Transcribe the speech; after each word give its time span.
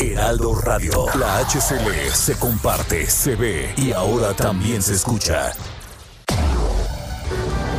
Heraldo 0.00 0.54
Radio. 0.54 1.04
La 1.18 1.40
HCL 1.40 2.10
se 2.14 2.38
comparte, 2.38 3.06
se 3.06 3.36
ve 3.36 3.74
y 3.76 3.92
ahora 3.92 4.32
también 4.32 4.82
se 4.82 4.94
escucha. 4.94 5.52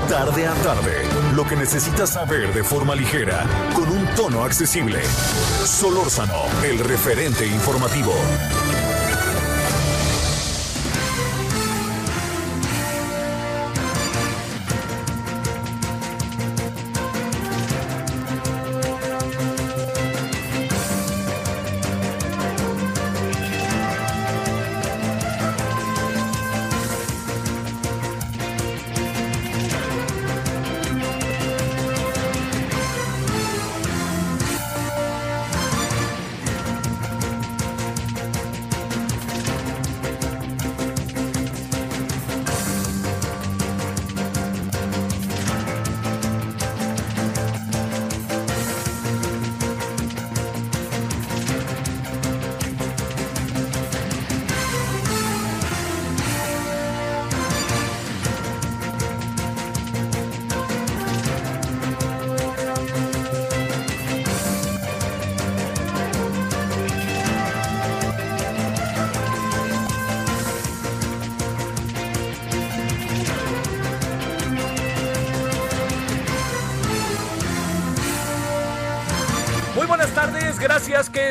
Tarde 0.07 0.45
a 0.45 0.53
tarde, 0.55 1.01
lo 1.35 1.45
que 1.45 1.55
necesitas 1.55 2.11
saber 2.11 2.53
de 2.53 2.63
forma 2.63 2.93
ligera, 2.93 3.43
con 3.73 3.89
un 3.89 4.05
tono 4.15 4.43
accesible. 4.43 5.01
Solórzano, 5.65 6.43
el 6.63 6.77
referente 6.79 7.47
informativo. 7.47 8.13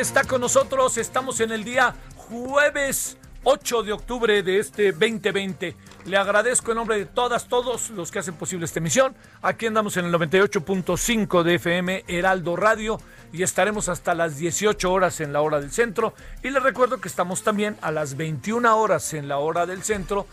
Está 0.01 0.23
con 0.23 0.41
nosotros. 0.41 0.97
Estamos 0.97 1.39
en 1.41 1.51
el 1.51 1.63
día 1.63 1.93
jueves 2.15 3.17
8 3.43 3.83
de 3.83 3.93
octubre 3.93 4.41
de 4.41 4.57
este 4.57 4.91
2020. 4.93 5.75
Le 6.05 6.17
agradezco 6.17 6.71
en 6.71 6.77
nombre 6.77 6.97
de 6.97 7.05
todas, 7.05 7.47
todos 7.47 7.91
los 7.91 8.09
que 8.09 8.17
hacen 8.17 8.33
posible 8.33 8.65
esta 8.65 8.79
emisión. 8.79 9.15
Aquí 9.43 9.67
andamos 9.67 9.97
en 9.97 10.05
el 10.05 10.13
98.5 10.13 11.43
de 11.43 11.55
FM 11.55 12.03
Heraldo 12.07 12.55
Radio 12.55 12.99
y 13.31 13.43
estaremos 13.43 13.89
hasta 13.89 14.15
las 14.15 14.37
18 14.37 14.91
horas 14.91 15.21
en 15.21 15.33
la 15.33 15.41
hora 15.41 15.61
del 15.61 15.71
centro. 15.71 16.15
Y 16.41 16.49
les 16.49 16.63
recuerdo 16.63 16.99
que 16.99 17.07
estamos 17.07 17.43
también 17.43 17.77
a 17.81 17.91
las 17.91 18.17
21 18.17 18.75
horas 18.75 19.13
en 19.13 19.27
la 19.27 19.37
hora 19.37 19.67
del 19.67 19.83
centro 19.83 20.25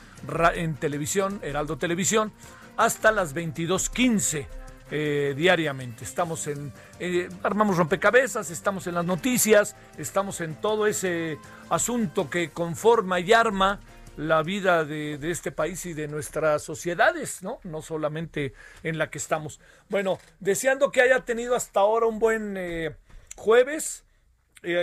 en 0.55 0.77
televisión, 0.77 1.41
Heraldo 1.43 1.77
Televisión, 1.77 2.33
hasta 2.79 3.13
las 3.13 3.35
22.15 3.35 4.47
eh, 4.91 5.35
diariamente. 5.37 6.03
Estamos 6.03 6.47
en, 6.47 6.73
eh, 6.99 7.29
armamos 7.43 7.77
rompecabezas, 7.77 8.51
estamos 8.51 8.87
en 8.87 8.95
las 8.95 9.05
noticias, 9.05 9.77
estamos 9.99 10.41
en 10.41 10.55
todo 10.55 10.87
ese 10.87 11.39
asunto 11.69 12.31
que 12.31 12.49
conforma 12.49 13.21
y 13.21 13.35
arma 13.35 13.81
la 14.17 14.43
vida 14.43 14.87
de, 14.87 15.19
este 15.31 15.53
país 15.53 15.85
y 15.85 15.93
de 15.93 16.09
nuestras 16.09 16.63
sociedades, 16.63 17.43
¿no? 17.43 17.61
No 17.65 17.83
solamente 17.83 18.55
en 18.83 18.97
la 18.97 19.11
que 19.11 19.19
estamos. 19.19 19.61
Bueno, 19.91 20.19
deseando 20.41 20.91
que 20.91 21.03
haya 21.03 21.21
tenido 21.21 21.55
hasta 21.55 21.81
ahora 21.81 22.07
un 22.07 22.19
buen 22.19 22.57
eh, 22.57 22.97
jueves. 23.37 24.05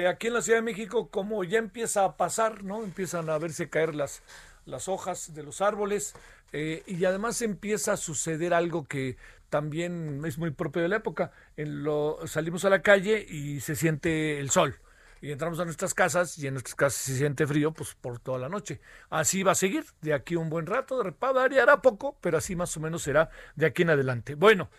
Aquí 0.07 0.27
en 0.27 0.33
la 0.35 0.41
Ciudad 0.43 0.59
de 0.59 0.66
México, 0.66 1.09
como 1.09 1.43
ya 1.43 1.57
empieza 1.57 2.05
a 2.05 2.16
pasar, 2.16 2.63
¿no? 2.63 2.83
Empiezan 2.83 3.27
a 3.31 3.39
verse 3.39 3.69
caer 3.69 3.95
las, 3.95 4.22
las 4.66 4.87
hojas 4.87 5.33
de 5.33 5.41
los 5.41 5.61
árboles 5.61 6.13
y 6.53 7.03
además 7.03 7.41
empieza 7.41 7.93
a 7.93 7.97
suceder 7.97 8.53
algo 8.53 8.85
que 8.85 9.17
también 9.50 10.22
es 10.25 10.38
muy 10.38 10.51
propio 10.51 10.81
de 10.81 10.89
la 10.89 10.97
época. 10.97 11.31
En 11.57 11.83
lo, 11.83 12.19
salimos 12.25 12.66
a 12.66 12.69
la 12.69 12.81
calle 12.81 13.25
y 13.28 13.61
se 13.61 13.75
siente 13.75 14.39
el 14.39 14.50
sol. 14.50 14.79
Y 15.22 15.31
entramos 15.31 15.59
a 15.59 15.66
nuestras 15.66 15.94
casas 15.94 16.38
y 16.38 16.47
en 16.47 16.53
nuestras 16.53 16.75
casas 16.75 17.01
se 17.01 17.17
siente 17.17 17.47
frío 17.47 17.73
pues 17.73 17.95
por 17.95 18.19
toda 18.19 18.38
la 18.38 18.50
noche. 18.50 18.81
Así 19.09 19.44
va 19.44 19.53
a 19.53 19.55
seguir 19.55 19.85
de 20.01 20.13
aquí 20.13 20.35
un 20.35 20.50
buen 20.50 20.66
rato. 20.66 20.97
De 20.97 21.05
repente 21.05 21.34
variará 21.34 21.81
poco, 21.81 22.17
pero 22.22 22.38
así 22.38 22.55
más 22.55 22.75
o 22.78 22.79
menos 22.79 23.01
será 23.01 23.29
de 23.55 23.66
aquí 23.66 23.81
en 23.84 23.91
adelante. 23.91 24.35
Bueno, 24.35 24.69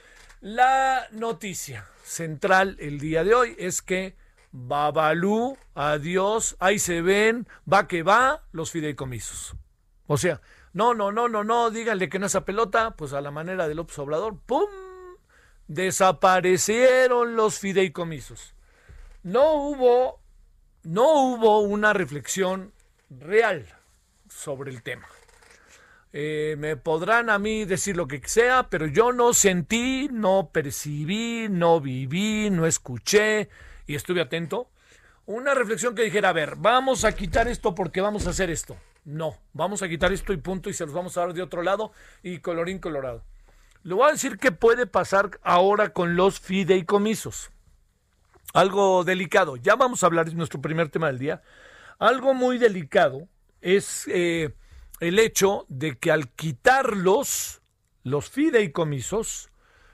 la 0.41 1.09
noticia 1.13 1.87
central 2.05 2.77
el 2.79 3.01
día 3.01 3.25
de 3.25 3.35
hoy 3.35 3.57
es 3.59 3.83
que 3.83 4.17
Babalú, 4.53 5.59
adiós, 5.75 6.57
ahí 6.61 6.79
se 6.79 7.03
ven, 7.03 7.47
va 7.71 7.87
que 7.89 8.03
va, 8.03 8.45
los 8.53 8.71
fideicomisos. 8.71 9.55
O 10.07 10.17
sea, 10.17 10.41
no, 10.77 10.93
no, 10.93 11.11
no, 11.11 11.27
no, 11.27 11.43
no, 11.43 11.71
díganle 11.71 12.11
que 12.11 12.19
no 12.19 12.27
esa 12.27 12.45
pelota, 12.45 12.97
pues 12.99 13.15
a 13.15 13.23
la 13.23 13.31
manera 13.31 13.67
del 13.67 13.79
López 13.79 13.99
Obrador, 13.99 14.39
¡pum! 14.45 14.69
Desaparecieron 15.69 17.35
los 17.35 17.59
fideicomisos. 17.59 18.55
No 19.23 19.55
hubo, 19.55 20.21
no 20.83 21.15
hubo 21.15 21.61
una 21.61 21.95
reflexión 21.95 22.75
real 23.09 23.67
sobre 24.29 24.71
el 24.71 24.83
tema. 24.83 25.07
Eh, 26.13 26.57
me 26.59 26.77
podrán 26.77 27.31
a 27.31 27.39
mí 27.39 27.65
decir 27.65 27.97
lo 27.97 28.07
que 28.07 28.21
sea, 28.29 28.69
pero 28.69 28.85
yo 28.85 29.15
no 29.15 29.33
sentí, 29.33 30.11
no 30.13 30.51
percibí, 30.53 31.49
no 31.49 31.81
viví, 31.81 32.51
no 32.51 32.67
escuché 32.67 33.49
y 33.87 33.95
estuve 33.95 34.21
atento. 34.21 34.69
Una 35.25 35.55
reflexión 35.55 35.95
que 35.95 36.03
dijera, 36.03 36.29
a 36.29 36.35
ver, 36.35 36.57
vamos 36.57 37.07
a 37.07 37.13
quitar 37.13 37.49
esto 37.49 37.75
porque 37.75 38.03
vamos 38.03 38.27
a 38.27 38.31
hacer 38.31 38.51
esto. 38.51 38.77
No, 39.07 39.39
vamos 39.53 39.83
a 39.83 39.89
quitar 39.89 40.13
esto 40.13 40.33
y 40.33 40.37
punto 40.37 40.69
y 40.69 40.75
se 40.75 40.85
los 40.85 40.93
vamos 40.93 41.17
a 41.17 41.21
dar 41.21 41.33
de 41.33 41.41
otro 41.41 41.63
lado 41.63 41.93
y 42.25 42.41
colorín 42.41 42.81
colorado. 42.81 43.23
Le 43.85 43.95
voy 43.95 44.09
a 44.09 44.13
decir 44.13 44.37
qué 44.37 44.51
puede 44.51 44.89
pasar 44.89 45.39
ahora 45.45 45.91
con 45.91 46.17
los 46.17 46.41
fideicomisos. 46.41 47.53
Algo 48.53 49.05
delicado. 49.05 49.55
Ya 49.57 49.77
vamos 49.77 50.03
a 50.03 50.07
hablar 50.07 50.29
de 50.29 50.35
nuestro 50.35 50.61
primer 50.61 50.89
tema 50.89 51.07
del 51.07 51.21
día. 51.21 51.41
Algo 52.01 52.35
muy 52.35 52.59
delicado 52.59 53.29
es 53.61 54.09
eh, 54.09 54.53
el 54.99 55.21
hecho 55.21 55.67
de 55.69 55.97
que 55.97 56.11
al 56.11 56.29
quitarlos, 56.33 57.63
los 58.03 58.29
fideicomisos, 58.29 59.51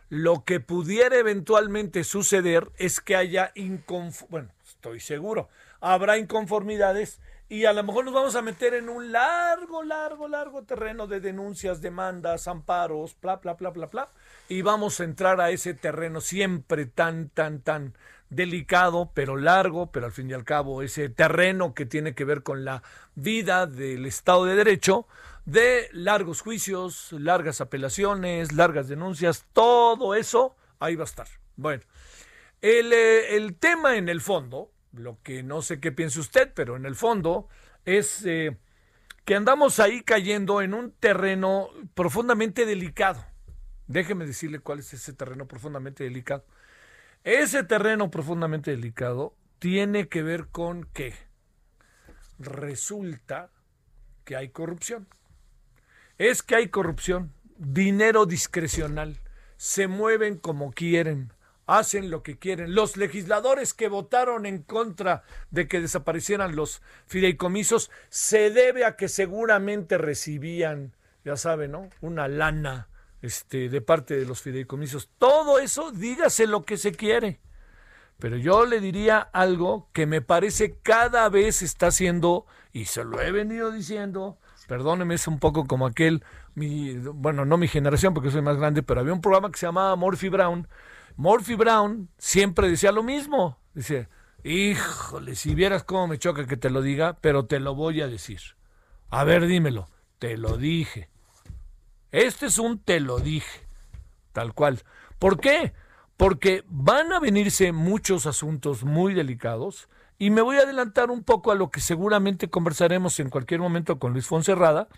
lo 0.09 0.45
que 0.45 0.59
pudiera 0.59 1.19
eventualmente 1.19 2.05
suceder 2.05 2.71
es 2.79 3.03
que 3.03 3.17
haya 3.17 3.53
inconformidades, 3.57 4.31
bueno, 4.31 4.49
estoy 4.67 5.01
seguro, 5.01 5.51
habrá 5.81 6.17
inconformidades 6.17 7.21
y 7.53 7.67
a 7.67 7.75
lo 7.75 7.83
mejor 7.83 8.07
nos 8.07 8.15
vamos 8.15 8.35
a 8.35 8.41
meter 8.41 8.73
en 8.73 8.89
un 8.89 9.13
largo, 9.13 9.83
largo, 9.83 10.27
largo 10.27 10.63
terreno 10.63 11.07
de 11.07 11.21
denuncias, 11.21 11.83
demandas, 11.83 12.49
amparos, 12.49 13.15
bla, 13.21 13.37
bla, 13.37 13.53
bla, 13.53 13.69
bla, 13.69 13.87
bla, 13.89 14.09
y 14.49 14.63
vamos 14.63 14.99
a 14.99 15.05
entrar 15.05 15.39
a 15.39 15.51
ese 15.51 15.75
terreno 15.75 16.23
siempre 16.23 16.87
tan, 16.87 17.29
tan, 17.29 17.61
tan 17.61 17.95
delicado, 18.31 19.11
pero 19.13 19.37
largo, 19.37 19.93
pero 19.93 20.07
al 20.07 20.13
fin 20.13 20.31
y 20.31 20.33
al 20.33 20.45
cabo 20.45 20.81
ese 20.81 21.11
terreno 21.11 21.75
que 21.75 21.85
tiene 21.85 22.15
que 22.15 22.25
ver 22.25 22.43
con 22.43 22.65
la 22.65 22.83
vida 23.17 23.67
del 23.67 24.07
Estado 24.07 24.47
de 24.47 24.55
Derecho, 24.55 25.07
de 25.45 25.91
largos 25.93 26.41
juicios, 26.41 27.13
largas 27.13 27.61
apelaciones, 27.61 28.53
largas 28.53 28.89
denuncias, 28.89 29.45
todo 29.53 30.15
eso, 30.15 30.57
ahí 30.81 30.97
va 30.97 31.05
a 31.05 31.05
estar. 31.05 31.29
Bueno, 31.57 31.83
el, 32.63 32.95
eh, 32.95 33.37
el 33.37 33.57
tema 33.57 33.97
en 33.99 34.09
el 34.09 34.23
fondo, 34.23 34.72
lo 34.93 35.19
que 35.23 35.43
no 35.43 35.63
sé 35.63 35.81
qué 35.81 35.93
piense 35.93 36.21
usted, 36.21 36.53
pero 36.55 36.77
en 36.77 36.87
el 36.87 36.95
fondo 36.95 37.49
es 37.85 38.25
eh, 38.25 38.57
que 39.25 39.35
andamos 39.35 39.81
ahí 39.81 40.03
cayendo 40.03 40.63
en 40.63 40.75
un 40.75 40.93
terreno 40.93 41.69
profundamente 41.95 42.67
delicado. 42.67 43.25
Déjeme 43.87 44.27
decirle 44.27 44.59
cuál 44.61 44.81
es 44.81 44.93
ese 44.95 45.13
terreno 45.13 45.47
profundamente 45.47 46.05
delicado. 46.05 46.45
Ese 47.25 47.63
terreno 47.63 48.11
profundamente 48.11 48.71
delicado 48.71 49.35
tiene 49.59 50.09
que 50.09 50.23
ver 50.23 50.49
con 50.49 50.85
que 50.85 51.15
resulta 52.39 53.51
que 54.25 54.37
hay 54.37 54.49
corrupción. 54.49 55.07
Es 56.19 56.43
que 56.43 56.57
hay 56.57 56.69
corrupción, 56.69 57.33
dinero 57.57 58.27
discrecional, 58.27 59.21
se 59.57 59.87
mueven 59.87 60.37
como 60.37 60.73
quieren, 60.73 61.33
hacen 61.67 62.11
lo 62.11 62.23
que 62.23 62.39
quieren. 62.39 62.75
Los 62.75 62.97
legisladores 62.97 63.75
que 63.75 63.89
votaron 63.89 64.47
en 64.47 64.63
contra 64.63 65.23
de 65.51 65.69
que 65.69 65.81
desaparecieran 65.81 66.57
los 66.57 66.83
fideicomisos 67.07 67.91
se 68.09 68.51
debe 68.51 68.85
a 68.85 68.97
que 68.97 69.09
seguramente 69.09 69.99
recibían, 69.99 70.95
ya 71.25 71.37
saben, 71.37 71.73
¿no? 71.73 71.89
Una 72.01 72.29
lana 72.29 72.89
este, 73.23 73.69
de 73.69 73.81
parte 73.81 74.17
de 74.17 74.27
los 74.27 74.43
fideicomisos. 74.43 75.09
Todo 75.19 75.59
eso, 75.59 75.93
dígase 75.93 76.47
lo 76.47 76.65
que 76.65 76.77
se 76.77 76.93
quiere. 76.93 77.41
Pero 78.19 78.37
yo 78.37 78.67
le 78.67 78.81
diría 78.81 79.19
algo 79.19 79.89
que 79.93 80.07
me 80.07 80.21
parece 80.21 80.77
cada 80.83 81.29
vez 81.29 81.63
está 81.63 81.89
haciendo, 81.89 82.47
y 82.73 82.85
se 82.85 83.05
lo 83.05 83.21
he 83.21 83.33
venido 83.33 83.73
diciendo, 83.73 84.39
perdóneme, 84.69 85.15
es 85.15 85.27
un 85.27 85.39
poco 85.39 85.67
como 85.67 85.87
aquel, 85.87 86.23
mi, 86.55 86.95
bueno, 86.95 87.45
no 87.45 87.57
mi 87.57 87.67
generación 87.67 88.15
porque 88.15 88.31
soy 88.31 88.43
más 88.43 88.59
grande, 88.59 88.83
pero 88.83 89.01
había 89.01 89.13
un 89.13 89.21
programa 89.21 89.51
que 89.51 89.59
se 89.59 89.67
llamaba 89.67 89.97
Morphy 89.97 90.29
Brown, 90.29 90.69
Murphy 91.17 91.55
Brown 91.55 92.09
siempre 92.19 92.69
decía 92.69 92.93
lo 92.93 93.03
mismo. 93.03 93.59
Dice, 93.75 94.09
híjole, 94.45 95.35
si 95.35 95.55
vieras 95.55 95.85
cómo 95.85 96.07
me 96.07 96.19
choca 96.19 96.47
que 96.47 96.57
te 96.57 96.71
lo 96.71 96.83
diga, 96.83 97.19
pero 97.21 97.47
te 97.47 97.61
lo 97.61 97.75
voy 97.75 98.01
a 98.01 98.07
decir. 98.07 98.41
A 99.11 99.25
ver, 99.25 99.47
dímelo. 99.47 99.89
Te 100.19 100.37
lo 100.37 100.57
dije. 100.57 101.11
Este 102.13 102.47
es 102.47 102.59
un 102.59 102.79
te 102.79 103.01
lo 103.01 103.19
dije. 103.19 103.67
Tal 104.33 104.55
cual. 104.55 104.83
¿Por 105.19 105.41
qué? 105.41 105.73
Porque 106.17 106.65
van 106.69 107.13
a 107.13 107.21
venirse 107.21 107.73
muchos 107.73 108.27
asuntos 108.27 108.85
muy 108.85 109.15
delicados 109.15 109.89
y 110.19 110.31
me 110.31 110.43
voy 110.43 110.57
a 110.57 110.61
adelantar 110.61 111.11
un 111.11 111.25
poco 111.25 111.51
a 111.51 111.55
lo 111.57 111.71
que 111.71 111.81
seguramente 111.81 112.49
conversaremos 112.49 113.19
en 113.19 113.29
cualquier 113.29 113.61
momento 113.61 113.99
con 113.99 114.13
Luis 114.13 114.27
Fonserrada 114.27 114.89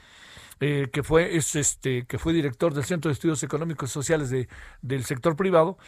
eh, 0.61 0.89
que 0.93 1.03
fue 1.03 1.37
es 1.37 1.57
este 1.57 2.07
que 2.07 2.19
fue 2.19 2.33
director 2.33 2.75
del 2.75 2.85
Centro 2.85 3.09
de 3.09 3.15
Estudios 3.15 3.43
Económicos 3.43 3.91
y 3.91 3.93
Sociales 3.93 4.31
de, 4.31 4.49
del 4.83 5.05
sector 5.05 5.37
privado, 5.37 5.79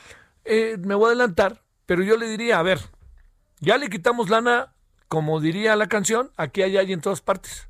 eh, 0.44 0.76
me 0.78 0.94
voy 0.94 1.06
a 1.06 1.08
adelantar, 1.08 1.62
pero 1.86 2.02
yo 2.02 2.16
le 2.16 2.28
diría, 2.28 2.58
a 2.58 2.62
ver, 2.62 2.80
ya 3.60 3.78
le 3.78 3.88
quitamos 3.88 4.28
lana, 4.28 4.74
como 5.08 5.40
diría 5.40 5.76
la 5.76 5.88
canción, 5.88 6.30
aquí 6.36 6.62
hay 6.62 6.92
en 6.92 7.00
todas 7.00 7.20
partes. 7.20 7.68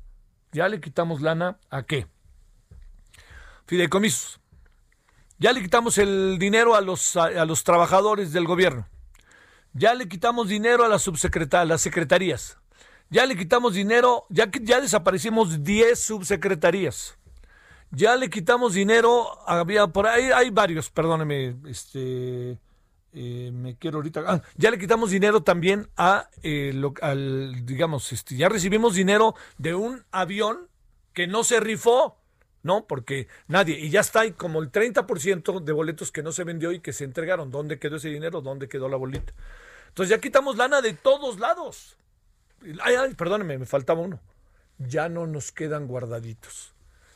Ya 0.51 0.67
le 0.69 0.79
quitamos 0.79 1.21
lana 1.21 1.59
a 1.69 1.83
qué? 1.83 2.07
Fideicomisos. 3.65 4.39
Ya 5.39 5.53
le 5.53 5.61
quitamos 5.61 5.97
el 5.97 6.37
dinero 6.39 6.75
a 6.75 6.81
los, 6.81 7.15
a, 7.15 7.45
los 7.45 7.63
trabajadores 7.63 8.33
del 8.33 8.45
gobierno. 8.45 8.87
Ya 9.73 9.93
le 9.93 10.07
quitamos 10.07 10.47
dinero 10.47 10.83
a 10.83 10.87
las 10.87 11.03
subsecretarias, 11.03 11.67
las 11.67 11.81
secretarías. 11.81 12.57
Ya 13.09 13.25
le 13.25 13.37
quitamos 13.37 13.73
dinero, 13.73 14.25
ya, 14.29 14.49
ya 14.61 14.81
desaparecimos 14.81 15.63
10 15.63 15.97
subsecretarías. 15.99 17.17
Ya 17.91 18.15
le 18.17 18.29
quitamos 18.29 18.73
dinero, 18.73 19.39
había 19.47 19.87
por 19.87 20.07
ahí, 20.07 20.25
hay 20.25 20.49
varios, 20.49 20.89
perdóneme, 20.89 21.55
este, 21.67 22.59
eh, 23.13 23.51
me 23.53 23.77
quiero 23.77 23.97
ahorita. 23.97 24.23
Ah, 24.27 24.41
ya 24.57 24.71
le 24.71 24.77
quitamos 24.77 25.09
dinero 25.09 25.41
también 25.41 25.89
a, 25.95 26.29
eh, 26.43 26.73
al, 27.01 27.65
digamos, 27.65 28.11
este, 28.11 28.35
ya 28.35 28.49
recibimos 28.49 28.93
dinero 28.93 29.35
de 29.57 29.73
un 29.73 30.03
avión 30.11 30.67
que 31.13 31.27
no 31.27 31.45
se 31.45 31.61
rifó, 31.61 32.17
¿no? 32.61 32.85
Porque 32.85 33.27
nadie, 33.47 33.79
y 33.79 33.89
ya 33.89 34.01
está 34.01 34.21
ahí 34.21 34.33
como 34.33 34.61
el 34.61 34.69
30% 34.69 35.61
de 35.61 35.71
boletos 35.71 36.11
que 36.11 36.23
no 36.23 36.33
se 36.33 36.43
vendió 36.43 36.73
y 36.73 36.81
que 36.81 36.91
se 36.91 37.05
entregaron. 37.05 37.51
¿Dónde 37.51 37.79
quedó 37.79 37.95
ese 37.95 38.09
dinero? 38.09 38.41
¿Dónde 38.41 38.67
quedó 38.67 38.89
la 38.89 38.97
bolita? 38.97 39.33
Entonces 39.87 40.09
ya 40.09 40.19
quitamos 40.19 40.57
lana 40.57 40.81
de 40.81 40.93
todos 40.93 41.39
lados. 41.39 41.97
Ay, 42.81 42.95
ay, 42.95 43.13
perdóneme, 43.13 43.57
me 43.57 43.65
faltaba 43.65 44.01
uno. 44.01 44.19
Ya 44.77 45.09
no 45.09 45.27
nos 45.27 45.51
quedan 45.51 45.87
guardaditos. 45.87 46.73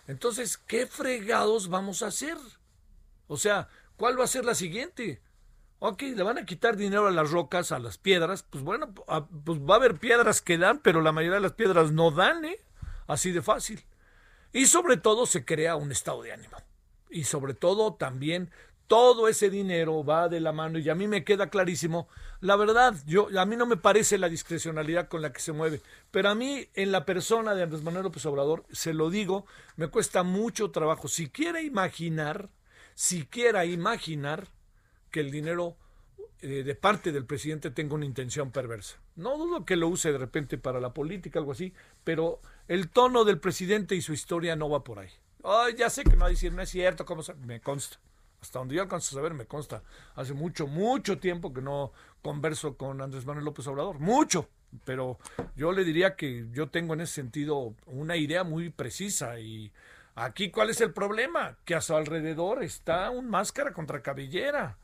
Entonces, 0.07 0.57
¿qué 0.57 0.87
fregados 0.87 1.69
vamos 1.69 2.01
a 2.01 2.07
hacer? 2.07 2.37
O 3.27 3.37
sea, 3.37 3.69
¿cuál 3.97 4.19
va 4.19 4.23
a 4.23 4.27
ser 4.27 4.45
la 4.45 4.55
siguiente? 4.55 5.21
Ok, 5.79 6.01
le 6.01 6.23
van 6.23 6.37
a 6.37 6.45
quitar 6.45 6.75
dinero 6.75 7.07
a 7.07 7.11
las 7.11 7.31
rocas, 7.31 7.71
a 7.71 7.79
las 7.79 7.97
piedras. 7.97 8.43
Pues 8.43 8.63
bueno, 8.63 8.93
pues 8.93 9.59
va 9.59 9.75
a 9.75 9.77
haber 9.77 9.95
piedras 9.95 10.41
que 10.41 10.57
dan, 10.57 10.79
pero 10.79 11.01
la 11.01 11.11
mayoría 11.11 11.37
de 11.37 11.41
las 11.41 11.53
piedras 11.53 11.91
no 11.91 12.11
dan, 12.11 12.45
¿eh? 12.45 12.59
Así 13.07 13.31
de 13.31 13.41
fácil. 13.41 13.83
Y 14.53 14.65
sobre 14.65 14.97
todo 14.97 15.25
se 15.25 15.45
crea 15.45 15.75
un 15.75 15.91
estado 15.91 16.21
de 16.23 16.33
ánimo. 16.33 16.57
Y 17.09 17.23
sobre 17.23 17.53
todo 17.53 17.93
también 17.95 18.51
todo 18.91 19.29
ese 19.29 19.49
dinero 19.49 20.03
va 20.03 20.27
de 20.27 20.41
la 20.41 20.51
mano 20.51 20.77
y 20.77 20.89
a 20.89 20.95
mí 20.95 21.07
me 21.07 21.23
queda 21.23 21.49
clarísimo, 21.49 22.09
la 22.41 22.57
verdad, 22.57 22.93
yo 23.05 23.29
a 23.39 23.45
mí 23.45 23.55
no 23.55 23.65
me 23.65 23.77
parece 23.77 24.17
la 24.17 24.27
discrecionalidad 24.27 25.07
con 25.07 25.21
la 25.21 25.31
que 25.31 25.39
se 25.39 25.53
mueve, 25.53 25.79
pero 26.11 26.27
a 26.27 26.35
mí 26.35 26.67
en 26.73 26.91
la 26.91 27.05
persona 27.05 27.55
de 27.55 27.63
Andrés 27.63 27.83
Manuel 27.83 28.03
López 28.03 28.25
Obrador, 28.25 28.65
se 28.69 28.93
lo 28.93 29.09
digo, 29.09 29.45
me 29.77 29.87
cuesta 29.87 30.23
mucho 30.23 30.71
trabajo 30.71 31.07
si 31.07 31.29
quiera 31.29 31.61
imaginar, 31.61 32.49
si 32.93 33.25
quiera 33.25 33.63
imaginar 33.63 34.49
que 35.09 35.21
el 35.21 35.31
dinero 35.31 35.77
eh, 36.41 36.63
de 36.63 36.75
parte 36.75 37.13
del 37.13 37.25
presidente 37.25 37.71
tenga 37.71 37.95
una 37.95 38.05
intención 38.05 38.51
perversa. 38.51 38.99
No 39.15 39.37
dudo 39.37 39.63
que 39.63 39.77
lo 39.77 39.87
use 39.87 40.11
de 40.11 40.17
repente 40.17 40.57
para 40.57 40.81
la 40.81 40.93
política, 40.93 41.39
algo 41.39 41.53
así, 41.53 41.73
pero 42.03 42.41
el 42.67 42.89
tono 42.89 43.23
del 43.23 43.39
presidente 43.39 43.95
y 43.95 44.01
su 44.01 44.11
historia 44.11 44.57
no 44.57 44.69
va 44.69 44.83
por 44.83 44.99
ahí. 44.99 45.11
Ya 45.77 45.89
sé 45.89 46.03
que 46.03 46.17
no 46.17 46.23
va 46.23 46.25
a 46.25 46.31
decir, 46.31 46.51
no 46.51 46.61
es 46.61 46.69
cierto, 46.69 47.05
¿cómo 47.05 47.23
me 47.45 47.61
consta 47.61 47.97
hasta 48.41 48.59
donde 48.59 48.75
yo 48.75 48.81
alcanzo 48.81 49.15
a 49.15 49.19
saber, 49.19 49.33
me 49.33 49.45
consta, 49.45 49.83
hace 50.15 50.33
mucho, 50.33 50.65
mucho 50.65 51.19
tiempo 51.19 51.53
que 51.53 51.61
no 51.61 51.91
converso 52.23 52.75
con 52.75 53.01
Andrés 53.01 53.25
Manuel 53.25 53.45
López 53.45 53.67
Obrador, 53.67 53.99
mucho, 53.99 54.49
pero 54.83 55.19
yo 55.55 55.71
le 55.71 55.83
diría 55.83 56.15
que 56.15 56.47
yo 56.51 56.69
tengo 56.69 56.95
en 56.95 57.01
ese 57.01 57.13
sentido 57.13 57.75
una 57.85 58.17
idea 58.17 58.43
muy 58.43 58.71
precisa 58.71 59.39
y 59.39 59.71
aquí 60.15 60.49
cuál 60.49 60.71
es 60.71 60.81
el 60.81 60.91
problema, 60.91 61.57
que 61.65 61.75
a 61.75 61.81
su 61.81 61.95
alrededor 61.95 62.63
está 62.63 63.11
un 63.11 63.29
máscara 63.29 63.73
contra 63.73 64.01
cabellera. 64.01 64.77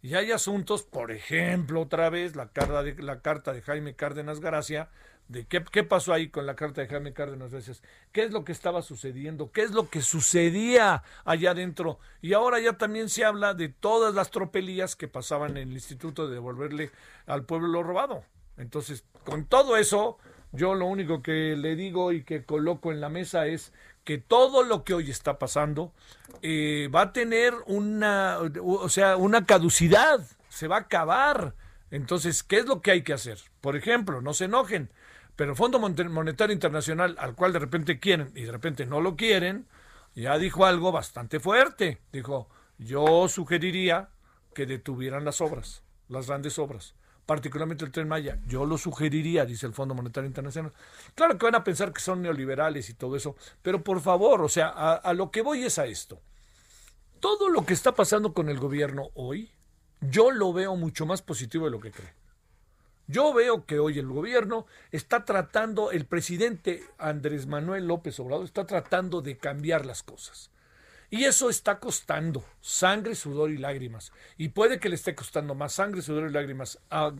Y 0.00 0.14
hay 0.14 0.32
asuntos, 0.32 0.82
por 0.82 1.10
ejemplo, 1.10 1.80
otra 1.80 2.10
vez 2.10 2.36
la 2.36 2.48
carta 2.48 2.82
de, 2.82 3.02
la 3.02 3.20
carta 3.22 3.54
de 3.54 3.62
Jaime 3.62 3.94
Cárdenas 3.94 4.38
Garacia, 4.38 4.90
de 5.28 5.46
qué, 5.46 5.64
qué, 5.64 5.84
pasó 5.84 6.12
ahí 6.12 6.28
con 6.28 6.46
la 6.46 6.54
carta 6.54 6.80
de 6.80 6.88
Jaime 6.88 7.12
Cárdenas 7.12 7.50
veces, 7.50 7.82
qué 8.12 8.24
es 8.24 8.32
lo 8.32 8.44
que 8.44 8.52
estaba 8.52 8.82
sucediendo, 8.82 9.50
qué 9.52 9.62
es 9.62 9.70
lo 9.70 9.88
que 9.88 10.02
sucedía 10.02 11.02
allá 11.24 11.52
adentro. 11.52 11.98
Y 12.20 12.34
ahora 12.34 12.60
ya 12.60 12.74
también 12.74 13.08
se 13.08 13.24
habla 13.24 13.54
de 13.54 13.68
todas 13.68 14.14
las 14.14 14.30
tropelías 14.30 14.96
que 14.96 15.08
pasaban 15.08 15.56
en 15.56 15.68
el 15.68 15.72
instituto 15.72 16.28
de 16.28 16.34
devolverle 16.34 16.90
al 17.26 17.44
pueblo 17.44 17.68
lo 17.68 17.82
robado. 17.82 18.24
Entonces, 18.58 19.04
con 19.24 19.46
todo 19.46 19.76
eso, 19.76 20.18
yo 20.52 20.74
lo 20.74 20.86
único 20.86 21.22
que 21.22 21.56
le 21.56 21.74
digo 21.74 22.12
y 22.12 22.22
que 22.22 22.44
coloco 22.44 22.92
en 22.92 23.00
la 23.00 23.08
mesa 23.08 23.46
es 23.46 23.72
que 24.04 24.18
todo 24.18 24.62
lo 24.62 24.84
que 24.84 24.94
hoy 24.94 25.10
está 25.10 25.38
pasando 25.38 25.92
eh, 26.42 26.88
va 26.94 27.02
a 27.02 27.12
tener 27.12 27.54
una, 27.66 28.38
o 28.62 28.88
sea, 28.88 29.16
una 29.16 29.46
caducidad, 29.46 30.20
se 30.48 30.68
va 30.68 30.76
a 30.76 30.80
acabar. 30.80 31.54
Entonces, 31.90 32.42
¿qué 32.42 32.58
es 32.58 32.66
lo 32.66 32.82
que 32.82 32.90
hay 32.90 33.02
que 33.02 33.14
hacer? 33.14 33.38
Por 33.60 33.76
ejemplo, 33.76 34.20
no 34.20 34.34
se 34.34 34.44
enojen 34.44 34.90
pero 35.36 35.50
el 35.52 35.56
Fondo 35.56 35.78
Monetario 35.78 36.52
Internacional, 36.52 37.16
al 37.18 37.34
cual 37.34 37.52
de 37.52 37.58
repente 37.58 37.98
quieren 37.98 38.30
y 38.34 38.42
de 38.42 38.52
repente 38.52 38.86
no 38.86 39.00
lo 39.00 39.16
quieren, 39.16 39.66
ya 40.14 40.38
dijo 40.38 40.64
algo 40.64 40.92
bastante 40.92 41.40
fuerte. 41.40 42.00
Dijo, 42.12 42.48
yo 42.78 43.28
sugeriría 43.28 44.10
que 44.54 44.66
detuvieran 44.66 45.24
las 45.24 45.40
obras, 45.40 45.82
las 46.08 46.28
grandes 46.28 46.58
obras, 46.58 46.94
particularmente 47.26 47.84
el 47.84 47.90
tren 47.90 48.06
Maya. 48.06 48.38
Yo 48.46 48.64
lo 48.64 48.78
sugeriría, 48.78 49.44
dice 49.44 49.66
el 49.66 49.74
Fondo 49.74 49.94
Monetario 49.94 50.28
Internacional. 50.28 50.72
Claro 51.16 51.36
que 51.36 51.46
van 51.46 51.56
a 51.56 51.64
pensar 51.64 51.92
que 51.92 52.00
son 52.00 52.22
neoliberales 52.22 52.88
y 52.88 52.94
todo 52.94 53.16
eso, 53.16 53.34
pero 53.62 53.82
por 53.82 54.00
favor, 54.00 54.40
o 54.42 54.48
sea, 54.48 54.68
a, 54.68 54.94
a 54.94 55.12
lo 55.14 55.32
que 55.32 55.42
voy 55.42 55.64
es 55.64 55.78
a 55.78 55.86
esto. 55.86 56.20
Todo 57.18 57.48
lo 57.48 57.64
que 57.66 57.74
está 57.74 57.94
pasando 57.94 58.34
con 58.34 58.48
el 58.48 58.58
gobierno 58.58 59.08
hoy, 59.14 59.50
yo 60.00 60.30
lo 60.30 60.52
veo 60.52 60.76
mucho 60.76 61.06
más 61.06 61.22
positivo 61.22 61.64
de 61.64 61.70
lo 61.72 61.80
que 61.80 61.90
cree. 61.90 62.12
Yo 63.06 63.34
veo 63.34 63.66
que 63.66 63.78
hoy 63.78 63.98
el 63.98 64.06
gobierno 64.06 64.66
está 64.90 65.24
tratando, 65.24 65.90
el 65.90 66.06
presidente 66.06 66.82
Andrés 66.98 67.46
Manuel 67.46 67.86
López 67.86 68.18
Obrador 68.18 68.44
está 68.44 68.66
tratando 68.66 69.20
de 69.20 69.36
cambiar 69.36 69.84
las 69.84 70.02
cosas. 70.02 70.50
Y 71.10 71.26
eso 71.26 71.50
está 71.50 71.78
costando 71.78 72.44
sangre, 72.60 73.14
sudor 73.14 73.50
y 73.50 73.58
lágrimas. 73.58 74.10
Y 74.38 74.48
puede 74.48 74.80
que 74.80 74.88
le 74.88 74.94
esté 74.94 75.14
costando 75.14 75.54
más 75.54 75.74
sangre, 75.74 76.02
sudor 76.02 76.28
y 76.28 76.32
lágrimas 76.32 76.80
a, 76.90 77.12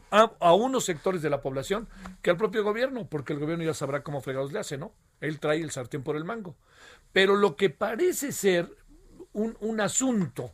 unos 0.54 0.84
sectores 0.84 1.22
de 1.22 1.30
la 1.30 1.42
población 1.42 1.86
que 2.22 2.30
al 2.30 2.36
propio 2.36 2.64
gobierno, 2.64 3.06
porque 3.08 3.34
el 3.34 3.38
gobierno 3.38 3.62
ya 3.62 3.74
sabrá 3.74 4.02
cómo 4.02 4.20
fregados 4.20 4.52
le 4.52 4.58
hace, 4.58 4.78
¿no? 4.78 4.92
Él 5.20 5.38
trae 5.38 5.60
el 5.60 5.70
sartén 5.70 6.02
por 6.02 6.16
el 6.16 6.24
mango. 6.24 6.56
Pero 7.12 7.36
lo 7.36 7.56
que 7.56 7.70
parece 7.70 8.32
ser 8.32 8.74
un, 9.32 9.56
un 9.60 9.80
asunto 9.80 10.52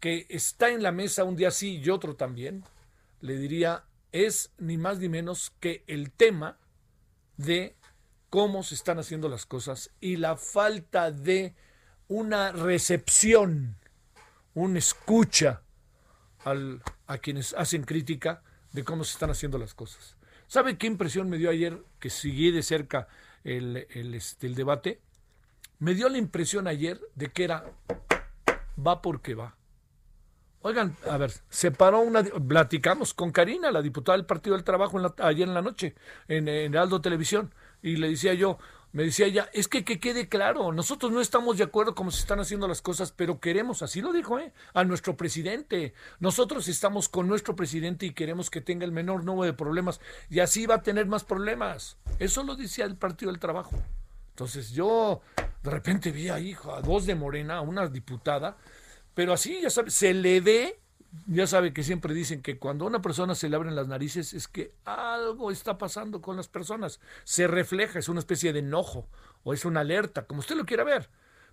que 0.00 0.26
está 0.28 0.70
en 0.70 0.82
la 0.82 0.90
mesa 0.90 1.24
un 1.24 1.36
día 1.36 1.50
sí 1.50 1.78
y 1.78 1.90
otro 1.90 2.16
también, 2.16 2.64
le 3.20 3.36
diría 3.36 3.84
es 4.14 4.52
ni 4.58 4.78
más 4.78 5.00
ni 5.00 5.08
menos 5.08 5.52
que 5.58 5.82
el 5.88 6.12
tema 6.12 6.56
de 7.36 7.76
cómo 8.30 8.62
se 8.62 8.76
están 8.76 9.00
haciendo 9.00 9.28
las 9.28 9.44
cosas 9.44 9.90
y 10.00 10.16
la 10.16 10.36
falta 10.36 11.10
de 11.10 11.56
una 12.06 12.52
recepción, 12.52 13.76
una 14.54 14.78
escucha 14.78 15.62
al 16.44 16.80
a 17.08 17.18
quienes 17.18 17.54
hacen 17.54 17.82
crítica 17.82 18.44
de 18.72 18.84
cómo 18.84 19.02
se 19.02 19.14
están 19.14 19.30
haciendo 19.30 19.58
las 19.58 19.74
cosas. 19.74 20.16
¿Sabe 20.46 20.78
qué 20.78 20.86
impresión 20.86 21.28
me 21.28 21.38
dio 21.38 21.50
ayer 21.50 21.82
que 21.98 22.08
seguí 22.08 22.52
de 22.52 22.62
cerca 22.62 23.08
el, 23.42 23.88
el, 23.90 24.14
este, 24.14 24.46
el 24.46 24.54
debate? 24.54 25.00
Me 25.80 25.94
dio 25.94 26.08
la 26.08 26.18
impresión 26.18 26.68
ayer 26.68 27.00
de 27.16 27.32
que 27.32 27.42
era 27.42 27.64
va 28.78 29.02
porque 29.02 29.34
va. 29.34 29.56
Oigan, 30.66 30.96
a 31.10 31.18
ver, 31.18 31.30
se 31.50 31.72
paró 31.72 32.00
una. 32.00 32.22
Platicamos 32.22 33.12
con 33.12 33.32
Karina, 33.32 33.70
la 33.70 33.82
diputada 33.82 34.16
del 34.16 34.24
Partido 34.24 34.56
del 34.56 34.64
Trabajo, 34.64 34.98
ayer 35.18 35.46
en 35.46 35.52
la 35.52 35.60
noche, 35.60 35.94
en, 36.26 36.48
en 36.48 36.74
Aldo 36.74 37.02
Televisión, 37.02 37.52
y 37.82 37.96
le 37.96 38.08
decía 38.08 38.32
yo, 38.32 38.56
me 38.92 39.02
decía 39.02 39.26
ella, 39.26 39.50
es 39.52 39.68
que 39.68 39.84
que 39.84 40.00
quede 40.00 40.26
claro, 40.26 40.72
nosotros 40.72 41.12
no 41.12 41.20
estamos 41.20 41.58
de 41.58 41.64
acuerdo 41.64 41.94
cómo 41.94 42.10
se 42.10 42.20
están 42.20 42.40
haciendo 42.40 42.66
las 42.66 42.80
cosas, 42.80 43.12
pero 43.12 43.40
queremos, 43.40 43.82
así 43.82 44.00
lo 44.00 44.10
dijo, 44.10 44.38
¿eh? 44.38 44.54
a 44.72 44.84
nuestro 44.84 45.18
presidente. 45.18 45.92
Nosotros 46.18 46.66
estamos 46.66 47.10
con 47.10 47.28
nuestro 47.28 47.54
presidente 47.54 48.06
y 48.06 48.14
queremos 48.14 48.48
que 48.48 48.62
tenga 48.62 48.86
el 48.86 48.92
menor 48.92 49.22
número 49.22 49.44
de 49.44 49.52
problemas 49.52 50.00
y 50.30 50.40
así 50.40 50.64
va 50.64 50.76
a 50.76 50.82
tener 50.82 51.04
más 51.04 51.24
problemas. 51.24 51.98
Eso 52.18 52.42
lo 52.42 52.56
decía 52.56 52.86
el 52.86 52.96
Partido 52.96 53.30
del 53.30 53.38
Trabajo. 53.38 53.76
Entonces 54.30 54.70
yo 54.70 55.20
de 55.62 55.70
repente 55.70 56.10
vi 56.10 56.30
ahí 56.30 56.56
a 56.74 56.80
dos 56.80 57.04
de 57.04 57.14
Morena, 57.14 57.58
a 57.58 57.60
una 57.60 57.86
diputada, 57.86 58.56
pero 59.14 59.32
así, 59.32 59.60
ya 59.62 59.70
sabes, 59.70 59.94
se 59.94 60.12
le 60.12 60.40
ve 60.40 60.78
ya 61.26 61.46
sabe 61.46 61.72
que 61.72 61.82
siempre 61.82 62.14
dicen 62.14 62.42
que 62.42 62.58
cuando 62.58 62.84
a 62.84 62.88
una 62.88 63.00
persona 63.00 63.34
se 63.34 63.48
le 63.48 63.56
abren 63.56 63.76
las 63.76 63.86
narices 63.86 64.34
es 64.34 64.48
que 64.48 64.72
algo 64.84 65.50
está 65.50 65.78
pasando 65.78 66.20
con 66.20 66.36
las 66.36 66.48
personas. 66.48 67.00
Se 67.24 67.46
refleja, 67.46 67.98
es 67.98 68.08
una 68.08 68.20
especie 68.20 68.52
de 68.52 68.58
enojo 68.60 69.08
o 69.42 69.54
es 69.54 69.64
una 69.64 69.80
alerta, 69.80 70.26
como 70.26 70.40
usted 70.40 70.56
lo 70.56 70.66
quiera 70.66 70.84
ver. 70.84 71.08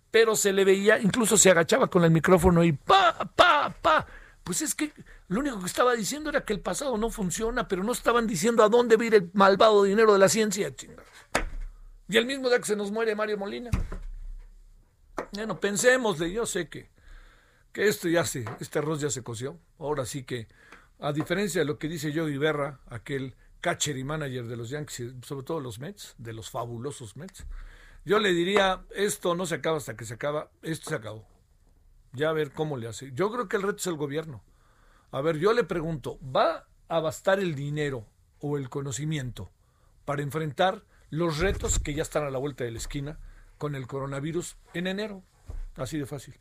Pero 0.10 0.36
se 0.36 0.52
le 0.52 0.66
veía, 0.66 1.00
incluso 1.00 1.38
se 1.38 1.52
agachaba 1.52 1.88
con 1.88 2.04
el 2.04 2.12
micrófono 2.12 2.64
y 2.64 2.74
pa, 2.74 3.18
pa, 3.36 3.74
pa. 3.82 4.06
Pues 4.44 4.62
es 4.62 4.76
que 4.76 4.92
lo 5.28 5.40
único 5.40 5.60
que 5.60 5.68
estaba 5.68 5.94
diciendo 5.94 6.30
era 6.30 6.44
que 6.44 6.54
el 6.54 6.60
pasado 6.60 6.98
no 6.98 7.10
funciona, 7.10 7.68
pero 7.68 7.84
no 7.84 7.92
estaban 7.92 8.28
diciendo 8.28 8.64
a 8.64 8.70
dónde 8.70 8.98
va 8.98 9.04
a 9.04 9.06
ir 9.06 9.16
el 9.16 9.30
malvado 9.34 9.84
dinero 9.84 10.14
de 10.14 10.20
la 10.20 10.28
ciencia. 10.28 10.74
Y 12.10 12.18
el 12.18 12.26
mismo 12.26 12.50
día 12.50 12.58
que 12.58 12.66
se 12.66 12.76
nos 12.76 12.92
muere 12.92 13.16
Mario 13.16 13.38
Molina. 13.38 13.70
Bueno, 15.34 15.60
pensémosle, 15.60 16.32
yo 16.32 16.46
sé 16.46 16.68
que 16.68 16.90
que 17.72 17.88
esto 17.88 18.08
ya 18.10 18.26
se, 18.26 18.46
este 18.60 18.80
arroz 18.80 19.02
ya 19.02 19.10
se 19.10 19.24
coció. 19.24 19.58
Ahora 19.80 20.06
sí 20.06 20.24
que, 20.24 20.48
a 21.00 21.14
diferencia 21.14 21.62
de 21.62 21.66
lo 21.66 21.80
que 21.80 21.88
dice 21.88 22.12
Yogi 22.12 22.38
Berra, 22.38 22.80
aquel 22.88 23.36
catcher 23.62 23.98
y 23.98 24.04
manager 24.04 24.48
de 24.48 24.58
los 24.58 24.70
Yankees, 24.70 25.14
sobre 25.22 25.46
todo 25.46 25.60
los 25.60 25.80
Mets, 25.80 26.16
de 26.18 26.34
los 26.34 26.50
fabulosos 26.50 27.16
Mets, 27.16 27.46
yo 28.04 28.20
le 28.20 28.34
diría, 28.34 28.84
esto 28.96 29.36
no 29.36 29.46
se 29.46 29.56
acaba 29.56 29.78
hasta 29.78 29.96
que 29.96 30.06
se 30.06 30.16
acaba, 30.16 30.50
esto 30.64 30.90
se 30.90 30.96
acabó. 30.96 31.28
Ya 32.14 32.30
a 32.30 32.34
ver 32.34 32.52
cómo 32.52 32.78
le 32.78 32.88
hace. 32.88 33.12
Yo 33.14 33.32
creo 33.32 33.48
que 33.48 33.58
el 33.58 33.64
reto 33.64 33.78
es 33.78 33.88
el 33.88 33.96
gobierno. 33.96 34.44
A 35.12 35.22
ver, 35.22 35.38
yo 35.38 35.54
le 35.54 35.64
pregunto, 35.64 36.20
¿va 36.24 36.68
a 36.88 37.00
bastar 37.00 37.40
el 37.40 37.56
dinero 37.56 38.06
o 38.40 38.58
el 38.58 38.70
conocimiento 38.70 39.52
para 40.04 40.24
enfrentar 40.24 40.84
los 41.10 41.38
retos 41.38 41.80
que 41.80 41.94
ya 41.94 42.02
están 42.02 42.24
a 42.24 42.32
la 42.32 42.40
vuelta 42.40 42.64
de 42.64 42.72
la 42.72 42.80
esquina 42.80 43.20
con 43.58 43.76
el 43.76 43.88
coronavirus 43.88 44.58
en 44.74 44.88
enero? 44.88 45.24
Así 45.76 45.98
de 45.98 46.06
fácil. 46.06 46.36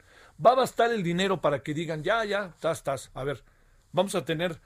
¿Va 0.44 0.52
a 0.52 0.56
bastar 0.56 0.92
el 0.92 1.02
dinero 1.02 1.40
para 1.40 1.62
que 1.62 1.74
digan, 1.74 2.02
ya, 2.02 2.24
ya, 2.24 2.46
estás, 2.46 2.78
estás? 2.78 3.10
A 3.14 3.24
ver, 3.24 3.44
vamos 3.92 4.14
a 4.14 4.24
tener 4.24 4.60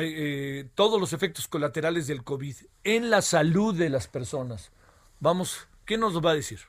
eh, 0.00 0.68
todos 0.74 1.00
los 1.00 1.12
efectos 1.12 1.48
colaterales 1.48 2.06
del 2.06 2.24
COVID 2.24 2.56
en 2.84 3.10
la 3.10 3.22
salud 3.22 3.74
de 3.74 3.90
las 3.90 4.08
personas. 4.08 4.72
Vamos, 5.20 5.68
¿qué 5.84 5.96
nos 5.96 6.24
va 6.24 6.32
a 6.32 6.34
decir? 6.34 6.60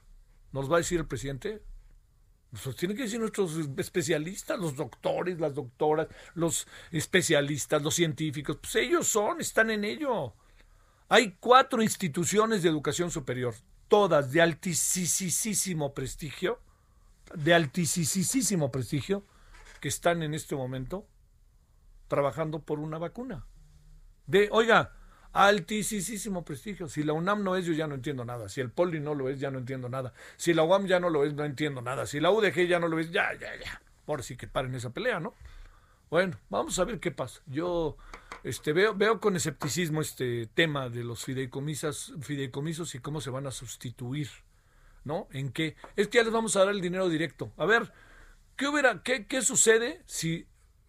¿Nos 0.52 0.72
va 0.72 0.76
a 0.76 0.80
decir 0.80 1.00
el 1.00 1.08
presidente? 1.08 1.62
Nos 2.52 2.76
tienen 2.76 2.98
que 2.98 3.04
decir 3.04 3.20
nuestros 3.20 3.56
especialistas, 3.78 4.60
los 4.60 4.76
doctores, 4.76 5.40
las 5.40 5.54
doctoras, 5.54 6.08
los 6.34 6.68
especialistas, 6.92 7.82
los 7.82 7.94
científicos. 7.94 8.58
Pues 8.58 8.76
ellos 8.76 9.08
son, 9.08 9.40
están 9.40 9.70
en 9.70 9.84
ello. 9.84 10.34
Hay 11.10 11.36
cuatro 11.40 11.84
instituciones 11.84 12.64
de 12.64 12.70
educación 12.70 13.12
superior, 13.12 13.54
todas 13.88 14.32
de 14.32 14.42
altísimo 14.42 15.94
prestigio, 15.94 16.60
de 17.36 17.54
altísimo 17.54 18.72
prestigio 18.72 19.26
que 19.80 19.88
están 19.88 20.24
en 20.24 20.34
este 20.34 20.56
momento 20.56 21.08
trabajando 22.08 22.60
por 22.60 22.80
una 22.80 22.98
vacuna. 22.98 23.46
De, 24.26 24.50
oiga, 24.52 24.94
altísimo 25.32 26.44
prestigio. 26.44 26.88
Si 26.90 27.04
la 27.04 27.14
UNAM 27.14 27.44
no 27.44 27.56
es, 27.56 27.66
yo 27.66 27.74
ya 27.74 27.88
no 27.88 27.96
entiendo 27.96 28.26
nada. 28.26 28.50
Si 28.50 28.62
el 28.62 28.72
Poli 28.72 29.00
no 29.00 29.16
lo 29.16 29.30
es, 29.30 29.40
ya 29.40 29.52
no 29.52 29.60
entiendo 29.60 29.90
nada. 29.90 30.14
Si 30.38 30.54
la 30.54 30.64
UAM 30.64 30.88
ya 30.88 31.00
no 31.00 31.10
lo 31.10 31.24
es, 31.24 31.34
no 31.34 31.46
entiendo 31.46 31.82
nada. 31.82 32.06
Si 32.06 32.20
la 32.20 32.32
UDG 32.32 32.68
ya 32.68 32.80
no 32.80 32.88
lo 32.88 33.00
es, 33.00 33.12
ya, 33.12 33.34
ya, 33.34 33.56
ya. 33.64 33.82
Ahora 34.08 34.24
sí 34.24 34.36
que 34.36 34.48
paren 34.48 34.74
esa 34.76 34.90
pelea, 34.92 35.20
¿no? 35.20 35.36
Bueno, 36.10 36.38
vamos 36.50 36.80
a 36.80 36.84
ver 36.86 37.00
qué 37.00 37.12
pasa. 37.12 37.42
Yo 37.46 37.96
este, 38.44 38.74
veo, 38.74 38.96
veo 38.96 39.20
con 39.20 39.36
escepticismo 39.36 40.02
este 40.02 40.48
tema 40.48 40.90
de 40.90 41.04
los 41.04 41.24
fideicomisos, 41.24 42.14
fideicomisos 42.22 42.96
y 42.96 43.00
cómo 43.00 43.22
se 43.22 43.30
van 43.30 43.46
a 43.46 43.52
sustituir 43.52 44.30
¿no? 45.04 45.28
¿En 45.32 45.52
qué? 45.52 45.76
Es 45.96 46.08
que 46.08 46.18
ya 46.18 46.24
les 46.24 46.34
vamos 46.34 46.56
a 46.56 46.60
dar 46.60 46.70
el 46.70 46.82
dinero 46.82 47.10
directo. 47.10 47.52
A 47.58 47.66
ver, 47.66 47.92
¿qué 48.56 48.68
hubiera, 48.68 49.02
qué, 49.04 49.28
qué 49.28 49.42
sucede 49.42 50.02
si 50.06 50.48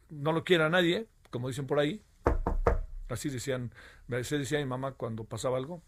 no 0.09 0.33
lo 0.33 0.45
quiera 0.45 0.69
nadie, 0.69 1.07
como 1.31 1.49
dicen 1.49 1.67
por 1.67 1.79
ahí? 1.79 2.02
Así 3.09 3.29
decían, 3.29 3.73
se 4.23 4.38
decía 4.38 4.59
mi 4.59 4.67
mamá 4.67 4.93
cuando 4.93 5.25
pasaba 5.25 5.57
algo 5.57 5.83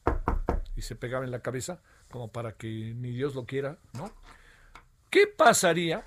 y 0.74 0.82
se 0.82 0.96
pegaba 0.96 1.24
en 1.24 1.30
la 1.30 1.40
cabeza, 1.40 1.80
como 2.10 2.32
para 2.32 2.52
que 2.56 2.94
ni 2.96 3.10
Dios 3.10 3.34
lo 3.34 3.46
quiera, 3.46 3.78
¿no? 3.92 4.12
¿Qué 5.10 5.26
pasaría 5.26 6.04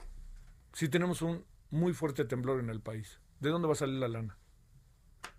si 0.73 0.89
tenemos 0.89 1.21
un 1.21 1.45
muy 1.69 1.93
fuerte 1.93 2.25
temblor 2.25 2.59
en 2.59 2.69
el 2.69 2.81
país? 2.81 3.19
¿De 3.39 3.49
dónde 3.49 3.67
va 3.67 3.73
a 3.73 3.77
salir 3.77 3.95
la 3.95 4.07
lana? 4.07 4.37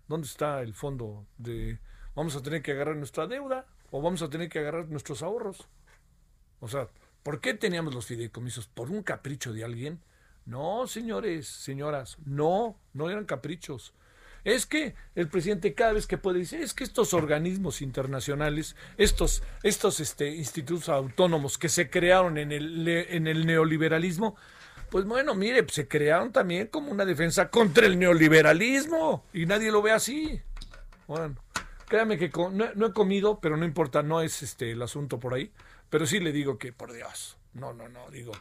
¿Dónde 0.07 0.27
está 0.27 0.61
el 0.61 0.73
fondo 0.73 1.27
de 1.37 1.79
vamos 2.15 2.35
a 2.35 2.41
tener 2.41 2.61
que 2.61 2.71
agarrar 2.71 2.95
nuestra 2.95 3.27
deuda 3.27 3.65
o 3.91 4.01
vamos 4.01 4.21
a 4.21 4.29
tener 4.29 4.49
que 4.49 4.59
agarrar 4.59 4.87
nuestros 4.87 5.21
ahorros? 5.21 5.67
O 6.59 6.67
sea, 6.67 6.87
¿por 7.23 7.39
qué 7.41 7.53
teníamos 7.53 7.93
los 7.93 8.05
fideicomisos? 8.05 8.67
¿Por 8.67 8.89
un 8.89 9.03
capricho 9.03 9.53
de 9.53 9.63
alguien? 9.63 9.99
No, 10.45 10.87
señores, 10.87 11.47
señoras, 11.47 12.17
no, 12.25 12.77
no 12.93 13.09
eran 13.09 13.25
caprichos. 13.25 13.93
Es 14.43 14.65
que 14.65 14.95
el 15.15 15.27
presidente 15.27 15.73
cada 15.73 15.91
vez 15.91 16.07
que 16.07 16.17
puede 16.17 16.39
dice, 16.39 16.61
es 16.61 16.73
que 16.73 16.85
estos 16.85 17.13
organismos 17.13 17.81
internacionales, 17.81 18.77
estos, 18.97 19.43
estos 19.61 19.99
este, 19.99 20.29
institutos 20.35 20.87
autónomos 20.87 21.57
que 21.57 21.67
se 21.67 21.89
crearon 21.89 22.37
en 22.37 22.53
el, 22.53 22.87
en 22.87 23.27
el 23.27 23.45
neoliberalismo, 23.45 24.37
pues 24.89 25.03
bueno, 25.03 25.35
mire, 25.35 25.65
se 25.67 25.87
crearon 25.89 26.31
también 26.31 26.67
como 26.67 26.91
una 26.91 27.03
defensa 27.03 27.49
contra 27.49 27.87
el 27.87 27.99
neoliberalismo 27.99 29.25
y 29.33 29.45
nadie 29.45 29.69
lo 29.69 29.81
ve 29.81 29.91
así. 29.91 30.41
Bueno, 31.07 31.35
créame 31.87 32.17
que 32.17 32.29
no, 32.29 32.49
no, 32.73 32.85
he 32.85 32.93
comido, 32.93 33.39
pero 33.41 33.57
no 33.57 33.65
importa, 33.65 34.01
no 34.01 34.21
es 34.21 34.43
este 34.43 34.71
el 34.71 34.81
asunto 34.81 35.19
por 35.19 35.33
ahí. 35.33 35.51
Pero 35.89 36.05
sí 36.05 36.19
le 36.19 36.31
digo 36.31 36.57
que, 36.57 36.73
por 36.73 36.93
Dios, 36.93 37.37
no, 37.53 37.73
no, 37.73 37.87
no, 37.87 38.09
digo, 38.09 38.33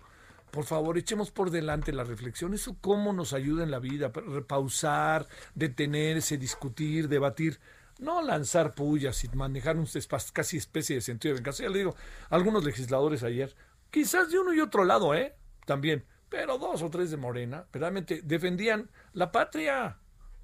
por 0.50 0.64
favor, 0.64 0.96
echemos 0.96 1.30
por 1.30 1.50
delante 1.50 1.92
la 1.92 2.04
reflexión. 2.04 2.54
Eso 2.54 2.76
cómo 2.80 3.12
nos 3.12 3.32
ayuda 3.32 3.62
en 3.62 3.70
la 3.70 3.78
vida, 3.78 4.10
repausar, 4.14 5.28
detenerse, 5.54 6.38
discutir, 6.38 7.08
debatir. 7.08 7.60
No 7.98 8.22
lanzar 8.22 8.74
pullas 8.74 9.24
y 9.24 9.28
manejar 9.28 9.76
un 9.76 9.86
casi 10.32 10.56
especie 10.56 10.96
de 10.96 11.02
sentido 11.02 11.34
de 11.34 11.40
venganza. 11.40 11.62
Ya 11.62 11.70
le 11.70 11.78
digo, 11.78 11.96
algunos 12.28 12.64
legisladores 12.64 13.22
ayer, 13.22 13.54
quizás 13.90 14.30
de 14.30 14.38
uno 14.38 14.52
y 14.52 14.60
otro 14.60 14.84
lado, 14.84 15.14
¿eh? 15.14 15.34
También, 15.64 16.04
pero 16.28 16.58
dos 16.58 16.82
o 16.82 16.90
tres 16.90 17.10
de 17.10 17.16
Morena, 17.16 17.66
verdaderamente 17.72 18.20
defendían 18.22 18.90
la 19.12 19.32
patria. 19.32 19.98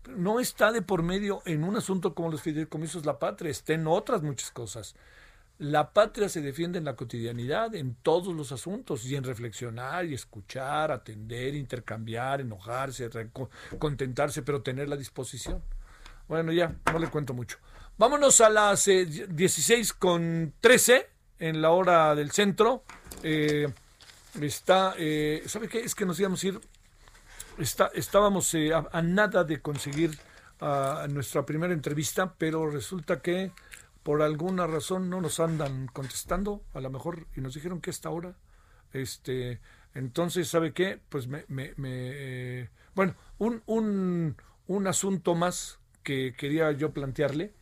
No 0.09 0.41
está 0.41 0.73
de 0.73 0.83
por 0.83 1.03
medio 1.03 1.43
en 1.45 1.65
un 1.65 1.77
asunto 1.77 2.15
como 2.15 2.31
los 2.31 2.43
fideicomisos 2.43 3.07
la 3.07 3.19
patria, 3.19 3.51
está 3.51 3.75
en 3.75 3.87
otras 3.87 4.23
muchas 4.23 4.51
cosas. 4.51 4.95
La 5.59 5.93
patria 5.93 6.29
se 6.29 6.41
defiende 6.41 6.79
en 6.79 6.85
la 6.85 6.97
cotidianidad, 6.97 7.75
en 7.75 7.95
todos 7.95 8.35
los 8.35 8.51
asuntos, 8.53 9.05
y 9.07 9.15
en 9.15 9.23
reflexionar 9.23 10.05
y 10.07 10.15
escuchar, 10.15 10.91
atender, 10.91 11.55
intercambiar, 11.55 12.41
enojarse, 12.41 13.09
contentarse, 13.79 14.43
pero 14.43 14.63
tener 14.63 14.89
la 14.89 14.97
disposición. 14.97 15.63
Bueno, 16.27 16.53
ya, 16.53 16.75
no 16.93 16.99
le 16.99 17.09
cuento 17.09 17.35
mucho. 17.35 17.59
Vámonos 17.99 18.41
a 18.41 18.49
las 18.49 18.87
16 18.87 19.71
eh, 19.71 19.95
con 19.99 20.55
13 20.61 21.09
en 21.39 21.61
la 21.61 21.71
hora 21.71 22.15
del 22.15 22.31
centro. 22.31 22.85
Eh, 23.23 23.69
está, 24.41 24.95
eh, 24.99 25.43
¿sabe 25.47 25.69
qué? 25.69 25.81
Es 25.81 25.95
que 25.95 26.07
nos 26.07 26.19
íbamos 26.19 26.43
a 26.43 26.47
ir, 26.47 26.61
está, 27.59 27.91
estábamos 27.95 28.55
a, 28.93 29.03
nada 29.03 29.45
de 29.45 29.61
conseguir 29.61 30.19
ah, 30.61 31.07
nuestra 31.11 31.45
primera 31.45 31.73
entrevista, 31.73 32.35
pero 32.37 32.69
resulta 32.71 33.21
que 33.21 33.53
por 34.03 34.23
alguna 34.23 34.67
razón 34.67 35.11
no 35.11 35.21
nos 35.21 35.41
andan 35.41 35.87
contestando, 35.87 36.63
a 36.75 36.81
lo 36.81 36.91
mejor, 36.91 37.27
y 37.37 37.41
nos 37.41 37.55
dijeron 37.55 37.81
que 37.81 37.91
esta 37.91 38.11
hora, 38.11 38.37
este, 38.93 39.61
entonces, 39.95 40.49
¿sabe 40.49 40.73
qué? 40.73 41.01
Pues 41.09 41.27
me, 41.29 41.45
me, 41.49 41.75
eh, 41.79 42.69
bueno, 42.95 43.15
un, 43.39 43.63
un, 43.67 44.37
un, 44.67 44.87
asunto 44.87 45.35
más 45.35 45.79
que 46.03 46.35
quería 46.37 46.73
yo 46.73 46.93
plantearle. 46.93 47.53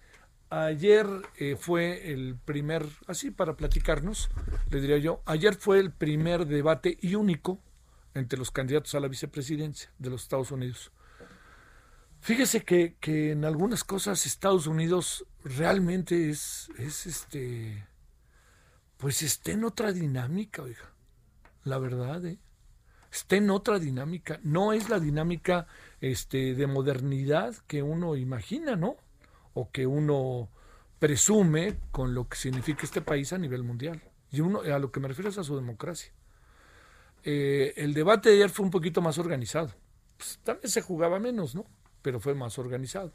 Ayer 0.48 1.06
eh, 1.36 1.56
fue 1.58 2.12
el 2.12 2.36
primer, 2.44 2.86
así 3.06 3.30
para 3.30 3.56
platicarnos, 3.56 4.30
le 4.70 4.80
diría 4.80 4.98
yo, 4.98 5.22
ayer 5.26 5.54
fue 5.54 5.78
el 5.78 5.92
primer 5.92 6.46
debate 6.46 6.98
y 7.00 7.14
único 7.14 7.60
entre 8.14 8.38
los 8.38 8.50
candidatos 8.50 8.94
a 8.94 9.00
la 9.00 9.08
vicepresidencia 9.08 9.92
de 9.98 10.10
los 10.10 10.22
Estados 10.22 10.50
Unidos. 10.50 10.90
Fíjese 12.20 12.64
que, 12.64 12.96
que, 13.00 13.32
en 13.32 13.44
algunas 13.44 13.82
cosas 13.82 14.26
Estados 14.26 14.66
Unidos 14.66 15.26
realmente 15.42 16.30
es, 16.30 16.70
es 16.78 17.06
este, 17.06 17.86
pues 18.98 19.22
está 19.22 19.52
en 19.52 19.64
otra 19.64 19.92
dinámica, 19.92 20.62
oiga. 20.62 20.92
La 21.64 21.78
verdad, 21.78 22.24
¿eh? 22.26 22.38
está 23.10 23.36
en 23.36 23.50
otra 23.50 23.78
dinámica. 23.78 24.38
No 24.42 24.72
es 24.72 24.88
la 24.88 25.00
dinámica 25.00 25.66
este, 26.00 26.54
de 26.54 26.66
modernidad 26.66 27.54
que 27.66 27.82
uno 27.82 28.16
imagina, 28.16 28.76
¿no? 28.76 28.96
O 29.54 29.70
que 29.70 29.86
uno 29.86 30.50
presume 30.98 31.78
con 31.90 32.14
lo 32.14 32.28
que 32.28 32.36
significa 32.36 32.82
este 32.84 33.00
país 33.00 33.32
a 33.32 33.38
nivel 33.38 33.62
mundial. 33.62 34.02
Y 34.30 34.40
uno, 34.40 34.60
a 34.60 34.78
lo 34.78 34.92
que 34.92 35.00
me 35.00 35.08
refiero 35.08 35.30
es 35.30 35.38
a 35.38 35.44
su 35.44 35.56
democracia. 35.56 36.12
Eh, 37.24 37.74
el 37.76 37.94
debate 37.94 38.28
de 38.28 38.36
ayer 38.36 38.50
fue 38.50 38.64
un 38.64 38.70
poquito 38.70 39.00
más 39.00 39.18
organizado. 39.18 39.70
Pues, 40.16 40.38
también 40.44 40.70
se 40.70 40.82
jugaba 40.82 41.18
menos, 41.18 41.54
¿no? 41.54 41.64
Pero 42.02 42.20
fue 42.20 42.34
más 42.34 42.58
organizado. 42.58 43.12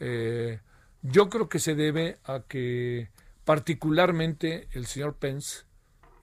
Eh, 0.00 0.60
yo 1.02 1.28
creo 1.28 1.48
que 1.48 1.58
se 1.58 1.74
debe 1.74 2.18
a 2.24 2.42
que 2.46 3.10
particularmente 3.44 4.68
el 4.72 4.86
señor 4.86 5.16
Pence, 5.16 5.64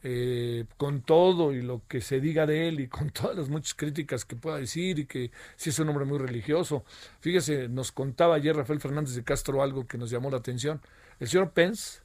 eh, 0.02 0.66
con 0.78 1.02
todo 1.02 1.52
y 1.52 1.62
lo 1.62 1.86
que 1.86 2.00
se 2.00 2.22
diga 2.22 2.46
de 2.46 2.70
él 2.70 2.80
y 2.80 2.88
con 2.88 3.10
todas 3.12 3.36
las 3.36 3.50
muchas 3.50 3.74
críticas 3.74 4.24
que 4.24 4.38
pueda 4.38 4.58
decir 4.58 5.00
y 5.00 5.06
que 5.06 5.32
si 5.58 5.72
es 5.72 5.80
un 5.80 5.90
hombre 5.90 6.06
muy 6.06 6.18
religioso. 6.18 6.86
Fíjese, 7.20 7.68
nos 7.68 7.92
contaba 7.92 8.36
ayer 8.36 8.56
Rafael 8.56 8.80
Fernández 8.80 9.16
de 9.16 9.24
Castro 9.24 9.62
algo 9.62 9.88
que 9.88 9.98
nos 9.98 10.10
llamó 10.10 10.30
la 10.30 10.38
atención. 10.38 10.82
El 11.20 11.28
señor 11.28 11.52
Pence 11.52 12.02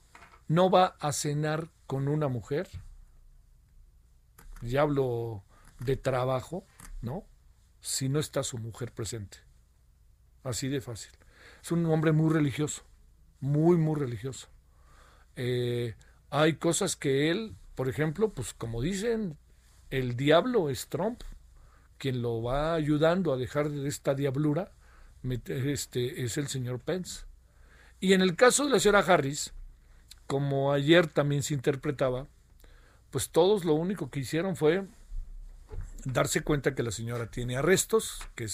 no 0.48 0.70
va 0.70 0.96
a 0.98 1.12
cenar 1.12 1.70
con 1.86 2.08
una 2.08 2.28
mujer, 2.28 2.68
ya 4.62 4.82
hablo 4.82 5.44
de 5.78 5.96
trabajo, 5.96 6.66
¿no? 7.02 7.24
Si 7.80 8.08
no 8.08 8.18
está 8.18 8.42
su 8.42 8.58
mujer 8.58 8.92
presente. 8.92 9.43
Así 10.44 10.68
de 10.68 10.80
fácil. 10.80 11.10
Es 11.62 11.72
un 11.72 11.84
hombre 11.86 12.12
muy 12.12 12.32
religioso, 12.32 12.82
muy, 13.40 13.76
muy 13.76 13.98
religioso. 13.98 14.48
Eh, 15.36 15.94
hay 16.30 16.54
cosas 16.54 16.96
que 16.96 17.30
él, 17.30 17.56
por 17.74 17.88
ejemplo, 17.88 18.28
pues 18.28 18.52
como 18.52 18.82
dicen, 18.82 19.36
el 19.90 20.16
diablo 20.16 20.68
es 20.70 20.88
Trump, 20.88 21.22
quien 21.98 22.22
lo 22.22 22.42
va 22.42 22.74
ayudando 22.74 23.32
a 23.32 23.36
dejar 23.36 23.70
de 23.70 23.88
esta 23.88 24.14
diablura, 24.14 24.70
este, 25.22 26.22
es 26.22 26.36
el 26.36 26.48
señor 26.48 26.80
Pence. 26.80 27.24
Y 27.98 28.12
en 28.12 28.20
el 28.20 28.36
caso 28.36 28.64
de 28.64 28.70
la 28.70 28.80
señora 28.80 28.98
Harris, 28.98 29.54
como 30.26 30.72
ayer 30.72 31.06
también 31.06 31.42
se 31.42 31.54
interpretaba, 31.54 32.26
pues 33.10 33.30
todos 33.30 33.64
lo 33.64 33.74
único 33.74 34.10
que 34.10 34.20
hicieron 34.20 34.56
fue 34.56 34.84
darse 36.04 36.42
cuenta 36.42 36.74
que 36.74 36.82
la 36.82 36.90
señora 36.90 37.30
tiene 37.30 37.56
arrestos, 37.56 38.20
que, 38.34 38.46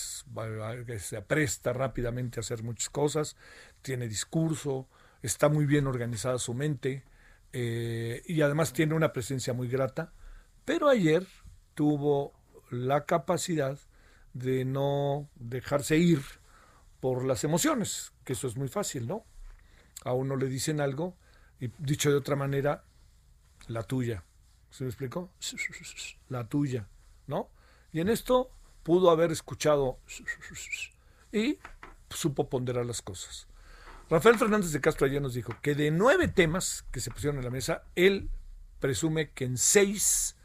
que 0.87 0.99
se 0.99 1.17
apresta 1.17 1.73
rápidamente 1.73 2.39
a 2.39 2.43
hacer 2.43 2.63
muchas 2.63 2.91
cosas, 2.91 3.37
tiene 3.83 4.09
discurso, 4.09 4.89
está 5.23 5.49
muy 5.49 5.67
bien 5.67 5.87
organizada 5.87 6.39
su 6.39 6.55
mente 6.55 7.05
eh, 7.53 8.23
y 8.27 8.41
además 8.43 8.73
tiene 8.73 8.95
una 8.95 9.13
presencia 9.13 9.53
muy 9.53 9.69
grata, 9.69 10.13
pero 10.65 10.89
ayer 10.89 11.27
tuvo 11.75 12.33
la 12.71 13.05
capacidad 13.05 13.79
de 14.33 14.65
no 14.65 15.29
dejarse 15.35 15.97
ir 15.97 16.23
por 17.01 17.25
las 17.25 17.43
emociones, 17.45 18.13
que 18.25 18.35
eso 18.35 18.47
es 18.47 18.57
muy 18.57 18.69
fácil, 18.69 19.09
¿no? 19.09 19.25
A 20.05 20.13
uno 20.13 20.37
le 20.37 20.47
dicen 20.47 20.81
algo 20.81 21.17
y 21.59 21.71
dicho 21.79 22.11
de 22.11 22.17
otra 22.17 22.37
manera, 22.37 22.85
la 23.67 23.83
tuya. 23.83 24.25
¿Se 24.71 24.85
me 24.85 24.91
explicó? 24.91 25.33
La 26.29 26.49
tuya, 26.49 26.89
¿no? 27.31 27.49
Y 27.93 28.01
en 28.01 28.11
esto 28.11 28.51
pudo 28.83 29.11
haber 29.11 29.33
escuchado 29.33 29.99
y 31.33 31.59
supo 32.11 32.51
ponderar 32.51 32.85
las 32.85 33.01
cosas. 33.01 33.47
Rafael 34.11 34.37
Fernández 34.37 34.73
de 34.73 34.81
Castro 34.81 35.07
ayer 35.07 35.23
nos 35.23 35.35
dijo 35.35 35.55
que 35.63 35.75
de 35.75 35.91
nueve 35.91 36.29
temas 36.29 36.85
que 36.91 37.01
se 37.01 37.11
pusieron 37.11 37.39
en 37.39 37.45
la 37.45 37.51
mesa, 37.51 37.85
él 37.95 38.29
presume 38.81 39.31
que 39.31 39.45
en 39.45 39.57
seis 39.57 40.37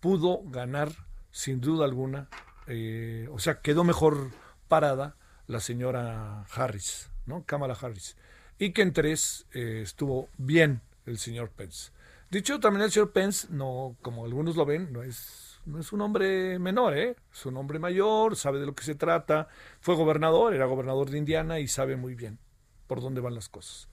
pudo 0.00 0.42
ganar 0.44 0.92
sin 1.32 1.60
duda 1.60 1.84
alguna, 1.84 2.28
eh, 2.66 3.28
o 3.32 3.38
sea, 3.38 3.60
quedó 3.60 3.82
mejor 3.82 4.30
parada 4.68 5.16
la 5.46 5.60
señora 5.60 6.44
Harris, 6.54 7.10
¿no? 7.26 7.44
Kamala 7.44 7.74
Harris, 7.74 8.16
y 8.58 8.72
que 8.72 8.82
en 8.82 8.92
tres 8.92 9.46
eh, 9.52 9.80
estuvo 9.82 10.28
bien 10.36 10.82
el 11.06 11.18
señor 11.18 11.50
Pence. 11.50 11.90
Dicho 12.30 12.60
también 12.60 12.84
el 12.84 12.92
señor 12.92 13.12
Pence, 13.12 13.48
no, 13.50 13.96
como 14.02 14.24
algunos 14.24 14.56
lo 14.56 14.66
ven, 14.66 14.92
no 14.92 15.02
es, 15.02 15.47
no 15.68 15.78
es 15.80 15.92
un 15.92 16.00
hombre 16.00 16.58
menor, 16.58 16.96
¿eh? 16.96 17.16
es 17.32 17.46
un 17.46 17.56
hombre 17.58 17.78
mayor, 17.78 18.36
sabe 18.36 18.58
de 18.58 18.66
lo 18.66 18.74
que 18.74 18.84
se 18.84 18.94
trata, 18.94 19.48
fue 19.80 19.94
gobernador, 19.94 20.54
era 20.54 20.64
gobernador 20.64 21.10
de 21.10 21.18
Indiana 21.18 21.60
y 21.60 21.68
sabe 21.68 21.96
muy 21.96 22.14
bien 22.14 22.38
por 22.86 23.02
dónde 23.02 23.20
van 23.20 23.34
las 23.34 23.48
cosas. 23.48 23.88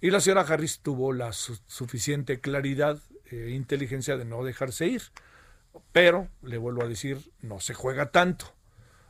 Y 0.00 0.10
la 0.10 0.20
señora 0.20 0.42
Harris 0.42 0.78
tuvo 0.80 1.12
la 1.12 1.32
suficiente 1.32 2.40
claridad 2.40 3.00
e 3.24 3.50
inteligencia 3.50 4.16
de 4.16 4.24
no 4.24 4.44
dejarse 4.44 4.86
ir. 4.86 5.02
Pero, 5.90 6.28
le 6.42 6.56
vuelvo 6.56 6.84
a 6.84 6.88
decir, 6.88 7.32
no 7.40 7.58
se 7.58 7.74
juega 7.74 8.12
tanto. 8.12 8.54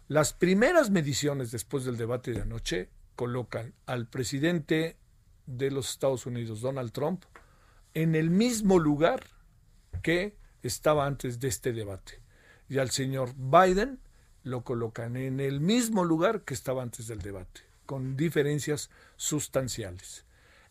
Las 0.07 0.33
primeras 0.33 0.90
mediciones 0.90 1.51
después 1.51 1.85
del 1.85 1.99
debate 1.99 2.33
de 2.33 2.40
anoche 2.40 2.88
colocan 3.16 3.75
al 3.85 4.09
presidente 4.09 4.97
de 5.44 5.71
los 5.71 5.90
Estados 5.90 6.25
Unidos, 6.25 6.62
Donald 6.62 6.92
Trump, 6.92 7.25
en 7.92 8.14
el 8.14 8.31
mismo 8.31 8.79
lugar 8.79 9.25
que 10.03 10.38
estaba 10.62 11.07
antes 11.07 11.40
de 11.40 11.49
este 11.49 11.73
debate. 11.73 12.21
Y 12.68 12.79
al 12.79 12.90
señor 12.90 13.35
Biden 13.37 14.01
lo 14.42 14.62
colocan 14.62 15.16
en 15.16 15.40
el 15.40 15.61
mismo 15.61 16.05
lugar 16.05 16.42
que 16.42 16.55
estaba 16.55 16.83
antes 16.83 17.07
del 17.07 17.21
debate 17.21 17.68
con 17.88 18.18
diferencias 18.18 18.90
sustanciales. 19.16 20.27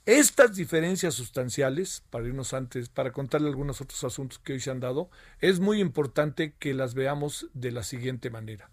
Estas 0.06 0.56
diferencias 0.56 1.16
sustanciales, 1.16 2.04
para 2.12 2.28
irnos 2.28 2.54
antes, 2.54 2.90
para 2.90 3.12
contarle 3.12 3.50
algunos 3.50 3.82
otros 3.82 4.04
asuntos 4.04 4.38
que 4.38 4.54
hoy 4.54 4.60
se 4.60 4.70
han 4.70 4.80
dado, 4.80 5.10
es 5.42 5.60
muy 5.60 5.82
importante 5.82 6.54
que 6.60 6.76
las 6.76 6.94
veamos 6.94 7.50
de 7.56 7.72
la 7.72 7.82
siguiente 7.82 8.30
manera. 8.30 8.70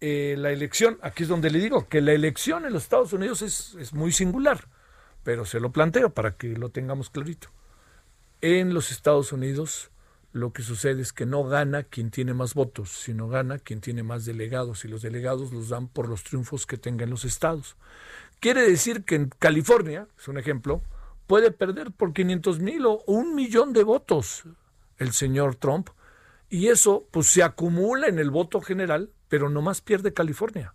Eh, 0.00 0.34
la 0.36 0.50
elección, 0.50 0.98
aquí 1.02 1.22
es 1.22 1.28
donde 1.28 1.50
le 1.50 1.60
digo, 1.60 1.88
que 1.88 2.00
la 2.00 2.12
elección 2.12 2.66
en 2.66 2.72
los 2.72 2.82
Estados 2.82 3.12
Unidos 3.12 3.42
es, 3.42 3.76
es 3.78 3.92
muy 3.94 4.10
singular, 4.10 4.66
pero 5.22 5.44
se 5.44 5.60
lo 5.60 5.70
planteo 5.70 6.12
para 6.12 6.36
que 6.36 6.48
lo 6.48 6.70
tengamos 6.70 7.10
clarito. 7.10 7.48
En 8.46 8.74
los 8.74 8.90
Estados 8.90 9.32
Unidos 9.32 9.90
lo 10.32 10.52
que 10.52 10.60
sucede 10.60 11.00
es 11.00 11.14
que 11.14 11.24
no 11.24 11.44
gana 11.44 11.82
quien 11.82 12.10
tiene 12.10 12.34
más 12.34 12.52
votos, 12.52 12.90
sino 12.90 13.26
gana 13.26 13.58
quien 13.58 13.80
tiene 13.80 14.02
más 14.02 14.26
delegados 14.26 14.84
y 14.84 14.88
los 14.88 15.00
delegados 15.00 15.50
los 15.50 15.70
dan 15.70 15.88
por 15.88 16.10
los 16.10 16.24
triunfos 16.24 16.66
que 16.66 16.76
tengan 16.76 17.08
los 17.08 17.24
estados. 17.24 17.78
Quiere 18.40 18.60
decir 18.60 19.04
que 19.04 19.14
en 19.14 19.30
California, 19.38 20.08
es 20.18 20.28
un 20.28 20.36
ejemplo, 20.36 20.82
puede 21.26 21.52
perder 21.52 21.90
por 21.90 22.12
500 22.12 22.60
mil 22.60 22.84
o 22.84 23.02
un 23.06 23.34
millón 23.34 23.72
de 23.72 23.82
votos 23.82 24.42
el 24.98 25.14
señor 25.14 25.54
Trump 25.54 25.88
y 26.50 26.68
eso 26.68 27.08
pues 27.12 27.28
se 27.28 27.42
acumula 27.42 28.08
en 28.08 28.18
el 28.18 28.30
voto 28.30 28.60
general, 28.60 29.10
pero 29.30 29.48
no 29.48 29.62
más 29.62 29.80
pierde 29.80 30.12
California. 30.12 30.74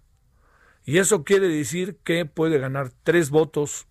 Y 0.86 0.98
eso 0.98 1.24
quiere 1.24 1.48
decir 1.50 1.98
que 2.04 2.26
puede 2.26 2.58
ganar 2.58 2.92
tres 3.04 3.30
votos 3.30 3.86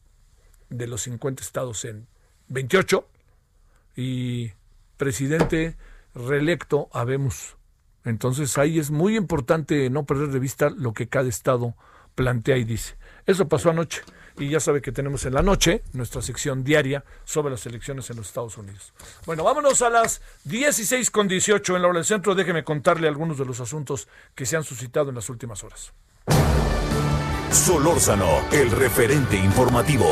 de 0.69 0.89
los 0.89 1.03
50 1.03 1.45
estados 1.45 1.85
en 1.85 2.09
28 2.49 3.09
y 3.99 4.53
presidente 4.97 5.77
reelecto 6.15 6.89
habemos. 6.93 7.57
Entonces 8.05 8.57
ahí 8.57 8.79
es 8.79 8.93
muy 8.93 9.17
importante 9.17 9.91
no 9.91 10.07
perder 10.07 10.29
de 10.29 10.39
vista 10.39 10.71
lo 10.71 10.93
que 10.95 11.09
cada 11.09 11.29
estado 11.29 11.75
plantea 12.15 12.57
y 12.59 12.65
dice. 12.65 12.97
Eso 13.27 13.49
pasó 13.49 13.71
anoche 13.71 14.03
y 14.39 14.51
ya 14.51 14.61
sabe 14.61 14.83
que 14.83 14.93
tenemos 14.93 15.27
en 15.27 15.35
la 15.35 15.43
noche 15.43 15.83
nuestra 15.95 16.23
sección 16.23 16.63
diaria 16.63 17.05
sobre 17.25 17.51
las 17.51 17.67
elecciones 17.67 18.09
en 18.11 18.19
los 18.19 18.29
Estados 18.29 18.57
Unidos. 18.57 18.93
Bueno, 19.27 19.43
vámonos 19.43 19.83
a 19.83 19.91
las 19.91 20.23
16 20.45 21.11
con 21.11 21.27
18 21.27 21.75
en 21.75 21.83
la 21.83 21.89
hora 21.89 21.99
del 21.99 22.07
centro. 22.07 22.37
Déjeme 22.37 22.63
contarle 22.63 23.09
algunos 23.09 23.37
de 23.37 23.47
los 23.47 23.59
asuntos 23.59 24.07
que 24.37 24.47
se 24.47 24.57
han 24.57 24.63
suscitado 24.63 25.09
en 25.09 25.17
las 25.17 25.29
últimas 25.29 25.65
horas. 25.65 25.93
Solórzano, 27.51 28.45
el 28.53 28.71
referente 28.71 29.37
informativo. 29.37 30.09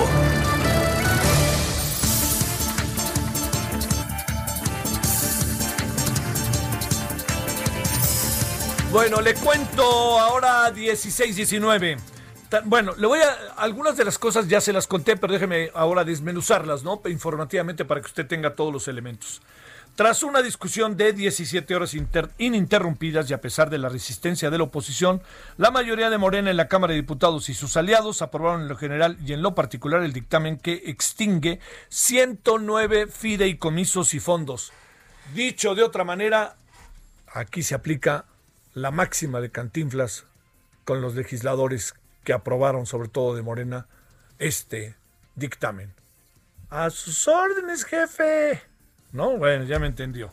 Bueno, 8.92 9.20
le 9.20 9.34
cuento 9.34 9.82
ahora 10.18 10.70
16, 10.70 11.36
19. 11.36 11.96
Bueno, 12.64 12.94
le 12.96 13.06
voy 13.06 13.18
a. 13.18 13.52
Algunas 13.56 13.96
de 13.96 14.04
las 14.04 14.18
cosas 14.18 14.48
ya 14.48 14.60
se 14.60 14.72
las 14.72 14.86
conté, 14.86 15.16
pero 15.16 15.32
déjeme 15.32 15.70
ahora 15.74 16.04
desmenuzarlas, 16.04 16.82
¿no? 16.82 17.02
Informativamente 17.06 17.84
para 17.84 18.00
que 18.00 18.06
usted 18.06 18.26
tenga 18.26 18.54
todos 18.54 18.72
los 18.72 18.88
elementos. 18.88 19.42
Tras 19.96 20.22
una 20.22 20.42
discusión 20.42 20.96
de 20.96 21.12
17 21.12 21.74
horas 21.74 21.96
ininterrumpidas 22.38 23.30
y 23.30 23.34
a 23.34 23.40
pesar 23.40 23.70
de 23.70 23.78
la 23.78 23.88
resistencia 23.88 24.50
de 24.50 24.58
la 24.58 24.64
oposición, 24.64 25.22
la 25.56 25.70
mayoría 25.70 26.10
de 26.10 26.18
Morena 26.18 26.50
en 26.50 26.56
la 26.56 26.68
Cámara 26.68 26.92
de 26.92 27.00
Diputados 27.00 27.48
y 27.48 27.54
sus 27.54 27.76
aliados 27.76 28.22
aprobaron 28.22 28.62
en 28.62 28.68
lo 28.68 28.76
general 28.76 29.16
y 29.24 29.32
en 29.32 29.42
lo 29.42 29.54
particular 29.54 30.02
el 30.02 30.12
dictamen 30.12 30.58
que 30.58 30.82
extingue 30.86 31.60
109 31.88 33.06
fideicomisos 33.08 34.12
y 34.14 34.20
fondos. 34.20 34.72
Dicho 35.34 35.74
de 35.74 35.82
otra 35.82 36.04
manera, 36.04 36.56
aquí 37.32 37.62
se 37.62 37.74
aplica 37.74 38.26
la 38.76 38.90
máxima 38.90 39.40
de 39.40 39.50
Cantinflas, 39.50 40.26
con 40.84 41.00
los 41.00 41.14
legisladores 41.14 41.94
que 42.24 42.34
aprobaron, 42.34 42.84
sobre 42.84 43.08
todo 43.08 43.34
de 43.34 43.40
Morena, 43.40 43.86
este 44.38 44.96
dictamen. 45.34 45.94
A 46.68 46.90
sus 46.90 47.26
órdenes, 47.26 47.86
jefe. 47.86 48.60
No, 49.12 49.38
bueno, 49.38 49.64
ya 49.64 49.78
me 49.78 49.86
entendió. 49.86 50.30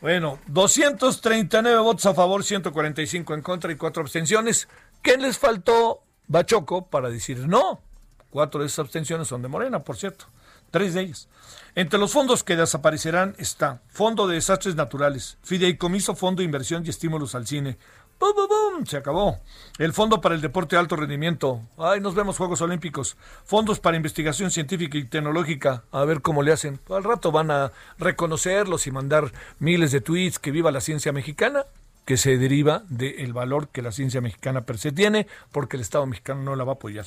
Bueno, 0.00 0.38
239 0.46 1.80
votos 1.80 2.06
a 2.06 2.14
favor, 2.14 2.44
145 2.44 3.34
en 3.34 3.42
contra 3.42 3.72
y 3.72 3.74
cuatro 3.74 4.02
abstenciones. 4.02 4.68
¿Qué 5.02 5.16
les 5.16 5.36
faltó 5.36 6.04
Bachoco 6.28 6.86
para 6.86 7.10
decir 7.10 7.48
no? 7.48 7.82
Cuatro 8.30 8.60
de 8.60 8.68
esas 8.68 8.78
abstenciones 8.78 9.26
son 9.26 9.42
de 9.42 9.48
Morena, 9.48 9.80
por 9.80 9.96
cierto. 9.96 10.26
Tres 10.74 10.92
de 10.92 11.02
ellas. 11.02 11.28
Entre 11.76 12.00
los 12.00 12.10
fondos 12.10 12.42
que 12.42 12.56
desaparecerán 12.56 13.36
está 13.38 13.80
Fondo 13.90 14.26
de 14.26 14.34
Desastres 14.34 14.74
Naturales, 14.74 15.38
Fideicomiso 15.44 16.16
Fondo 16.16 16.40
de 16.40 16.46
Inversión 16.46 16.82
y 16.84 16.90
Estímulos 16.90 17.36
al 17.36 17.46
Cine, 17.46 17.78
¡Bum, 18.18 18.32
bum, 18.34 18.48
bum! 18.48 18.84
Se 18.84 18.96
acabó. 18.96 19.38
El 19.78 19.92
Fondo 19.92 20.20
para 20.20 20.34
el 20.34 20.40
Deporte 20.40 20.74
de 20.74 20.80
Alto 20.80 20.96
Rendimiento. 20.96 21.60
Ay, 21.78 22.00
nos 22.00 22.16
vemos 22.16 22.38
Juegos 22.38 22.60
Olímpicos. 22.60 23.16
Fondos 23.44 23.78
para 23.78 23.96
investigación 23.96 24.50
científica 24.50 24.98
y 24.98 25.04
tecnológica. 25.04 25.84
A 25.92 26.04
ver 26.04 26.22
cómo 26.22 26.42
le 26.42 26.50
hacen. 26.50 26.80
Al 26.90 27.04
rato 27.04 27.30
van 27.30 27.52
a 27.52 27.70
reconocerlos 27.98 28.88
y 28.88 28.90
mandar 28.90 29.30
miles 29.60 29.92
de 29.92 30.00
tweets 30.00 30.40
que 30.40 30.50
viva 30.50 30.72
la 30.72 30.80
ciencia 30.80 31.12
mexicana 31.12 31.66
que 32.04 32.16
se 32.16 32.36
deriva 32.38 32.84
del 32.88 33.32
valor 33.32 33.68
que 33.68 33.82
la 33.82 33.92
ciencia 33.92 34.20
mexicana 34.20 34.62
per 34.62 34.78
se 34.78 34.92
tiene, 34.92 35.26
porque 35.52 35.76
el 35.76 35.82
Estado 35.82 36.06
mexicano 36.06 36.42
no 36.42 36.56
la 36.56 36.64
va 36.64 36.72
a 36.72 36.74
apoyar. 36.74 37.06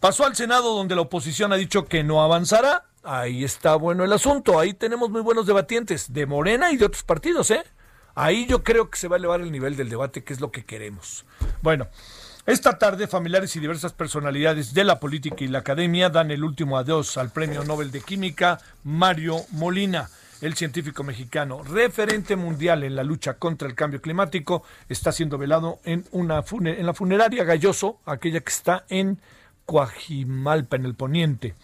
Pasó 0.00 0.24
al 0.24 0.36
Senado, 0.36 0.74
donde 0.74 0.94
la 0.94 1.02
oposición 1.02 1.52
ha 1.52 1.56
dicho 1.56 1.86
que 1.86 2.02
no 2.02 2.22
avanzará. 2.22 2.86
Ahí 3.04 3.44
está 3.44 3.74
bueno 3.76 4.04
el 4.04 4.12
asunto. 4.12 4.58
Ahí 4.58 4.74
tenemos 4.74 5.10
muy 5.10 5.20
buenos 5.20 5.46
debatientes 5.46 6.12
de 6.12 6.26
Morena 6.26 6.70
y 6.72 6.76
de 6.76 6.86
otros 6.86 7.02
partidos, 7.02 7.50
¿eh? 7.50 7.64
Ahí 8.14 8.46
yo 8.46 8.62
creo 8.62 8.90
que 8.90 8.98
se 8.98 9.08
va 9.08 9.16
a 9.16 9.18
elevar 9.18 9.40
el 9.40 9.50
nivel 9.50 9.76
del 9.76 9.88
debate, 9.88 10.22
que 10.22 10.32
es 10.32 10.40
lo 10.40 10.50
que 10.50 10.64
queremos. 10.64 11.24
Bueno, 11.62 11.88
esta 12.44 12.78
tarde 12.78 13.06
familiares 13.06 13.54
y 13.56 13.60
diversas 13.60 13.92
personalidades 13.92 14.74
de 14.74 14.84
la 14.84 15.00
política 15.00 15.44
y 15.44 15.48
la 15.48 15.60
academia 15.60 16.10
dan 16.10 16.30
el 16.30 16.44
último 16.44 16.76
adiós 16.76 17.16
al 17.16 17.30
Premio 17.30 17.64
Nobel 17.64 17.90
de 17.90 18.00
Química 18.00 18.58
Mario 18.84 19.36
Molina. 19.52 20.10
El 20.42 20.54
científico 20.54 21.04
mexicano, 21.04 21.62
referente 21.62 22.34
mundial 22.34 22.82
en 22.82 22.96
la 22.96 23.04
lucha 23.04 23.34
contra 23.34 23.68
el 23.68 23.76
cambio 23.76 24.02
climático, 24.02 24.64
está 24.88 25.12
siendo 25.12 25.38
velado 25.38 25.78
en, 25.84 26.04
una 26.10 26.42
en 26.50 26.84
la 26.84 26.94
funeraria 26.94 27.44
Galloso, 27.44 28.00
aquella 28.06 28.40
que 28.40 28.50
está 28.50 28.84
en 28.88 29.20
Coajimalpa, 29.66 30.74
en 30.74 30.84
el 30.84 30.96
poniente. 30.96 31.54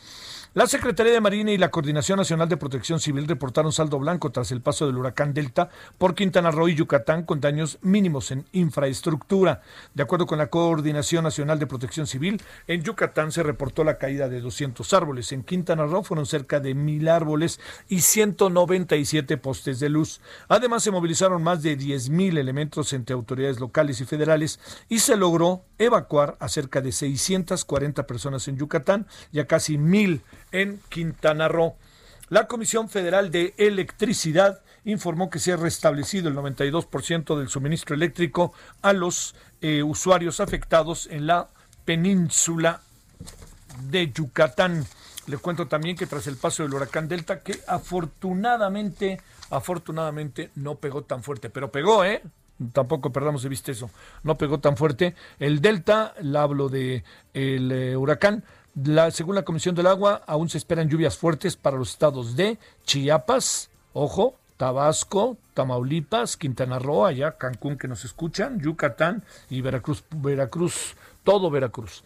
La 0.55 0.67
Secretaría 0.67 1.13
de 1.13 1.21
Marina 1.21 1.53
y 1.53 1.59
la 1.59 1.71
Coordinación 1.71 2.17
Nacional 2.17 2.49
de 2.49 2.57
Protección 2.57 3.01
Civil 3.01 3.29
reportaron 3.29 3.71
saldo 3.71 3.99
blanco 3.99 4.33
tras 4.33 4.51
el 4.51 4.63
paso 4.63 4.87
del 4.87 4.97
huracán 4.97 5.35
Delta 5.35 5.69
por 5.99 6.15
Quintana 6.15 6.51
Roo 6.51 6.71
y 6.71 6.75
Yucatán 6.75 7.25
con 7.25 7.39
daños 7.39 7.79
mínimos 7.83 8.31
en 8.31 8.47
infraestructura. 8.53 9.61
De 9.93 10.03
acuerdo 10.03 10.25
con 10.25 10.39
la 10.39 10.47
Coordinación 10.47 11.25
Nacional 11.25 11.59
de 11.59 11.67
Protección 11.67 12.07
Civil, 12.07 12.41
en 12.67 12.83
Yucatán 12.83 13.31
se 13.31 13.43
reportó 13.43 13.85
la 13.85 13.99
caída 13.99 14.31
de 14.31 14.41
200 14.41 14.91
árboles. 14.95 15.33
En 15.33 15.45
Quintana 15.45 15.85
Roo 15.85 16.03
fueron 16.03 16.25
cerca 16.25 16.61
de 16.61 16.75
mil 16.75 17.09
árboles 17.09 17.61
y 17.91 18.01
197 18.01 19.37
postes 19.37 19.81
de 19.81 19.91
luz. 19.91 20.23
Además, 20.49 20.83
se 20.83 20.91
movilizaron 20.91 21.43
más 21.43 21.63
de 21.63 21.77
10.000 21.77 22.39
elementos 22.39 22.95
entre 22.95 23.13
autoridades 23.13 23.61
locales 23.61 24.01
y 24.01 24.07
federales 24.07 24.61
y 24.89 25.01
se 25.01 25.15
logró 25.15 25.63
evacuar 25.77 26.37
a 26.41 26.49
cerca 26.49 26.81
de 26.81 26.91
640 26.91 28.07
personas 28.07 28.49
en 28.49 28.57
Yucatán 28.57 29.07
y 29.31 29.41
a 29.41 29.47
casi 29.47 29.79
mil 29.79 30.23
en 30.53 30.81
Quintana 30.89 31.49
Roo. 31.49 31.77
La 32.29 32.47
Comisión 32.47 32.89
Federal 32.89 33.31
de 33.31 33.55
Electricidad 33.57 34.61
informó 34.85 35.31
que 35.31 35.39
se 35.39 35.53
ha 35.53 35.57
restablecido 35.57 36.29
el 36.29 36.37
92% 36.37 37.39
del 37.39 37.49
suministro 37.49 37.95
eléctrico 37.95 38.53
a 38.83 38.93
los 38.93 39.35
eh, 39.61 39.83
usuarios 39.83 40.41
afectados 40.41 41.09
en 41.11 41.27
la 41.27 41.49
península 41.85 42.81
de 43.91 44.11
Yucatán. 44.13 44.85
Le 45.27 45.37
cuento 45.37 45.69
también 45.69 45.97
que 45.97 46.07
tras 46.07 46.27
el 46.27 46.37
paso 46.37 46.63
del 46.63 46.75
huracán 46.75 47.09
Delta, 47.09 47.41
que 47.41 47.61
afortunadamente, 47.67 49.21
afortunadamente 49.51 50.51
no 50.55 50.77
pegó 50.77 51.03
tan 51.03 51.23
fuerte, 51.23 51.51
pero 51.51 51.71
pegó, 51.71 52.05
¿eh? 52.05 52.23
Tampoco 52.73 53.13
perdamos 53.13 53.43
de 53.43 53.49
vista 53.49 53.71
eso. 53.71 53.91
No 54.23 54.37
pegó 54.37 54.59
tan 54.59 54.77
fuerte. 54.77 55.15
El 55.39 55.61
Delta, 55.61 56.15
la 56.21 56.43
hablo 56.43 56.69
de 56.69 57.05
el 57.33 57.71
eh, 57.71 57.97
huracán, 57.97 58.43
según 59.11 59.35
la 59.35 59.45
Comisión 59.45 59.75
del 59.75 59.87
Agua, 59.87 60.23
aún 60.27 60.49
se 60.49 60.59
esperan 60.59 60.89
lluvias 60.89 61.17
fuertes 61.17 61.57
para 61.57 61.77
los 61.77 61.91
estados 61.91 62.37
de 62.37 62.59
Chiapas, 62.85 63.71
ojo, 63.93 64.37
Tabasco, 64.57 65.37
Tamaulipas, 65.55 66.37
Quintana 66.37 66.79
Roo, 66.79 67.07
allá 67.07 67.39
Cancún 67.39 67.79
que 67.79 67.89
nos 67.89 68.05
escuchan, 68.05 68.61
Yucatán 68.61 69.25
y 69.49 69.61
Veracruz, 69.61 70.05
Veracruz, 70.11 70.97
todo 71.23 71.49
Veracruz. 71.51 72.03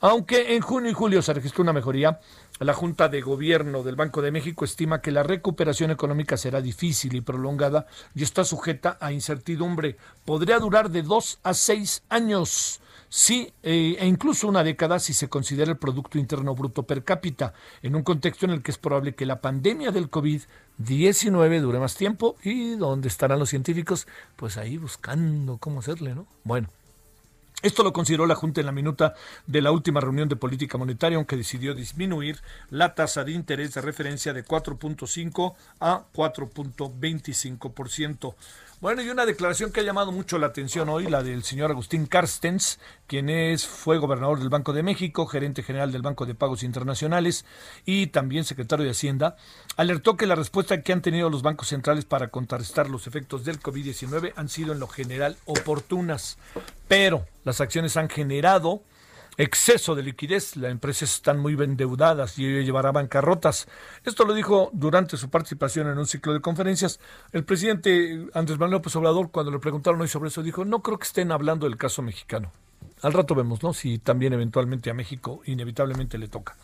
Aunque 0.00 0.54
en 0.54 0.62
junio 0.62 0.90
y 0.90 0.94
julio 0.94 1.20
se 1.20 1.34
registró 1.34 1.62
una 1.62 1.72
mejoría, 1.72 2.20
la 2.60 2.74
Junta 2.74 3.08
de 3.08 3.20
Gobierno 3.20 3.82
del 3.82 3.96
Banco 3.96 4.22
de 4.22 4.30
México 4.30 4.64
estima 4.64 5.00
que 5.02 5.10
la 5.10 5.24
recuperación 5.24 5.90
económica 5.90 6.36
será 6.36 6.60
difícil 6.60 7.14
y 7.14 7.20
prolongada 7.20 7.86
y 8.14 8.22
está 8.22 8.44
sujeta 8.44 8.96
a 9.00 9.12
incertidumbre. 9.12 9.96
Podría 10.24 10.58
durar 10.58 10.90
de 10.90 11.02
dos 11.02 11.38
a 11.42 11.54
seis 11.54 12.02
años. 12.08 12.80
Sí, 13.08 13.52
eh, 13.62 13.96
e 13.98 14.06
incluso 14.06 14.48
una 14.48 14.64
década 14.64 14.98
si 14.98 15.14
se 15.14 15.28
considera 15.28 15.70
el 15.70 15.78
Producto 15.78 16.18
Interno 16.18 16.54
Bruto 16.54 16.82
per 16.82 17.04
cápita, 17.04 17.54
en 17.82 17.94
un 17.94 18.02
contexto 18.02 18.46
en 18.46 18.52
el 18.52 18.62
que 18.62 18.72
es 18.72 18.78
probable 18.78 19.14
que 19.14 19.26
la 19.26 19.40
pandemia 19.40 19.92
del 19.92 20.10
COVID-19 20.10 21.60
dure 21.60 21.78
más 21.78 21.94
tiempo 21.94 22.36
y 22.42 22.74
donde 22.76 23.08
estarán 23.08 23.38
los 23.38 23.50
científicos, 23.50 24.08
pues 24.34 24.56
ahí 24.56 24.76
buscando 24.76 25.58
cómo 25.58 25.78
hacerle, 25.80 26.14
¿no? 26.14 26.26
Bueno. 26.44 26.68
Esto 27.62 27.82
lo 27.82 27.94
consideró 27.94 28.26
la 28.26 28.34
Junta 28.34 28.60
en 28.60 28.66
la 28.66 28.72
minuta 28.72 29.14
de 29.46 29.62
la 29.62 29.72
última 29.72 29.98
reunión 29.98 30.28
de 30.28 30.36
política 30.36 30.76
monetaria, 30.76 31.16
aunque 31.16 31.38
decidió 31.38 31.74
disminuir 31.74 32.42
la 32.68 32.94
tasa 32.94 33.24
de 33.24 33.32
interés 33.32 33.72
de 33.72 33.80
referencia 33.80 34.34
de 34.34 34.44
4.5 34.44 35.54
a 35.80 36.04
4.25%. 36.12 38.34
Bueno, 38.78 39.00
y 39.00 39.08
una 39.08 39.24
declaración 39.24 39.72
que 39.72 39.80
ha 39.80 39.84
llamado 39.84 40.12
mucho 40.12 40.36
la 40.36 40.48
atención 40.48 40.90
hoy, 40.90 41.06
la 41.06 41.22
del 41.22 41.44
señor 41.44 41.70
Agustín 41.70 42.04
Carstens, 42.04 42.78
quien 43.06 43.30
es, 43.30 43.66
fue 43.66 43.96
gobernador 43.96 44.38
del 44.38 44.50
Banco 44.50 44.74
de 44.74 44.82
México, 44.82 45.24
gerente 45.24 45.62
general 45.62 45.92
del 45.92 46.02
Banco 46.02 46.26
de 46.26 46.34
Pagos 46.34 46.62
Internacionales 46.62 47.46
y 47.86 48.08
también 48.08 48.44
secretario 48.44 48.84
de 48.84 48.90
Hacienda, 48.90 49.36
alertó 49.78 50.18
que 50.18 50.26
la 50.26 50.34
respuesta 50.34 50.82
que 50.82 50.92
han 50.92 51.00
tenido 51.00 51.30
los 51.30 51.40
bancos 51.40 51.68
centrales 51.68 52.04
para 52.04 52.28
contrarrestar 52.28 52.90
los 52.90 53.06
efectos 53.06 53.46
del 53.46 53.60
COVID-19 53.60 54.34
han 54.36 54.50
sido 54.50 54.74
en 54.74 54.80
lo 54.80 54.88
general 54.88 55.38
oportunas, 55.46 56.36
pero 56.86 57.24
las 57.44 57.62
acciones 57.62 57.96
han 57.96 58.10
generado 58.10 58.82
exceso 59.36 59.94
de 59.94 60.02
liquidez. 60.02 60.56
Las 60.56 60.70
empresas 60.70 61.14
están 61.14 61.38
muy 61.38 61.54
endeudadas 61.54 62.38
y 62.38 62.64
llevará 62.64 62.92
bancarrotas. 62.92 63.68
Esto 64.04 64.24
lo 64.24 64.34
dijo 64.34 64.70
durante 64.72 65.16
su 65.16 65.30
participación 65.30 65.88
en 65.88 65.98
un 65.98 66.06
ciclo 66.06 66.32
de 66.32 66.40
conferencias. 66.40 67.00
El 67.32 67.44
presidente 67.44 68.26
Andrés 68.34 68.58
Manuel 68.58 68.78
López 68.78 68.94
Obrador, 68.96 69.30
cuando 69.30 69.52
le 69.52 69.58
preguntaron 69.58 70.00
hoy 70.00 70.08
sobre 70.08 70.28
eso, 70.28 70.42
dijo, 70.42 70.64
no 70.64 70.82
creo 70.82 70.98
que 70.98 71.06
estén 71.06 71.32
hablando 71.32 71.66
del 71.66 71.76
caso 71.76 72.02
mexicano. 72.02 72.52
Al 73.02 73.12
rato 73.12 73.34
vemos, 73.34 73.62
¿no? 73.62 73.74
Si 73.74 73.98
también 73.98 74.32
eventualmente 74.32 74.90
a 74.90 74.94
México 74.94 75.42
inevitablemente 75.44 76.18
le 76.18 76.28
toca. 76.28 76.56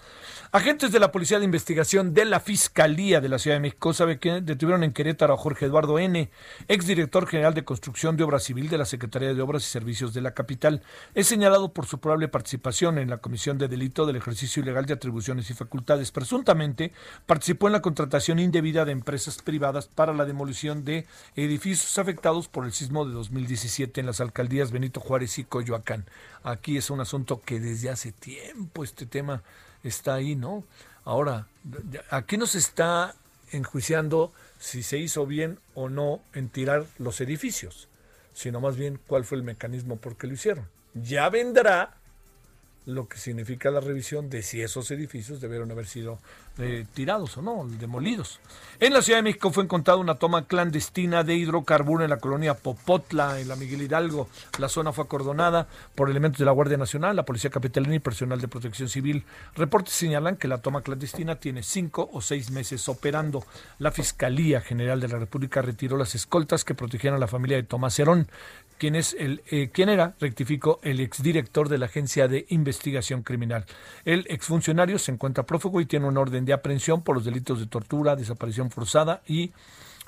Agentes 0.54 0.92
de 0.92 1.00
la 1.00 1.12
Policía 1.12 1.38
de 1.38 1.46
Investigación 1.46 2.12
de 2.12 2.26
la 2.26 2.38
Fiscalía 2.38 3.22
de 3.22 3.30
la 3.30 3.38
Ciudad 3.38 3.56
de 3.56 3.62
México 3.62 3.94
sabe 3.94 4.18
que 4.18 4.42
detuvieron 4.42 4.84
en 4.84 4.92
Querétaro 4.92 5.32
a 5.32 5.38
Jorge 5.38 5.64
Eduardo 5.64 5.98
N., 5.98 6.30
exdirector 6.68 7.26
general 7.26 7.54
de 7.54 7.64
Construcción 7.64 8.18
de 8.18 8.24
Obra 8.24 8.38
Civil 8.38 8.68
de 8.68 8.76
la 8.76 8.84
Secretaría 8.84 9.32
de 9.32 9.40
Obras 9.40 9.62
y 9.62 9.70
Servicios 9.70 10.12
de 10.12 10.20
la 10.20 10.34
capital. 10.34 10.82
Es 11.14 11.28
señalado 11.28 11.72
por 11.72 11.86
su 11.86 12.00
probable 12.00 12.28
participación 12.28 12.98
en 12.98 13.08
la 13.08 13.16
comisión 13.16 13.56
de 13.56 13.66
delito 13.66 14.04
del 14.04 14.16
ejercicio 14.16 14.62
ilegal 14.62 14.84
de 14.84 14.92
atribuciones 14.92 15.48
y 15.48 15.54
facultades. 15.54 16.12
Presuntamente 16.12 16.92
participó 17.24 17.68
en 17.68 17.72
la 17.72 17.80
contratación 17.80 18.38
indebida 18.38 18.84
de 18.84 18.92
empresas 18.92 19.40
privadas 19.40 19.86
para 19.86 20.12
la 20.12 20.26
demolición 20.26 20.84
de 20.84 21.06
edificios 21.34 21.96
afectados 21.96 22.48
por 22.48 22.66
el 22.66 22.72
sismo 22.72 23.06
de 23.06 23.14
2017 23.14 24.00
en 24.00 24.06
las 24.06 24.20
alcaldías 24.20 24.70
Benito 24.70 25.00
Juárez 25.00 25.38
y 25.38 25.44
Coyoacán. 25.44 26.04
Aquí 26.42 26.76
es 26.76 26.90
un 26.90 27.00
asunto 27.00 27.40
que 27.40 27.58
desde 27.58 27.88
hace 27.88 28.12
tiempo 28.12 28.84
este 28.84 29.06
tema 29.06 29.42
está 29.82 30.14
ahí, 30.14 30.34
¿no? 30.34 30.64
Ahora, 31.04 31.46
aquí 32.10 32.36
no 32.36 32.46
se 32.46 32.58
está 32.58 33.14
enjuiciando 33.50 34.32
si 34.58 34.82
se 34.82 34.98
hizo 34.98 35.26
bien 35.26 35.58
o 35.74 35.88
no 35.88 36.20
en 36.32 36.48
tirar 36.48 36.86
los 36.98 37.20
edificios, 37.20 37.88
sino 38.32 38.60
más 38.60 38.76
bien 38.76 38.98
cuál 39.06 39.24
fue 39.24 39.38
el 39.38 39.44
mecanismo 39.44 39.96
por 39.96 40.16
qué 40.16 40.26
lo 40.26 40.34
hicieron. 40.34 40.68
Ya 40.94 41.28
vendrá 41.28 41.96
lo 42.86 43.06
que 43.08 43.16
significa 43.18 43.70
la 43.70 43.80
revisión 43.80 44.28
de 44.28 44.42
si 44.42 44.60
esos 44.60 44.90
edificios 44.90 45.40
debieron 45.40 45.70
haber 45.70 45.86
sido 45.86 46.18
eh, 46.58 46.84
tirados 46.92 47.36
o 47.38 47.42
no, 47.42 47.66
demolidos. 47.78 48.40
En 48.80 48.92
la 48.92 49.02
Ciudad 49.02 49.18
de 49.18 49.22
México 49.22 49.52
fue 49.52 49.64
encontrada 49.64 49.98
una 49.98 50.16
toma 50.16 50.46
clandestina 50.46 51.22
de 51.22 51.36
hidrocarburo 51.36 52.04
en 52.04 52.10
la 52.10 52.18
colonia 52.18 52.54
Popotla, 52.54 53.40
en 53.40 53.48
la 53.48 53.56
Miguel 53.56 53.82
Hidalgo. 53.82 54.28
La 54.58 54.68
zona 54.68 54.92
fue 54.92 55.04
acordonada 55.04 55.68
por 55.94 56.10
elementos 56.10 56.40
de 56.40 56.44
la 56.44 56.52
Guardia 56.52 56.76
Nacional, 56.76 57.16
la 57.16 57.24
Policía 57.24 57.50
Capitalina 57.50 57.94
y 57.94 58.00
personal 58.00 58.40
de 58.40 58.48
protección 58.48 58.88
civil. 58.88 59.24
Reportes 59.54 59.94
señalan 59.94 60.36
que 60.36 60.48
la 60.48 60.58
toma 60.58 60.82
clandestina 60.82 61.36
tiene 61.36 61.62
cinco 61.62 62.10
o 62.12 62.20
seis 62.20 62.50
meses 62.50 62.88
operando. 62.88 63.44
La 63.78 63.92
Fiscalía 63.92 64.60
General 64.60 65.00
de 65.00 65.08
la 65.08 65.18
República 65.18 65.62
retiró 65.62 65.96
las 65.96 66.14
escoltas 66.14 66.64
que 66.64 66.74
protegían 66.74 67.14
a 67.14 67.18
la 67.18 67.28
familia 67.28 67.56
de 67.56 67.62
Tomás 67.62 67.98
Herón 67.98 68.28
quien, 68.82 68.96
es 68.96 69.14
el, 69.16 69.44
eh, 69.48 69.70
era, 69.76 70.16
rectificó, 70.18 70.80
el 70.82 70.98
exdirector 70.98 71.68
de 71.68 71.78
la 71.78 71.86
Agencia 71.86 72.26
de 72.26 72.46
Investigación 72.48 73.22
Criminal. 73.22 73.64
El 74.04 74.26
exfuncionario 74.28 74.98
se 74.98 75.12
encuentra 75.12 75.46
prófugo 75.46 75.80
y 75.80 75.86
tiene 75.86 76.08
una 76.08 76.18
orden 76.18 76.44
de 76.44 76.52
aprehensión 76.52 77.02
por 77.02 77.14
los 77.14 77.24
delitos 77.24 77.60
de 77.60 77.66
tortura, 77.66 78.16
desaparición 78.16 78.72
forzada 78.72 79.22
y 79.24 79.52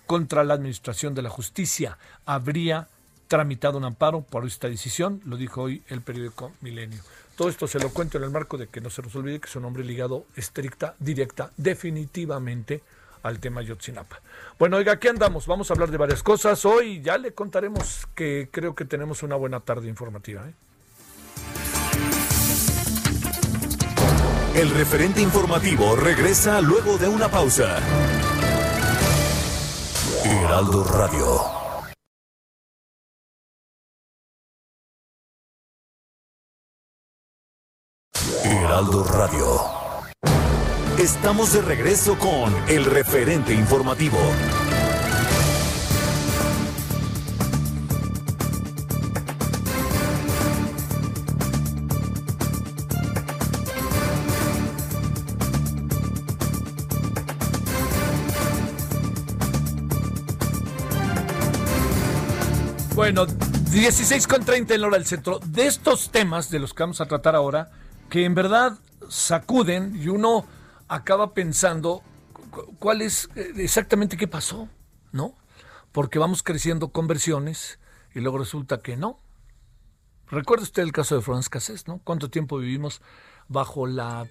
contra 0.07 0.43
la 0.43 0.55
Administración 0.55 1.15
de 1.15 1.23
la 1.23 1.31
Justicia. 1.31 1.99
Habría 2.27 2.89
tramitado 3.29 3.79
un 3.79 3.85
amparo 3.85 4.23
por 4.23 4.45
esta 4.45 4.69
decisión, 4.69 5.21
lo 5.25 5.37
dijo 5.37 5.63
hoy 5.63 5.85
el 5.87 6.01
periódico 6.01 6.51
Milenio. 6.61 6.99
Todo 7.37 7.51
esto 7.51 7.69
se 7.69 7.79
lo 7.79 7.91
cuento 7.91 8.19
en 8.19 8.25
el 8.25 8.31
marco 8.31 8.59
de 8.59 8.67
que 8.67 8.81
no 8.81 8.91
se 8.91 9.03
nos 9.03 9.15
olvide 9.15 9.39
que 9.39 9.47
es 9.47 9.55
un 9.55 9.67
hombre 9.67 9.85
ligado 9.85 10.27
estricta, 10.35 10.97
directa, 10.99 11.53
definitivamente 11.57 12.83
al 13.25 13.41
tema 13.41 13.63
Yotzinapa. 13.63 14.21
Bueno, 14.59 14.77
oiga, 14.77 14.93
aquí 14.93 15.09
andamos. 15.09 15.47
Vamos 15.47 15.71
a 15.71 15.75
hablar 15.75 15.91
de 15.91 15.97
varias 15.97 16.23
cosas. 16.23 16.65
Hoy 16.65 17.01
ya 17.01 17.19
le 17.19 17.35
contaremos 17.35 18.07
que 18.15 18.49
creo 18.53 18.75
que 18.75 18.85
tenemos 18.85 19.23
una 19.23 19.35
buena 19.35 19.61
tarde 19.61 19.89
informativa. 19.89 20.47
¿eh? 20.47 20.55
El 24.55 24.71
referente 24.71 25.21
informativo 25.21 25.97
regresa 25.97 26.61
luego 26.61 26.99
de 26.99 27.09
una 27.09 27.29
pausa. 27.29 27.79
Heraldo 30.25 30.85
Radio. 30.85 31.65
Heraldo 38.45 39.05
Radio. 39.05 39.44
Estamos 41.05 41.53
de 41.53 41.61
regreso 41.61 42.19
con 42.19 42.51
el 42.67 42.87
referente 42.87 43.53
informativo. 43.53 44.17
Bueno, 62.95 63.27
16 63.27 64.27
con 64.27 64.43
30 64.43 64.75
en 64.75 64.81
la 64.81 64.87
hora 64.87 64.97
del 64.97 65.07
centro. 65.07 65.39
De 65.45 65.67
estos 65.67 66.09
temas 66.11 66.49
de 66.49 66.61
los 66.61 66.73
que 66.73 66.83
vamos 66.83 67.03
a 67.03 67.05
tratar 67.05 67.37
ahora, 67.37 67.71
que 68.09 68.25
en 68.25 68.35
verdad 68.35 68.79
sacuden 69.11 70.01
y 70.03 70.09
uno 70.09 70.47
acaba 70.89 71.35
pensando 71.35 72.03
cuál 72.79 73.03
es 73.03 73.29
eh, 73.37 73.53
exactamente 73.57 74.17
qué 74.17 74.29
pasó, 74.29 74.69
¿no? 75.13 75.35
Porque 75.93 76.19
vamos 76.19 76.43
creciendo 76.43 76.89
con 76.89 77.07
versiones 77.07 77.79
y 78.15 78.21
luego 78.21 78.39
resulta 78.39 78.79
que 78.79 78.97
no. 78.97 79.21
Recuerda 80.29 80.65
usted 80.65 80.83
el 80.83 80.93
caso 80.93 81.17
de 81.17 81.23
Florence 81.23 81.51
Cassés, 81.51 81.87
¿no? 81.87 82.01
¿Cuánto 82.03 82.31
tiempo 82.31 82.59
vivimos 82.59 83.03
bajo 83.49 83.87
la, 83.87 84.27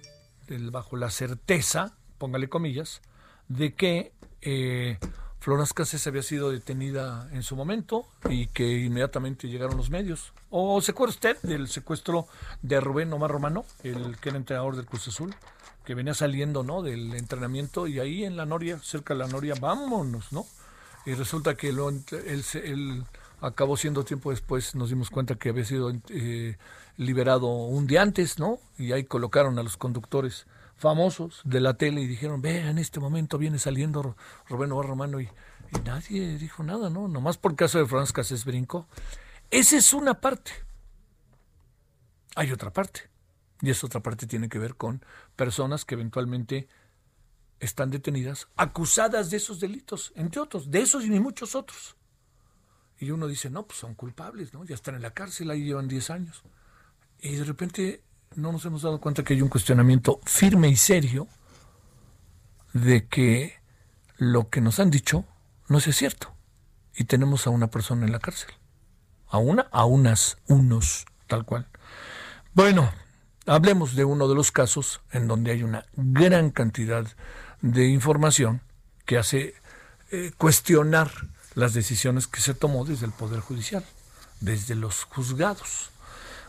bajo 0.70 0.96
la 0.96 1.10
certeza, 1.10 1.96
póngale 2.18 2.48
comillas, 2.48 3.00
de 3.48 3.74
que 3.74 4.12
eh, 4.42 4.98
Florence 5.38 5.72
Cassés 5.74 6.06
había 6.06 6.22
sido 6.22 6.50
detenida 6.50 7.28
en 7.32 7.42
su 7.42 7.54
momento 7.54 8.06
y 8.28 8.48
que 8.48 8.80
inmediatamente 8.80 9.48
llegaron 9.48 9.76
los 9.76 9.90
medios? 9.90 10.32
¿O 10.50 10.80
se 10.80 10.90
acuerda 10.90 11.12
usted 11.12 11.38
del 11.42 11.68
secuestro 11.68 12.26
de 12.62 12.80
Rubén 12.80 13.12
Omar 13.12 13.30
Romano, 13.30 13.64
el 13.82 14.18
que 14.18 14.30
era 14.30 14.38
entrenador 14.38 14.76
del 14.76 14.86
Cruz 14.86 15.08
Azul? 15.08 15.34
Que 15.84 15.94
venía 15.94 16.14
saliendo, 16.14 16.62
¿no? 16.62 16.82
Del 16.82 17.14
entrenamiento 17.14 17.86
y 17.86 18.00
ahí 18.00 18.24
en 18.24 18.36
la 18.36 18.46
Noria, 18.46 18.78
cerca 18.82 19.14
de 19.14 19.20
la 19.20 19.28
Noria, 19.28 19.54
vámonos, 19.60 20.32
¿no? 20.32 20.46
Y 21.06 21.14
resulta 21.14 21.54
que 21.54 21.72
lo, 21.72 21.90
él, 21.90 23.04
acabó 23.40 23.76
siendo 23.76 24.04
tiempo 24.04 24.30
después, 24.30 24.74
nos 24.74 24.88
dimos 24.88 25.10
cuenta 25.10 25.34
que 25.34 25.50
había 25.50 25.64
sido 25.64 25.92
eh, 26.08 26.56
liberado 26.96 27.48
un 27.48 27.86
día 27.86 28.00
antes, 28.00 28.38
¿no? 28.38 28.58
Y 28.78 28.92
ahí 28.92 29.04
colocaron 29.04 29.58
a 29.58 29.62
los 29.62 29.76
conductores 29.76 30.46
famosos 30.76 31.42
de 31.44 31.60
la 31.60 31.74
tele 31.74 32.00
y 32.00 32.06
dijeron, 32.06 32.40
ve, 32.40 32.58
en 32.60 32.78
este 32.78 33.00
momento 33.00 33.36
viene 33.36 33.58
saliendo 33.58 34.16
Rubén 34.48 34.70
Romano 34.70 35.20
y, 35.20 35.28
nadie 35.84 36.38
dijo 36.38 36.62
nada, 36.62 36.88
¿no? 36.88 37.08
Nomás 37.08 37.36
por 37.36 37.56
caso 37.56 37.78
de 37.78 37.86
Franz 37.86 38.12
Cases 38.12 38.44
Brinco. 38.44 38.86
Esa 39.50 39.76
es 39.76 39.92
una 39.92 40.14
parte. 40.14 40.52
Hay 42.36 42.52
otra 42.52 42.72
parte. 42.72 43.10
Y 43.60 43.70
esa 43.70 43.86
otra 43.86 44.00
parte 44.00 44.26
tiene 44.26 44.48
que 44.48 44.58
ver 44.58 44.74
con 44.74 45.04
personas 45.36 45.84
que 45.84 45.94
eventualmente 45.94 46.68
están 47.60 47.90
detenidas, 47.90 48.48
acusadas 48.56 49.30
de 49.30 49.38
esos 49.38 49.60
delitos, 49.60 50.12
entre 50.16 50.40
otros, 50.40 50.70
de 50.70 50.80
esos 50.80 51.04
y 51.04 51.08
de 51.08 51.20
muchos 51.20 51.54
otros. 51.54 51.96
Y 52.98 53.10
uno 53.10 53.26
dice, 53.26 53.50
no, 53.50 53.66
pues 53.66 53.78
son 53.78 53.94
culpables, 53.94 54.52
¿no? 54.52 54.64
Ya 54.64 54.74
están 54.74 54.94
en 54.94 55.02
la 55.02 55.12
cárcel, 55.12 55.50
ahí 55.50 55.64
llevan 55.64 55.88
10 55.88 56.10
años. 56.10 56.42
Y 57.20 57.36
de 57.36 57.44
repente 57.44 58.02
no 58.36 58.52
nos 58.52 58.64
hemos 58.64 58.82
dado 58.82 59.00
cuenta 59.00 59.24
que 59.24 59.34
hay 59.34 59.42
un 59.42 59.48
cuestionamiento 59.48 60.20
firme 60.24 60.68
y 60.68 60.76
serio 60.76 61.28
de 62.72 63.06
que 63.06 63.54
lo 64.16 64.48
que 64.48 64.60
nos 64.60 64.78
han 64.80 64.90
dicho 64.90 65.24
no 65.68 65.78
es 65.78 65.84
cierto. 65.96 66.34
Y 66.94 67.04
tenemos 67.04 67.46
a 67.46 67.50
una 67.50 67.70
persona 67.70 68.06
en 68.06 68.12
la 68.12 68.20
cárcel. 68.20 68.50
A 69.26 69.38
una, 69.38 69.62
a 69.72 69.84
unas, 69.84 70.38
unos, 70.46 71.06
tal 71.26 71.44
cual. 71.44 71.68
Bueno, 72.52 72.92
Hablemos 73.46 73.94
de 73.94 74.04
uno 74.04 74.26
de 74.26 74.34
los 74.34 74.50
casos 74.50 75.00
en 75.12 75.28
donde 75.28 75.52
hay 75.52 75.62
una 75.62 75.84
gran 75.96 76.50
cantidad 76.50 77.06
de 77.60 77.88
información 77.88 78.62
que 79.04 79.18
hace 79.18 79.54
eh, 80.10 80.32
cuestionar 80.38 81.10
las 81.54 81.74
decisiones 81.74 82.26
que 82.26 82.40
se 82.40 82.54
tomó 82.54 82.84
desde 82.84 83.04
el 83.04 83.12
Poder 83.12 83.40
Judicial, 83.40 83.84
desde 84.40 84.74
los 84.74 85.04
juzgados. 85.04 85.90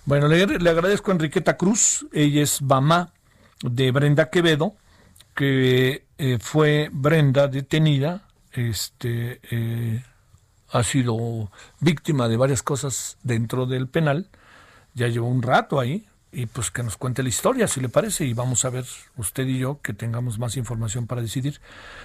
Bueno, 0.05 0.27
le, 0.27 0.43
agradezco 0.43 1.11
a 1.11 1.15
Enriqueta 1.15 1.57
Cruz, 1.57 2.05
ella 2.13 2.41
es 2.41 2.61
mamá 2.61 3.11
de 3.61 3.91
Brenda 3.91 4.29
Quevedo, 4.29 4.75
que 5.35 6.05
eh, 6.17 6.37
fue 6.39 6.89
Brenda 6.93 7.47
detenida, 7.47 8.27
este, 8.53 9.41
eh, 9.51 10.03
ha 10.69 10.83
sido 10.83 11.51
víctima 11.81 12.29
de 12.29 12.37
varias 12.37 12.63
cosas 12.63 13.17
dentro 13.23 13.65
del 13.65 13.87
penal, 13.89 14.29
ya 14.93 15.07
llevó 15.07 15.27
un 15.27 15.41
rato 15.41 15.79
ahí, 15.79 16.07
y 16.35 16.47
pues 16.47 16.69
que 16.69 16.83
nos 16.83 16.97
cuente 16.97 17.23
la 17.23 17.29
historia, 17.29 17.65
si 17.65 17.79
le 17.79 17.87
parece, 17.87 18.25
y 18.25 18.33
vamos 18.33 18.65
a 18.65 18.69
ver 18.69 18.85
usted 19.15 19.45
y 19.45 19.59
yo 19.59 19.79
que 19.81 19.93
tengamos 19.93 20.37
más 20.37 20.57
información 20.57 21.07
para 21.07 21.21
decidir. 21.21 21.61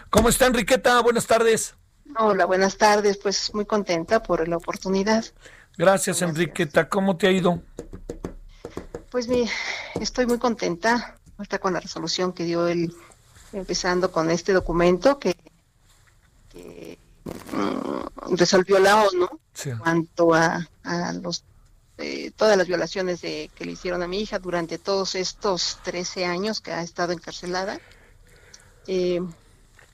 ¿Cómo 0.08 0.28
está 0.28 0.46
Enriqueta? 0.46 1.00
Buenas 1.02 1.26
tardes. 1.26 1.74
Hola, 2.16 2.46
buenas 2.46 2.76
tardes, 2.76 3.16
pues 3.16 3.52
muy 3.54 3.66
contenta 3.66 4.22
por 4.22 4.46
la 4.46 4.56
oportunidad. 4.56 5.24
Gracias, 5.76 6.22
Enriqueta. 6.22 6.88
¿Cómo 6.88 7.16
te 7.16 7.26
ha 7.26 7.32
ido? 7.32 7.60
Pues 9.10 9.26
mi, 9.26 9.48
estoy 10.00 10.26
muy 10.26 10.38
contenta 10.38 11.16
ahorita 11.36 11.58
con 11.58 11.72
la 11.72 11.80
resolución 11.80 12.32
que 12.32 12.44
dio 12.44 12.68
él, 12.68 12.94
empezando 13.52 14.12
con 14.12 14.30
este 14.30 14.52
documento 14.52 15.18
que, 15.18 15.34
mm, 17.52 18.36
resolvió 18.36 18.78
la 18.78 19.02
ONU 19.02 19.28
en 19.64 19.78
cuanto 19.78 20.34
a, 20.34 20.68
a 20.84 21.12
los 21.14 21.42
todas 22.36 22.56
las 22.56 22.66
violaciones 22.66 23.20
de, 23.20 23.50
que 23.54 23.64
le 23.64 23.72
hicieron 23.72 24.02
a 24.02 24.08
mi 24.08 24.20
hija 24.20 24.38
durante 24.38 24.78
todos 24.78 25.14
estos 25.14 25.78
13 25.82 26.24
años 26.24 26.60
que 26.60 26.72
ha 26.72 26.82
estado 26.82 27.12
encarcelada. 27.12 27.78
Eh, 28.86 29.20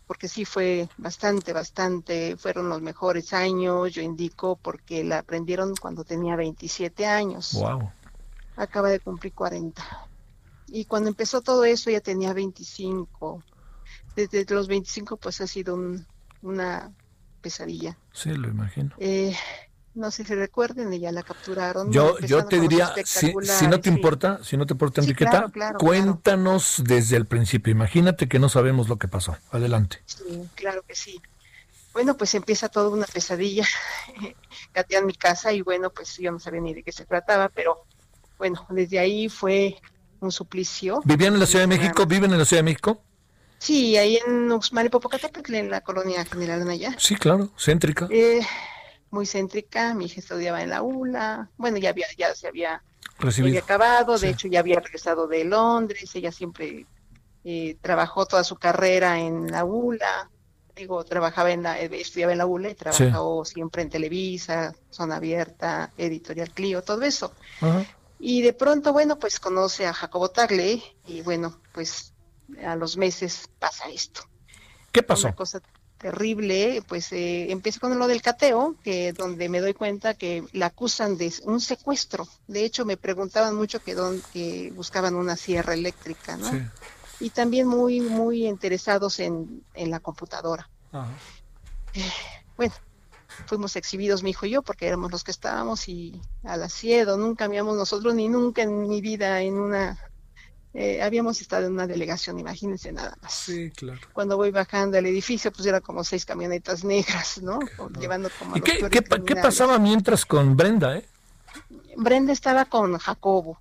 porque 0.07 0.29
sí 0.29 0.45
fue 0.45 0.89
bastante, 0.97 1.53
bastante, 1.53 2.37
fueron 2.37 2.69
los 2.69 2.81
mejores 2.81 3.33
años, 3.33 3.93
yo 3.93 4.03
indico, 4.03 4.57
porque 4.57 5.03
la 5.03 5.19
aprendieron 5.19 5.75
cuando 5.81 6.05
tenía 6.05 6.37
27 6.37 7.07
años. 7.07 7.55
Wow. 7.55 7.91
Acaba 8.57 8.89
de 8.89 9.01
cumplir 9.01 9.35
40. 9.35 9.83
Y 10.69 10.85
cuando 10.85 11.09
empezó 11.09 11.43
todo 11.43 11.65
eso 11.65 11.91
ya 11.91 12.01
tenía 12.01 12.33
25. 12.33 13.43
Desde 14.15 14.45
los 14.55 14.69
25 14.69 15.17
pues 15.17 15.41
ha 15.41 15.47
sido 15.47 15.77
una 16.43 16.93
pesadilla. 17.41 17.99
Sí, 18.13 18.31
lo 18.31 18.49
imagino. 18.49 18.95
Eh, 18.99 19.37
no 19.97 20.11
sé 20.11 20.25
si 20.25 20.35
recuerden, 20.35 20.93
ya 20.93 21.11
la 21.11 21.23
capturaron. 21.23 21.91
Yo, 21.91 22.19
yo 22.21 22.47
te 22.47 22.61
diría, 22.61 22.93
si, 23.05 23.33
no 23.67 23.81
te 23.81 23.89
importa, 23.89 24.39
si 24.45 24.57
no 24.57 24.67
te 24.67 24.75
importa, 24.75 25.01
Enriqueta, 25.01 25.51
cuéntanos 25.79 26.83
desde 26.85 27.17
el 27.17 27.27
principio. 27.27 27.73
Imagínate 27.73 28.29
que 28.29 28.39
no 28.39 28.49
sabemos 28.49 28.89
lo 28.89 28.99
que 28.99 29.09
pasó. 29.09 29.37
Adelante. 29.51 30.03
Sí, 30.05 30.49
claro 30.55 30.83
que 30.87 30.95
sí. 30.95 31.21
Bueno, 31.95 32.15
pues 32.15 32.35
empieza 32.35 32.69
toda 32.69 32.91
una 32.91 33.07
pesadilla. 33.07 33.67
en 34.91 35.07
mi 35.07 35.15
casa 35.15 35.53
y 35.53 35.63
bueno, 35.63 35.91
pues 35.91 36.19
yo 36.19 36.31
no 36.31 36.39
sabía 36.39 36.61
ni 36.61 36.75
de 36.75 36.83
qué 36.83 36.93
se 36.93 37.07
trataba, 37.07 37.49
pero 37.49 37.87
bueno, 38.39 38.67
desde 38.69 38.99
ahí 38.99 39.31
fue 39.31 39.81
un 40.21 40.31
suplicio. 40.31 41.01
¿Vivían 41.05 41.35
en 41.35 41.41
la 41.41 41.47
Ciudad 41.47 41.63
de 41.63 41.69
México? 41.69 42.05
¿Viven 42.05 42.33
en 42.33 42.39
la 42.39 42.45
Ciudad 42.45 42.61
de 42.61 42.71
México? 42.71 43.01
Sí, 43.59 43.97
ahí 43.97 44.19
en 44.27 44.53
Uxmal 44.53 44.87
y 44.87 44.89
Popocatépetl, 44.91 45.55
en 45.55 45.71
la 45.71 45.81
colonia 45.81 46.25
General 46.27 46.61
Anaya. 46.61 46.95
Sí, 46.99 47.17
claro, 47.17 47.51
céntrica. 47.57 48.07
Eh, 48.11 48.43
muy 49.17 49.27
céntrica, 49.27 49.95
mi 49.95 50.05
hija 50.05 50.21
estudiaba 50.21 50.63
en 50.63 50.69
la 50.69 50.83
ULA, 50.83 51.49
bueno, 51.57 51.79
ya 51.79 51.89
había, 51.89 52.07
ya 52.19 52.35
se 52.35 52.49
había, 52.49 52.83
había 53.19 53.61
acabado, 53.61 54.19
de 54.19 54.29
hecho 54.29 54.47
ya 54.47 54.61
había 54.61 54.79
regresado 54.79 55.27
de 55.27 55.43
Londres, 55.45 56.15
ella 56.15 56.31
siempre 56.31 56.85
eh, 57.45 57.77
trabajó 57.81 58.27
toda 58.27 58.45
su 58.45 58.57
carrera 58.57 59.19
en 59.19 59.51
la 59.51 59.65
ULA, 59.65 60.29
digo, 60.75 61.03
trabajaba 61.05 61.51
en 61.51 61.63
la, 61.63 61.79
estudiaba 61.81 62.33
en 62.33 62.39
la 62.39 62.47
ULA 62.47 62.71
y 62.71 62.75
trabajó 62.75 63.47
siempre 63.47 63.81
en 63.81 63.89
Televisa, 63.89 64.75
Zona 64.91 65.17
Abierta, 65.17 65.91
Editorial 65.97 66.51
Clio, 66.51 66.83
todo 66.83 67.03
eso. 67.03 67.33
Y 68.19 68.43
de 68.43 68.53
pronto, 68.53 68.93
bueno, 68.93 69.19
pues 69.19 69.41
conoce 69.41 69.87
a 69.87 69.95
Jacobo 69.95 70.29
Tagle 70.29 70.83
y 71.07 71.23
bueno, 71.23 71.59
pues 71.73 72.13
a 72.63 72.77
los 72.77 72.99
meses 72.99 73.49
pasa 73.59 73.89
esto. 73.89 74.21
¿Qué 74.93 75.03
pasó? 75.03 75.29
Una 75.29 75.37
cosa 75.37 75.63
terrible, 75.99 76.83
pues 76.87 77.13
eh, 77.13 77.51
empieza 77.51 77.81
con 77.81 77.99
lo 77.99 78.07
del 78.07 78.23
cateo, 78.23 78.77
que 78.83 79.13
donde 79.13 79.49
me 79.49 79.61
doy 79.61 79.75
cuenta 79.75 80.15
que 80.15 80.45
la 80.53 80.67
acusan 80.67 81.17
de 81.17 81.33
un 81.45 81.61
secuestro. 81.61 82.29
De 82.47 82.65
hecho, 82.65 82.85
me 82.85 82.97
preguntaban 82.97 83.55
mucho 83.55 83.81
que, 83.81 83.95
don, 83.95 84.21
que 84.33 84.73
buscaban 84.75 85.15
una 85.15 85.37
sierra 85.37 85.75
eléctrica, 85.75 86.37
¿no? 86.37 86.51
Y 87.19 87.31
también 87.31 87.67
muy, 87.67 88.01
muy 88.01 88.47
interesados 88.47 89.21
en, 89.21 89.65
en 89.75 89.91
la 89.91 90.01
computadora. 90.01 90.69
Eh, 91.95 92.13
bueno, 92.57 92.75
fuimos 93.47 93.77
exhibidos 93.77 94.23
mi 94.23 94.31
hijo 94.31 94.47
y 94.47 94.51
yo 94.51 94.63
porque 94.63 94.87
éramos 94.87 95.11
los 95.11 95.25
que 95.25 95.31
estábamos 95.31 95.89
y 95.89 96.21
al 96.45 96.63
asiedo 96.63 97.17
nunca 97.17 97.47
habíamos 97.47 97.77
nosotros 97.77 98.15
ni 98.15 98.29
nunca 98.29 98.63
en 98.63 98.89
mi 98.89 99.01
vida 99.01 99.41
en 99.41 99.55
una 99.59 99.99
eh, 100.79 101.01
habíamos 101.01 101.41
estado 101.41 101.67
en 101.67 101.73
una 101.73 101.87
delegación, 101.87 102.39
imagínense 102.39 102.93
nada 102.93 103.17
más. 103.23 103.33
Sí, 103.33 103.71
claro. 103.71 104.01
Cuando 104.13 104.37
voy 104.37 104.51
bajando 104.51 104.99
al 104.99 105.07
edificio, 105.07 105.51
pues 105.51 105.67
era 105.67 105.81
como 105.81 106.05
seis 106.05 106.27
camionetas 106.27 106.85
negras, 106.85 107.41
¿no? 107.43 107.59
Llevando 107.99 108.29
como... 108.39 108.59
¿Y 108.59 108.61
qué, 108.61 108.87
qué, 108.91 109.37
pasaba 109.37 109.79
mientras 109.79 110.27
con 110.27 110.55
Brenda, 110.55 110.99
eh? 110.99 111.09
Brenda 111.97 112.35
estaba 112.35 112.67
con 112.67 112.99
Jacobo 112.99 113.59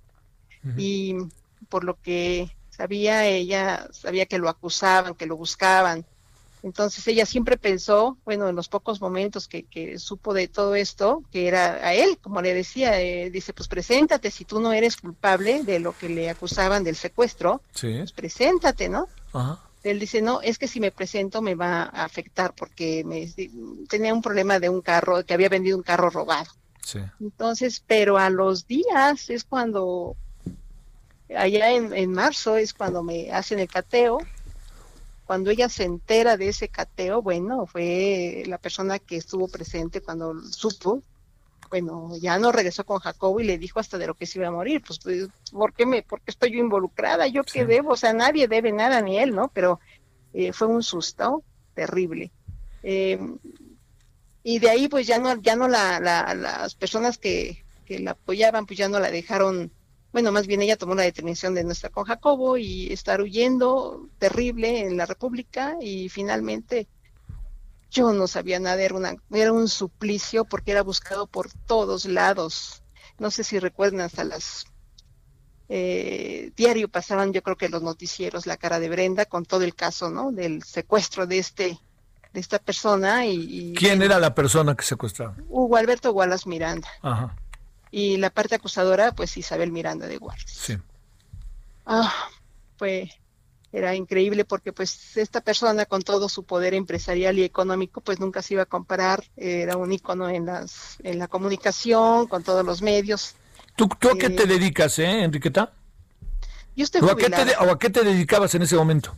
y 0.76 1.14
por 1.70 1.84
lo 1.84 1.98
que 2.02 2.54
sabía 2.68 3.24
ella, 3.24 3.88
sabía 3.92 4.26
que 4.26 4.38
lo 4.38 4.50
acusaban, 4.50 5.14
que 5.14 5.24
lo 5.24 5.36
buscaban, 5.36 6.04
entonces 6.66 7.06
ella 7.06 7.24
siempre 7.26 7.56
pensó, 7.56 8.18
bueno, 8.24 8.48
en 8.48 8.56
los 8.56 8.68
pocos 8.68 9.00
momentos 9.00 9.46
que, 9.46 9.62
que 9.62 10.00
supo 10.00 10.34
de 10.34 10.48
todo 10.48 10.74
esto, 10.74 11.22
que 11.30 11.46
era 11.46 11.74
a 11.74 11.94
él, 11.94 12.18
como 12.20 12.42
le 12.42 12.54
decía, 12.54 13.00
eh, 13.00 13.30
dice, 13.30 13.52
pues 13.52 13.68
preséntate, 13.68 14.32
si 14.32 14.44
tú 14.44 14.58
no 14.58 14.72
eres 14.72 14.96
culpable 14.96 15.62
de 15.62 15.78
lo 15.78 15.96
que 15.96 16.08
le 16.08 16.28
acusaban 16.28 16.82
del 16.82 16.96
secuestro, 16.96 17.62
pues 17.80 18.10
preséntate, 18.10 18.88
¿no? 18.88 19.06
Él 19.84 20.00
dice, 20.00 20.20
no, 20.20 20.40
es 20.42 20.58
que 20.58 20.66
si 20.66 20.80
me 20.80 20.90
presento 20.90 21.40
me 21.40 21.54
va 21.54 21.84
a 21.84 22.04
afectar 22.04 22.52
porque 22.52 23.04
me, 23.04 23.32
tenía 23.88 24.12
un 24.12 24.20
problema 24.20 24.58
de 24.58 24.68
un 24.68 24.80
carro, 24.80 25.24
que 25.24 25.34
había 25.34 25.48
vendido 25.48 25.76
un 25.76 25.84
carro 25.84 26.10
robado. 26.10 26.50
Sí. 26.82 26.98
Entonces, 27.20 27.80
pero 27.86 28.18
a 28.18 28.28
los 28.28 28.66
días 28.66 29.30
es 29.30 29.44
cuando, 29.44 30.16
allá 31.28 31.70
en, 31.70 31.94
en 31.94 32.10
marzo 32.10 32.56
es 32.56 32.74
cuando 32.74 33.04
me 33.04 33.30
hacen 33.30 33.60
el 33.60 33.68
cateo 33.68 34.18
cuando 35.26 35.50
ella 35.50 35.68
se 35.68 35.84
entera 35.84 36.36
de 36.36 36.48
ese 36.48 36.68
cateo, 36.68 37.20
bueno, 37.20 37.66
fue 37.66 38.44
la 38.46 38.58
persona 38.58 38.98
que 38.98 39.16
estuvo 39.16 39.48
presente 39.48 40.00
cuando 40.00 40.40
supo, 40.44 41.02
bueno, 41.68 42.16
ya 42.20 42.38
no 42.38 42.52
regresó 42.52 42.84
con 42.84 43.00
Jacobo 43.00 43.40
y 43.40 43.44
le 43.44 43.58
dijo 43.58 43.80
hasta 43.80 43.98
de 43.98 44.06
lo 44.06 44.14
que 44.14 44.26
se 44.26 44.38
iba 44.38 44.48
a 44.48 44.52
morir, 44.52 44.82
pues, 44.86 45.00
pues 45.00 45.28
¿por 45.50 45.72
qué 45.72 45.84
me, 45.84 46.02
por 46.02 46.22
estoy 46.26 46.52
yo 46.52 46.58
involucrada? 46.58 47.26
¿Yo 47.26 47.42
qué 47.42 47.66
debo? 47.66 47.90
O 47.90 47.96
sea, 47.96 48.12
nadie 48.12 48.46
debe 48.46 48.70
nada, 48.70 49.00
ni 49.00 49.18
él, 49.18 49.34
¿no? 49.34 49.50
Pero 49.52 49.80
eh, 50.32 50.52
fue 50.52 50.68
un 50.68 50.84
susto 50.84 51.42
terrible. 51.74 52.30
Eh, 52.84 53.18
y 54.44 54.60
de 54.60 54.70
ahí, 54.70 54.86
pues 54.86 55.08
ya 55.08 55.18
no, 55.18 55.34
ya 55.42 55.56
no 55.56 55.66
la, 55.66 55.98
las 55.98 56.74
personas 56.76 57.18
que, 57.18 57.64
que 57.84 57.98
la 57.98 58.12
apoyaban, 58.12 58.64
pues 58.64 58.78
ya 58.78 58.88
no 58.88 59.00
la 59.00 59.10
dejaron 59.10 59.72
bueno, 60.16 60.32
más 60.32 60.46
bien 60.46 60.62
ella 60.62 60.78
tomó 60.78 60.94
la 60.94 61.02
determinación 61.02 61.52
de 61.52 61.62
no 61.62 61.72
estar 61.72 61.90
con 61.90 62.04
Jacobo 62.04 62.56
y 62.56 62.90
estar 62.90 63.20
huyendo 63.20 64.08
terrible 64.18 64.80
en 64.80 64.96
la 64.96 65.04
República 65.04 65.76
y 65.78 66.08
finalmente 66.08 66.88
yo 67.90 68.14
no 68.14 68.26
sabía 68.26 68.58
nada, 68.58 68.80
era, 68.80 68.94
una, 68.94 69.14
era 69.30 69.52
un 69.52 69.68
suplicio 69.68 70.46
porque 70.46 70.70
era 70.70 70.82
buscado 70.82 71.26
por 71.26 71.52
todos 71.52 72.06
lados. 72.06 72.82
No 73.18 73.30
sé 73.30 73.44
si 73.44 73.58
recuerdan 73.58 74.00
hasta 74.00 74.24
las 74.24 74.64
eh, 75.68 76.50
diario 76.56 76.88
pasaban 76.88 77.34
yo 77.34 77.42
creo 77.42 77.58
que 77.58 77.68
los 77.68 77.82
noticieros 77.82 78.46
la 78.46 78.56
cara 78.56 78.80
de 78.80 78.88
Brenda 78.88 79.26
con 79.26 79.44
todo 79.44 79.64
el 79.64 79.74
caso, 79.74 80.08
¿no? 80.08 80.32
Del 80.32 80.62
secuestro 80.62 81.26
de 81.26 81.40
este 81.40 81.78
de 82.32 82.40
esta 82.40 82.58
persona 82.58 83.26
y, 83.26 83.74
¿Quién 83.76 84.00
era 84.00 84.18
la 84.18 84.34
persona 84.34 84.74
que 84.74 84.82
secuestraba? 84.82 85.36
Hugo 85.50 85.76
Alberto 85.76 86.10
Wallace 86.12 86.48
Miranda. 86.48 86.88
Ajá 87.02 87.36
y 87.90 88.16
la 88.16 88.30
parte 88.30 88.54
acusadora, 88.54 89.12
pues 89.12 89.36
Isabel 89.36 89.72
Miranda 89.72 90.06
de 90.06 90.18
Guardia. 90.18 90.44
Sí. 90.46 90.76
Ah, 91.86 92.12
pues 92.78 93.10
era 93.72 93.94
increíble 93.94 94.44
porque 94.44 94.72
pues 94.72 95.16
esta 95.16 95.40
persona 95.40 95.84
con 95.84 96.02
todo 96.02 96.28
su 96.28 96.44
poder 96.44 96.74
empresarial 96.74 97.38
y 97.38 97.44
económico 97.44 98.00
pues 98.00 98.20
nunca 98.20 98.40
se 98.42 98.54
iba 98.54 98.62
a 98.62 98.66
comparar, 98.66 99.24
era 99.36 99.76
un 99.76 99.92
ícono 99.92 100.28
en 100.28 100.46
las 100.46 100.96
en 101.02 101.18
la 101.18 101.28
comunicación, 101.28 102.26
con 102.26 102.42
todos 102.42 102.64
los 102.64 102.80
medios. 102.80 103.34
¿Tú, 103.76 103.88
tú 103.98 104.10
a 104.10 104.16
qué 104.16 104.30
te 104.30 104.44
eh, 104.44 104.46
dedicas, 104.46 104.98
eh, 104.98 105.22
Enriqueta? 105.22 105.72
Yo 106.74 106.84
estoy 106.84 107.02
¿O 107.02 107.10
a, 107.10 107.16
qué 107.16 107.28
te, 107.28 107.56
¿O 107.56 107.70
a 107.70 107.78
qué 107.78 107.90
te 107.90 108.02
dedicabas 108.02 108.54
en 108.54 108.62
ese 108.62 108.76
momento? 108.76 109.14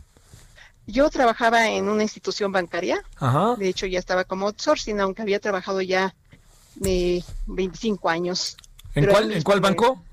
Yo 0.87 1.09
trabajaba 1.09 1.69
en 1.69 1.87
una 1.87 2.03
institución 2.03 2.51
bancaria, 2.51 3.03
Ajá. 3.17 3.55
de 3.55 3.69
hecho 3.69 3.85
ya 3.85 3.99
estaba 3.99 4.23
como 4.23 4.47
outsourcing, 4.47 4.99
aunque 4.99 5.21
había 5.21 5.39
trabajado 5.39 5.81
ya 5.81 6.15
de 6.75 7.23
25 7.47 8.09
años 8.09 8.57
¿En 8.95 9.05
cuál, 9.05 9.31
¿en 9.31 9.43
cuál 9.43 9.61
banco? 9.61 10.03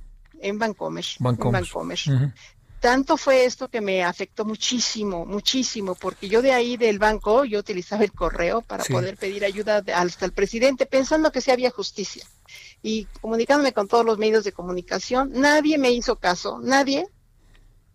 En 0.41 0.59
Bancomer. 0.59 1.05
En 1.19 2.35
Tanto 2.81 3.17
fue 3.17 3.47
esto 3.47 3.69
que 3.69 3.81
me 3.81 4.05
afectó 4.05 4.45
muchísimo, 4.45 5.25
muchísimo, 5.25 5.95
porque 5.95 6.29
yo 6.29 6.43
de 6.43 6.53
ahí 6.53 6.77
del 6.77 6.99
banco, 6.99 7.45
yo 7.45 7.59
utilizaba 7.59 8.05
el 8.05 8.13
correo 8.13 8.61
para 8.61 8.85
poder 8.85 9.17
pedir 9.17 9.45
ayuda 9.45 9.83
hasta 9.95 10.27
el 10.27 10.33
presidente, 10.33 10.87
pensando 10.87 11.33
que 11.33 11.41
sí 11.41 11.51
había 11.51 11.71
justicia. 11.71 12.25
Y 12.83 13.07
comunicándome 13.21 13.73
con 13.73 13.89
todos 13.89 14.05
los 14.05 14.19
medios 14.19 14.45
de 14.45 14.53
comunicación, 14.53 15.31
nadie 15.33 15.79
me 15.79 15.91
hizo 15.91 16.17
caso, 16.17 16.61
nadie. 16.63 17.09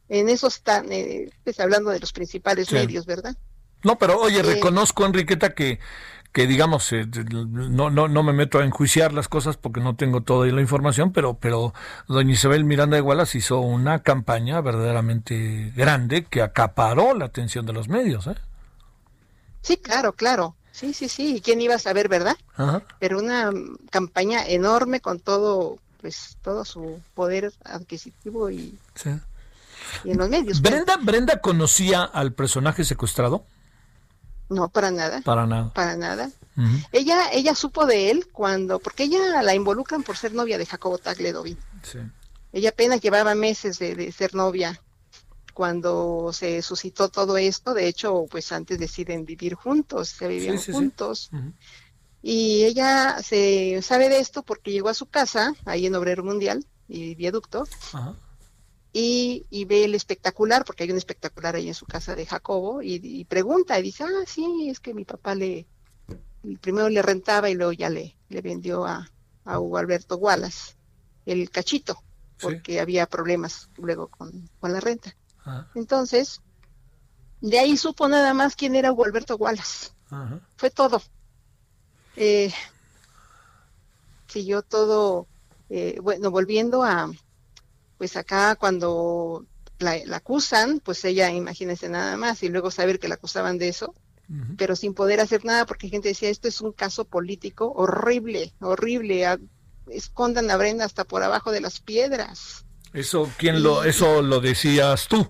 En 0.10 0.28
eso 0.28 0.48
están, 0.48 0.92
eh, 0.92 1.30
pues 1.44 1.60
hablando 1.60 1.92
de 1.92 2.00
los 2.00 2.12
principales 2.12 2.72
medios, 2.72 3.06
¿verdad? 3.06 3.38
No, 3.84 3.98
pero 3.98 4.20
oye, 4.20 4.40
eh, 4.40 4.44
reconozco, 4.44 5.06
Enriqueta, 5.06 5.54
que 5.54 5.80
que 6.32 6.48
digamos, 6.48 6.92
eh, 6.94 7.06
no, 7.32 7.90
no, 7.90 8.08
no 8.08 8.24
me 8.24 8.32
meto 8.32 8.60
a 8.60 8.66
enjuiciar 8.66 9.12
las 9.12 9.28
cosas 9.28 9.58
porque 9.58 9.82
no 9.82 9.96
tengo 9.96 10.22
toda 10.22 10.48
la 10.48 10.62
información, 10.62 11.12
pero, 11.12 11.34
pero 11.34 11.74
doña 12.08 12.32
Isabel 12.32 12.64
Miranda 12.64 12.96
de 12.96 13.02
Gualas 13.02 13.36
hizo 13.36 13.60
una 13.60 14.00
campaña 14.00 14.62
verdaderamente 14.62 15.74
grande 15.76 16.24
que 16.24 16.42
acaparó 16.42 17.14
la 17.16 17.26
atención 17.26 17.66
de 17.66 17.74
los 17.74 17.90
medios. 17.90 18.28
¿eh? 18.28 18.36
Sí, 19.62 19.78
claro, 19.78 20.14
claro. 20.14 20.56
Sí, 20.72 20.94
sí, 20.94 21.10
sí. 21.10 21.36
¿Y 21.36 21.42
quién 21.42 21.60
iba 21.60 21.76
a 21.76 21.80
saber, 21.80 22.08
verdad? 22.08 22.38
Pero 23.00 23.20
una 23.20 23.52
campaña 23.90 24.46
enorme 24.48 25.02
con 25.02 25.20
todo, 25.20 25.80
pues, 26.00 26.38
todo 26.42 26.64
su 26.64 27.02
poder 27.14 27.52
adquisitivo 27.66 28.50
y, 28.50 28.80
y 30.06 30.12
en 30.12 30.18
los 30.18 30.30
medios. 30.30 30.62
Pues. 30.62 30.72
¿Brenda, 30.72 30.96
¿Brenda 30.96 31.42
conocía 31.42 32.04
al 32.04 32.32
personaje 32.32 32.86
secuestrado? 32.86 33.44
No, 34.52 34.68
para 34.68 34.92
nada. 34.92 35.22
Para 35.22 35.48
nada. 35.48 35.72
Para 35.74 35.96
nada. 35.96 36.30
Ella 36.92 37.32
ella 37.32 37.56
supo 37.56 37.86
de 37.86 38.12
él 38.12 38.28
cuando, 38.32 38.80
porque 38.80 39.04
ella 39.04 39.42
la 39.42 39.56
involucran 39.56 40.04
por 40.04 40.18
ser 40.18 40.34
novia 40.34 40.58
de 40.58 40.66
Jacobo 40.66 40.98
Tagledovin. 40.98 41.58
Sí. 41.82 42.00
Ella 42.52 42.70
apenas 42.70 43.00
llevaba 43.00 43.34
meses 43.34 43.80
de, 43.80 44.12
ser 44.12 44.36
novia 44.36 44.80
cuando 45.54 46.32
se 46.34 46.62
suscitó 46.62 47.08
todo 47.08 47.38
esto. 47.38 47.74
De 47.74 47.88
hecho, 47.88 48.26
pues 48.30 48.52
antes 48.52 48.78
deciden 48.78 49.26
vivir 49.26 49.56
juntos, 49.56 50.10
se 50.10 50.28
vivían 50.28 50.62
juntos. 50.62 51.32
Y 52.22 52.66
ella 52.66 53.18
se 53.24 53.82
sabe 53.82 54.10
de 54.10 54.20
esto 54.20 54.44
porque 54.44 54.72
llegó 54.72 54.90
a 54.90 54.94
su 54.94 55.06
casa, 55.06 55.54
ahí 55.66 55.86
en 55.86 55.96
Obrero 55.96 56.26
Mundial 56.26 56.66
y 56.90 57.16
Viaducto. 57.16 57.64
Ajá 57.94 58.16
y, 58.94 59.66
ve 59.66 59.86
el 59.86 59.96
espectacular, 59.96 60.66
porque 60.66 60.84
hay 60.84 60.92
un 60.92 60.98
espectacular 60.98 61.56
ahí 61.56 61.68
en 61.68 61.74
su 61.74 61.86
casa 61.86 62.16
de 62.16 62.26
Jacobo, 62.26 62.82
y, 62.82 63.26
pregunta, 63.26 63.80
y 63.80 63.84
dice, 63.84 64.04
ah, 64.04 64.26
sí, 64.28 64.70
es 64.70 64.80
que 64.80 64.94
mi 64.94 65.06
papá 65.06 65.36
le, 65.36 65.66
primero 66.60 66.90
le 66.90 67.02
rentaba 67.02 67.50
y 67.50 67.56
luego 67.56 67.72
ya 67.72 67.90
le, 67.90 68.16
le 68.30 68.42
vendió 68.42 68.86
a, 68.86 69.10
a 69.46 69.60
Hugo 69.60 69.78
Alberto 69.78 70.18
Wallace 70.18 70.76
el 71.26 71.50
cachito, 71.50 72.04
porque 72.40 72.80
había 72.80 73.06
problemas 73.06 73.70
luego 73.78 74.08
con, 74.08 74.50
la 74.62 74.80
renta. 74.80 75.16
Entonces, 75.76 76.42
de 77.40 77.60
ahí 77.60 77.78
supo 77.78 78.08
nada 78.08 78.34
más 78.34 78.56
quién 78.56 78.76
era 78.76 78.92
Hugo 78.92 79.06
Alberto 79.06 79.36
Wallace. 79.36 79.92
Fue 80.58 80.70
todo. 80.70 81.02
Eh, 82.16 82.52
siguió 84.28 84.62
todo, 84.62 85.28
eh, 85.70 86.00
bueno, 86.02 86.32
volviendo 86.32 86.84
a, 86.84 87.10
pues 88.02 88.18
acá 88.18 88.56
cuando 88.56 89.46
la, 89.78 90.02
acusan, 90.16 90.80
pues 90.80 91.06
ella, 91.06 91.30
imagínense 91.30 91.88
nada 91.88 92.18
más, 92.18 92.42
y 92.42 92.50
luego 92.50 92.72
saber 92.72 92.98
que 92.98 93.08
la 93.08 93.14
acusaban 93.14 93.60
de 93.60 93.68
eso, 93.68 93.94
pero 94.58 94.76
sin 94.76 94.96
poder 94.96 95.20
hacer 95.20 95.46
nada 95.46 95.68
porque 95.68 95.88
gente 95.88 96.08
decía, 96.08 96.30
esto 96.30 96.48
es 96.48 96.62
un 96.62 96.72
caso 96.72 97.06
político 97.06 97.72
horrible, 97.72 98.56
horrible, 98.60 99.28
escondan 99.92 100.50
a 100.50 100.58
Brenda 100.58 100.84
hasta 100.84 101.04
por 101.04 101.22
abajo 101.22 101.52
de 101.52 101.62
las 101.62 101.80
piedras. 101.80 102.66
Eso, 102.92 103.30
¿quién 103.38 103.62
lo, 103.62 103.84
eso 103.84 104.24
lo 104.24 104.40
decías 104.40 105.08
tú? 105.08 105.30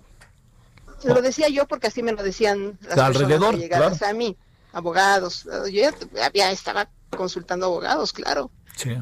Lo 1.04 1.22
decía 1.22 1.50
yo 1.50 1.68
porque 1.68 1.88
así 1.88 2.02
me 2.02 2.14
lo 2.14 2.24
decían 2.24 2.80
las 2.88 2.98
alrededor, 2.98 3.58
llegadas 3.58 4.02
a 4.02 4.14
mí, 4.14 4.38
abogados. 4.72 5.44
Yo 5.70 5.90
ya, 6.34 6.52
estaba 6.52 6.88
consultando 7.10 7.66
abogados, 7.66 8.14
claro. 8.14 8.50
Sí. 8.78 8.96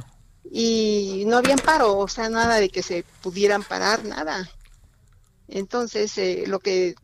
Y 0.51 1.23
no 1.27 1.37
había 1.37 1.53
amparo, 1.53 1.97
o 1.97 2.07
sea, 2.07 2.29
nada 2.29 2.55
de 2.55 2.69
que 2.69 2.81
se 2.81 3.03
pudieran 3.21 3.63
parar, 3.63 4.03
nada. 4.03 4.49
Entonces, 5.47 6.17
eh, 6.17 6.45
lo 6.47 6.59
que, 6.59 6.95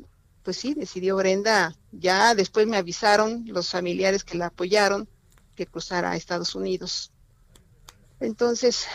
pues 0.43 0.57
sí, 0.57 0.73
decidió 0.73 1.15
Brenda, 1.15 1.75
ya 1.91 2.35
después 2.35 2.67
me 2.67 2.77
avisaron 2.77 3.45
los 3.47 3.69
familiares 3.69 4.23
que 4.23 4.37
la 4.37 4.47
apoyaron 4.47 5.07
que 5.55 5.67
cruzara 5.67 6.11
a 6.11 6.15
Estados 6.15 6.55
Unidos. 6.55 7.11
Entonces, 8.19 8.87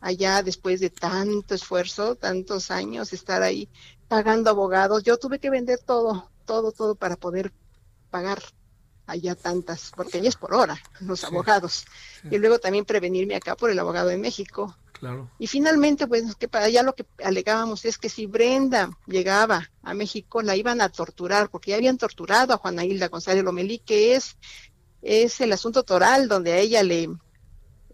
allá 0.00 0.42
después 0.42 0.80
de 0.80 0.90
tanto 0.90 1.54
esfuerzo, 1.54 2.16
tantos 2.16 2.70
años, 2.70 3.12
estar 3.12 3.42
ahí 3.42 3.68
pagando 4.08 4.50
abogados, 4.50 5.02
yo 5.02 5.18
tuve 5.18 5.38
que 5.38 5.50
vender 5.50 5.78
todo, 5.78 6.30
todo, 6.46 6.72
todo 6.72 6.94
para 6.94 7.16
poder 7.16 7.52
pagar 8.10 8.42
allá 9.10 9.34
tantas, 9.34 9.92
porque 9.96 10.18
allá 10.18 10.28
es 10.28 10.36
por 10.36 10.54
hora, 10.54 10.80
los 11.00 11.24
abogados. 11.24 11.84
Y 12.30 12.38
luego 12.38 12.58
también 12.58 12.84
prevenirme 12.84 13.34
acá 13.34 13.56
por 13.56 13.70
el 13.70 13.78
abogado 13.78 14.08
de 14.08 14.18
México. 14.18 14.76
Y 15.38 15.46
finalmente, 15.46 16.06
pues, 16.06 16.34
que 16.36 16.46
para 16.46 16.66
allá 16.66 16.82
lo 16.82 16.94
que 16.94 17.06
alegábamos 17.24 17.84
es 17.86 17.96
que 17.96 18.10
si 18.10 18.26
Brenda 18.26 18.90
llegaba 19.06 19.70
a 19.82 19.94
México, 19.94 20.42
la 20.42 20.56
iban 20.56 20.80
a 20.82 20.90
torturar, 20.90 21.48
porque 21.48 21.70
ya 21.70 21.76
habían 21.76 21.96
torturado 21.96 22.52
a 22.52 22.58
Juana 22.58 22.84
Hilda 22.84 23.08
González 23.08 23.42
Lomelí, 23.42 23.78
que 23.78 24.14
es, 24.14 24.36
es 25.00 25.40
el 25.40 25.52
asunto 25.52 25.84
toral 25.84 26.28
donde 26.28 26.52
a 26.52 26.58
ella 26.58 26.82
le, 26.82 27.08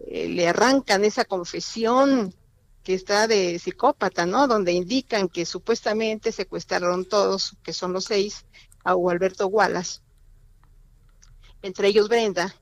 eh, 0.01 0.29
le 0.29 0.49
arrancan 0.49 1.05
esa 1.05 1.25
confesión 1.25 2.35
que 2.83 2.95
está 2.95 3.29
de 3.29 3.59
psicópata, 3.59 4.27
¿no? 4.27 4.49
Donde 4.49 4.73
indican 4.73 5.29
que 5.29 5.47
supuestamente 5.47 6.33
secuestraron 6.33 7.05
todos, 7.05 7.57
que 7.63 7.73
son 7.73 7.93
los 7.93 8.05
seis, 8.05 8.45
a 8.85 8.93
Alberto 8.93 9.49
Wallace, 9.49 10.01
entre 11.67 11.89
ellos 11.89 12.09
Brenda, 12.09 12.55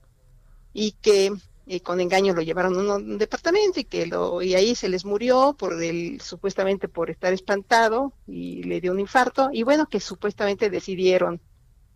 y 0.73 0.91
que 0.93 1.31
y 1.67 1.79
con 1.79 1.99
engaño 1.99 2.33
lo 2.33 2.41
llevaron 2.41 2.89
a 2.89 2.95
un 2.95 3.17
departamento 3.17 3.79
y 3.79 3.85
que 3.85 4.05
lo 4.05 4.41
y 4.41 4.53
ahí 4.53 4.75
se 4.75 4.87
les 4.87 5.03
murió 5.03 5.55
por 5.57 5.81
el 5.81 6.21
supuestamente 6.21 6.87
por 6.87 7.09
estar 7.09 7.33
espantado 7.33 8.13
y 8.27 8.63
le 8.63 8.79
dio 8.81 8.91
un 8.91 8.99
infarto 8.99 9.49
y 9.51 9.63
bueno 9.63 9.87
que 9.87 9.99
supuestamente 9.99 10.69
decidieron 10.69 11.41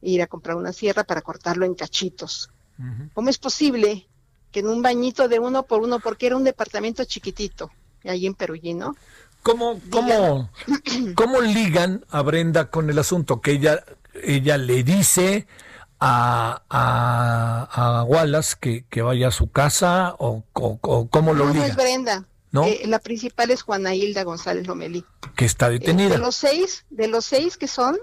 ir 0.02 0.22
a 0.22 0.28
comprar 0.28 0.56
una 0.56 0.74
sierra 0.74 1.04
para 1.04 1.22
cortarlo 1.22 1.66
en 1.66 1.76
cachitos. 1.76 2.50
¿Cómo 3.14 3.30
es 3.30 3.38
posible 3.38 4.08
que 4.52 4.62
en 4.62 4.70
un 4.70 4.82
bañito 4.82 5.28
de 5.28 5.38
uno 5.38 5.64
por 5.64 5.82
uno 5.82 6.00
porque 6.00 6.28
era 6.28 6.38
un 6.38 6.46
departamento 6.46 7.04
chiquitito 7.04 7.70
ahí 8.06 8.26
en 8.26 8.34
Perugino? 8.34 8.96
¿Cómo, 9.44 9.80
cómo, 9.90 10.50
¿Cómo 11.16 11.42
ligan 11.42 12.06
a 12.10 12.22
Brenda 12.22 12.70
con 12.70 12.90
el 12.90 12.98
asunto? 13.00 13.42
Que 13.42 13.52
ella, 13.52 13.84
ella 14.24 14.58
le 14.58 14.84
dice, 14.84 15.48
a, 16.00 16.62
a, 17.72 18.04
Wallace 18.04 18.56
que, 18.60 18.86
que, 18.90 19.02
vaya 19.02 19.28
a 19.30 19.32
su 19.32 19.52
casa 19.52 20.16
o, 20.18 20.44
o, 20.54 21.08
cómo 21.10 21.34
lo 21.34 21.54
no, 21.54 21.64
es 21.64 21.76
Brenda. 21.76 22.26
¿No? 22.52 22.66
Eh, 22.66 22.82
la 22.86 22.98
principal 22.98 23.52
es 23.52 23.62
Juana 23.62 23.94
Hilda 23.94 24.24
González 24.24 24.66
Lomelí. 24.66 25.06
Que 25.36 25.46
está 25.46 25.70
detenida. 25.70 26.10
de 26.10 26.18
los 26.18 26.36
seis, 26.36 26.86
de 26.90 27.08
los 27.08 27.26
seis 27.26 27.58
que 27.58 27.68
son 27.68 27.98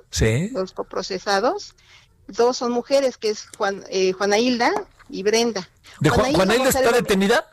los 0.53 0.73
coprocesados, 0.73 1.75
dos 2.29 2.57
son 2.57 2.71
mujeres, 2.71 3.17
que 3.17 3.31
es 3.31 3.49
Juan, 3.57 3.85
eh, 3.91 4.13
Juana 4.13 4.39
Hilda 4.39 4.73
y 5.09 5.25
Brenda. 5.25 5.69
¿De 5.99 6.11
Juana, 6.11 6.55
Hilda, 6.55 6.69
está 6.69 6.93
detenida? 6.93 7.49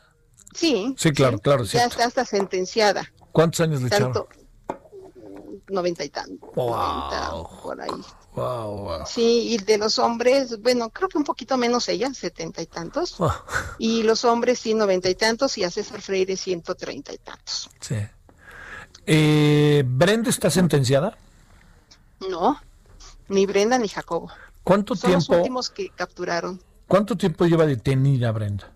Sí. 0.54 0.94
Sí, 0.96 1.10
claro, 1.10 1.40
claro. 1.40 1.64
Ya 1.64 1.86
está 1.86 2.04
hasta 2.04 2.24
sentenciada. 2.24 3.10
¿Cuántos 3.32 3.60
años 3.60 3.82
le 3.82 3.90
Tanto, 3.90 4.28
Noventa 5.68 6.04
y 6.04 6.10
tantos. 6.10 6.50
por 6.54 7.80
ahí. 7.80 7.90
Sí, 9.06 9.52
y 9.52 9.58
de 9.58 9.78
los 9.78 9.98
hombres, 9.98 10.60
bueno, 10.60 10.90
creo 10.90 11.08
que 11.08 11.18
un 11.18 11.24
poquito 11.24 11.56
menos 11.56 11.88
ella, 11.88 12.12
setenta 12.12 12.62
y 12.62 12.66
tantos. 12.66 13.16
Ah. 13.20 13.44
Y 13.78 14.02
los 14.02 14.24
hombres 14.24 14.58
sí, 14.58 14.74
noventa 14.74 15.08
y 15.08 15.14
tantos, 15.14 15.56
y 15.56 15.64
a 15.64 15.70
César 15.70 16.00
Freire 16.00 16.36
ciento 16.36 16.74
treinta 16.74 17.12
y 17.12 17.18
tantos. 17.18 17.70
Sí. 17.80 17.96
Eh, 19.06 19.84
¿Brenda 19.86 20.30
está 20.30 20.50
sentenciada? 20.50 21.16
No, 22.28 22.60
ni 23.28 23.46
Brenda 23.46 23.78
ni 23.78 23.88
Jacobo. 23.88 24.30
¿Cuánto 24.64 24.96
Son 24.96 25.10
tiempo? 25.10 25.32
Los 25.32 25.38
últimos 25.38 25.70
que 25.70 25.90
capturaron. 25.90 26.60
¿Cuánto 26.88 27.16
tiempo 27.16 27.46
lleva 27.46 27.66
detenida 27.66 28.32
Brenda? 28.32 28.70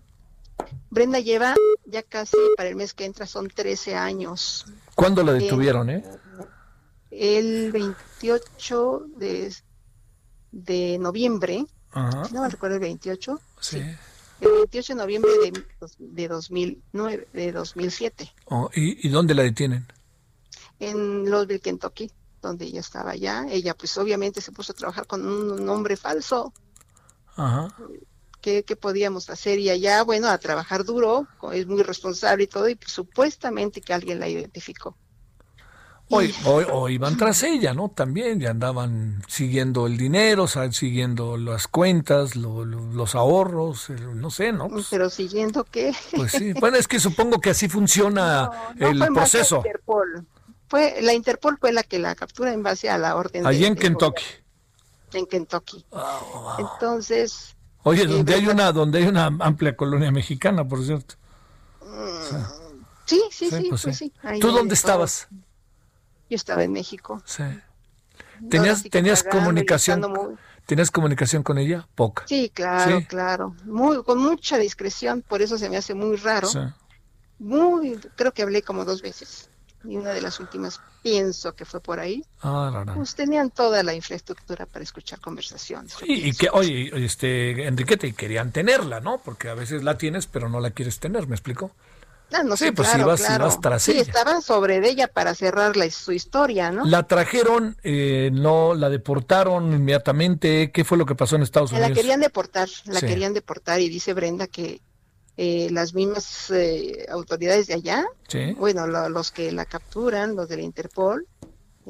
Brenda 0.89 1.19
lleva 1.19 1.55
ya 1.85 2.03
casi 2.03 2.37
para 2.55 2.69
el 2.69 2.75
mes 2.75 2.93
que 2.93 3.05
entra 3.05 3.25
son 3.25 3.49
13 3.49 3.95
años. 3.95 4.65
¿Cuándo 4.95 5.23
la 5.23 5.33
detuvieron, 5.33 5.89
eh? 5.89 6.03
El 7.11 7.71
28 7.71 9.05
de, 9.17 9.55
de 10.51 10.97
noviembre, 10.99 11.65
no 11.93 12.41
me 12.41 12.49
recuerdo 12.49 12.75
el 12.75 12.81
28, 12.81 13.39
sí. 13.59 13.77
el 14.41 14.51
28 14.51 14.93
de 14.93 14.97
noviembre 14.97 15.31
de, 15.43 15.63
de 15.97 16.27
2009, 16.27 17.27
de 17.33 17.51
2007. 17.51 18.31
Oh, 18.45 18.69
¿y, 18.75 19.07
¿Y 19.07 19.09
dónde 19.09 19.33
la 19.33 19.43
detienen? 19.43 19.87
En 20.79 21.29
Louisville, 21.29 21.59
Kentucky, 21.59 22.11
donde 22.41 22.65
ella 22.65 22.79
estaba 22.79 23.11
allá. 23.11 23.45
Ella 23.49 23.75
pues 23.75 23.97
obviamente 23.97 24.41
se 24.41 24.51
puso 24.51 24.71
a 24.71 24.75
trabajar 24.75 25.07
con 25.07 25.25
un 25.25 25.65
nombre 25.65 25.97
falso. 25.97 26.53
Ajá. 27.35 27.75
¿Qué, 28.41 28.63
¿Qué, 28.63 28.77
podíamos 28.77 29.29
hacer? 29.29 29.59
Y 29.59 29.69
allá, 29.69 30.03
bueno, 30.03 30.29
a 30.29 30.37
trabajar 30.37 30.85
duro, 30.85 31.27
es 31.51 31.67
muy 31.67 31.83
responsable 31.83 32.45
y 32.45 32.47
todo, 32.47 32.69
y 32.69 32.75
pues, 32.75 32.91
supuestamente 32.91 33.81
que 33.81 33.93
alguien 33.93 34.19
la 34.19 34.29
identificó. 34.29 34.95
Hoy, 36.11 36.33
hoy, 36.43 36.93
iban 36.95 37.17
tras 37.17 37.43
ella, 37.43 37.75
¿no? 37.75 37.89
También 37.89 38.39
ya 38.39 38.49
andaban 38.49 39.21
siguiendo 39.27 39.85
el 39.85 39.95
dinero, 39.95 40.47
siguiendo 40.47 41.37
las 41.37 41.67
cuentas, 41.67 42.35
los 42.35 43.13
ahorros, 43.13 43.91
no 43.91 44.31
sé, 44.31 44.51
¿no? 44.51 44.69
Pues 44.69 44.87
Pero 44.89 45.11
siguiendo 45.11 45.63
qué? 45.65 45.93
Pues 46.15 46.31
sí, 46.31 46.53
bueno, 46.59 46.77
es 46.77 46.87
que 46.87 46.99
supongo 46.99 47.39
que 47.39 47.51
así 47.51 47.69
funciona 47.69 48.49
el 48.79 48.97
proceso. 49.13 49.57
Interpol. 49.57 50.25
Fue, 50.67 50.99
la 51.01 51.13
Interpol 51.13 51.57
fue 51.59 51.73
la 51.73 51.83
que 51.83 51.99
la 51.99 52.15
captura 52.15 52.53
en 52.53 52.63
base 52.63 52.89
a 52.89 52.97
la 52.97 53.15
orden. 53.15 53.45
Allí 53.45 53.65
en 53.65 53.75
Kentucky. 53.75 54.23
En 55.13 55.27
Kentucky. 55.27 55.85
Entonces. 56.57 57.55
Oye, 57.83 58.03
eh, 58.03 58.07
donde 58.07 58.33
hay 58.33 58.47
una, 58.47 58.71
donde 58.71 58.99
hay 58.99 59.05
una 59.05 59.25
amplia 59.25 59.75
colonia 59.75 60.11
mexicana, 60.11 60.67
por 60.67 60.83
cierto. 60.83 61.15
sí, 63.05 63.21
sí, 63.29 63.49
sí, 63.51 63.67
pues, 63.69 63.95
sí. 63.95 64.11
¿Tú 64.41 64.51
dónde 64.51 64.73
estabas? 64.73 65.27
Yo 66.29 66.35
estaba 66.35 66.63
en 66.63 66.71
México. 66.71 67.21
Sí. 67.25 67.43
¿Tenías, 68.49 68.83
tenías 68.83 69.23
comunicación? 69.23 70.37
¿Tenías 70.65 70.91
comunicación 70.91 71.41
con 71.41 71.57
ella? 71.57 71.87
Poca. 71.95 72.23
Sí, 72.27 72.51
claro, 72.53 73.01
claro. 73.07 73.55
Muy, 73.65 74.03
con 74.03 74.19
mucha 74.19 74.57
discreción, 74.57 75.23
por 75.27 75.41
eso 75.41 75.57
se 75.57 75.69
me 75.69 75.77
hace 75.77 75.95
muy 75.95 76.15
raro. 76.15 76.47
Sí. 76.47 76.59
Muy, 77.39 77.97
creo 78.15 78.33
que 78.33 78.43
hablé 78.43 78.61
como 78.61 78.85
dos 78.85 79.01
veces. 79.01 79.49
Y 79.83 79.95
una 79.95 80.11
de 80.11 80.21
las 80.21 80.39
últimas 80.39 80.81
pienso 81.01 81.55
que 81.55 81.65
fue 81.65 81.79
por 81.79 81.99
ahí. 81.99 82.23
Ah, 82.41 82.83
no, 82.85 82.93
Pues 82.95 83.15
tenían 83.15 83.49
toda 83.49 83.81
la 83.81 83.93
infraestructura 83.93 84.65
para 84.65 84.83
escuchar 84.83 85.19
conversaciones. 85.21 85.95
y 86.03 86.33
que, 86.33 86.49
oye, 86.51 86.91
este, 87.03 87.65
Enriquete, 87.65 88.13
querían 88.13 88.51
tenerla, 88.51 88.99
¿no? 88.99 89.19
Porque 89.23 89.49
a 89.49 89.53
veces 89.53 89.83
la 89.83 89.97
tienes, 89.97 90.27
pero 90.27 90.49
no 90.49 90.59
la 90.59 90.71
quieres 90.71 90.99
tener, 90.99 91.27
¿me 91.27 91.35
explico? 91.35 91.71
Ah, 92.31 92.43
no, 92.43 92.55
sí, 92.55 92.71
pues 92.71 92.89
ibas, 92.95 93.21
claro. 93.21 93.49
tras 93.61 93.83
sí, 93.83 93.97
estaban 93.97 94.41
sobre 94.41 94.87
ella 94.87 95.07
para 95.07 95.33
cerrar 95.33 95.73
su 95.91 96.11
historia, 96.11 96.71
¿no? 96.71 96.85
La 96.85 97.03
trajeron, 97.03 97.75
eh, 97.83 98.29
no, 98.31 98.75
la 98.75 98.89
deportaron 98.89 99.73
inmediatamente. 99.73 100.71
¿Qué 100.71 100.83
fue 100.83 100.97
lo 100.97 101.05
que 101.05 101.15
pasó 101.15 101.35
en 101.35 101.41
Estados 101.41 101.71
Unidos? 101.71 101.89
La 101.89 101.95
querían 101.95 102.19
deportar, 102.19 102.69
la 102.85 103.01
querían 103.01 103.33
deportar 103.33 103.81
y 103.81 103.89
dice 103.89 104.13
Brenda 104.13 104.47
que 104.47 104.81
eh, 105.37 105.69
las 105.71 105.93
mismas 105.93 106.51
eh, 106.51 107.05
autoridades 107.09 107.67
de 107.67 107.75
allá, 107.75 108.05
bueno, 108.57 108.85
los 108.87 109.31
que 109.31 109.51
la 109.51 109.65
capturan, 109.65 110.35
los 110.35 110.49
de 110.49 110.57
la 110.57 110.63
Interpol, 110.63 111.25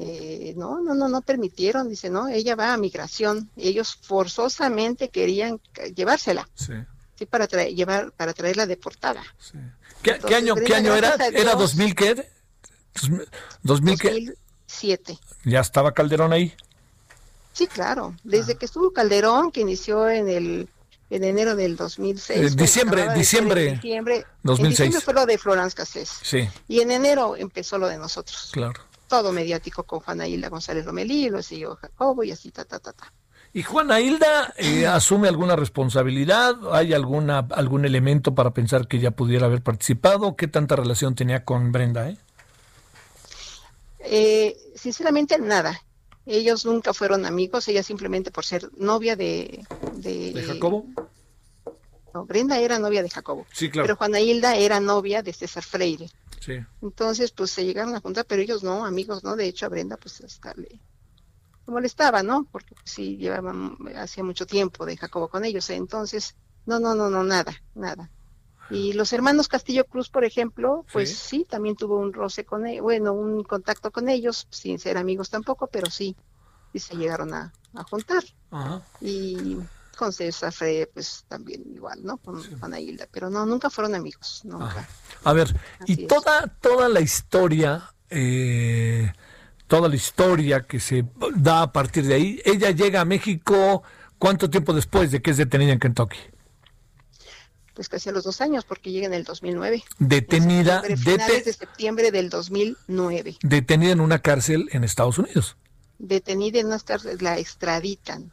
eh, 0.02 0.54
no, 0.56 0.80
no, 0.80 0.94
no, 0.94 1.08
no 1.08 1.20
permitieron, 1.20 1.88
dice, 1.88 2.08
no, 2.08 2.28
ella 2.28 2.54
va 2.54 2.72
a 2.72 2.76
migración. 2.78 3.50
Ellos 3.56 3.98
forzosamente 4.00 5.10
querían 5.10 5.60
llevársela. 5.94 6.48
Sí. 6.54 6.72
Sí, 7.16 7.26
para 7.26 7.46
traer, 7.46 7.74
llevar, 7.74 8.12
para 8.12 8.32
traerla 8.32 8.66
deportada. 8.66 9.22
Sí. 9.38 9.58
¿Qué, 10.02 10.34
año, 10.34 10.54
¿qué 10.54 10.74
año 10.74 10.94
era? 10.94 11.14
¿Era 11.32 11.54
2000 11.54 11.94
qué? 11.94 12.28
¿2000 12.94 13.28
2007. 13.62 15.18
¿Ya 15.44 15.60
estaba 15.60 15.92
Calderón 15.92 16.32
ahí? 16.32 16.54
Sí, 17.52 17.66
claro. 17.66 18.14
Desde 18.24 18.52
ah. 18.52 18.58
que 18.58 18.64
estuvo 18.66 18.92
Calderón, 18.92 19.50
que 19.50 19.60
inició 19.60 20.08
en 20.08 20.28
el 20.28 20.68
en 21.10 21.24
enero 21.24 21.56
del 21.56 21.76
2006. 21.76 22.52
Eh, 22.52 22.56
diciembre, 22.56 23.12
diciembre. 23.14 23.72
Diciembre, 23.72 24.24
2006. 24.44 24.78
diciembre 24.78 25.00
fue 25.00 25.14
lo 25.14 25.26
de 25.26 25.38
Florence 25.38 25.76
Cassés. 25.76 26.08
Sí. 26.22 26.48
Y 26.68 26.80
en 26.80 26.92
enero 26.92 27.36
empezó 27.36 27.78
lo 27.78 27.88
de 27.88 27.98
nosotros. 27.98 28.50
Claro. 28.52 28.80
Todo 29.08 29.32
mediático 29.32 29.82
con 29.82 30.00
Juana 30.00 30.28
Hilda 30.28 30.48
González 30.48 30.86
Lomelí, 30.86 31.28
lo 31.28 31.42
siguió 31.42 31.74
Jacobo 31.76 32.22
y 32.22 32.30
así, 32.30 32.52
ta, 32.52 32.64
ta, 32.64 32.78
ta, 32.78 32.92
ta. 32.92 33.12
¿Y 33.52 33.62
Juana 33.62 34.00
Hilda 34.00 34.54
eh, 34.56 34.86
asume 34.86 35.28
alguna 35.28 35.56
responsabilidad? 35.56 36.56
¿Hay 36.72 36.92
alguna, 36.92 37.46
algún 37.50 37.84
elemento 37.84 38.34
para 38.34 38.52
pensar 38.52 38.86
que 38.86 38.98
ella 38.98 39.10
pudiera 39.10 39.46
haber 39.46 39.62
participado? 39.62 40.36
¿Qué 40.36 40.46
tanta 40.46 40.76
relación 40.76 41.14
tenía 41.14 41.44
con 41.44 41.72
Brenda? 41.72 42.08
Eh? 42.08 42.16
Eh, 44.00 44.56
sinceramente, 44.76 45.38
nada. 45.38 45.82
Ellos 46.26 46.64
nunca 46.64 46.94
fueron 46.94 47.26
amigos, 47.26 47.66
ella 47.68 47.82
simplemente 47.82 48.30
por 48.30 48.44
ser 48.44 48.70
novia 48.76 49.16
de... 49.16 49.66
¿De, 49.94 50.44
Jacobo? 50.46 50.86
No, 52.14 52.24
Brenda 52.26 52.58
era 52.58 52.78
novia 52.78 53.02
de 53.02 53.10
Jacobo. 53.10 53.46
Sí, 53.52 53.70
claro. 53.70 53.86
Pero 53.86 53.96
Juana 53.96 54.20
Hilda 54.20 54.54
era 54.54 54.80
novia 54.80 55.22
de 55.22 55.32
César 55.32 55.64
Freire. 55.64 56.08
Sí. 56.40 56.58
Entonces, 56.82 57.32
pues 57.32 57.50
se 57.50 57.64
llegaron 57.64 57.94
a 57.94 58.00
juntar, 58.00 58.26
pero 58.26 58.42
ellos 58.42 58.62
no, 58.62 58.84
amigos, 58.84 59.24
¿no? 59.24 59.34
De 59.34 59.46
hecho, 59.46 59.66
a 59.66 59.70
Brenda, 59.70 59.96
pues 59.96 60.20
hasta 60.20 60.54
le 60.54 60.78
molestaba, 61.70 62.22
¿no? 62.22 62.46
Porque 62.50 62.74
sí 62.84 63.16
llevaban, 63.16 63.76
hacía 63.96 64.24
mucho 64.24 64.46
tiempo 64.46 64.86
de 64.86 64.96
Jacobo 64.96 65.28
con 65.28 65.44
ellos. 65.44 65.70
Entonces, 65.70 66.36
no, 66.66 66.78
no, 66.80 66.94
no, 66.94 67.10
no, 67.10 67.24
nada, 67.24 67.52
nada. 67.74 68.10
Y 68.70 68.92
los 68.92 69.12
hermanos 69.12 69.48
Castillo 69.48 69.84
Cruz, 69.84 70.08
por 70.08 70.24
ejemplo, 70.24 70.84
pues 70.92 71.16
sí, 71.16 71.44
también 71.48 71.74
tuvo 71.74 71.98
un 71.98 72.12
roce 72.12 72.44
con 72.44 72.66
ellos, 72.66 72.82
bueno, 72.84 73.12
un 73.12 73.42
contacto 73.42 73.90
con 73.90 74.08
ellos, 74.08 74.46
sin 74.50 74.78
ser 74.78 74.96
amigos 74.96 75.28
tampoco, 75.28 75.66
pero 75.66 75.90
sí, 75.90 76.16
y 76.72 76.78
se 76.78 76.96
llegaron 76.96 77.34
a, 77.34 77.52
juntar. 77.90 78.22
Y 79.00 79.56
con 79.96 80.12
César 80.12 80.52
Fre, 80.52 80.88
pues 80.94 81.24
también 81.28 81.62
igual, 81.74 82.04
¿no? 82.04 82.16
Con 82.18 82.42
Juana 82.58 82.78
Hilda, 82.78 83.08
pero 83.10 83.28
no, 83.28 83.44
nunca 83.44 83.70
fueron 83.70 83.94
amigos, 83.96 84.42
nunca. 84.44 84.88
A 85.24 85.32
ver, 85.32 85.54
y 85.86 86.06
toda, 86.06 86.46
toda 86.60 86.88
la 86.88 87.00
historia, 87.00 87.92
eh, 88.08 89.12
toda 89.70 89.88
la 89.88 89.94
historia 89.94 90.62
que 90.62 90.80
se 90.80 91.04
da 91.36 91.62
a 91.62 91.72
partir 91.72 92.04
de 92.04 92.14
ahí, 92.14 92.42
ella 92.44 92.72
llega 92.72 93.00
a 93.00 93.04
México, 93.04 93.84
¿cuánto 94.18 94.50
tiempo 94.50 94.72
después 94.74 95.12
de 95.12 95.22
que 95.22 95.30
es 95.30 95.36
detenida 95.36 95.72
en 95.72 95.78
Kentucky? 95.78 96.18
pues 97.72 97.88
casi 97.88 98.10
a 98.10 98.12
los 98.12 98.24
dos 98.24 98.42
años, 98.42 98.64
porque 98.66 98.90
llega 98.90 99.06
en 99.06 99.14
el 99.14 99.24
2009. 99.24 99.82
Detenida. 99.98 100.82
En 100.86 100.98
finales 100.98 101.46
de 101.46 101.52
septiembre 101.54 102.10
del 102.10 102.28
2009. 102.28 103.38
Detenida 103.40 103.92
en 103.92 104.00
una 104.00 104.18
cárcel 104.18 104.68
en 104.72 104.84
Estados 104.84 105.16
Unidos. 105.16 105.56
Detenida 105.98 106.58
en 106.58 106.66
una 106.66 106.78
cárcel, 106.80 107.16
la 107.22 107.38
extraditan. 107.38 108.32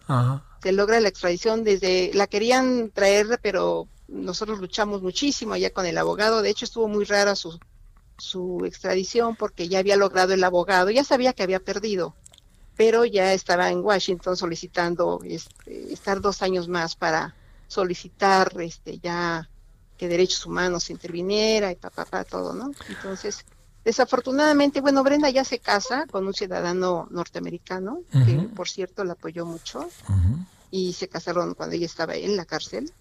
Se 0.61 0.73
logra 0.73 0.99
la 0.99 1.07
extradición 1.07 1.63
desde, 1.63 2.11
la 2.13 2.27
querían 2.27 2.89
traer, 2.89 3.39
pero 3.41 3.87
nosotros 4.09 4.59
luchamos 4.59 5.01
muchísimo 5.01 5.53
allá 5.53 5.69
con 5.69 5.85
el 5.85 5.97
abogado. 5.97 6.41
De 6.41 6.49
hecho, 6.49 6.65
estuvo 6.65 6.89
muy 6.89 7.05
rara 7.05 7.33
su, 7.37 7.57
su 8.17 8.63
extradición 8.65 9.35
porque 9.35 9.67
ya 9.67 9.79
había 9.79 9.95
logrado 9.95 10.33
el 10.33 10.43
abogado, 10.43 10.89
ya 10.89 11.03
sabía 11.03 11.33
que 11.33 11.43
había 11.43 11.59
perdido, 11.59 12.15
pero 12.75 13.05
ya 13.05 13.33
estaba 13.33 13.69
en 13.69 13.79
Washington 13.79 14.37
solicitando 14.37 15.19
este, 15.23 15.93
estar 15.93 16.21
dos 16.21 16.41
años 16.41 16.67
más 16.67 16.95
para 16.95 17.35
solicitar 17.67 18.53
este 18.61 18.99
ya 18.99 19.49
que 19.97 20.07
derechos 20.07 20.45
humanos 20.45 20.89
interviniera 20.89 21.71
y 21.71 21.75
papá, 21.75 22.05
pa, 22.05 22.23
todo, 22.23 22.53
¿no? 22.53 22.71
Entonces, 22.87 23.45
desafortunadamente, 23.83 24.79
bueno, 24.79 25.03
Brenda 25.03 25.29
ya 25.31 25.43
se 25.43 25.57
casa 25.59 26.05
con 26.11 26.27
un 26.27 26.35
ciudadano 26.35 27.07
norteamericano, 27.09 28.01
que 28.11 28.33
por 28.55 28.69
cierto 28.69 29.03
la 29.03 29.13
apoyó 29.13 29.45
mucho, 29.45 29.89
y 30.69 30.93
se 30.93 31.07
casaron 31.07 31.55
cuando 31.55 31.75
ella 31.75 31.87
estaba 31.87 32.15
en 32.15 32.37
la 32.37 32.45
cárcel, 32.45 32.91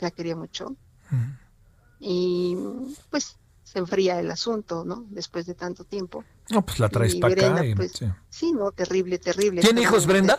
la 0.00 0.10
quería 0.10 0.36
mucho, 0.36 0.76
y 1.98 2.54
pues 3.08 3.36
se 3.66 3.80
enfría 3.80 4.20
el 4.20 4.30
asunto, 4.30 4.84
¿no? 4.84 5.04
Después 5.08 5.44
de 5.44 5.54
tanto 5.54 5.82
tiempo. 5.82 6.24
No, 6.50 6.64
pues 6.64 6.78
la 6.78 6.88
traes 6.88 7.16
para 7.16 7.34
acá. 7.34 7.64
Pues, 7.74 8.00
sí. 8.30 8.52
no, 8.52 8.70
terrible, 8.70 9.18
terrible. 9.18 9.60
¿Tiene 9.60 9.82
hijos 9.82 10.06
Brenda? 10.06 10.38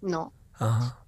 No. 0.00 0.32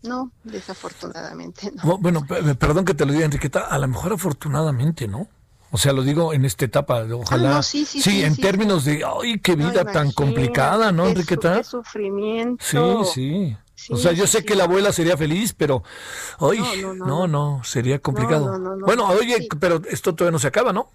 No, 0.02 0.32
desafortunadamente 0.44 1.72
no. 1.72 1.96
Bueno, 1.98 2.26
perdón 2.59 2.84
que 2.84 2.92
te 2.92 3.07
lo 3.07 3.12
diga, 3.12 3.24
Enriqueta, 3.24 3.61
a 3.61 3.78
lo 3.78 3.88
mejor 3.88 4.12
afortunadamente, 4.12 5.09
¿no? 5.09 5.28
O 5.70 5.78
sea, 5.78 5.94
lo 5.94 6.02
digo 6.02 6.34
en 6.34 6.44
esta 6.44 6.66
etapa, 6.66 7.07
ojalá. 7.11 7.59
Ah, 7.59 7.62
sí, 7.62 7.86
sí, 7.86 8.02
sí, 8.02 8.22
en 8.22 8.36
términos 8.36 8.84
de, 8.84 9.02
ay, 9.04 9.38
qué 9.38 9.57
vida 9.57 9.84
tan 9.84 10.12
complicada, 10.12 10.92
¿no, 10.92 11.07
Enriqueta? 11.07 11.57
Qué 11.57 11.64
sufrimiento. 11.64 13.04
Sí, 13.04 13.57
sí. 13.74 13.92
o 13.92 13.96
sea, 13.96 14.12
yo 14.12 14.26
sé 14.26 14.44
que 14.44 14.57
la 14.57 14.64
abuela 14.64 14.92
sería 14.92 15.16
feliz, 15.16 15.54
pero, 15.54 15.82
ay, 16.38 16.84
no, 16.96 17.26
no, 17.26 17.62
sería 17.64 17.98
complicado. 17.98 18.78
bueno, 18.84 19.09
oye, 19.09 19.48
pero 19.59 19.80
esto 19.88 20.14
todavía 20.14 20.32
no 20.32 20.38
se 20.38 20.48
acaba, 20.48 20.74
¿no? 20.74 20.90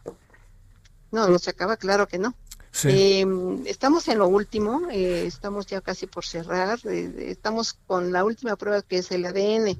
No, 1.11 1.27
no 1.27 1.39
se 1.39 1.49
acaba, 1.49 1.77
claro 1.77 2.07
que 2.07 2.17
no. 2.17 2.35
Em, 2.83 3.67
estamos 3.67 4.07
en 4.07 4.19
lo 4.19 4.27
último, 4.27 4.87
eh, 4.91 5.25
estamos 5.25 5.67
ya 5.67 5.81
casi 5.81 6.07
por 6.07 6.25
cerrar, 6.25 6.79
eh, 6.85 7.27
estamos 7.27 7.73
con 7.73 8.13
la 8.13 8.23
última 8.23 8.55
prueba 8.55 8.81
que 8.81 8.99
es 8.99 9.11
el 9.11 9.25
ADN 9.25 9.77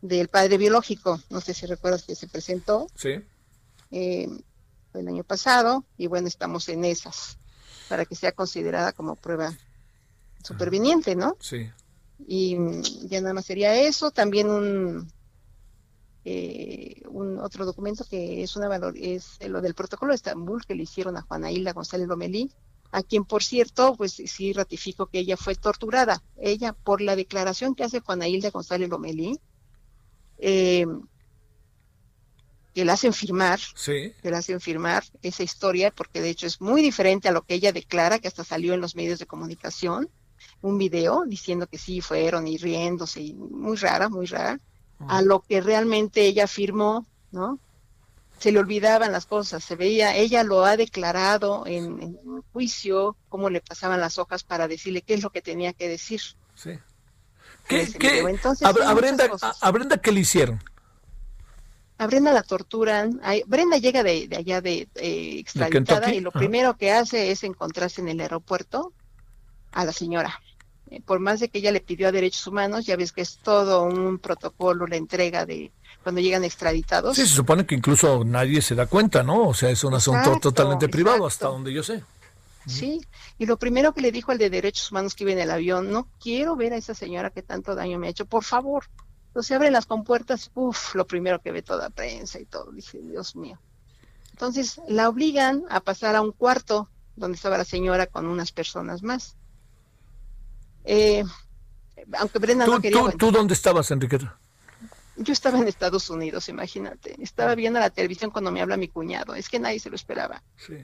del 0.00 0.28
padre 0.28 0.56
biológico, 0.56 1.20
no 1.28 1.40
sé 1.40 1.54
si 1.54 1.66
recuerdas 1.66 2.04
que 2.04 2.14
se 2.14 2.28
presentó 2.28 2.86
sí. 2.94 3.20
Em, 3.90 4.38
el 4.94 5.08
año 5.08 5.24
pasado 5.24 5.84
y 5.98 6.06
bueno, 6.06 6.28
estamos 6.28 6.68
en 6.68 6.84
esas 6.84 7.36
para 7.88 8.04
que 8.04 8.14
sea 8.14 8.32
considerada 8.32 8.92
como 8.92 9.16
prueba 9.16 9.52
superviniente, 10.42 11.16
¿no? 11.16 11.36
Sí. 11.40 11.70
Y 12.26 12.56
ya 13.08 13.20
nada 13.20 13.34
más 13.34 13.44
sería 13.44 13.74
eso, 13.74 14.12
también 14.12 14.48
un 14.48 15.10
eh, 16.24 17.02
un 17.08 17.38
otro 17.38 17.66
documento 17.66 18.04
que 18.08 18.42
es 18.42 18.56
una 18.56 18.66
valor 18.66 18.94
es 18.96 19.38
lo 19.46 19.60
del 19.60 19.74
protocolo 19.74 20.12
de 20.12 20.16
Estambul 20.16 20.64
que 20.64 20.74
le 20.74 20.84
hicieron 20.84 21.16
a 21.16 21.22
Juana 21.22 21.52
Hilda 21.52 21.72
González 21.72 22.08
Lomelí, 22.08 22.50
a 22.92 23.02
quien 23.02 23.24
por 23.24 23.42
cierto, 23.42 23.94
pues 23.96 24.12
sí 24.12 24.52
ratifico 24.52 25.06
que 25.06 25.18
ella 25.18 25.36
fue 25.36 25.54
torturada. 25.54 26.22
Ella, 26.36 26.72
por 26.72 27.00
la 27.02 27.14
declaración 27.14 27.74
que 27.74 27.84
hace 27.84 28.00
Juana 28.00 28.26
Hilda 28.26 28.50
González 28.50 28.88
Lomelí, 28.88 29.38
eh, 30.38 30.86
que 32.72 32.84
la 32.84 32.94
hacen 32.94 33.12
firmar, 33.12 33.60
sí. 33.74 34.12
que 34.22 34.30
la 34.30 34.38
hacen 34.38 34.60
firmar 34.60 35.04
esa 35.22 35.42
historia, 35.42 35.90
porque 35.90 36.20
de 36.20 36.30
hecho 36.30 36.46
es 36.46 36.60
muy 36.60 36.82
diferente 36.82 37.28
a 37.28 37.32
lo 37.32 37.42
que 37.42 37.54
ella 37.54 37.72
declara, 37.72 38.18
que 38.18 38.28
hasta 38.28 38.44
salió 38.44 38.74
en 38.74 38.80
los 38.80 38.96
medios 38.96 39.18
de 39.18 39.26
comunicación, 39.26 40.08
un 40.62 40.78
video 40.78 41.24
diciendo 41.26 41.66
que 41.66 41.78
sí 41.78 42.00
fueron 42.00 42.48
y 42.48 42.56
riéndose, 42.56 43.20
y 43.20 43.34
muy 43.34 43.76
rara, 43.76 44.08
muy 44.08 44.26
rara 44.26 44.58
a 45.00 45.22
lo 45.22 45.40
que 45.40 45.60
realmente 45.60 46.22
ella 46.22 46.46
firmó, 46.46 47.06
¿no? 47.30 47.58
Se 48.38 48.52
le 48.52 48.58
olvidaban 48.58 49.12
las 49.12 49.26
cosas, 49.26 49.62
se 49.62 49.76
veía, 49.76 50.16
ella 50.16 50.42
lo 50.42 50.64
ha 50.64 50.76
declarado 50.76 51.64
en, 51.66 52.18
juicio, 52.52 53.16
cómo 53.28 53.50
le 53.50 53.60
pasaban 53.60 54.00
las 54.00 54.18
hojas 54.18 54.44
para 54.44 54.68
decirle 54.68 55.02
qué 55.02 55.14
es 55.14 55.22
lo 55.22 55.30
que 55.30 55.42
tenía 55.42 55.72
que 55.72 55.88
decir. 55.88 56.20
Sí. 56.54 56.78
¿Qué, 57.68 57.88
a, 58.62 59.70
Brenda, 59.70 59.96
qué 59.96 60.12
le 60.12 60.20
hicieron? 60.20 60.62
A 61.96 62.06
Brenda 62.06 62.32
la 62.32 62.42
torturan. 62.42 63.20
Brenda 63.46 63.78
llega 63.78 64.02
de, 64.02 64.28
allá 64.36 64.60
de, 64.60 64.88
extraditada 64.94 66.12
y 66.12 66.20
lo 66.20 66.30
primero 66.30 66.76
que 66.76 66.92
hace 66.92 67.30
es 67.30 67.42
encontrarse 67.44 68.02
en 68.02 68.08
el 68.08 68.20
aeropuerto 68.20 68.92
a 69.72 69.84
la 69.84 69.92
señora. 69.92 70.40
Eh, 70.94 71.02
por 71.04 71.18
más 71.18 71.40
de 71.40 71.48
que 71.48 71.58
ella 71.58 71.72
le 71.72 71.80
pidió 71.80 72.08
a 72.08 72.12
derechos 72.12 72.46
humanos, 72.46 72.86
ya 72.86 72.96
ves 72.96 73.12
que 73.12 73.20
es 73.20 73.38
todo 73.38 73.82
un 73.82 74.18
protocolo, 74.18 74.86
la 74.86 74.96
entrega 74.96 75.44
de 75.44 75.72
cuando 76.02 76.20
llegan 76.20 76.44
extraditados. 76.44 77.16
Sí, 77.16 77.22
se 77.22 77.34
supone 77.34 77.66
que 77.66 77.74
incluso 77.74 78.24
nadie 78.24 78.62
se 78.62 78.74
da 78.74 78.86
cuenta, 78.86 79.22
¿no? 79.22 79.48
O 79.48 79.54
sea, 79.54 79.70
es 79.70 79.82
un 79.82 79.94
asunto 79.94 80.38
totalmente 80.40 80.88
privado, 80.88 81.26
hasta 81.26 81.48
donde 81.48 81.72
yo 81.72 81.82
sé. 81.82 82.02
Sí, 82.66 83.04
y 83.38 83.46
lo 83.46 83.58
primero 83.58 83.92
que 83.92 84.02
le 84.02 84.12
dijo 84.12 84.30
al 84.30 84.38
de 84.38 84.50
derechos 84.50 84.90
humanos 84.90 85.14
que 85.14 85.24
iba 85.24 85.32
en 85.32 85.38
el 85.38 85.50
avión, 85.50 85.90
no 85.90 86.06
quiero 86.20 86.56
ver 86.56 86.72
a 86.72 86.76
esa 86.76 86.94
señora 86.94 87.30
que 87.30 87.42
tanto 87.42 87.74
daño 87.74 87.98
me 87.98 88.06
ha 88.06 88.10
hecho, 88.10 88.26
por 88.26 88.44
favor. 88.44 88.84
Entonces 89.28 89.56
abren 89.56 89.72
las 89.72 89.86
compuertas, 89.86 90.50
uff, 90.54 90.94
lo 90.94 91.06
primero 91.06 91.40
que 91.40 91.50
ve 91.50 91.62
toda 91.62 91.90
prensa 91.90 92.38
y 92.38 92.44
todo, 92.44 92.70
dice, 92.70 93.00
Dios 93.02 93.34
mío. 93.34 93.58
Entonces 94.30 94.80
la 94.88 95.08
obligan 95.08 95.64
a 95.68 95.80
pasar 95.80 96.14
a 96.14 96.22
un 96.22 96.32
cuarto 96.32 96.88
donde 97.16 97.36
estaba 97.36 97.58
la 97.58 97.64
señora 97.64 98.06
con 98.06 98.26
unas 98.26 98.52
personas 98.52 99.02
más. 99.02 99.36
Eh, 100.84 101.24
aunque 102.18 102.38
Brenda 102.38 102.66
no 102.66 102.80
quería. 102.80 103.10
¿tú, 103.18 103.30
dónde 103.30 103.54
estabas, 103.54 103.90
Enriqueta? 103.90 104.38
Yo 105.16 105.32
estaba 105.32 105.58
en 105.58 105.68
Estados 105.68 106.10
Unidos, 106.10 106.48
imagínate. 106.48 107.14
Estaba 107.22 107.52
ah. 107.52 107.54
viendo 107.54 107.78
la 107.78 107.90
televisión 107.90 108.30
cuando 108.30 108.50
me 108.50 108.60
habla 108.60 108.76
mi 108.76 108.88
cuñado. 108.88 109.34
Es 109.34 109.48
que 109.48 109.60
nadie 109.60 109.78
se 109.78 109.88
lo 109.88 109.96
esperaba. 109.96 110.42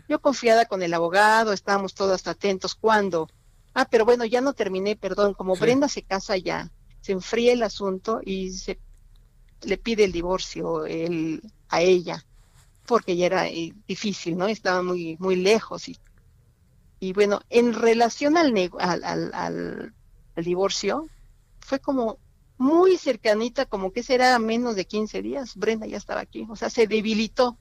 Yo 0.09 0.21
confiada 0.21 0.67
con 0.67 0.83
el 0.83 0.95
abogado, 0.95 1.53
estábamos 1.53 1.95
todos 1.95 2.27
atentos. 2.27 2.75
¿Cuándo? 2.75 3.29
Ah, 3.75 3.87
pero 3.91 4.05
bueno, 4.05 4.25
ya 4.25 4.41
no 4.41 4.53
terminé, 4.53 4.97
perdón. 4.97 5.35
Como 5.35 5.57
Brenda 5.57 5.89
se 5.89 6.03
casa 6.03 6.37
ya, 6.37 6.71
se 7.01 7.13
enfría 7.13 7.53
el 7.53 7.63
asunto 7.63 8.21
y 8.25 8.51
se 8.51 8.79
le 9.63 9.79
pide 9.79 10.05
el 10.05 10.13
divorcio 10.13 10.85
a 11.69 11.81
ella, 11.81 12.25
porque 12.87 13.17
ya 13.17 13.27
era 13.27 13.49
eh, 13.49 13.75
difícil, 13.87 14.37
¿no? 14.37 14.47
Estaba 14.47 14.83
muy, 14.83 15.17
muy 15.19 15.37
lejos 15.37 15.89
y 15.89 15.99
y 17.01 17.15
bueno, 17.15 17.41
en 17.49 17.73
relación 17.73 18.37
al, 18.37 18.55
al, 18.79 19.33
al, 19.33 19.95
divorcio, 20.37 21.09
fue 21.59 21.81
como 21.81 22.19
muy 22.59 22.99
cercanita, 22.99 23.65
como 23.65 23.91
que 23.91 24.03
será 24.03 24.39
menos 24.39 24.77
de 24.77 24.87
15 24.87 25.23
días, 25.23 25.57
Brenda 25.57 25.87
ya 25.87 25.97
estaba 25.97 26.21
aquí, 26.21 26.47
o 26.49 26.57
sea, 26.57 26.69
se 26.69 26.87
debilitó. 26.87 27.59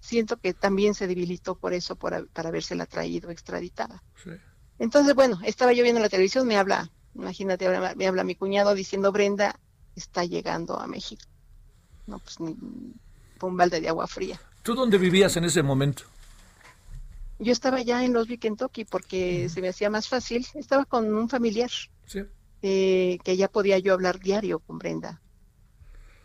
Siento 0.00 0.36
que 0.36 0.52
también 0.52 0.94
se 0.94 1.06
debilitó 1.06 1.54
por 1.56 1.72
eso, 1.72 1.96
por, 1.96 2.28
para 2.28 2.50
habérsela 2.50 2.84
traído 2.84 3.30
extraditada. 3.30 4.02
Entonces, 4.78 5.14
bueno, 5.14 5.40
estaba 5.42 5.72
yo 5.72 5.82
viendo 5.82 6.00
la 6.00 6.10
televisión, 6.10 6.46
me 6.46 6.56
habla, 6.56 6.90
imagínate, 7.14 7.66
me 7.96 8.06
habla 8.06 8.24
mi 8.24 8.34
cuñado 8.34 8.74
diciendo, 8.74 9.10
Brenda 9.10 9.58
está 9.96 10.24
llegando 10.24 10.78
a 10.78 10.86
México. 10.86 11.22
No, 12.06 12.18
pues 12.18 12.40
ni, 12.40 12.54
un 13.40 13.56
balde 13.56 13.80
de 13.80 13.88
agua 13.88 14.06
fría. 14.06 14.40
¿Tú 14.62 14.74
dónde 14.74 14.98
vivías 14.98 15.36
en 15.36 15.44
ese 15.44 15.62
momento? 15.62 16.04
Yo 17.38 17.52
estaba 17.52 17.80
ya 17.82 18.04
en 18.04 18.12
Los 18.12 18.26
Kentucky, 18.26 18.84
porque 18.84 19.48
se 19.48 19.60
me 19.60 19.68
hacía 19.68 19.90
más 19.90 20.08
fácil. 20.08 20.46
Estaba 20.54 20.84
con 20.84 21.14
un 21.14 21.28
familiar. 21.28 21.70
Sí. 22.06 22.22
Eh, 22.62 23.18
que 23.22 23.36
ya 23.36 23.48
podía 23.48 23.78
yo 23.78 23.94
hablar 23.94 24.18
diario 24.18 24.58
con 24.58 24.78
Brenda. 24.78 25.20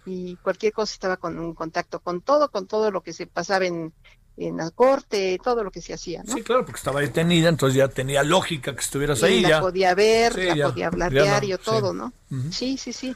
Y 0.05 0.35
cualquier 0.37 0.73
cosa 0.73 0.93
estaba 0.93 1.17
con 1.17 1.37
un 1.37 1.53
contacto 1.53 1.99
con 1.99 2.21
todo, 2.21 2.49
con 2.49 2.67
todo 2.67 2.91
lo 2.91 3.01
que 3.01 3.13
se 3.13 3.27
pasaba 3.27 3.65
en, 3.65 3.93
en 4.37 4.57
la 4.57 4.71
corte, 4.71 5.39
todo 5.43 5.63
lo 5.63 5.71
que 5.71 5.81
se 5.81 5.93
hacía, 5.93 6.23
Sí, 6.25 6.41
claro, 6.41 6.65
porque 6.65 6.77
estaba 6.77 7.01
detenida, 7.01 7.49
entonces 7.49 7.77
ya 7.77 7.87
tenía 7.87 8.23
lógica 8.23 8.73
que 8.73 8.81
estuvieras 8.81 9.21
ahí. 9.23 9.41
La 9.41 9.61
podía 9.61 9.93
ver, 9.93 10.37
la 10.57 10.69
podía 10.69 10.87
hablar 10.87 11.11
diario, 11.11 11.57
todo, 11.57 11.93
¿no? 11.93 12.11
Sí, 12.51 12.77
sí, 12.77 12.93
sí. 12.93 13.15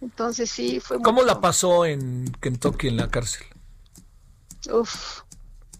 Entonces 0.00 0.50
sí, 0.50 0.80
fue 0.80 1.00
¿Cómo 1.00 1.22
la 1.22 1.40
pasó 1.40 1.86
en 1.86 2.30
Kentucky 2.40 2.88
en 2.88 2.98
la 2.98 3.08
cárcel? 3.08 3.46
Uf, 4.70 5.22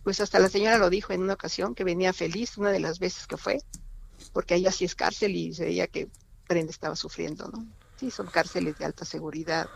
pues 0.07 0.21
hasta 0.21 0.39
la 0.39 0.49
señora 0.49 0.79
lo 0.79 0.89
dijo 0.89 1.13
en 1.13 1.21
una 1.21 1.33
ocasión 1.33 1.75
que 1.75 1.83
venía 1.83 2.13
feliz, 2.13 2.59
una 2.59 2.71
de 2.71 2.79
las 2.79 3.01
veces 3.01 3.27
que 3.27 3.37
fue, 3.37 3.61
porque 4.33 4.55
ahí 4.55 4.65
así 4.65 4.85
es 4.85 4.95
cárcel 4.95 5.35
y 5.35 5.53
se 5.53 5.65
veía 5.65 5.89
que 5.89 6.07
Brenda 6.49 6.71
estaba 6.71 6.95
sufriendo, 6.95 7.49
¿no? 7.49 7.67
Sí, 7.99 8.13
son 8.13 8.29
cárceles 8.29 8.79
de 8.79 8.85
alta 8.85 9.05
seguridad. 9.05 9.69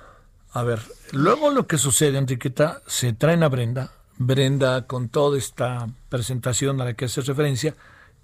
A 0.52 0.62
ver, 0.62 0.80
luego 1.10 1.50
lo 1.50 1.66
que 1.66 1.78
sucede, 1.78 2.16
Enriqueta, 2.16 2.80
se 2.86 3.12
traen 3.12 3.42
a 3.42 3.48
Brenda, 3.48 3.90
Brenda 4.18 4.86
con 4.86 5.08
toda 5.08 5.36
esta 5.36 5.88
presentación 6.08 6.80
a 6.80 6.84
la 6.84 6.94
que 6.94 7.06
hace 7.06 7.22
referencia, 7.22 7.74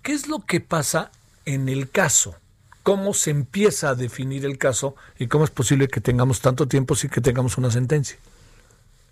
¿qué 0.02 0.12
es 0.12 0.28
lo 0.28 0.38
que 0.38 0.60
pasa 0.60 1.10
en 1.44 1.68
el 1.68 1.90
caso? 1.90 2.36
¿Cómo 2.84 3.14
se 3.14 3.32
empieza 3.32 3.88
a 3.88 3.94
definir 3.96 4.44
el 4.44 4.58
caso 4.58 4.94
y 5.18 5.26
cómo 5.26 5.42
es 5.42 5.50
posible 5.50 5.88
que 5.88 6.00
tengamos 6.00 6.40
tanto 6.40 6.68
tiempo 6.68 6.94
sin 6.94 7.10
que 7.10 7.20
tengamos 7.20 7.58
una 7.58 7.72
sentencia? 7.72 8.16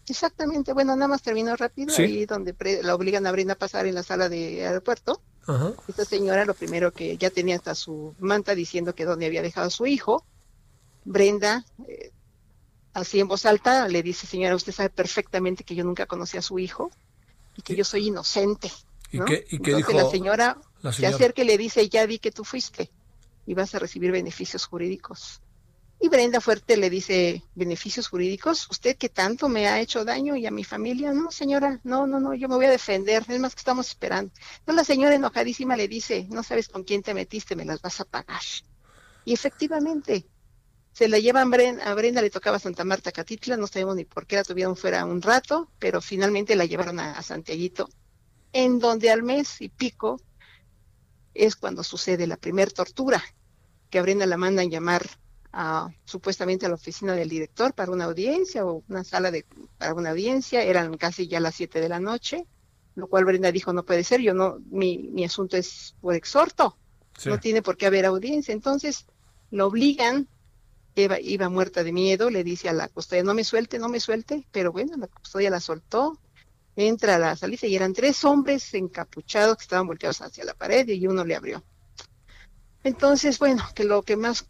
Exactamente, 0.08 0.72
bueno, 0.72 0.94
nada 0.96 1.08
más 1.08 1.22
terminó 1.22 1.56
rápido, 1.56 1.94
ahí 1.96 2.26
donde 2.26 2.54
la 2.82 2.94
obligan 2.94 3.26
a 3.26 3.32
Brenda 3.32 3.54
a 3.54 3.58
pasar 3.58 3.86
en 3.86 3.94
la 3.94 4.02
sala 4.02 4.28
de 4.28 4.66
aeropuerto. 4.66 5.20
Esta 5.88 6.04
señora 6.04 6.44
lo 6.44 6.54
primero 6.54 6.92
que 6.92 7.16
ya 7.18 7.30
tenía 7.30 7.56
hasta 7.56 7.74
su 7.74 8.14
manta 8.18 8.54
diciendo 8.54 8.94
que 8.94 9.04
donde 9.04 9.26
había 9.26 9.42
dejado 9.42 9.66
a 9.66 9.70
su 9.70 9.86
hijo. 9.86 10.24
Brenda, 11.04 11.66
eh, 11.86 12.12
así 12.94 13.20
en 13.20 13.28
voz 13.28 13.44
alta, 13.44 13.88
le 13.88 14.02
dice, 14.02 14.26
señora, 14.26 14.56
usted 14.56 14.72
sabe 14.72 14.88
perfectamente 14.88 15.64
que 15.64 15.74
yo 15.74 15.84
nunca 15.84 16.06
conocí 16.06 16.38
a 16.38 16.42
su 16.42 16.58
hijo 16.58 16.90
y 17.56 17.62
que 17.62 17.76
yo 17.76 17.84
soy 17.84 18.08
inocente. 18.08 18.72
¿Y, 19.12 19.20
qué, 19.24 19.44
dijo 19.74 19.92
la 19.92 20.08
señora, 20.08 20.58
la 20.80 20.92
señora 20.92 20.92
se 20.92 21.06
acerca 21.06 21.42
y 21.42 21.44
le 21.44 21.58
dice, 21.58 21.88
ya 21.88 22.06
vi 22.06 22.18
que 22.18 22.32
tú 22.32 22.42
fuiste 22.44 22.90
y 23.46 23.54
vas 23.54 23.74
a 23.74 23.78
recibir 23.78 24.12
beneficios 24.12 24.64
jurídicos. 24.66 25.40
Y 26.04 26.08
Brenda 26.10 26.42
Fuerte 26.42 26.76
le 26.76 26.90
dice, 26.90 27.42
beneficios 27.54 28.08
jurídicos, 28.08 28.68
usted 28.70 28.98
que 28.98 29.08
tanto 29.08 29.48
me 29.48 29.68
ha 29.68 29.80
hecho 29.80 30.04
daño 30.04 30.36
y 30.36 30.44
a 30.44 30.50
mi 30.50 30.62
familia, 30.62 31.14
no 31.14 31.30
señora, 31.30 31.80
no, 31.82 32.06
no, 32.06 32.20
no, 32.20 32.34
yo 32.34 32.46
me 32.46 32.56
voy 32.56 32.66
a 32.66 32.70
defender, 32.70 33.24
es 33.26 33.40
más 33.40 33.54
que 33.54 33.60
estamos 33.60 33.88
esperando. 33.88 34.30
Entonces 34.58 34.74
la 34.74 34.84
señora 34.84 35.14
enojadísima 35.14 35.76
le 35.76 35.88
dice, 35.88 36.26
no 36.28 36.42
sabes 36.42 36.68
con 36.68 36.84
quién 36.84 37.02
te 37.02 37.14
metiste, 37.14 37.56
me 37.56 37.64
las 37.64 37.80
vas 37.80 38.00
a 38.00 38.04
pagar. 38.04 38.42
Y 39.24 39.32
efectivamente, 39.32 40.26
se 40.92 41.08
la 41.08 41.18
llevan 41.18 41.50
a 41.80 41.94
Brenda, 41.94 42.20
le 42.20 42.28
tocaba 42.28 42.58
Santa 42.58 42.84
Marta 42.84 43.10
Catitla, 43.10 43.56
no 43.56 43.66
sabemos 43.66 43.96
ni 43.96 44.04
por 44.04 44.26
qué 44.26 44.36
la 44.36 44.44
tuvieron 44.44 44.76
fuera 44.76 45.06
un 45.06 45.22
rato, 45.22 45.70
pero 45.78 46.02
finalmente 46.02 46.54
la 46.54 46.66
llevaron 46.66 47.00
a, 47.00 47.12
a 47.12 47.22
Santiaguito, 47.22 47.88
en 48.52 48.78
donde 48.78 49.10
al 49.10 49.22
mes 49.22 49.58
y 49.62 49.70
pico 49.70 50.20
es 51.32 51.56
cuando 51.56 51.82
sucede 51.82 52.26
la 52.26 52.36
primer 52.36 52.74
tortura, 52.74 53.24
que 53.88 53.98
a 53.98 54.02
Brenda 54.02 54.26
la 54.26 54.36
mandan 54.36 54.68
llamar 54.68 55.08
supuestamente 56.04 56.66
a 56.66 56.68
la 56.68 56.74
oficina 56.74 57.14
del 57.14 57.28
director 57.28 57.74
para 57.74 57.92
una 57.92 58.04
audiencia 58.04 58.64
o 58.66 58.82
una 58.88 59.04
sala 59.04 59.30
de, 59.30 59.44
para 59.78 59.94
una 59.94 60.10
audiencia, 60.10 60.62
eran 60.62 60.96
casi 60.96 61.28
ya 61.28 61.40
las 61.40 61.54
7 61.54 61.80
de 61.80 61.88
la 61.88 62.00
noche, 62.00 62.46
lo 62.94 63.06
cual 63.08 63.24
Brenda 63.24 63.52
dijo, 63.52 63.72
no 63.72 63.84
puede 63.84 64.04
ser, 64.04 64.20
yo 64.20 64.34
no, 64.34 64.58
mi, 64.70 64.98
mi 64.98 65.24
asunto 65.24 65.56
es 65.56 65.94
por 66.00 66.14
exhorto, 66.14 66.76
no 67.26 67.38
tiene 67.38 67.62
por 67.62 67.76
qué 67.76 67.86
haber 67.86 68.06
audiencia, 68.06 68.52
entonces 68.52 69.06
lo 69.50 69.66
obligan, 69.66 70.28
iba, 70.96 71.20
iba 71.20 71.48
muerta 71.48 71.84
de 71.84 71.92
miedo, 71.92 72.30
le 72.30 72.42
dice 72.42 72.68
a 72.68 72.72
la 72.72 72.88
custodia, 72.88 73.22
no 73.22 73.34
me 73.34 73.44
suelte, 73.44 73.78
no 73.78 73.88
me 73.88 74.00
suelte, 74.00 74.46
pero 74.50 74.72
bueno, 74.72 74.96
la 74.96 75.06
custodia 75.06 75.50
la 75.50 75.60
soltó, 75.60 76.18
entra 76.76 77.16
a 77.16 77.18
la 77.18 77.36
salida 77.36 77.66
y 77.68 77.76
eran 77.76 77.92
tres 77.92 78.24
hombres 78.24 78.74
encapuchados 78.74 79.56
que 79.56 79.62
estaban 79.62 79.86
volteados 79.86 80.20
hacia 80.22 80.44
la 80.44 80.54
pared 80.54 80.88
y 80.88 81.06
uno 81.06 81.24
le 81.24 81.36
abrió. 81.36 81.62
Entonces, 82.82 83.38
bueno, 83.38 83.62
que 83.74 83.84
lo 83.84 84.02
que 84.02 84.16
más 84.16 84.46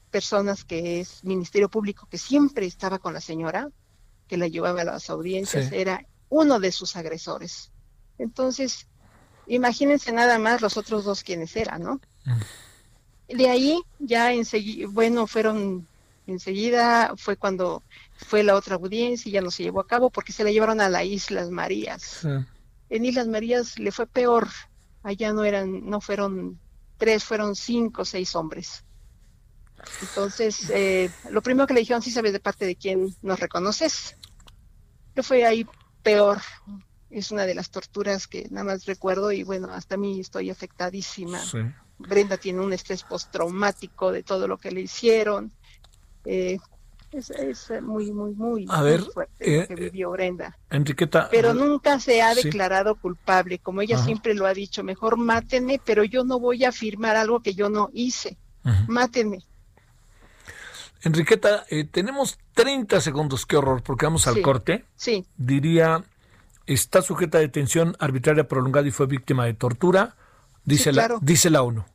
personas 0.10 0.64
que 0.64 1.02
es 1.02 1.24
Ministerio 1.24 1.70
Público, 1.70 2.08
que 2.10 2.18
siempre 2.18 2.66
estaba 2.66 3.00
con 3.00 3.14
la 3.14 3.22
señora, 3.22 3.70
que 4.28 4.38
la 4.38 4.48
llevaba 4.48 4.82
a 4.82 4.86
las 4.86 5.10
audiencias, 5.10 5.72
era 5.72 6.06
uno 6.30 6.60
de 6.60 6.72
sus 6.72 6.96
agresores. 6.96 7.72
Entonces, 8.18 8.88
Imagínense 9.48 10.12
nada 10.12 10.40
más 10.40 10.62
los 10.62 10.78
otros 10.78 11.04
dos 11.04 11.24
quienes 11.24 11.56
eran, 11.56 11.84
¿no? 11.84 12.02
Mm. 12.26 13.36
De 13.38 13.50
ahí 13.50 13.82
ya 14.00 14.34
enseguida, 14.34 14.88
bueno, 14.90 15.28
fueron 15.28 15.88
enseguida, 16.28 17.14
fue 17.18 17.38
cuando 17.38 17.84
fue 18.18 18.44
la 18.44 18.56
otra 18.56 18.76
audiencia 18.76 19.30
y 19.30 19.34
ya 19.34 19.42
no 19.42 19.52
se 19.52 19.64
llevó 19.64 19.80
a 19.80 19.88
cabo 19.88 20.10
porque 20.10 20.32
se 20.32 20.44
la 20.44 20.52
llevaron 20.52 20.82
a 20.82 20.90
las 20.90 21.06
Islas 21.06 21.50
Marías. 21.50 22.26
En 22.90 23.06
Islas 23.06 23.28
Marías 23.28 23.80
le 23.80 23.92
fue 23.92 24.08
peor, 24.08 24.48
allá 25.04 25.34
no 25.34 25.44
eran, 25.44 25.88
no 25.90 26.02
fueron 26.02 26.60
tres, 26.98 27.24
fueron 27.24 27.56
cinco, 27.56 28.06
seis 28.06 28.36
hombres. 28.36 28.84
Entonces, 30.02 30.70
eh, 30.70 31.10
lo 31.30 31.42
primero 31.42 31.68
que 31.68 31.74
le 31.74 31.82
dijeron, 31.82 32.02
sí 32.02 32.12
sabes 32.12 32.34
de 32.34 32.40
parte 32.40 32.66
de 32.66 32.76
quién 32.76 33.16
nos 33.22 33.40
reconoces. 33.40 34.16
Yo 35.16 35.24
fue 35.24 35.46
ahí 35.46 35.66
peor. 36.02 36.42
Es 37.16 37.32
una 37.32 37.46
de 37.46 37.56
las 37.56 37.70
torturas 37.70 38.28
que 38.28 38.46
nada 38.52 38.66
más 38.66 38.86
recuerdo 38.86 39.32
y 39.32 39.44
bueno, 39.44 39.70
hasta 39.72 39.96
a 39.96 39.98
mí 39.98 40.20
estoy 40.20 40.50
afectadísima. 40.50 41.40
Brenda 41.98 42.36
tiene 42.36 42.60
un 42.60 42.74
estrés 42.74 43.04
postraumático 43.04 44.12
de 44.12 44.22
todo 44.22 44.50
lo 44.50 44.58
que 44.58 44.70
le 44.70 44.82
hicieron. 44.82 45.54
Eh, 46.26 46.58
es, 47.14 47.72
muy, 47.82 48.12
muy, 48.12 48.34
muy, 48.34 48.66
a 48.68 48.82
ver, 48.82 49.02
fuerte 49.02 49.62
lo 49.62 49.68
que 49.68 49.74
eh, 49.74 49.90
vivió 49.90 50.12
Brenda. 50.12 50.58
Enriqueta. 50.70 51.30
Pero 51.32 51.54
nunca 51.54 52.02
se 52.02 52.22
ha 52.22 52.36
declarado 52.36 52.96
culpable, 52.96 53.60
como 53.60 53.82
ella 53.82 53.98
siempre 53.98 54.34
lo 54.34 54.46
ha 54.46 54.54
dicho, 54.54 54.84
mejor 54.84 55.16
mátenme, 55.16 55.80
pero 55.86 56.04
yo 56.04 56.26
no 56.26 56.38
voy 56.38 56.66
a 56.66 56.70
afirmar 56.70 57.16
algo 57.16 57.40
que 57.40 57.54
yo 57.54 57.70
no 57.70 57.90
hice. 57.94 58.38
Mátenme. 58.90 59.40
Enriqueta, 61.02 61.66
eh, 61.70 61.86
tenemos 61.86 62.38
30 62.56 63.00
segundos, 63.00 63.46
qué 63.46 63.56
horror, 63.56 63.84
porque 63.84 64.06
vamos 64.06 64.28
al 64.28 64.42
corte. 64.42 64.84
Sí. 64.98 65.26
Diría, 65.38 66.04
está 66.68 67.02
sujeta 67.02 67.38
a 67.38 67.42
detención 67.42 67.96
arbitraria 68.00 68.48
prolongada 68.48 68.88
y 68.88 68.92
fue 68.92 69.08
víctima 69.08 69.46
de 69.46 69.54
tortura, 69.54 70.16
dice, 70.64 70.92
la, 70.92 71.18
dice 71.22 71.50
la 71.50 71.62
ONU. 71.62 71.86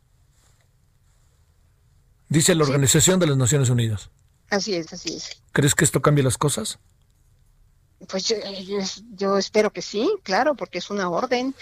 Dice 2.28 2.54
la 2.54 2.64
Organización 2.64 3.18
de 3.18 3.26
las 3.26 3.36
Naciones 3.36 3.70
Unidas. 3.70 4.10
Así 4.50 4.74
es, 4.74 4.92
así 4.92 5.16
es. 5.16 5.42
¿Crees 5.52 5.74
que 5.74 5.84
esto 5.84 6.00
cambie 6.00 6.22
las 6.22 6.38
cosas? 6.38 6.78
Pues 8.08 8.32
yo, 9.16 9.36
espero 9.36 9.72
que 9.72 9.82
sí, 9.82 10.08
claro, 10.22 10.54
porque 10.54 10.78
es 10.78 10.90
una 10.90 11.10
orden. 11.10 11.54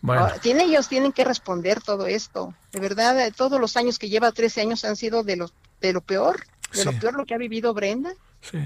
Bueno. 0.00 0.28
tiene, 0.40 0.64
ellos 0.64 0.88
tienen 0.88 1.12
que 1.12 1.24
responder 1.24 1.82
todo 1.82 2.06
esto. 2.06 2.54
De 2.72 2.78
verdad, 2.78 3.32
todos 3.36 3.60
los 3.60 3.76
años 3.76 3.98
que 3.98 4.08
lleva, 4.08 4.30
13 4.30 4.60
años, 4.60 4.84
han 4.84 4.96
sido 4.96 5.24
de, 5.24 5.36
los, 5.36 5.52
de 5.80 5.92
lo 5.92 6.00
peor, 6.00 6.44
de 6.72 6.84
lo 6.84 6.92
peor 6.92 7.14
lo 7.14 7.26
que 7.26 7.34
ha 7.34 7.38
vivido 7.38 7.74
Brenda. 7.74 8.14
Sí. 8.40 8.58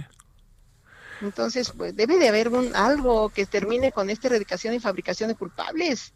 Entonces, 1.22 1.72
pues 1.76 1.94
debe 1.94 2.18
de 2.18 2.28
haber 2.28 2.48
un, 2.48 2.74
algo 2.74 3.28
que 3.30 3.46
termine 3.46 3.92
con 3.92 4.10
esta 4.10 4.28
erradicación 4.28 4.74
y 4.74 4.80
fabricación 4.80 5.28
de 5.28 5.36
culpables. 5.36 6.12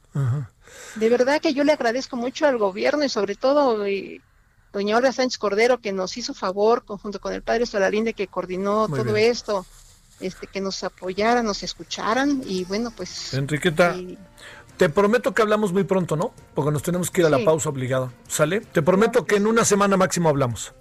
De 0.96 1.08
verdad 1.08 1.40
que 1.40 1.54
yo 1.54 1.64
le 1.64 1.72
agradezco 1.72 2.16
mucho 2.16 2.46
al 2.46 2.58
gobierno 2.58 3.04
y 3.04 3.08
sobre 3.08 3.36
todo 3.36 3.86
eh, 3.86 4.20
doña 4.72 4.96
Olga 4.96 5.12
Sánchez 5.12 5.38
Cordero, 5.38 5.78
que 5.78 5.92
nos 5.92 6.16
hizo 6.16 6.34
favor, 6.34 6.84
conjunto 6.84 7.20
con 7.20 7.32
el 7.32 7.42
padre 7.42 7.66
Solalinde, 7.66 8.14
que 8.14 8.26
coordinó 8.26 8.88
todo 8.88 9.16
esto, 9.16 9.64
este, 10.20 10.48
que 10.48 10.60
nos 10.60 10.82
apoyaran, 10.82 11.46
nos 11.46 11.62
escucharan, 11.62 12.42
y 12.44 12.64
bueno, 12.64 12.90
pues... 12.90 13.32
Enriqueta, 13.34 13.96
te 14.76 14.88
prometo 14.88 15.32
que 15.32 15.42
hablamos 15.42 15.72
muy 15.72 15.84
pronto, 15.84 16.16
¿no? 16.16 16.32
Porque 16.54 16.72
nos 16.72 16.82
tenemos 16.82 17.10
que 17.10 17.20
ir 17.20 17.26
a 17.26 17.30
la 17.30 17.44
pausa 17.44 17.68
obligada, 17.68 18.12
¿sale? 18.28 18.60
Te 18.60 18.82
prometo 18.82 19.24
que 19.24 19.36
en 19.36 19.46
una 19.46 19.64
semana 19.64 19.96
máximo 19.96 20.28
hablamos. 20.28 20.74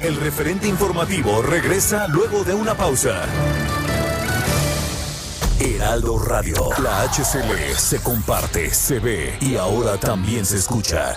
El 0.00 0.16
referente 0.16 0.68
informativo 0.68 1.42
regresa 1.42 2.06
luego 2.08 2.44
de 2.44 2.54
una 2.54 2.74
pausa. 2.74 3.22
Heraldo 5.60 6.18
Radio, 6.18 6.70
la 6.82 7.04
HCL 7.04 7.74
se 7.76 8.00
comparte, 8.02 8.70
se 8.74 8.98
ve 8.98 9.38
y 9.40 9.56
ahora 9.56 9.96
también 9.96 10.44
se 10.44 10.56
escucha. 10.56 11.16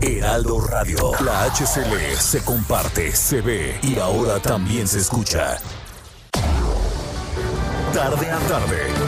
Heraldo 0.00 0.60
Radio. 0.60 1.12
La 1.24 1.46
HCL 1.46 2.16
se 2.16 2.44
comparte, 2.44 3.10
se 3.12 3.40
ve 3.40 3.78
y 3.82 3.98
ahora 3.98 4.38
también 4.38 4.86
se 4.86 4.98
escucha. 4.98 5.58
Tarde 7.92 8.30
a 8.30 8.38
tarde, 8.40 8.86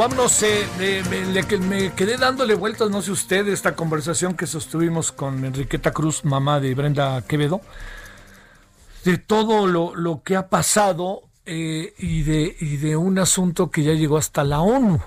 Vámonos. 0.00 0.42
Eh, 0.42 1.02
me, 1.60 1.92
quedé 1.92 2.16
dándole 2.16 2.54
vueltas, 2.54 2.88
no 2.88 3.02
sé 3.02 3.12
usted, 3.12 3.46
esta 3.48 3.76
conversación 3.76 4.34
que 4.34 4.46
sostuvimos 4.46 5.12
con 5.12 5.44
Enriqueta 5.44 5.92
Cruz, 5.92 6.24
mamá 6.24 6.58
de 6.58 6.74
Brenda 6.74 7.20
Quevedo, 7.28 7.60
de 9.04 9.18
todo 9.18 9.66
lo, 9.66 10.22
que 10.24 10.36
ha 10.36 10.48
pasado 10.48 11.24
eh, 11.44 11.92
y, 11.98 12.22
de, 12.22 12.56
de 12.80 12.96
un 12.96 13.18
asunto 13.18 13.70
que 13.70 13.82
ya 13.82 13.92
llegó 13.92 14.16
hasta 14.16 14.42
la 14.42 14.60
ONU. 14.62 15.02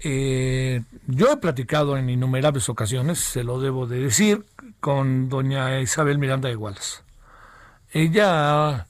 Eh, 0.00 0.82
yo 1.06 1.30
he 1.30 1.36
platicado 1.36 1.98
en 1.98 2.08
innumerables 2.08 2.70
ocasiones, 2.70 3.18
se 3.18 3.44
lo 3.44 3.60
debo 3.60 3.86
de 3.86 4.00
decir, 4.00 4.46
con 4.80 5.28
doña 5.28 5.82
Isabel 5.82 6.16
Miranda 6.16 6.48
de 6.48 6.54
Igualas. 6.54 7.02
Ella, 7.92 8.86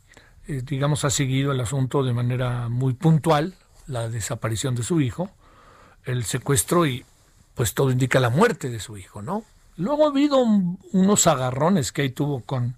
digamos, 0.47 1.05
ha 1.05 1.11
seguido 1.11 1.51
el 1.51 1.61
asunto 1.61 2.05
de 2.05 2.12
manera 2.12 2.69
muy 2.69 2.95
puntual, 2.95 3.57
la 3.89 4.09
desaparición 4.09 4.74
de 4.74 4.82
su 4.82 5.01
hijo, 5.01 5.30
el 6.05 6.24
secuestro 6.24 6.86
y 6.86 7.05
pues 7.55 7.74
todo 7.74 7.91
indica 7.91 8.20
la 8.20 8.30
muerte 8.30 8.70
de 8.70 8.78
su 8.78 8.97
hijo, 8.97 9.20
¿no? 9.20 9.45
Luego 9.76 10.05
ha 10.05 10.11
habido 10.11 10.39
unos 10.39 11.26
agarrones 11.26 11.93
que 11.93 12.03
ahí 12.03 12.11
tuvo 12.11 12.41
con 12.41 12.76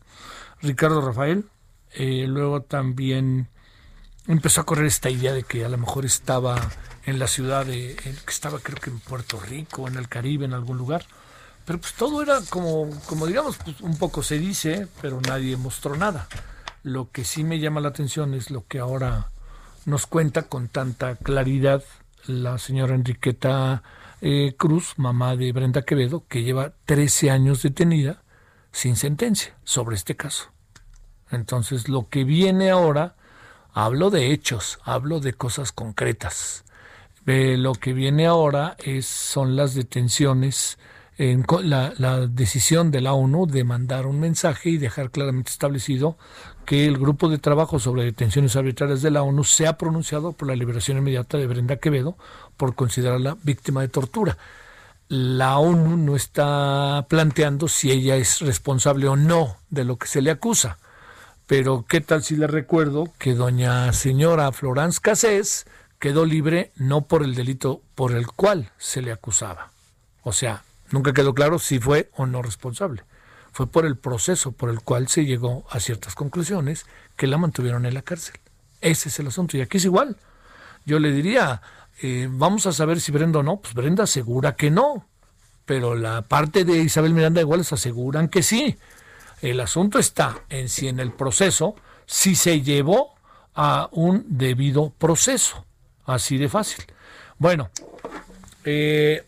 Ricardo 0.63 1.01
Rafael, 1.01 1.45
eh, 1.93 2.27
luego 2.27 2.63
también 2.63 3.49
empezó 4.27 4.61
a 4.61 4.67
correr 4.67 4.87
esta 4.87 5.11
idea 5.11 5.33
de 5.33 5.43
que 5.43 5.65
a 5.65 5.69
lo 5.69 5.79
mejor 5.79 6.05
estaba 6.05 6.57
en 7.05 7.19
la 7.19 7.27
ciudad 7.27 7.67
de, 7.67 7.97
que 7.97 8.11
estaba 8.29 8.59
creo 8.61 8.79
que 8.79 8.91
en 8.91 9.01
Puerto 9.01 9.41
Rico, 9.41 9.89
en 9.89 9.97
el 9.97 10.09
Caribe, 10.09 10.45
en 10.45 10.55
algún 10.55 10.79
lugar, 10.79 11.05
pero 11.65 11.81
pues 11.81 11.95
todo 11.95 12.23
era 12.23 12.41
como, 12.49 12.89
como 13.07 13.27
digamos, 13.27 13.57
pues 13.59 13.81
un 13.81 13.97
poco 13.97 14.23
se 14.23 14.39
dice, 14.39 14.87
pero 15.01 15.21
nadie 15.21 15.57
mostró 15.57 15.97
nada. 15.97 16.29
Lo 16.83 17.11
que 17.11 17.25
sí 17.25 17.45
me 17.45 17.59
llama 17.59 17.81
la 17.81 17.89
atención 17.89 18.35
es 18.35 18.51
lo 18.51 18.67
que 18.67 18.79
ahora 18.79 19.30
nos 19.87 20.07
cuenta 20.07 20.43
con 20.43 20.69
tanta 20.69 21.17
claridad 21.17 21.83
la 22.27 22.59
señora 22.59 22.95
Enriqueta 22.95 23.83
eh, 24.21 24.55
Cruz, 24.57 24.95
mamá 24.99 25.37
de 25.37 25.53
Brenda 25.53 25.83
Quevedo, 25.83 26.25
que 26.29 26.43
lleva 26.43 26.73
13 26.85 27.31
años 27.31 27.63
detenida 27.63 28.23
sin 28.73 28.97
sentencia 28.97 29.57
sobre 29.65 29.97
este 29.97 30.17
caso. 30.17 30.51
Entonces, 31.31 31.89
lo 31.89 32.09
que 32.09 32.25
viene 32.25 32.71
ahora, 32.71 33.17
hablo 33.73 34.11
de 34.11 34.33
hechos, 34.33 34.79
hablo 34.85 35.21
de 35.21 35.33
cosas 35.33 35.73
concretas. 35.73 36.65
Eh, 37.27 37.57
lo 37.57 37.75
que 37.75 37.93
viene 37.93 38.27
ahora 38.27 38.77
es, 38.79 39.07
son 39.07 39.57
las 39.57 39.75
detenciones, 39.75 40.79
en, 41.17 41.45
la, 41.65 41.93
la 41.99 42.27
decisión 42.27 42.91
de 42.91 43.03
la 43.03 43.13
ONU 43.13 43.47
de 43.47 43.63
mandar 43.63 44.07
un 44.07 44.21
mensaje 44.21 44.71
y 44.71 44.79
dejar 44.79 45.11
claramente 45.11 45.51
establecido 45.51 46.17
que 46.71 46.87
el 46.87 46.99
grupo 46.99 47.29
de 47.29 47.39
trabajo 47.39 47.81
sobre 47.81 48.05
detenciones 48.05 48.55
arbitrarias 48.55 49.03
de 49.03 49.11
la 49.11 49.25
ONU 49.25 49.43
se 49.43 49.67
ha 49.67 49.77
pronunciado 49.77 50.31
por 50.31 50.47
la 50.47 50.55
liberación 50.55 50.99
inmediata 50.99 51.37
de 51.37 51.49
Brenda 51.49 51.79
Quevedo 51.79 52.17
por 52.57 52.77
considerarla 52.77 53.37
víctima 53.43 53.81
de 53.81 53.89
tortura. 53.89 54.39
La 55.09 55.59
ONU 55.59 55.97
no 55.97 56.15
está 56.15 57.07
planteando 57.09 57.67
si 57.67 57.91
ella 57.91 58.15
es 58.15 58.39
responsable 58.41 59.09
o 59.09 59.17
no 59.17 59.57
de 59.69 59.83
lo 59.83 59.97
que 59.97 60.07
se 60.07 60.23
le 60.23 60.31
acusa. 60.31 60.79
Pero 61.49 61.87
qué 61.89 62.01
tal 62.01 62.23
si 62.23 62.37
le 62.37 62.47
recuerdo 62.47 63.09
que 63.19 63.35
doña 63.35 63.93
señora 63.93 64.53
Florence 64.53 65.01
Cassés 65.03 65.67
quedó 65.99 66.25
libre 66.25 66.71
no 66.77 67.01
por 67.01 67.25
el 67.25 67.35
delito 67.35 67.83
por 67.97 68.13
el 68.13 68.29
cual 68.29 68.71
se 68.79 69.03
le 69.03 69.11
acusaba. 69.11 69.73
O 70.23 70.31
sea, 70.31 70.63
nunca 70.93 71.13
quedó 71.13 71.35
claro 71.35 71.59
si 71.59 71.81
fue 71.81 72.13
o 72.17 72.27
no 72.27 72.43
responsable 72.43 73.03
fue 73.53 73.67
por 73.67 73.87
el 73.87 73.97
proceso 73.97 74.53
por 74.53 74.71
el 74.71 74.81
cual 74.81 75.09
se 75.09 75.25
llegó 75.25 75.65
a 75.71 75.81
ciertas 75.81 76.15
conclusiones 76.15 76.87
que 77.17 77.27
la 77.27 77.39
mantuvieron 77.39 77.87
en 77.87 77.95
la 77.95 78.03
cárcel. 78.03 78.37
Ese 78.81 79.09
es 79.09 79.19
el 79.19 79.27
asunto. 79.27 79.57
Y 79.57 79.61
aquí 79.61 79.79
es 79.79 79.85
igual. 79.85 80.17
Yo 80.87 80.99
le 80.99 81.13
diría, 81.13 81.61
eh, 82.03 82.29
vamos 82.31 82.67
a 82.67 82.73
saber 82.73 83.01
si 83.01 83.13
Brenda 83.13 83.41
o 83.41 83.43
no. 83.43 83.59
Pues 83.59 83.75
Brenda 83.75 84.05
asegura 84.05 84.57
que 84.57 84.71
no. 84.71 85.07
Pero 85.67 85.95
la 85.95 86.23
parte 86.23 86.65
de 86.65 86.79
Isabel 86.79 87.15
Miranda 87.15 87.41
igual 87.41 87.61
les 87.61 87.73
aseguran 87.73 88.29
que 88.29 88.43
sí. 88.43 88.77
El 89.43 89.61
asunto 89.61 89.99
está 89.99 90.39
en 90.49 90.69
si 90.69 90.89
en 90.89 91.01
el 91.01 91.13
proceso 91.13 91.75
si 92.07 92.35
se 92.35 92.61
llevó 92.63 93.15
a 93.55 93.89
un 93.93 94.25
debido 94.29 94.91
proceso. 94.91 95.65
Así 96.07 96.39
de 96.39 96.49
fácil. 96.49 96.85
Bueno, 97.39 97.71
eh, 98.65 99.25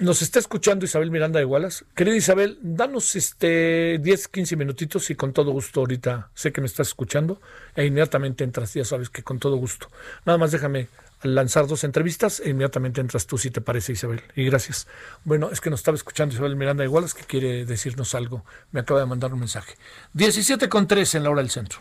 nos 0.00 0.22
está 0.22 0.38
escuchando 0.38 0.84
Isabel 0.84 1.10
Miranda 1.10 1.38
de 1.38 1.44
Gualas. 1.44 1.84
Querida 1.94 2.16
Isabel, 2.16 2.58
danos 2.62 3.16
este 3.16 3.98
10, 3.98 4.28
15 4.28 4.56
minutitos 4.56 5.10
y 5.10 5.14
con 5.14 5.32
todo 5.32 5.52
gusto 5.52 5.80
ahorita 5.80 6.30
sé 6.34 6.52
que 6.52 6.60
me 6.60 6.66
estás 6.66 6.88
escuchando 6.88 7.40
e 7.74 7.86
inmediatamente 7.86 8.44
entras, 8.44 8.74
ya 8.74 8.84
sabes 8.84 9.10
que 9.10 9.22
con 9.22 9.38
todo 9.38 9.56
gusto. 9.56 9.88
Nada 10.24 10.38
más 10.38 10.50
déjame 10.50 10.88
lanzar 11.22 11.66
dos 11.66 11.84
entrevistas 11.84 12.40
e 12.40 12.50
inmediatamente 12.50 13.00
entras 13.00 13.26
tú 13.26 13.38
si 13.38 13.50
te 13.50 13.60
parece 13.60 13.92
Isabel. 13.92 14.22
Y 14.34 14.44
gracias. 14.44 14.86
Bueno, 15.24 15.50
es 15.50 15.60
que 15.60 15.70
nos 15.70 15.80
estaba 15.80 15.96
escuchando 15.96 16.34
Isabel 16.34 16.56
Miranda 16.56 16.82
de 16.82 16.88
Gualas 16.88 17.14
que 17.14 17.24
quiere 17.24 17.64
decirnos 17.64 18.14
algo. 18.14 18.44
Me 18.72 18.80
acaba 18.80 19.00
de 19.00 19.06
mandar 19.06 19.32
un 19.32 19.40
mensaje. 19.40 19.74
17 20.14 20.68
con 20.68 20.86
3 20.86 21.16
en 21.16 21.22
la 21.24 21.30
hora 21.30 21.42
del 21.42 21.50
centro. 21.50 21.80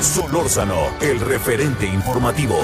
Solórzano, 0.00 0.96
el 1.00 1.20
referente 1.20 1.86
informativo. 1.86 2.58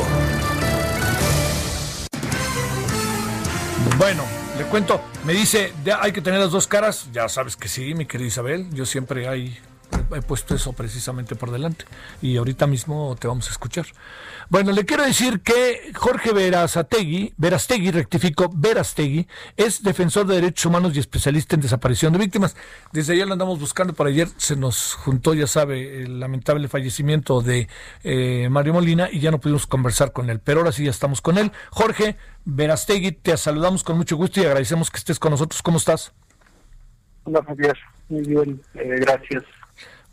Bueno, 3.98 4.24
le 4.58 4.64
cuento, 4.64 5.00
me 5.24 5.32
dice, 5.32 5.72
hay 5.98 6.12
que 6.12 6.20
tener 6.20 6.38
las 6.38 6.50
dos 6.50 6.66
caras. 6.66 7.08
Ya 7.12 7.30
sabes 7.30 7.56
que 7.56 7.66
sí, 7.66 7.94
mi 7.94 8.04
querida 8.04 8.28
Isabel. 8.28 8.68
Yo 8.72 8.84
siempre 8.84 9.26
hay, 9.26 9.58
he 10.14 10.22
puesto 10.22 10.54
eso 10.54 10.72
precisamente 10.72 11.34
por 11.34 11.50
delante. 11.50 11.84
Y 12.22 12.36
ahorita 12.36 12.66
mismo 12.66 13.16
te 13.18 13.28
vamos 13.28 13.48
a 13.48 13.50
escuchar. 13.50 13.86
Bueno, 14.48 14.72
le 14.72 14.84
quiero 14.84 15.04
decir 15.04 15.40
que 15.40 15.92
Jorge 15.94 16.32
Verastegui, 16.32 17.34
Verastegui, 17.36 17.90
rectifico, 17.90 18.50
Verastegui, 18.54 19.26
es 19.56 19.82
defensor 19.82 20.26
de 20.26 20.36
derechos 20.36 20.66
humanos 20.66 20.94
y 20.94 21.00
especialista 21.00 21.56
en 21.56 21.62
desaparición 21.62 22.12
de 22.12 22.20
víctimas. 22.20 22.56
Desde 22.92 23.14
ayer 23.14 23.26
lo 23.26 23.32
andamos 23.32 23.58
buscando, 23.58 23.92
por 23.92 24.06
ayer 24.06 24.28
se 24.36 24.56
nos 24.56 24.94
juntó, 24.94 25.34
ya 25.34 25.46
sabe, 25.46 26.02
el 26.02 26.20
lamentable 26.20 26.68
fallecimiento 26.68 27.40
de 27.40 27.68
eh, 28.04 28.48
Mario 28.50 28.74
Molina 28.74 29.08
y 29.10 29.20
ya 29.20 29.30
no 29.30 29.40
pudimos 29.40 29.66
conversar 29.66 30.12
con 30.12 30.30
él, 30.30 30.40
pero 30.40 30.60
ahora 30.60 30.72
sí 30.72 30.84
ya 30.84 30.90
estamos 30.90 31.20
con 31.20 31.38
él. 31.38 31.50
Jorge 31.70 32.16
Verastegui, 32.44 33.12
te 33.12 33.36
saludamos 33.36 33.82
con 33.82 33.96
mucho 33.96 34.16
gusto 34.16 34.40
y 34.40 34.44
agradecemos 34.44 34.90
que 34.90 34.98
estés 34.98 35.18
con 35.18 35.32
nosotros. 35.32 35.62
¿Cómo 35.62 35.78
estás? 35.78 36.12
Hola 37.24 37.42
Javier, 37.44 37.76
muy 38.08 38.22
bien, 38.22 38.62
eh, 38.74 39.00
gracias. 39.00 39.42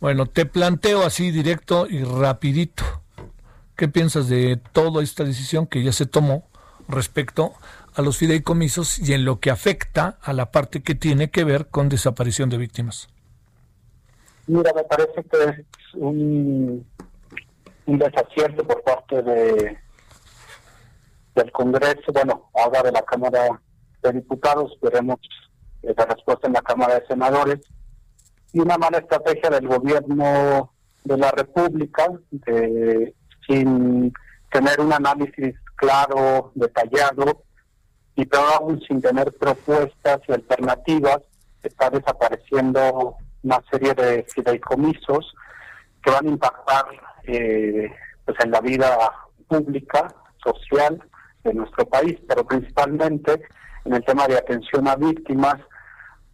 Bueno, 0.03 0.25
te 0.25 0.45
planteo 0.45 1.03
así 1.03 1.31
directo 1.31 1.87
y 1.87 2.03
rapidito. 2.03 2.83
¿Qué 3.77 3.87
piensas 3.87 4.27
de 4.27 4.59
toda 4.73 5.01
esta 5.01 5.23
decisión 5.23 5.65
que 5.65 5.81
ya 5.81 5.93
se 5.93 6.05
tomó 6.05 6.43
respecto 6.89 7.53
a 7.95 8.01
los 8.01 8.17
fideicomisos 8.17 8.99
y 8.99 9.13
en 9.13 9.23
lo 9.23 9.39
que 9.39 9.49
afecta 9.49 10.17
a 10.21 10.33
la 10.33 10.51
parte 10.51 10.83
que 10.83 10.93
tiene 10.93 11.29
que 11.29 11.45
ver 11.45 11.67
con 11.67 11.87
desaparición 11.87 12.49
de 12.49 12.57
víctimas? 12.57 13.07
Mira, 14.47 14.73
me 14.75 14.83
parece 14.83 15.23
que 15.23 15.61
es 15.61 15.93
un, 15.93 16.85
un 17.85 17.97
desacierto 17.97 18.67
por 18.67 18.83
parte 18.83 19.21
de 19.21 19.77
del 21.35 21.51
Congreso, 21.53 22.11
bueno, 22.11 22.49
ahora 22.53 22.83
de 22.83 22.91
la 22.91 23.03
Cámara 23.03 23.57
de 24.01 24.11
Diputados, 24.11 24.77
veremos 24.81 25.21
la 25.81 26.05
respuesta 26.07 26.47
en 26.47 26.53
la 26.55 26.61
Cámara 26.61 26.99
de 26.99 27.07
Senadores, 27.07 27.61
y 28.53 28.59
una 28.59 28.77
mala 28.77 28.99
estrategia 28.99 29.49
del 29.49 29.67
gobierno 29.67 30.71
de 31.03 31.17
la 31.17 31.31
República 31.31 32.07
de 32.31 33.13
sin 33.47 34.13
tener 34.51 34.79
un 34.79 34.93
análisis 34.93 35.55
claro, 35.75 36.51
detallado, 36.55 37.43
y 38.15 38.25
peor 38.25 38.45
aún 38.55 38.79
sin 38.87 39.01
tener 39.01 39.33
propuestas 39.33 40.21
y 40.27 40.31
alternativas, 40.31 41.17
está 41.63 41.89
desapareciendo 41.89 43.17
una 43.41 43.59
serie 43.71 43.93
de 43.93 44.23
fideicomisos 44.23 45.33
que 46.03 46.11
van 46.11 46.27
a 46.27 46.29
impactar 46.29 46.85
eh, 47.23 47.91
pues 48.25 48.37
en 48.43 48.51
la 48.51 48.61
vida 48.61 48.97
pública, 49.47 50.07
social 50.43 51.01
de 51.43 51.53
nuestro 51.53 51.85
país, 51.85 52.17
pero 52.27 52.45
principalmente 52.45 53.41
en 53.85 53.93
el 53.93 54.05
tema 54.05 54.27
de 54.27 54.37
atención 54.37 54.87
a 54.87 54.95
víctimas, 54.95 55.55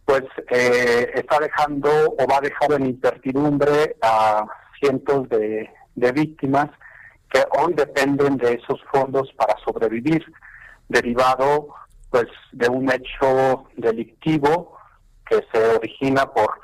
pues 0.04 0.24
eh, 0.50 1.10
está 1.14 1.38
dejando 1.38 1.88
o 1.88 2.26
va 2.26 2.38
a 2.38 2.40
dejar 2.40 2.72
en 2.72 2.86
incertidumbre 2.86 3.96
a 4.02 4.44
cientos 4.78 5.28
de, 5.28 5.70
víctimas 5.94 6.68
que 7.28 7.44
hoy 7.58 7.74
dependen 7.74 8.36
de 8.38 8.54
esos 8.54 8.80
fondos 8.90 9.30
para 9.36 9.54
sobrevivir, 9.64 10.24
derivado 10.88 11.68
pues 12.08 12.26
de 12.52 12.68
un 12.68 12.90
hecho 12.90 13.66
delictivo 13.76 14.78
que 15.28 15.44
se 15.52 15.76
origina 15.76 16.26
por 16.26 16.58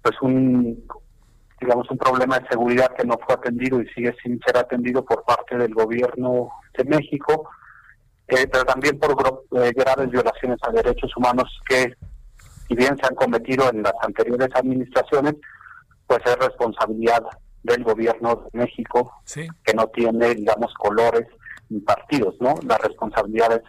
pues 0.00 0.14
un 0.22 0.86
digamos 1.60 1.90
un 1.90 1.98
problema 1.98 2.38
de 2.38 2.48
seguridad 2.48 2.94
que 2.96 3.06
no 3.06 3.18
fue 3.26 3.34
atendido 3.34 3.80
y 3.80 3.88
sigue 3.88 4.14
sin 4.22 4.40
ser 4.46 4.56
atendido 4.56 5.04
por 5.04 5.24
parte 5.24 5.56
del 5.56 5.74
gobierno 5.74 6.50
de 6.76 6.84
México, 6.84 7.48
eh, 8.28 8.46
pero 8.50 8.64
también 8.64 8.98
por 8.98 9.44
eh, 9.56 9.72
graves 9.74 10.10
violaciones 10.10 10.58
a 10.62 10.70
derechos 10.70 11.10
humanos 11.16 11.50
que 11.68 11.94
si 12.68 12.74
bien 12.74 12.96
se 12.98 13.06
han 13.06 13.14
cometido 13.14 13.68
en 13.70 13.82
las 13.82 13.94
anteriores 14.02 14.48
administraciones, 14.54 15.34
pues 16.06 16.20
es 16.24 16.36
responsabilidad 16.36 17.22
del 17.62 17.82
gobierno 17.82 18.44
de 18.52 18.58
México, 18.60 19.12
que 19.64 19.74
no 19.74 19.86
tiene, 19.88 20.34
digamos, 20.34 20.72
colores 20.74 21.26
ni 21.70 21.80
partidos, 21.80 22.34
¿no? 22.40 22.54
La 22.66 22.76
responsabilidad 22.78 23.52
es 23.52 23.62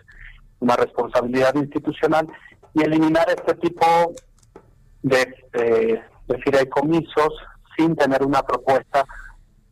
una 0.59 0.75
responsabilidad 0.75 1.55
institucional 1.55 2.27
y 2.73 2.83
eliminar 2.83 3.27
este 3.29 3.55
tipo 3.55 3.85
de, 5.01 5.35
eh, 5.53 6.01
de 6.27 6.37
fideicomisos 6.39 7.33
sin 7.77 7.95
tener 7.95 8.23
una 8.23 8.41
propuesta 8.41 9.05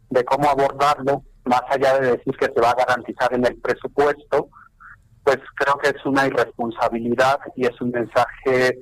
de 0.09 0.23
cómo 0.23 0.49
abordarlo, 0.49 1.23
más 1.45 1.63
allá 1.69 1.99
de 1.99 2.11
decir 2.17 2.35
que 2.37 2.45
se 2.45 2.61
va 2.61 2.71
a 2.71 2.75
garantizar 2.75 3.33
en 3.33 3.45
el 3.45 3.59
presupuesto, 3.59 4.49
pues 5.23 5.37
creo 5.55 5.77
que 5.77 5.89
es 5.89 6.05
una 6.05 6.27
irresponsabilidad 6.27 7.39
y 7.55 7.65
es 7.65 7.81
un 7.81 7.91
mensaje 7.91 8.77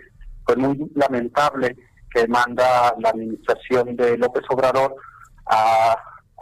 pues 0.45 0.57
muy 0.57 0.91
lamentable 0.95 1.75
que 2.13 2.27
manda 2.27 2.93
la 2.99 3.09
administración 3.09 3.95
de 3.95 4.17
López 4.17 4.43
Obrador 4.49 4.95
a, 5.45 5.95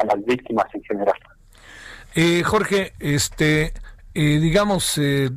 las 0.06 0.26
víctimas 0.26 0.66
en 0.74 0.84
general. 0.84 1.18
Eh, 2.16 2.42
Jorge, 2.44 2.94
este, 3.00 3.74
eh, 4.14 4.40
digamos, 4.40 4.98
eh, 4.98 5.30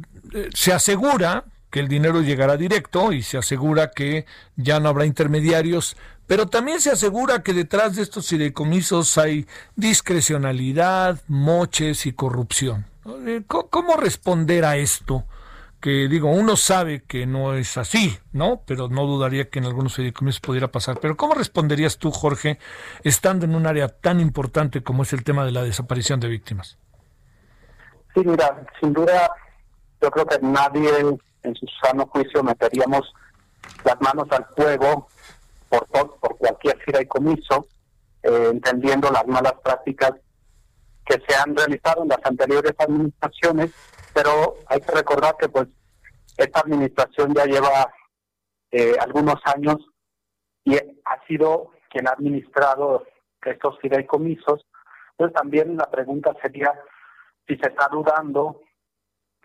se 0.54 0.72
asegura 0.72 1.44
que 1.70 1.80
el 1.80 1.88
dinero 1.88 2.20
llegará 2.22 2.56
directo 2.56 3.12
y 3.12 3.22
se 3.22 3.38
asegura 3.38 3.90
que 3.90 4.26
ya 4.56 4.78
no 4.78 4.88
habrá 4.88 5.04
intermediarios, 5.04 5.96
pero 6.26 6.46
también 6.46 6.80
se 6.80 6.90
asegura 6.90 7.42
que 7.42 7.54
detrás 7.54 7.96
de 7.96 8.02
estos 8.02 8.28
fideicomisos 8.28 9.18
hay 9.18 9.46
discrecionalidad, 9.74 11.20
moches 11.26 12.06
y 12.06 12.12
corrupción. 12.12 12.86
¿Cómo 13.48 13.96
responder 13.96 14.64
a 14.64 14.76
esto? 14.76 15.24
Que 15.82 16.06
digo, 16.08 16.30
uno 16.30 16.56
sabe 16.56 17.02
que 17.02 17.26
no 17.26 17.54
es 17.54 17.76
así, 17.76 18.16
¿no? 18.32 18.62
Pero 18.66 18.88
no 18.88 19.04
dudaría 19.04 19.50
que 19.50 19.58
en 19.58 19.64
algunos 19.64 19.96
fideicomisos 19.96 20.40
pudiera 20.40 20.68
pasar. 20.68 21.00
Pero 21.00 21.16
¿cómo 21.16 21.34
responderías 21.34 21.98
tú, 21.98 22.12
Jorge, 22.12 22.60
estando 23.02 23.46
en 23.46 23.56
un 23.56 23.66
área 23.66 23.88
tan 23.88 24.20
importante 24.20 24.84
como 24.84 25.02
es 25.02 25.12
el 25.12 25.24
tema 25.24 25.44
de 25.44 25.50
la 25.50 25.64
desaparición 25.64 26.20
de 26.20 26.28
víctimas? 26.28 26.78
Sí, 28.14 28.20
mira, 28.24 28.64
sin 28.80 28.92
duda, 28.92 29.28
yo 30.00 30.08
creo 30.12 30.24
que 30.24 30.38
nadie 30.40 30.88
en 31.42 31.54
su 31.56 31.66
sano 31.82 32.06
juicio 32.06 32.44
meteríamos 32.44 33.12
las 33.84 34.00
manos 34.00 34.28
al 34.30 34.46
fuego 34.56 35.08
por, 35.68 35.84
por 35.88 36.38
cualquier 36.38 36.78
fideicomiso, 36.78 37.66
eh, 38.22 38.50
entendiendo 38.52 39.10
las 39.10 39.26
malas 39.26 39.54
prácticas 39.64 40.12
que 41.04 41.20
se 41.26 41.34
han 41.34 41.56
realizado 41.56 42.04
en 42.04 42.08
las 42.08 42.20
anteriores 42.22 42.72
administraciones 42.78 43.72
pero 44.14 44.56
hay 44.66 44.80
que 44.80 44.92
recordar 44.92 45.36
que 45.36 45.48
pues 45.48 45.68
esta 46.36 46.60
administración 46.60 47.34
ya 47.34 47.44
lleva 47.44 47.92
eh, 48.70 48.94
algunos 49.00 49.36
años 49.54 49.76
y 50.64 50.76
ha 50.76 51.26
sido 51.26 51.70
quien 51.90 52.08
ha 52.08 52.12
administrado 52.12 53.06
estos 53.44 53.78
fideicomisos. 53.80 54.66
Entonces 55.12 55.34
también 55.34 55.76
la 55.76 55.90
pregunta 55.90 56.34
sería 56.40 56.72
si 57.46 57.56
se 57.56 57.68
está 57.68 57.88
dudando 57.90 58.62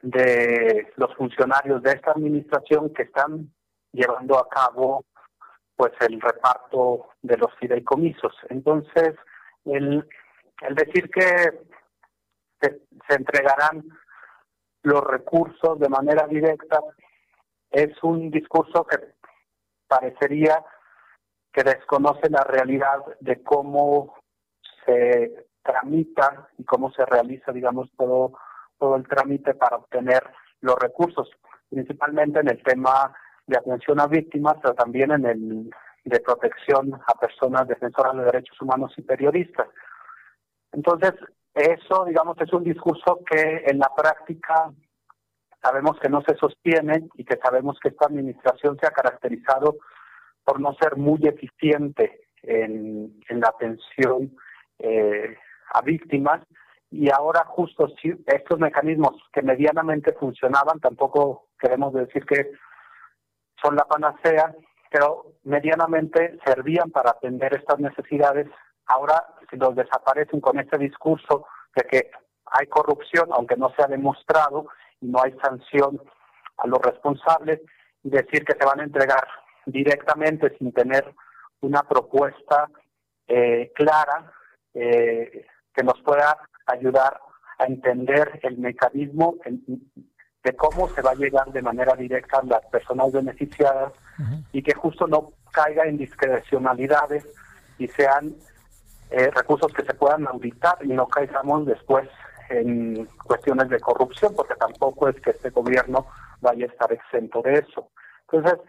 de 0.01 0.93
los 0.95 1.13
funcionarios 1.15 1.81
de 1.81 1.91
esta 1.91 2.11
administración 2.11 2.93
que 2.93 3.03
están 3.03 3.51
llevando 3.91 4.37
a 4.37 4.47
cabo 4.47 5.05
pues 5.75 5.91
el 6.01 6.19
reparto 6.21 7.09
de 7.21 7.37
los 7.37 7.53
fideicomisos. 7.59 8.33
Entonces, 8.49 9.13
el, 9.65 10.07
el 10.61 10.75
decir 10.75 11.09
que 11.09 11.23
se 12.59 13.13
entregarán 13.13 13.83
los 14.83 15.03
recursos 15.03 15.79
de 15.79 15.89
manera 15.89 16.27
directa 16.27 16.79
es 17.71 17.91
un 18.03 18.31
discurso 18.31 18.85
que 18.85 18.97
parecería 19.87 20.63
que 21.51 21.63
desconoce 21.63 22.29
la 22.29 22.43
realidad 22.43 22.99
de 23.19 23.41
cómo 23.41 24.15
se 24.85 25.47
tramita 25.63 26.49
y 26.57 26.63
cómo 26.63 26.91
se 26.91 27.05
realiza, 27.05 27.51
digamos, 27.51 27.89
todo, 27.97 28.33
todo 28.77 28.95
el 28.95 29.07
trámite 29.07 29.53
para 29.55 29.77
obtener 29.77 30.23
los 30.61 30.75
recursos, 30.79 31.29
principalmente 31.69 32.39
en 32.39 32.49
el 32.49 32.61
tema 32.63 33.15
de 33.45 33.57
atención 33.57 33.99
a 33.99 34.07
víctimas, 34.07 34.55
pero 34.61 34.75
también 34.75 35.11
en 35.11 35.25
el 35.25 35.69
de 36.05 36.19
protección 36.21 36.93
a 36.93 37.19
personas 37.19 37.67
defensoras 37.67 38.15
de 38.15 38.23
derechos 38.23 38.61
humanos 38.61 38.93
y 38.97 39.01
periodistas. 39.01 39.67
Entonces, 40.71 41.13
eso, 41.57 42.05
digamos, 42.05 42.37
es 42.39 42.53
un 42.53 42.63
discurso 42.63 43.19
que 43.29 43.63
en 43.65 43.79
la 43.79 43.91
práctica 43.95 44.71
sabemos 45.61 45.99
que 45.99 46.09
no 46.09 46.21
se 46.21 46.35
sostiene 46.35 47.09
y 47.15 47.23
que 47.23 47.37
sabemos 47.37 47.79
que 47.81 47.89
esta 47.89 48.05
administración 48.05 48.77
se 48.79 48.87
ha 48.87 48.91
caracterizado 48.91 49.77
por 50.43 50.61
no 50.61 50.73
ser 50.75 50.97
muy 50.97 51.19
eficiente 51.23 52.21
en, 52.43 53.19
la 53.29 53.49
atención 53.49 54.31
eh, 54.79 55.35
a 55.73 55.81
víctimas. 55.81 56.41
Y 56.89 57.09
ahora 57.11 57.43
justo 57.45 57.89
si 58.01 58.13
estos 58.25 58.59
mecanismos 58.59 59.15
que 59.33 59.41
medianamente 59.41 60.13
funcionaban, 60.13 60.79
tampoco 60.79 61.47
queremos 61.59 61.93
decir 61.93 62.25
que 62.25 62.51
son 63.61 63.75
la 63.75 63.83
panacea, 63.85 64.55
pero 64.89 65.33
medianamente 65.43 66.37
servían 66.45 66.91
para 66.91 67.11
atender 67.11 67.55
estas 67.55 67.79
necesidades, 67.79 68.47
ahora 68.87 69.25
si 69.49 69.57
los 69.57 69.75
desaparecen 69.75 70.41
con 70.41 70.59
este 70.59 70.77
discurso 70.77 71.45
de 71.75 71.83
que 71.83 72.11
hay 72.45 72.67
corrupción, 72.67 73.29
aunque 73.31 73.57
no 73.57 73.73
se 73.75 73.83
ha 73.83 73.87
demostrado, 73.87 74.67
y 75.01 75.07
no 75.07 75.21
hay 75.21 75.35
sanción 75.43 76.01
a 76.57 76.67
los 76.67 76.79
responsables, 76.81 77.61
y 78.03 78.09
decir 78.09 78.45
que 78.45 78.57
se 78.57 78.65
van 78.65 78.79
a 78.79 78.83
entregar 78.83 79.27
directamente 79.65 80.55
sin 80.57 80.71
tener 80.71 81.13
una 81.61 81.83
propuesta 81.83 82.69
eh, 83.27 83.71
clara 83.75 84.31
eh, 84.73 85.45
que 85.73 85.83
nos 85.83 86.01
pueda 86.01 86.37
ayudar 86.65 87.19
a 87.59 87.65
entender 87.65 88.39
el 88.43 88.57
mecanismo 88.57 89.35
de 90.43 90.55
cómo 90.55 90.87
se 90.89 91.01
va 91.01 91.11
a 91.11 91.15
llegar 91.15 91.51
de 91.51 91.61
manera 91.61 91.95
directa 91.95 92.39
a 92.39 92.45
las 92.45 92.65
personas 92.67 93.11
beneficiadas 93.11 93.93
y 94.51 94.61
que 94.61 94.73
justo 94.73 95.07
no 95.07 95.33
caiga 95.51 95.83
en 95.85 95.97
discrecionalidades 95.97 97.25
y 97.77 97.87
sean 97.87 98.35
eh, 99.09 99.29
recursos 99.31 99.71
que 99.73 99.85
se 99.85 99.93
puedan 99.93 100.27
auditar 100.27 100.77
y 100.81 100.89
no 100.89 101.07
caigamos 101.07 101.65
después 101.65 102.07
en 102.49 103.05
cuestiones 103.25 103.69
de 103.69 103.79
corrupción, 103.79 104.33
porque 104.35 104.55
tampoco 104.55 105.09
es 105.09 105.19
que 105.21 105.31
este 105.31 105.49
gobierno 105.49 106.07
vaya 106.41 106.65
a 106.65 106.69
estar 106.69 106.91
exento 106.91 107.41
de 107.41 107.53
eso. 107.55 107.89
Entonces, 108.29 108.59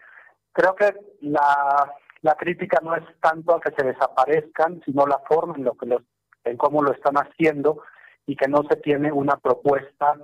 creo 0.51 0.75
que 0.75 0.93
la, 1.21 1.93
la 2.21 2.35
crítica 2.35 2.79
no 2.83 2.95
es 2.95 3.03
tanto 3.21 3.55
a 3.55 3.61
que 3.61 3.71
se 3.71 3.85
desaparezcan, 3.85 4.81
sino 4.85 5.05
la 5.05 5.19
forma 5.19 5.55
en 5.55 5.63
lo 5.63 5.75
que 5.75 5.85
los, 5.85 6.01
en 6.43 6.57
cómo 6.57 6.81
lo 6.81 6.91
están 6.91 7.15
haciendo 7.15 7.81
y 8.25 8.35
que 8.35 8.47
no 8.47 8.63
se 8.69 8.75
tiene 8.77 9.11
una 9.11 9.37
propuesta 9.37 10.15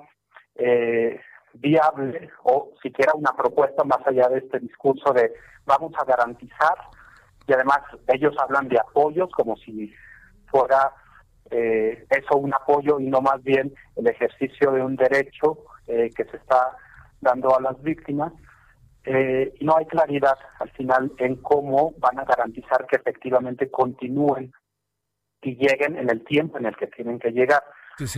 eh, 0.56 1.20
viable 1.54 2.30
o 2.44 2.74
siquiera 2.82 3.14
una 3.16 3.34
propuesta 3.36 3.84
más 3.84 4.06
allá 4.06 4.28
de 4.30 4.40
este 4.40 4.60
discurso 4.60 5.14
de 5.14 5.34
vamos 5.66 5.94
a 5.98 6.06
garantizar 6.06 6.78
y 7.48 7.54
además 7.54 7.80
ellos 8.08 8.36
hablan 8.40 8.68
de 8.68 8.80
apoyos 8.80 9.30
como 9.32 9.56
si 9.58 9.94
fuera 10.48 10.92
eh, 11.52 12.06
eso 12.10 12.38
un 12.38 12.54
apoyo 12.54 13.00
y 13.00 13.08
no 13.08 13.22
más 13.22 13.44
bien 13.44 13.74
el 13.96 14.08
ejercicio 14.08 14.72
de 14.72 14.82
un 14.82 14.96
derecho 14.96 15.60
eh, 15.88 16.10
que 16.16 16.26
se 16.26 16.38
está 16.38 16.76
dando 17.22 17.56
a 17.56 17.62
las 17.62 17.82
víctimas. 17.82 18.34
Eh, 19.04 19.54
y 19.60 19.66
no 19.66 19.78
hay 19.78 19.86
claridad 19.86 20.38
al 20.60 20.72
final 20.72 21.12
en 21.20 21.36
cómo 21.36 21.94
van 22.00 22.18
a 22.18 22.26
garantizar 22.26 22.88
que 22.88 22.96
efectivamente 22.96 23.70
continúen 23.70 24.52
y 25.44 25.56
lleguen 25.56 25.96
en 25.98 26.10
el 26.10 26.24
tiempo 26.24 26.58
en 26.58 26.66
el 26.66 26.76
que 26.76 26.88
tienen 26.88 27.20
que 27.20 27.30
llegar. 27.30 27.64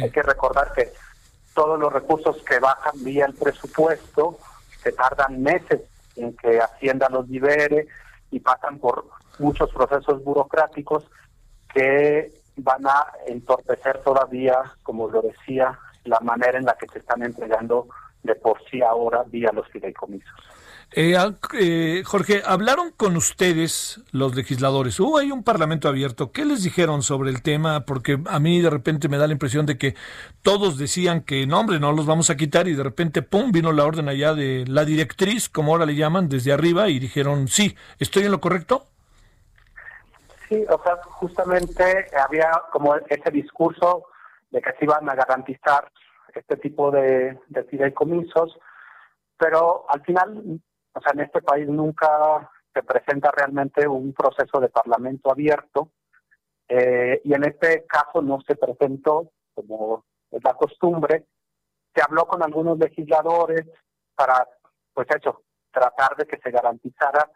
Hay 0.01 0.09
que 0.09 0.23
recordar 0.23 0.71
que 0.73 0.87
todos 1.53 1.77
los 1.77 1.91
recursos 1.91 2.41
que 2.43 2.59
bajan 2.59 3.03
vía 3.03 3.25
el 3.25 3.33
presupuesto 3.33 4.37
se 4.81 4.93
tardan 4.93 5.41
meses 5.41 5.81
en 6.15 6.35
que 6.37 6.59
Hacienda 6.59 7.09
los 7.09 7.27
libere 7.27 7.87
y 8.31 8.39
pasan 8.39 8.79
por 8.79 9.05
muchos 9.39 9.71
procesos 9.71 10.23
burocráticos 10.23 11.05
que 11.73 12.31
van 12.57 12.87
a 12.87 13.07
entorpecer 13.27 13.99
todavía, 13.99 14.61
como 14.83 15.07
lo 15.07 15.21
decía, 15.21 15.79
la 16.03 16.19
manera 16.21 16.57
en 16.57 16.65
la 16.65 16.75
que 16.75 16.87
se 16.87 16.99
están 16.99 17.23
entregando 17.23 17.87
de 18.23 18.35
por 18.35 18.61
sí 18.69 18.81
ahora 18.81 19.23
vía 19.23 19.51
los 19.53 19.67
fideicomisos. 19.69 20.33
Eh, 20.91 21.15
eh, 21.59 22.01
Jorge, 22.05 22.41
hablaron 22.45 22.91
con 22.91 23.17
ustedes 23.17 24.01
los 24.11 24.35
legisladores. 24.35 24.99
Hubo 24.99 25.17
ahí 25.17 25.31
un 25.31 25.43
parlamento 25.43 25.89
abierto. 25.89 26.31
¿Qué 26.31 26.45
les 26.45 26.63
dijeron 26.63 27.03
sobre 27.03 27.29
el 27.29 27.41
tema? 27.41 27.81
Porque 27.81 28.17
a 28.25 28.39
mí 28.39 28.61
de 28.61 28.69
repente 28.69 29.09
me 29.09 29.17
da 29.17 29.27
la 29.27 29.33
impresión 29.33 29.65
de 29.65 29.77
que 29.77 29.95
todos 30.41 30.77
decían 30.77 31.21
que 31.21 31.45
no, 31.45 31.59
hombre, 31.59 31.79
no 31.79 31.91
los 31.91 32.05
vamos 32.05 32.29
a 32.29 32.37
quitar 32.37 32.67
y 32.67 32.73
de 32.73 32.83
repente, 32.83 33.21
¡pum!, 33.21 33.51
vino 33.51 33.71
la 33.73 33.85
orden 33.85 34.07
allá 34.07 34.33
de 34.33 34.65
la 34.67 34.85
directriz, 34.85 35.49
como 35.49 35.73
ahora 35.73 35.85
le 35.85 35.95
llaman, 35.95 36.29
desde 36.29 36.53
arriba 36.53 36.87
y 36.89 36.99
dijeron, 36.99 37.47
sí, 37.47 37.75
¿estoy 37.99 38.23
en 38.23 38.31
lo 38.31 38.39
correcto? 38.39 38.85
Sí, 40.47 40.63
o 40.69 40.81
sea, 40.81 40.97
justamente 41.03 42.07
había 42.17 42.49
como 42.71 42.95
ese 42.95 43.29
discurso 43.31 44.05
de 44.51 44.61
que 44.61 44.71
se 44.79 44.85
iban 44.85 45.07
a 45.09 45.15
garantizar 45.15 45.91
este 46.33 46.55
tipo 46.57 46.89
de, 46.91 47.37
de 47.49 47.63
fideicomisos, 47.65 48.57
pero 49.37 49.85
al 49.89 50.01
final, 50.03 50.61
o 50.97 51.01
sea, 51.01 51.11
en 51.13 51.21
este 51.21 51.41
país 51.41 51.67
nunca 51.67 52.49
se 52.73 52.83
presenta 52.83 53.31
realmente 53.31 53.87
un 53.87 54.13
proceso 54.13 54.59
de 54.59 54.69
parlamento 54.69 55.31
abierto, 55.31 55.91
eh, 56.67 57.21
y 57.23 57.33
en 57.33 57.43
este 57.45 57.85
caso 57.85 58.21
no 58.21 58.41
se 58.41 58.55
presentó, 58.55 59.31
como 59.53 60.05
es 60.31 60.43
la 60.43 60.53
costumbre, 60.53 61.25
se 61.93 62.01
habló 62.01 62.27
con 62.27 62.43
algunos 62.43 62.77
legisladores 62.77 63.65
para, 64.15 64.47
pues 64.93 65.07
eso, 65.15 65.43
tratar 65.71 66.15
de 66.17 66.25
que 66.25 66.37
se 66.37 66.51
garantizara 66.51 67.31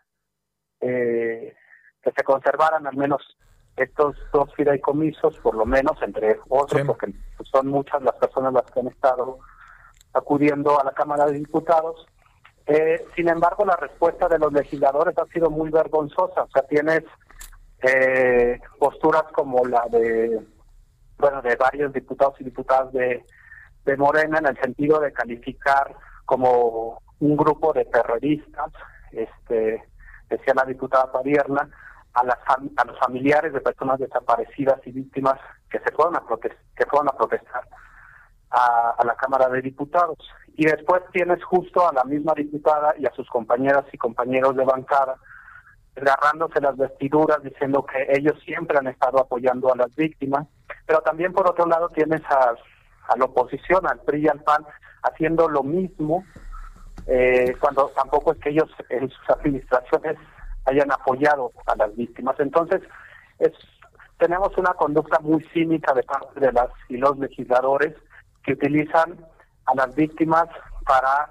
eh, 0.79 1.55
que 2.01 2.11
se 2.11 2.23
conservaran 2.23 2.87
al 2.87 2.95
menos 2.95 3.37
estos 3.75 4.17
dos 4.33 4.53
fideicomisos, 4.55 5.37
por 5.39 5.55
lo 5.55 5.65
menos, 5.65 6.01
entre 6.01 6.39
otros, 6.49 6.81
porque 6.85 7.13
son 7.43 7.67
muchas 7.67 8.01
las 8.01 8.15
personas 8.15 8.53
las 8.53 8.69
que 8.71 8.79
han 8.79 8.87
estado 8.87 9.39
acudiendo 10.13 10.79
a 10.79 10.83
la 10.83 10.91
Cámara 10.91 11.25
de 11.25 11.33
Diputados. 11.33 12.05
Eh, 12.67 13.05
sin 13.15 13.29
embargo, 13.29 13.65
la 13.65 13.75
respuesta 13.75 14.27
de 14.27 14.39
los 14.39 14.53
legisladores 14.53 15.17
ha 15.17 15.25
sido 15.27 15.49
muy 15.49 15.69
vergonzosa. 15.69 16.43
O 16.43 16.49
sea, 16.49 16.63
tienes 16.63 17.03
eh, 17.81 18.59
posturas 18.79 19.23
como 19.33 19.65
la 19.65 19.85
de, 19.89 20.39
bueno, 21.17 21.41
de 21.41 21.55
varios 21.55 21.91
diputados 21.93 22.35
y 22.39 22.43
diputadas 22.43 22.93
de, 22.93 23.25
de 23.85 23.97
Morena 23.97 24.39
en 24.39 24.47
el 24.47 24.59
sentido 24.59 24.99
de 24.99 25.11
calificar 25.11 25.95
como 26.25 27.01
un 27.19 27.37
grupo 27.37 27.73
de 27.73 27.85
terroristas, 27.85 28.71
este, 29.11 29.83
decía 30.29 30.53
la 30.55 30.65
diputada 30.65 31.11
Padierna, 31.11 31.69
a, 32.13 32.23
las, 32.25 32.37
a 32.47 32.85
los 32.85 32.99
familiares 32.99 33.53
de 33.53 33.61
personas 33.61 33.99
desaparecidas 33.99 34.79
y 34.85 34.91
víctimas 34.91 35.39
que 35.69 35.79
se 35.79 35.91
fueron 35.91 36.15
a, 36.15 36.23
que 36.41 36.85
fueron 36.85 37.09
a 37.09 37.17
protestar 37.17 37.63
a, 38.49 38.95
a, 38.97 39.05
la 39.05 39.15
Cámara 39.15 39.47
de 39.49 39.61
Diputados. 39.61 40.17
Y 40.55 40.65
después 40.65 41.01
tienes 41.11 41.43
justo 41.43 41.87
a 41.87 41.93
la 41.93 42.03
misma 42.03 42.33
diputada 42.35 42.93
y 42.97 43.05
a 43.05 43.11
sus 43.11 43.27
compañeras 43.29 43.85
y 43.91 43.97
compañeros 43.97 44.55
de 44.55 44.65
bancada 44.65 45.17
agarrándose 45.95 46.61
las 46.61 46.77
vestiduras 46.77 47.43
diciendo 47.43 47.85
que 47.85 48.07
ellos 48.09 48.39
siempre 48.43 48.77
han 48.77 48.87
estado 48.87 49.19
apoyando 49.19 49.71
a 49.71 49.75
las 49.75 49.93
víctimas, 49.95 50.47
pero 50.85 51.01
también 51.01 51.33
por 51.33 51.49
otro 51.49 51.65
lado 51.65 51.89
tienes 51.89 52.21
a, 52.29 52.53
la 53.17 53.25
oposición, 53.25 53.85
al 53.87 53.99
PRI 53.99 54.23
y 54.23 54.27
al 54.29 54.41
PAN, 54.41 54.65
haciendo 55.03 55.49
lo 55.49 55.63
mismo, 55.63 56.23
eh, 57.07 57.55
cuando 57.59 57.89
tampoco 57.89 58.31
es 58.31 58.39
que 58.39 58.51
ellos 58.51 58.69
en 58.89 59.09
sus 59.09 59.29
administraciones 59.29 60.17
hayan 60.65 60.91
apoyado 60.91 61.51
a 61.65 61.75
las 61.75 61.93
víctimas. 61.95 62.39
Entonces, 62.39 62.81
es, 63.39 63.51
tenemos 64.17 64.55
una 64.57 64.73
conducta 64.75 65.19
muy 65.19 65.43
cínica 65.53 65.93
de 65.93 66.03
parte 66.03 66.39
de 66.39 66.53
las 66.53 66.69
y 66.87 66.97
los 66.97 67.17
legisladores 67.17 67.95
que 68.43 68.53
utilizan 68.53 69.17
a 69.71 69.75
las 69.75 69.95
víctimas 69.95 70.47
para 70.85 71.29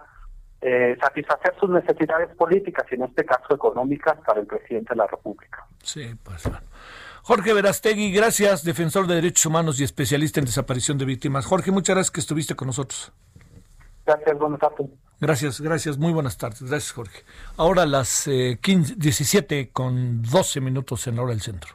eh, 0.61 0.97
satisfacer 1.01 1.55
sus 1.59 1.71
necesidades 1.71 2.35
políticas 2.37 2.85
y 2.91 2.95
en 2.95 3.05
este 3.05 3.25
caso 3.25 3.55
económicas 3.55 4.17
para 4.27 4.41
el 4.41 4.47
presidente 4.47 4.91
de 4.91 4.97
la 4.97 5.07
República. 5.07 5.67
Sí, 5.83 6.15
pues 6.23 6.49
Jorge 7.23 7.53
Verastegui, 7.53 8.13
gracias, 8.13 8.65
defensor 8.65 9.07
de 9.07 9.15
derechos 9.15 9.47
humanos 9.47 9.81
y 9.81 9.85
especialista 9.85 10.41
en 10.41 10.47
desaparición 10.47 10.99
de 10.99 11.05
víctimas. 11.05 11.47
Jorge, 11.47 11.71
muchas 11.71 11.97
gracias 11.97 12.11
que 12.11 12.21
estuviste 12.21 12.55
con 12.57 12.67
nosotros. 12.67 13.13
Gracias, 14.07 14.39
buenas 14.39 14.61
tardes. 14.61 14.89
Gracias, 15.21 15.61
gracias, 15.61 15.99
muy 15.99 16.13
buenas 16.13 16.39
tardes. 16.39 16.63
Gracias, 16.63 16.93
Jorge. 16.93 17.25
Ahora 17.57 17.85
las 17.87 18.25
15, 18.25 18.93
eh, 18.93 18.97
17 18.97 19.71
con 19.71 20.23
12 20.23 20.61
minutos 20.61 21.07
en 21.07 21.17
la 21.17 21.23
hora 21.23 21.33
del 21.33 21.43
centro. 21.43 21.75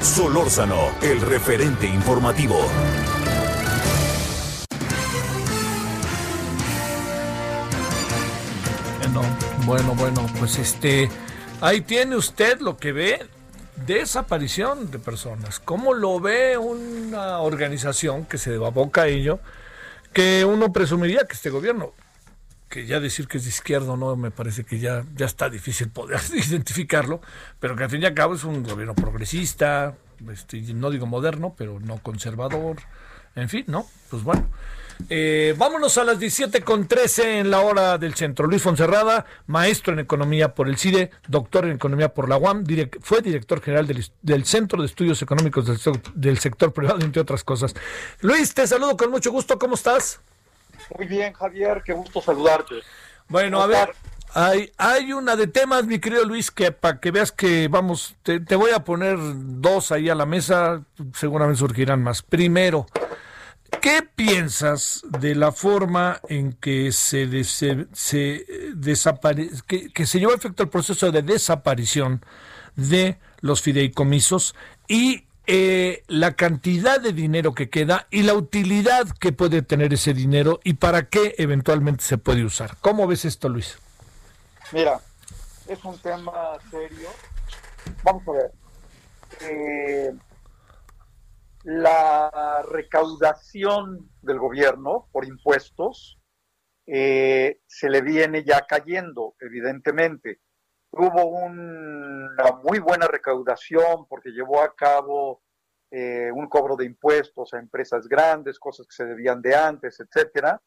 Solórzano, 0.00 0.88
el 1.02 1.20
referente 1.20 1.86
informativo. 1.86 2.56
Bueno, 9.12 9.36
bueno, 9.66 9.94
bueno, 9.94 10.26
pues 10.38 10.58
este, 10.58 11.08
ahí 11.60 11.80
tiene 11.80 12.16
usted 12.16 12.60
lo 12.60 12.76
que 12.76 12.92
ve 12.92 13.26
desaparición 13.86 14.90
de 14.90 14.98
personas. 14.98 15.58
¿Cómo 15.58 15.94
lo 15.94 16.20
ve 16.20 16.56
una 16.56 17.38
organización 17.40 18.24
que 18.26 18.38
se 18.38 18.54
aboca 18.54 19.02
a 19.02 19.08
ello? 19.08 19.40
que 20.12 20.44
uno 20.44 20.72
presumiría 20.72 21.24
que 21.24 21.34
este 21.34 21.50
gobierno 21.50 21.92
que 22.68 22.86
ya 22.86 23.00
decir 23.00 23.26
que 23.26 23.38
es 23.38 23.44
de 23.44 23.50
izquierda 23.50 23.96
no, 23.96 24.14
me 24.14 24.30
parece 24.30 24.64
que 24.64 24.78
ya, 24.78 25.04
ya 25.16 25.26
está 25.26 25.50
difícil 25.50 25.88
poder 25.88 26.20
identificarlo, 26.32 27.20
pero 27.58 27.74
que 27.74 27.84
al 27.84 27.90
fin 27.90 28.02
y 28.02 28.06
al 28.06 28.14
cabo 28.14 28.34
es 28.34 28.44
un 28.44 28.62
gobierno 28.62 28.94
progresista, 28.94 29.96
este, 30.30 30.60
no 30.74 30.90
digo 30.90 31.06
moderno, 31.06 31.54
pero 31.58 31.80
no 31.80 31.98
conservador, 31.98 32.76
en 33.34 33.48
fin, 33.48 33.64
¿no? 33.66 33.86
Pues 34.08 34.22
bueno. 34.22 34.48
Eh, 35.08 35.54
vámonos 35.56 35.96
a 35.98 36.04
las 36.04 36.18
17 36.18 36.62
con 36.62 36.86
13 36.86 37.38
en 37.40 37.50
la 37.50 37.60
hora 37.60 37.98
del 37.98 38.14
centro. 38.14 38.46
Luis 38.46 38.62
Fonserrada, 38.62 39.26
maestro 39.46 39.92
en 39.92 40.00
economía 40.00 40.54
por 40.54 40.68
el 40.68 40.76
CIDE, 40.76 41.10
doctor 41.28 41.64
en 41.64 41.72
economía 41.72 42.12
por 42.12 42.28
la 42.28 42.36
UAM, 42.36 42.64
fue 43.00 43.22
director 43.22 43.60
general 43.60 43.86
del, 43.86 44.44
Centro 44.44 44.80
de 44.80 44.86
Estudios 44.86 45.22
Económicos 45.22 45.66
del, 45.66 46.00
del, 46.14 46.38
sector 46.38 46.72
privado, 46.72 47.00
entre 47.00 47.22
otras 47.22 47.44
cosas. 47.44 47.74
Luis, 48.20 48.54
te 48.54 48.66
saludo 48.66 48.96
con 48.96 49.10
mucho 49.10 49.30
gusto. 49.30 49.58
¿Cómo 49.58 49.74
estás? 49.74 50.20
Muy 50.96 51.06
bien, 51.06 51.32
Javier, 51.32 51.82
qué 51.84 51.92
gusto 51.92 52.20
saludarte. 52.20 52.76
Bueno, 53.28 53.62
a 53.62 53.66
ver, 53.66 53.94
hay, 54.34 54.72
hay 54.76 55.12
una 55.12 55.36
de 55.36 55.46
temas, 55.46 55.86
mi 55.86 55.98
querido 55.98 56.24
Luis, 56.24 56.50
que 56.50 56.70
para 56.72 57.00
que 57.00 57.10
veas 57.10 57.32
que 57.32 57.68
vamos, 57.68 58.14
te, 58.22 58.38
voy 58.54 58.70
a 58.70 58.84
poner 58.84 59.18
dos 59.20 59.90
ahí 59.92 60.08
a 60.08 60.14
la 60.14 60.26
mesa, 60.26 60.82
seguramente 61.14 61.58
surgirán 61.58 62.02
más. 62.02 62.22
Primero, 62.22 62.86
¿qué 63.80 64.02
piensas 64.02 65.02
de 65.18 65.34
la 65.34 65.52
forma 65.52 66.20
en 66.28 66.52
que 66.52 66.92
se, 66.92 67.44
se 67.44 67.86
que, 69.66 69.92
que 69.92 70.06
se 70.06 70.18
llevó 70.18 70.32
a 70.32 70.36
efecto 70.36 70.62
el 70.62 70.68
proceso 70.68 71.10
de 71.10 71.22
desaparición 71.22 72.24
de 72.76 73.18
los 73.40 73.62
fideicomisos 73.62 74.54
y 74.88 75.24
eh, 75.46 76.04
la 76.06 76.34
cantidad 76.34 77.00
de 77.00 77.12
dinero 77.12 77.54
que 77.54 77.70
queda 77.70 78.06
y 78.10 78.22
la 78.22 78.34
utilidad 78.34 79.08
que 79.18 79.32
puede 79.32 79.62
tener 79.62 79.92
ese 79.92 80.14
dinero 80.14 80.60
y 80.62 80.74
para 80.74 81.08
qué 81.08 81.34
eventualmente 81.38 82.04
se 82.04 82.18
puede 82.18 82.44
usar. 82.44 82.76
¿Cómo 82.80 83.06
ves 83.06 83.24
esto, 83.24 83.48
Luis? 83.48 83.78
Mira, 84.70 85.00
es 85.66 85.84
un 85.84 85.98
tema 85.98 86.32
serio. 86.70 87.08
Vamos 88.04 88.22
a 88.28 88.32
ver. 88.32 88.52
Eh, 89.40 90.12
la 91.64 92.62
recaudación 92.68 94.10
del 94.22 94.38
gobierno 94.38 95.08
por 95.12 95.24
impuestos 95.24 96.18
eh, 96.86 97.60
se 97.66 97.88
le 97.88 98.02
viene 98.02 98.44
ya 98.44 98.66
cayendo, 98.66 99.34
evidentemente. 99.40 100.40
Hubo 100.92 101.24
una 101.26 102.52
muy 102.64 102.80
buena 102.80 103.06
recaudación 103.06 104.06
porque 104.08 104.30
llevó 104.30 104.62
a 104.62 104.74
cabo 104.74 105.42
eh, 105.90 106.30
un 106.34 106.48
cobro 106.48 106.76
de 106.76 106.86
impuestos 106.86 107.54
a 107.54 107.58
empresas 107.58 108.08
grandes, 108.08 108.58
cosas 108.58 108.86
que 108.86 108.94
se 108.94 109.04
debían 109.04 109.40
de 109.40 109.54
antes, 109.54 110.00
etcétera 110.00 110.60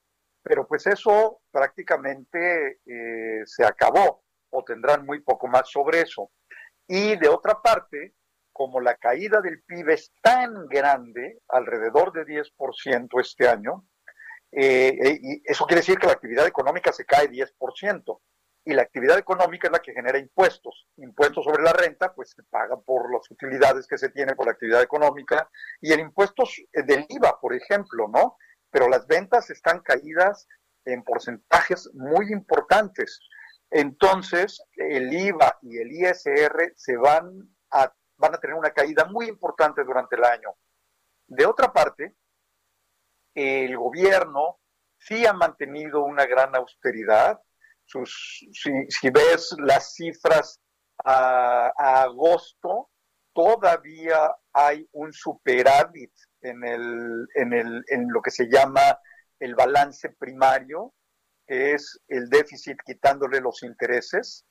pero 0.43 0.67
pues 0.67 0.85
eso 0.85 1.41
prácticamente 1.49 2.81
eh, 2.85 3.43
se 3.45 3.65
acabó 3.65 4.23
o 4.49 4.63
tendrán 4.63 5.05
muy 5.05 5.21
poco 5.21 5.47
más 5.47 5.69
sobre 5.71 6.01
eso. 6.01 6.29
Y 6.85 7.15
de 7.15 7.29
otra 7.29 7.61
parte, 7.61 8.13
como 8.53 8.79
la 8.79 8.95
caída 8.95 9.41
del 9.41 9.61
PIB 9.63 9.89
es 9.89 10.13
tan 10.21 10.67
grande, 10.67 11.41
alrededor 11.49 12.13
de 12.13 12.25
10% 12.25 13.19
este 13.19 13.49
año, 13.49 13.85
eh, 14.51 14.95
eh, 15.03 15.19
y 15.21 15.41
eso 15.43 15.65
quiere 15.65 15.81
decir 15.81 15.97
que 15.97 16.07
la 16.07 16.13
actividad 16.13 16.45
económica 16.45 16.93
se 16.93 17.05
cae 17.05 17.27
10%, 17.29 18.21
y 18.65 18.73
la 18.73 18.83
actividad 18.83 19.17
económica 19.17 19.67
es 19.67 19.73
la 19.73 19.79
que 19.79 19.91
genera 19.91 20.17
impuestos. 20.17 20.87
Impuestos 20.95 21.43
sobre 21.43 21.63
la 21.63 21.73
renta, 21.73 22.13
pues 22.13 22.31
se 22.31 22.43
paga 22.43 22.79
por 22.79 23.11
las 23.11 23.29
utilidades 23.29 23.87
que 23.87 23.97
se 23.97 24.09
tiene 24.09 24.35
por 24.35 24.45
la 24.45 24.53
actividad 24.53 24.81
económica, 24.81 25.49
y 25.81 25.91
el 25.91 25.99
impuesto 25.99 26.43
del 26.71 27.05
IVA, 27.09 27.41
por 27.41 27.53
ejemplo, 27.53 28.07
¿no? 28.07 28.37
pero 28.73 28.89
las 28.89 29.05
ventas 29.05 29.49
están 29.51 29.81
caídas 29.81 30.47
en 30.85 31.03
porcentajes 31.03 31.89
muy 31.93 32.33
importantes. 32.33 33.19
Entonces, 33.69 34.61
el 34.75 35.13
IVA 35.13 35.57
y 35.61 35.77
el 35.77 35.91
ISR 35.91 36.73
se 36.75 36.97
van 36.97 37.55
a, 37.71 37.93
van 38.17 38.35
a 38.35 38.39
tener 38.39 38.55
una 38.55 38.71
caída 38.71 39.05
muy 39.05 39.27
importante 39.27 39.83
durante 39.83 40.15
el 40.15 40.23
año. 40.23 40.55
De 41.27 41.45
otra 41.45 41.71
parte, 41.71 42.15
el 43.33 43.75
gobierno 43.77 44.59
sí 44.97 45.25
ha 45.25 45.33
mantenido 45.33 46.03
una 46.03 46.25
gran 46.25 46.55
austeridad. 46.55 47.39
Sus, 47.85 48.45
si, 48.53 49.09
ves 49.09 49.55
las 49.59 49.93
cifras 49.93 50.61
a, 51.03 52.03
agosto, 52.03 52.89
todavía 53.33 54.35
hay 54.53 54.87
un 54.93 55.11
superávit 55.11 56.13
en, 56.41 56.63
el, 56.63 57.27
en, 57.35 57.53
el, 57.53 57.83
en 57.87 58.07
lo 58.09 58.21
que 58.21 58.31
se 58.31 58.47
llama 58.47 58.99
el 59.39 59.55
balance 59.55 60.09
primario, 60.09 60.93
que 61.45 61.73
es 61.73 61.99
el 62.07 62.29
déficit 62.29 62.77
quitándole 62.85 63.41
los 63.41 63.63
intereses, 63.63 64.45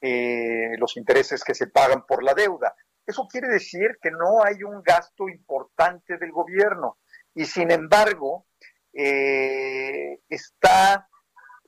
eh, 0.00 0.76
los 0.78 0.96
intereses 0.96 1.42
que 1.42 1.54
se 1.54 1.66
pagan 1.66 2.04
por 2.06 2.22
la 2.22 2.34
deuda. 2.34 2.74
Eso 3.06 3.28
quiere 3.30 3.48
decir 3.48 3.98
que 4.02 4.10
no 4.10 4.42
hay 4.42 4.62
un 4.62 4.82
gasto 4.82 5.28
importante 5.28 6.18
del 6.18 6.32
gobierno 6.32 6.98
y 7.34 7.44
sin 7.44 7.70
embargo 7.70 8.46
eh, 8.92 10.20
está 10.28 11.08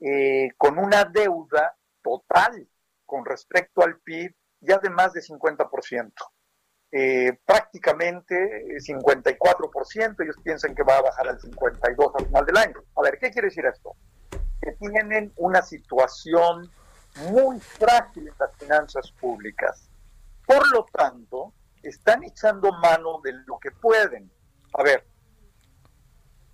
eh, 0.00 0.50
con 0.56 0.78
una 0.78 1.04
deuda 1.04 1.76
total 2.02 2.68
con 3.04 3.24
respecto 3.24 3.82
al 3.82 4.00
PIB 4.00 4.34
ya 4.60 4.78
de 4.78 4.90
más 4.90 5.12
de 5.12 5.20
50% 5.20 6.12
eh, 6.90 7.38
prácticamente 7.44 8.34
54%, 8.34 10.22
ellos 10.22 10.36
piensan 10.42 10.74
que 10.74 10.82
va 10.82 10.96
a 10.96 11.02
bajar 11.02 11.28
al 11.28 11.38
52% 11.38 12.12
al 12.18 12.26
final 12.26 12.46
del 12.46 12.56
año. 12.56 12.82
A 12.96 13.02
ver, 13.02 13.18
¿qué 13.18 13.30
quiere 13.30 13.48
decir 13.48 13.66
esto? 13.66 13.94
Que 14.62 14.72
tienen 14.72 15.32
una 15.36 15.60
situación 15.60 16.70
muy 17.30 17.60
frágil 17.60 18.28
en 18.28 18.34
las 18.38 18.56
finanzas 18.56 19.12
públicas. 19.12 19.87
Por 20.48 20.66
lo 20.72 20.86
tanto, 20.86 21.52
están 21.82 22.24
echando 22.24 22.72
mano 22.72 23.20
de 23.22 23.34
lo 23.46 23.58
que 23.58 23.70
pueden. 23.70 24.32
A 24.72 24.82
ver, 24.82 25.06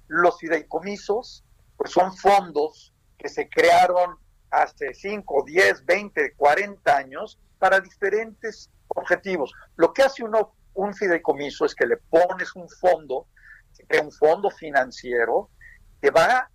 los 0.08 0.36
fideicomisos 0.40 1.44
pues 1.76 1.92
son 1.92 2.12
fondos 2.16 2.92
que 3.16 3.28
se 3.28 3.48
crearon 3.48 4.18
hace 4.50 4.92
5, 4.92 5.44
10, 5.46 5.86
20, 5.86 6.34
40 6.34 6.96
años 6.96 7.38
para 7.60 7.78
diferentes 7.78 8.68
objetivos. 8.88 9.52
Lo 9.76 9.92
que 9.92 10.02
hace 10.02 10.24
uno 10.24 10.56
un 10.74 10.92
fideicomiso 10.92 11.64
es 11.64 11.74
que 11.76 11.86
le 11.86 11.96
pones 11.96 12.56
un 12.56 12.68
fondo, 12.68 13.28
un 14.02 14.10
fondo 14.10 14.50
financiero 14.50 15.50
que 16.02 16.10
va 16.10 16.50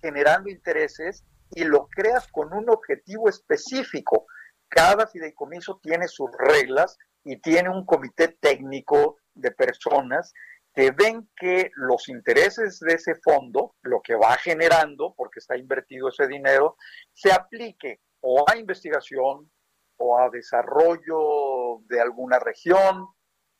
generando 0.00 0.48
intereses 0.48 1.24
y 1.50 1.64
lo 1.64 1.88
creas 1.88 2.28
con 2.28 2.52
un 2.52 2.70
objetivo 2.70 3.28
específico. 3.28 4.26
Cada 4.68 5.06
fideicomiso 5.06 5.80
tiene 5.82 6.08
sus 6.08 6.30
reglas 6.38 6.96
y 7.24 7.40
tiene 7.40 7.68
un 7.68 7.84
comité 7.84 8.36
técnico 8.40 9.18
de 9.34 9.50
personas 9.50 10.32
que 10.74 10.90
ven 10.92 11.28
que 11.36 11.70
los 11.74 12.08
intereses 12.08 12.78
de 12.80 12.94
ese 12.94 13.14
fondo, 13.16 13.74
lo 13.82 14.00
que 14.00 14.14
va 14.14 14.36
generando, 14.36 15.14
porque 15.16 15.40
está 15.40 15.56
invertido 15.56 16.08
ese 16.08 16.28
dinero, 16.28 16.76
se 17.12 17.32
aplique 17.32 18.00
o 18.20 18.44
a 18.48 18.56
investigación 18.56 19.50
o 19.96 20.18
a 20.18 20.30
desarrollo 20.30 21.80
de 21.88 22.00
alguna 22.00 22.38
región, 22.38 23.08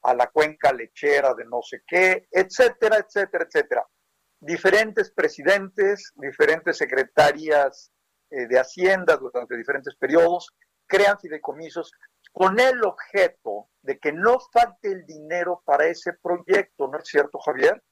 a 0.02 0.14
la 0.14 0.28
cuenca 0.28 0.72
lechera 0.72 1.34
de 1.34 1.44
no 1.44 1.60
sé 1.62 1.82
qué, 1.86 2.28
etcétera, 2.30 2.98
etcétera, 2.98 3.44
etcétera. 3.44 3.86
Diferentes 4.40 5.10
presidentes, 5.10 6.12
diferentes 6.14 6.76
secretarias 6.76 7.90
eh, 8.30 8.46
de 8.46 8.58
Hacienda 8.60 9.16
durante 9.16 9.56
diferentes 9.56 9.96
periodos 9.96 10.54
crean 10.88 11.18
fideicomisos 11.20 11.92
con 12.32 12.58
el 12.58 12.82
objeto 12.84 13.68
de 13.82 13.98
que 13.98 14.12
no 14.12 14.38
falte 14.52 14.92
el 14.92 15.06
dinero 15.06 15.62
para 15.64 15.86
ese 15.86 16.12
proyecto, 16.14 16.88
¿no 16.88 16.98
es 16.98 17.04
cierto, 17.04 17.38
Javier? 17.38 17.82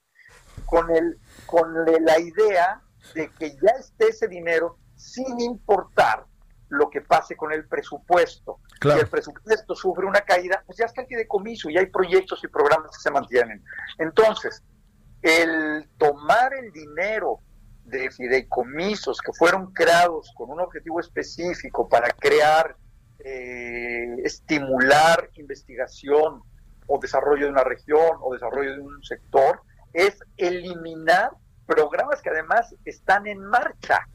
Con, 0.64 0.90
el, 0.90 1.18
con 1.46 1.72
la 1.84 2.18
idea 2.18 2.82
de 3.14 3.30
que 3.30 3.50
ya 3.50 3.72
esté 3.78 4.08
ese 4.08 4.26
dinero 4.28 4.78
sin 4.96 5.40
importar 5.40 6.26
lo 6.68 6.90
que 6.90 7.00
pase 7.00 7.36
con 7.36 7.52
el 7.52 7.66
presupuesto. 7.68 8.60
Si 8.82 8.88
el 8.88 9.08
presupuesto 9.08 9.74
sufre 9.74 10.06
una 10.06 10.22
caída, 10.22 10.62
pues 10.66 10.78
ya 10.78 10.86
está 10.86 11.02
el 11.02 11.06
fideicomiso 11.06 11.70
y 11.70 11.78
hay 11.78 11.86
proyectos 11.86 12.42
y 12.42 12.48
programas 12.48 12.90
que 12.96 13.02
se 13.02 13.10
mantienen. 13.10 13.62
Entonces, 13.98 14.64
el 15.22 15.88
tomar 15.98 16.54
el 16.54 16.72
dinero 16.72 17.40
de 17.84 18.10
fideicomisos 18.10 19.20
que 19.20 19.32
fueron 19.32 19.72
creados 19.72 20.32
con 20.36 20.50
un 20.50 20.60
objetivo 20.60 21.00
específico 21.00 21.88
para 21.88 22.10
crear, 22.10 22.76
eh, 23.28 24.22
estimular 24.22 25.30
investigación 25.34 26.44
o 26.86 26.98
desarrollo 27.00 27.46
de 27.46 27.50
una 27.50 27.64
región 27.64 28.18
o 28.20 28.32
desarrollo 28.32 28.74
de 28.74 28.80
un 28.80 29.02
sector, 29.02 29.62
es 29.92 30.16
eliminar 30.36 31.30
programas 31.66 32.22
que 32.22 32.30
además 32.30 32.72
están 32.84 33.26
en 33.26 33.44
marcha. 33.44 34.06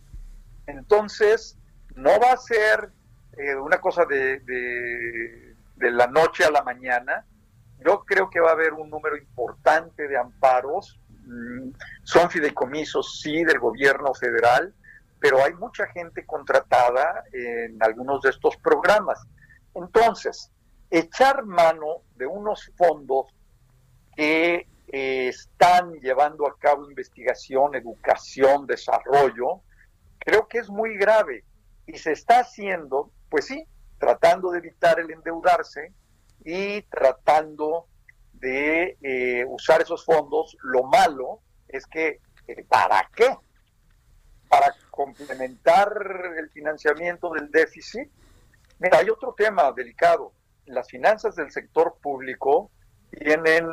Entonces, 0.65 1.57
no 1.93 2.11
va 2.21 2.31
a 2.31 2.37
ser 2.37 2.89
eh, 3.37 3.53
una 3.55 3.81
cosa 3.81 4.05
de, 4.05 4.39
de, 4.39 5.91
la 5.91 6.07
noche 6.07 6.45
a 6.45 6.51
la 6.51 6.63
mañana. 6.63 7.25
Yo 7.85 8.05
creo 8.05 8.29
que 8.29 8.39
va 8.39 8.51
a 8.51 8.53
haber 8.53 8.71
un 8.71 8.89
número 8.89 9.17
importante 9.17 10.07
de 10.07 10.17
amparos. 10.17 11.01
Mm, 11.25 11.71
son 12.03 12.29
fideicomisos, 12.29 13.19
sí, 13.19 13.43
del 13.43 13.59
gobierno 13.59 14.13
federal, 14.13 14.73
pero 15.21 15.41
hay 15.43 15.53
mucha 15.53 15.85
gente 15.87 16.25
contratada 16.25 17.23
en 17.31 17.81
algunos 17.81 18.23
de 18.23 18.31
estos 18.31 18.57
programas. 18.57 19.21
Entonces, 19.75 20.51
echar 20.89 21.45
mano 21.45 22.01
de 22.15 22.25
unos 22.25 22.71
fondos 22.75 23.27
que 24.15 24.67
eh, 24.87 25.27
están 25.27 25.93
llevando 26.01 26.47
a 26.47 26.57
cabo 26.57 26.89
investigación, 26.89 27.75
educación, 27.75 28.65
desarrollo, 28.65 29.61
creo 30.17 30.47
que 30.47 30.57
es 30.57 30.69
muy 30.69 30.97
grave 30.97 31.45
y 31.85 31.97
se 31.99 32.13
está 32.13 32.39
haciendo, 32.39 33.11
pues 33.29 33.45
sí, 33.45 33.63
tratando 33.99 34.49
de 34.49 34.57
evitar 34.57 34.99
el 34.99 35.11
endeudarse 35.11 35.93
y 36.43 36.81
tratando 36.83 37.85
de 38.33 38.97
eh, 39.03 39.45
usar 39.47 39.83
esos 39.83 40.03
fondos. 40.03 40.57
Lo 40.63 40.83
malo 40.83 41.41
es 41.67 41.85
que, 41.85 42.19
eh, 42.47 42.65
¿para 42.67 43.07
qué? 43.15 43.37
Para 44.51 44.75
complementar 44.89 45.95
el 46.37 46.49
financiamiento 46.49 47.31
del 47.31 47.49
déficit. 47.49 48.11
Mira, 48.79 48.97
hay 48.97 49.09
otro 49.09 49.33
tema 49.33 49.71
delicado. 49.71 50.33
Las 50.65 50.89
finanzas 50.89 51.37
del 51.37 51.51
sector 51.51 51.95
público 52.01 52.69
tienen 53.09 53.65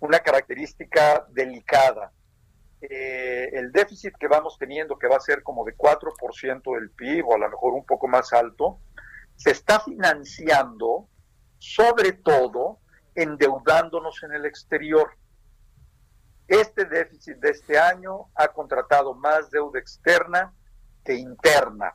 una 0.00 0.18
característica 0.18 1.24
delicada. 1.30 2.10
Eh, 2.80 3.48
el 3.52 3.70
déficit 3.70 4.14
que 4.18 4.26
vamos 4.26 4.58
teniendo, 4.58 4.98
que 4.98 5.06
va 5.06 5.16
a 5.16 5.20
ser 5.20 5.44
como 5.44 5.64
de 5.64 5.76
4% 5.76 6.74
del 6.74 6.90
PIB 6.90 7.26
o 7.26 7.34
a 7.36 7.38
lo 7.38 7.48
mejor 7.50 7.72
un 7.74 7.86
poco 7.86 8.08
más 8.08 8.32
alto, 8.32 8.80
se 9.36 9.52
está 9.52 9.78
financiando 9.80 11.08
sobre 11.58 12.12
todo 12.12 12.80
endeudándonos 13.14 14.22
en 14.24 14.32
el 14.32 14.46
exterior. 14.46 15.16
Este 16.46 16.84
déficit 16.84 17.36
de 17.38 17.50
este 17.50 17.78
año 17.78 18.26
ha 18.34 18.48
contratado 18.48 19.14
más 19.14 19.50
deuda 19.50 19.78
externa 19.78 20.52
que 21.04 21.14
interna. 21.14 21.94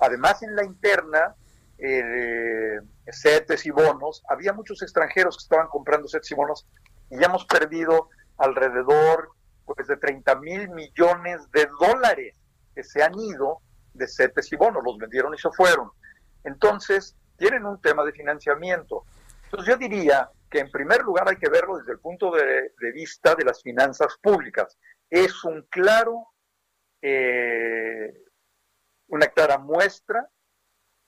Además, 0.00 0.42
en 0.42 0.56
la 0.56 0.64
interna, 0.64 1.34
eh, 1.78 2.80
CETES 3.10 3.66
y 3.66 3.70
bonos, 3.70 4.22
había 4.28 4.52
muchos 4.52 4.82
extranjeros 4.82 5.36
que 5.36 5.42
estaban 5.42 5.68
comprando 5.68 6.08
CETES 6.08 6.30
y 6.30 6.34
bonos 6.34 6.66
y 7.10 7.18
ya 7.18 7.26
hemos 7.26 7.44
perdido 7.44 8.08
alrededor 8.38 9.30
pues, 9.64 9.86
de 9.86 9.96
30 9.96 10.34
mil 10.36 10.70
millones 10.70 11.50
de 11.52 11.68
dólares 11.80 12.36
que 12.74 12.82
se 12.82 13.02
han 13.02 13.18
ido 13.18 13.60
de 13.92 14.08
CETES 14.08 14.52
y 14.52 14.56
bonos, 14.56 14.82
los 14.84 14.98
vendieron 14.98 15.34
y 15.34 15.38
se 15.38 15.50
fueron. 15.50 15.90
Entonces, 16.42 17.16
tienen 17.36 17.64
un 17.64 17.80
tema 17.80 18.04
de 18.04 18.12
financiamiento. 18.12 19.04
Entonces, 19.44 19.68
yo 19.68 19.76
diría 19.76 20.30
que 20.54 20.60
en 20.60 20.70
primer 20.70 21.02
lugar 21.02 21.28
hay 21.28 21.36
que 21.36 21.50
verlo 21.50 21.78
desde 21.78 21.90
el 21.90 21.98
punto 21.98 22.30
de, 22.30 22.92
vista 22.92 23.34
de 23.34 23.44
las 23.44 23.60
finanzas 23.60 24.16
públicas. 24.22 24.78
Es 25.10 25.42
un 25.42 25.66
claro, 25.68 26.28
eh, 27.02 28.14
una 29.08 29.26
clara 29.26 29.58
muestra, 29.58 30.30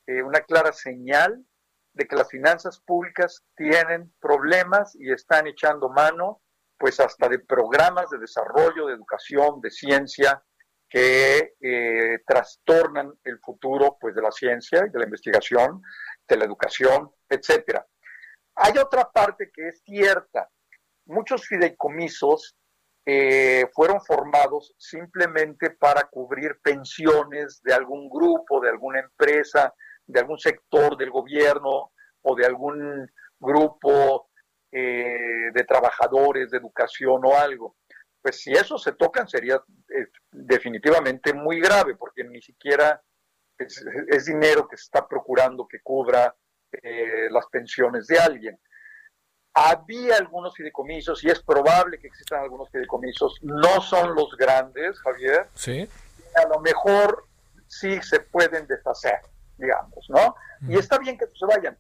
eh, 0.05 0.21
una 0.21 0.41
clara 0.41 0.73
señal 0.73 1.47
de 1.93 2.09
que 2.09 2.17
las 2.17 2.29
finanzas 2.29 2.81
públicas 2.81 3.45
tienen 3.55 4.13
problemas 4.19 4.97
y 4.97 5.13
están 5.13 5.47
echando 5.47 5.91
mano, 5.91 6.43
pues 6.77 6.99
hasta 6.99 7.29
de 7.29 7.39
programas 7.39 8.11
de 8.11 8.19
desarrollo, 8.19 8.89
de 8.89 8.95
educación, 8.95 9.61
de 9.61 9.71
ciencia, 9.71 10.43
que 10.89 11.55
eh, 11.61 12.19
trastornan 12.27 13.13
el 13.23 13.39
futuro 13.39 13.97
pues 14.01 14.17
de 14.17 14.23
la 14.23 14.33
ciencia 14.33 14.85
y 14.85 14.91
de 14.91 14.99
la 14.99 15.05
investigación, 15.05 15.83
de 16.27 16.37
la 16.37 16.47
educación, 16.47 17.13
etcétera. 17.29 17.87
Hay 18.57 18.79
otra 18.79 19.11
parte 19.11 19.51
que 19.53 19.69
es 19.69 19.83
cierta. 19.83 20.49
Muchos 21.05 21.47
fideicomisos 21.47 22.57
eh, 23.05 23.69
fueron 23.75 24.01
formados 24.01 24.75
simplemente 24.79 25.71
para 25.71 26.05
cubrir 26.05 26.59
pensiones 26.63 27.61
de 27.63 27.75
algún 27.75 28.09
grupo, 28.09 28.61
de 28.61 28.71
alguna 28.71 29.01
empresa, 29.01 29.75
de 30.07 30.21
algún 30.21 30.39
sector 30.39 30.97
del 30.97 31.11
gobierno 31.11 31.93
o 32.23 32.35
de 32.35 32.47
algún 32.47 33.09
grupo 33.39 34.31
eh, 34.73 35.51
de 35.53 35.65
trabajadores 35.65 36.51
de 36.51 36.59
educación 36.59 37.25
o 37.25 37.37
algo. 37.37 37.77
Pues 38.23 38.41
si 38.41 38.53
eso 38.53 38.79
se 38.79 38.93
tocan 38.93 39.29
sería 39.29 39.55
eh, 39.55 40.07
definitivamente 40.33 41.33
muy 41.35 41.61
grave 41.61 41.95
porque 41.95 42.25
ni 42.25 42.41
siquiera 42.41 43.01
es 43.59 44.27
dinero 44.27 44.69
que 44.69 44.77
se 44.77 44.83
está 44.83 45.07
procurando 45.07 45.67
que 45.67 45.81
cubra 45.83 46.35
eh, 46.73 47.29
las 47.31 47.47
pensiones 47.47 48.07
de 48.07 48.19
alguien. 48.19 48.59
Había 49.55 50.17
algunos 50.17 50.55
fideicomisos 50.55 51.25
y 51.25 51.29
es 51.29 51.43
probable 51.43 51.99
que 51.99 52.09
existan 52.09 52.43
algunos 52.43 52.71
fideicomisos, 52.71 53.39
no 53.43 53.81
son 53.81 54.15
los 54.15 54.37
grandes, 54.37 54.99
Javier. 55.01 55.49
Sí. 55.55 55.89
A 56.35 56.47
lo 56.49 56.61
mejor 56.61 57.27
sí 57.67 58.01
se 58.03 58.21
pueden 58.21 58.67
deshacer, 58.67 59.21
digamos, 59.57 60.07
¿no? 60.11 60.37
Y 60.69 60.77
está 60.77 60.99
bien 60.99 61.17
que 61.17 61.27
se 61.35 61.47
vayan, 61.47 61.77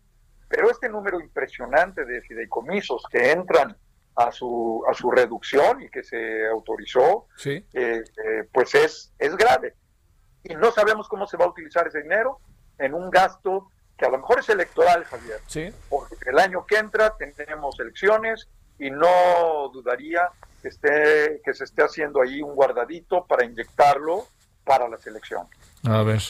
pero 0.48 0.70
este 0.70 0.88
número 0.88 1.20
impresionante 1.20 2.04
de 2.04 2.22
fideicomisos 2.22 3.02
que 3.10 3.30
entran 3.30 3.76
a 4.16 4.32
su, 4.32 4.82
a 4.88 4.94
su 4.94 5.10
reducción 5.10 5.82
y 5.82 5.90
que 5.90 6.02
se 6.02 6.46
autorizó, 6.46 7.26
sí. 7.36 7.64
Eh, 7.74 8.02
eh, 8.24 8.48
pues 8.52 8.74
es, 8.74 9.12
es 9.18 9.36
grave. 9.36 9.74
Y 10.42 10.54
no 10.54 10.70
sabemos 10.70 11.08
cómo 11.08 11.26
se 11.26 11.36
va 11.36 11.44
a 11.44 11.48
utilizar 11.48 11.86
ese 11.86 12.02
dinero 12.02 12.40
en 12.78 12.94
un 12.94 13.10
gasto 13.10 13.70
que 13.97 14.05
a 14.05 14.10
lo 14.10 14.18
mejor 14.18 14.40
es 14.40 14.48
electoral, 14.48 15.05
Javier. 15.05 15.40
Sí. 15.47 15.68
Porque 15.89 16.16
el 16.27 16.39
año 16.39 16.66
que 16.66 16.77
entra 16.77 17.14
tenemos 17.16 17.78
elecciones 17.81 18.48
y 18.78 18.90
no 18.90 19.70
dudaría 19.73 20.28
que, 20.62 20.68
esté, 20.68 21.40
que 21.44 21.55
se 21.55 21.64
esté 21.64 21.82
haciendo 21.82 22.20
ahí 22.20 22.43
un 22.43 22.55
guardadito 22.55 23.24
para 23.24 23.44
inyectarlo 23.44 24.27
para 24.64 24.89
la 24.89 24.98
selección. 24.98 25.47
A 25.85 26.02
ver. 26.02 26.23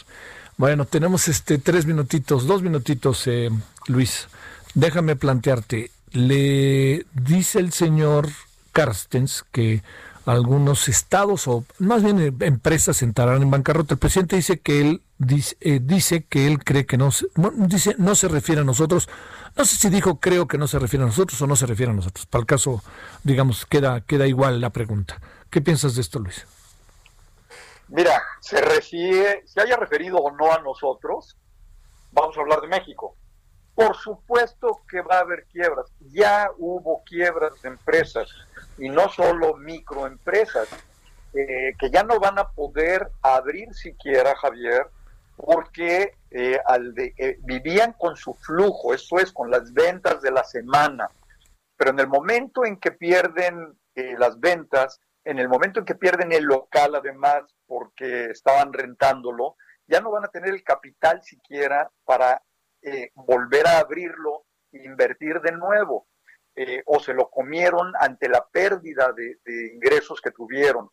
Bueno, 0.56 0.84
tenemos 0.84 1.28
este 1.28 1.58
tres 1.58 1.86
minutitos, 1.86 2.46
dos 2.46 2.62
minutitos, 2.62 3.26
eh, 3.26 3.50
Luis. 3.88 4.28
Déjame 4.74 5.16
plantearte. 5.16 5.90
Le 6.12 7.04
dice 7.12 7.58
el 7.58 7.72
señor 7.72 8.28
Carstens 8.72 9.44
que 9.52 9.82
algunos 10.26 10.88
estados 10.88 11.46
o 11.46 11.64
más 11.78 12.02
bien 12.02 12.20
eh, 12.20 12.32
empresas 12.40 13.02
entrarán 13.02 13.42
en 13.42 13.50
bancarrota. 13.50 13.94
El 13.94 14.00
presidente 14.00 14.36
dice 14.36 14.60
que 14.60 14.80
él 14.80 15.02
dice, 15.18 15.56
eh, 15.60 15.78
dice 15.80 16.24
que 16.24 16.46
él 16.46 16.62
cree 16.62 16.84
que 16.84 16.98
no 16.98 17.10
se, 17.12 17.26
dice 17.56 17.94
no 17.98 18.14
se 18.14 18.28
refiere 18.28 18.60
a 18.60 18.64
nosotros. 18.64 19.08
No 19.56 19.64
sé 19.64 19.76
si 19.76 19.88
dijo 19.88 20.18
creo 20.20 20.46
que 20.48 20.58
no 20.58 20.66
se 20.66 20.78
refiere 20.78 21.04
a 21.04 21.06
nosotros 21.06 21.40
o 21.40 21.46
no 21.46 21.56
se 21.56 21.66
refiere 21.66 21.92
a 21.92 21.94
nosotros. 21.94 22.26
Para 22.26 22.40
el 22.40 22.46
caso, 22.46 22.82
digamos, 23.22 23.64
queda 23.66 24.00
queda 24.00 24.26
igual 24.26 24.60
la 24.60 24.70
pregunta. 24.70 25.20
¿Qué 25.48 25.60
piensas 25.60 25.94
de 25.94 26.02
esto, 26.02 26.18
Luis? 26.18 26.44
Mira, 27.88 28.20
se 28.40 28.60
refiere, 28.60 29.44
se 29.46 29.60
haya 29.60 29.76
referido 29.76 30.18
o 30.18 30.32
no 30.32 30.52
a 30.52 30.58
nosotros, 30.58 31.36
vamos 32.10 32.36
a 32.36 32.40
hablar 32.40 32.60
de 32.60 32.66
México. 32.66 33.16
Por 33.76 33.96
supuesto 33.96 34.80
que 34.88 35.02
va 35.02 35.18
a 35.18 35.20
haber 35.20 35.46
quiebras. 35.52 35.86
Ya 36.00 36.50
hubo 36.58 37.04
quiebras 37.04 37.60
de 37.62 37.68
empresas 37.68 38.28
y 38.78 38.88
no 38.88 39.08
solo 39.08 39.56
microempresas, 39.56 40.68
eh, 41.32 41.74
que 41.78 41.90
ya 41.90 42.02
no 42.02 42.18
van 42.18 42.38
a 42.38 42.48
poder 42.48 43.10
abrir 43.22 43.74
siquiera, 43.74 44.34
Javier, 44.36 44.86
porque 45.36 46.14
eh, 46.30 46.58
eh, 47.18 47.38
vivían 47.42 47.92
con 47.92 48.16
su 48.16 48.34
flujo, 48.34 48.94
eso 48.94 49.18
es, 49.18 49.32
con 49.32 49.50
las 49.50 49.72
ventas 49.72 50.22
de 50.22 50.30
la 50.30 50.44
semana. 50.44 51.08
Pero 51.76 51.90
en 51.90 52.00
el 52.00 52.08
momento 52.08 52.64
en 52.64 52.78
que 52.78 52.92
pierden 52.92 53.78
las 53.94 54.38
ventas, 54.40 55.00
en 55.24 55.38
el 55.38 55.48
momento 55.48 55.80
en 55.80 55.86
que 55.86 55.94
pierden 55.94 56.32
el 56.32 56.44
local 56.44 56.94
además, 56.94 57.44
porque 57.66 58.26
estaban 58.26 58.72
rentándolo, 58.72 59.56
ya 59.86 60.00
no 60.00 60.10
van 60.10 60.24
a 60.24 60.28
tener 60.28 60.50
el 60.50 60.62
capital 60.62 61.22
siquiera 61.22 61.90
para 62.04 62.42
volver 63.14 63.66
a 63.66 63.78
abrirlo 63.78 64.44
e 64.72 64.84
invertir 64.84 65.40
de 65.40 65.52
nuevo. 65.52 66.06
Eh, 66.58 66.82
o 66.86 66.98
se 66.98 67.12
lo 67.12 67.28
comieron 67.28 67.92
ante 68.00 68.30
la 68.30 68.46
pérdida 68.48 69.12
de, 69.12 69.38
ingresos 69.74 70.22
que 70.22 70.30
tuvieron. 70.30 70.90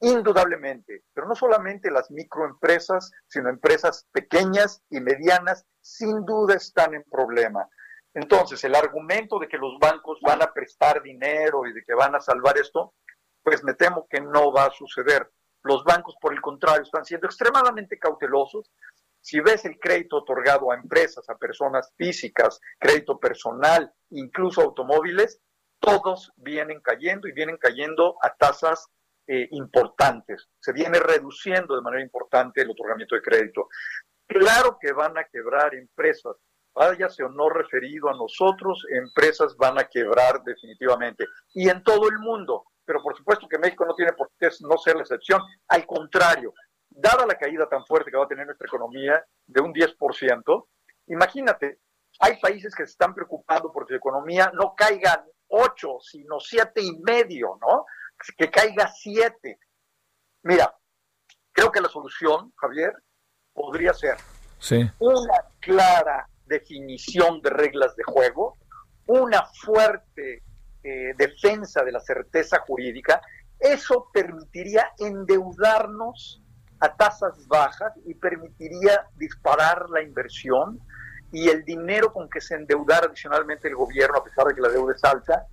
Indudablemente, 0.00 1.04
pero 1.14 1.26
no 1.26 1.34
solamente 1.34 1.90
las 1.90 2.10
microempresas, 2.10 3.10
sino 3.26 3.48
empresas 3.48 4.06
pequeñas 4.12 4.82
y 4.90 5.00
medianas, 5.00 5.64
sin 5.80 6.26
duda 6.26 6.54
están 6.54 6.92
en 6.92 7.02
problema. 7.04 7.66
Entonces, 8.12 8.62
el 8.64 8.74
argumento 8.74 9.38
de 9.38 9.48
que 9.48 9.56
los 9.56 9.78
bancos 9.78 10.18
van 10.20 10.42
a 10.42 10.52
prestar 10.52 11.02
dinero 11.02 11.66
y 11.66 11.72
de 11.72 11.82
que 11.82 11.94
van 11.94 12.14
a 12.14 12.20
salvar 12.20 12.58
esto, 12.58 12.92
pues 13.42 13.64
me 13.64 13.72
temo 13.72 14.06
que 14.10 14.20
no 14.20 14.52
va 14.52 14.66
a 14.66 14.70
suceder. 14.70 15.32
Los 15.62 15.82
bancos, 15.84 16.14
por 16.20 16.34
el 16.34 16.42
contrario, 16.42 16.82
están 16.82 17.06
siendo 17.06 17.26
extremadamente 17.26 17.98
cautelosos, 17.98 18.70
si 19.26 19.40
ves 19.40 19.64
el 19.64 19.80
crédito 19.80 20.18
otorgado 20.18 20.70
a 20.70 20.76
empresas, 20.76 21.28
a 21.28 21.36
personas 21.36 21.92
físicas, 21.96 22.60
crédito 22.78 23.18
personal, 23.18 23.92
incluso 24.10 24.62
automóviles, 24.62 25.40
todos 25.80 26.32
vienen 26.36 26.80
cayendo 26.80 27.26
y 27.26 27.32
vienen 27.32 27.56
cayendo 27.56 28.14
a 28.22 28.32
tasas 28.36 28.86
eh, 29.26 29.48
importantes. 29.50 30.48
Se 30.60 30.72
viene 30.72 31.00
reduciendo 31.00 31.74
de 31.74 31.82
manera 31.82 32.04
importante 32.04 32.62
el 32.62 32.70
otorgamiento 32.70 33.16
de 33.16 33.22
crédito. 33.22 33.68
Claro 34.28 34.78
que 34.80 34.92
van 34.92 35.18
a 35.18 35.24
quebrar 35.24 35.74
empresas, 35.74 36.36
váyase 36.72 37.24
o 37.24 37.28
no 37.28 37.48
referido 37.48 38.08
a 38.08 38.16
nosotros, 38.16 38.86
empresas 38.90 39.56
van 39.56 39.76
a 39.80 39.88
quebrar 39.88 40.40
definitivamente. 40.44 41.26
Y 41.52 41.68
en 41.68 41.82
todo 41.82 42.08
el 42.08 42.20
mundo. 42.20 42.62
Pero 42.84 43.02
por 43.02 43.16
supuesto 43.16 43.48
que 43.48 43.58
México 43.58 43.84
no 43.84 43.96
tiene 43.96 44.12
por 44.12 44.30
qué 44.38 44.50
no 44.60 44.78
ser 44.78 44.94
la 44.94 45.02
excepción. 45.02 45.42
Al 45.66 45.84
contrario, 45.84 46.54
dada 46.96 47.26
la 47.26 47.36
caída 47.36 47.68
tan 47.68 47.84
fuerte 47.84 48.10
que 48.10 48.16
va 48.16 48.24
a 48.24 48.28
tener 48.28 48.46
nuestra 48.46 48.66
economía 48.66 49.24
de 49.46 49.60
un 49.60 49.72
10%, 49.72 50.66
imagínate, 51.08 51.80
hay 52.20 52.40
países 52.40 52.74
que 52.74 52.86
se 52.86 52.92
están 52.92 53.14
preocupando 53.14 53.70
porque 53.70 53.92
su 53.92 53.98
economía 53.98 54.50
no 54.54 54.74
caiga 54.74 55.24
8, 55.48 55.98
sino 56.00 56.40
siete 56.40 56.82
y 56.82 56.98
medio, 57.02 57.58
¿no? 57.60 57.84
Que 58.36 58.50
caiga 58.50 58.88
7. 58.88 59.58
Mira, 60.42 60.74
creo 61.52 61.70
que 61.70 61.80
la 61.80 61.88
solución, 61.88 62.52
Javier, 62.56 62.94
podría 63.52 63.92
ser 63.92 64.16
una 64.98 65.44
clara 65.60 66.26
definición 66.46 67.42
de 67.42 67.50
reglas 67.50 67.94
de 67.96 68.04
juego, 68.04 68.56
una 69.06 69.44
fuerte 69.60 70.42
eh, 70.82 71.14
defensa 71.16 71.84
de 71.84 71.92
la 71.92 72.00
certeza 72.00 72.60
jurídica, 72.60 73.20
eso 73.58 74.08
permitiría 74.12 74.92
endeudarnos 74.98 76.42
a 76.80 76.94
tasas 76.94 77.46
bajas 77.48 77.92
y 78.04 78.14
permitiría 78.14 79.06
disparar 79.16 79.88
la 79.90 80.02
inversión 80.02 80.80
y 81.32 81.48
el 81.48 81.64
dinero 81.64 82.12
con 82.12 82.28
que 82.28 82.40
se 82.40 82.54
endeudara 82.54 83.06
adicionalmente 83.06 83.68
el 83.68 83.74
gobierno, 83.74 84.18
a 84.18 84.24
pesar 84.24 84.46
de 84.46 84.54
que 84.54 84.60
la 84.60 84.68
deuda 84.68 84.94
es 84.94 85.04
alta, 85.04 85.46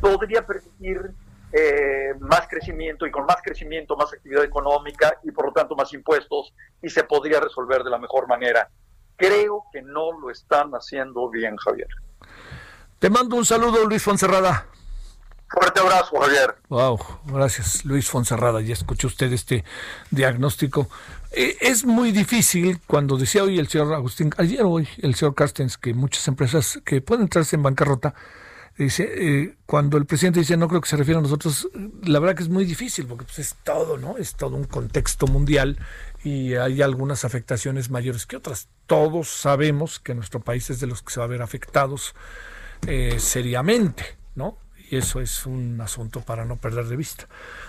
podría 0.00 0.46
permitir 0.46 1.12
eh, 1.52 2.14
más 2.20 2.46
crecimiento 2.48 3.06
y 3.06 3.10
con 3.10 3.24
más 3.24 3.38
crecimiento 3.42 3.96
más 3.96 4.12
actividad 4.12 4.44
económica 4.44 5.18
y 5.22 5.30
por 5.30 5.46
lo 5.46 5.52
tanto 5.52 5.74
más 5.74 5.92
impuestos 5.94 6.52
y 6.82 6.90
se 6.90 7.04
podría 7.04 7.40
resolver 7.40 7.82
de 7.82 7.90
la 7.90 7.98
mejor 7.98 8.28
manera. 8.28 8.68
Creo 9.16 9.64
que 9.72 9.82
no 9.82 10.12
lo 10.12 10.30
están 10.30 10.70
haciendo 10.72 11.28
bien, 11.28 11.56
Javier. 11.56 11.88
Te 12.98 13.10
mando 13.10 13.36
un 13.36 13.44
saludo, 13.44 13.84
Luis 13.86 14.02
Fonserrada. 14.02 14.66
Fuerte 15.50 15.80
abrazo, 15.80 16.20
Javier. 16.20 16.56
Wow, 16.68 16.98
gracias, 17.26 17.84
Luis 17.84 18.08
Fonserrada. 18.08 18.60
Ya 18.60 18.74
escuchó 18.74 19.06
usted 19.06 19.32
este 19.32 19.64
diagnóstico. 20.10 20.88
Eh, 21.32 21.56
es 21.60 21.84
muy 21.84 22.12
difícil, 22.12 22.80
cuando 22.86 23.16
decía 23.16 23.44
hoy 23.44 23.58
el 23.58 23.68
señor 23.68 23.94
Agustín, 23.94 24.30
ayer 24.36 24.62
hoy 24.62 24.88
el 24.98 25.14
señor 25.14 25.34
Carstens, 25.34 25.78
que 25.78 25.94
muchas 25.94 26.28
empresas 26.28 26.80
que 26.84 27.00
pueden 27.00 27.22
entrarse 27.22 27.56
en 27.56 27.62
bancarrota, 27.62 28.14
dice, 28.76 29.10
eh, 29.10 29.56
cuando 29.66 29.96
el 29.96 30.06
presidente 30.06 30.40
dice 30.40 30.56
no 30.56 30.68
creo 30.68 30.80
que 30.80 30.88
se 30.88 30.96
refiere 30.96 31.18
a 31.18 31.22
nosotros, 31.22 31.68
la 32.02 32.18
verdad 32.18 32.36
que 32.36 32.42
es 32.42 32.48
muy 32.48 32.64
difícil, 32.64 33.06
porque 33.06 33.24
pues, 33.24 33.38
es 33.38 33.56
todo, 33.64 33.96
¿no? 33.96 34.18
Es 34.18 34.34
todo 34.34 34.54
un 34.54 34.64
contexto 34.64 35.26
mundial 35.26 35.78
y 36.22 36.54
hay 36.54 36.82
algunas 36.82 37.24
afectaciones 37.24 37.90
mayores 37.90 38.26
que 38.26 38.36
otras. 38.36 38.68
Todos 38.86 39.28
sabemos 39.28 39.98
que 39.98 40.14
nuestro 40.14 40.40
país 40.40 40.68
es 40.70 40.80
de 40.80 40.86
los 40.86 41.02
que 41.02 41.12
se 41.12 41.20
va 41.20 41.24
a 41.24 41.28
ver 41.28 41.42
afectados 41.42 42.14
eh, 42.86 43.16
seriamente, 43.18 44.16
¿no? 44.34 44.58
Y 44.90 44.96
eso 44.96 45.20
es 45.20 45.46
un 45.46 45.80
asunto 45.80 46.20
para 46.20 46.44
no 46.44 46.56
perder 46.56 46.86
de 46.86 46.96
vista. 46.96 47.26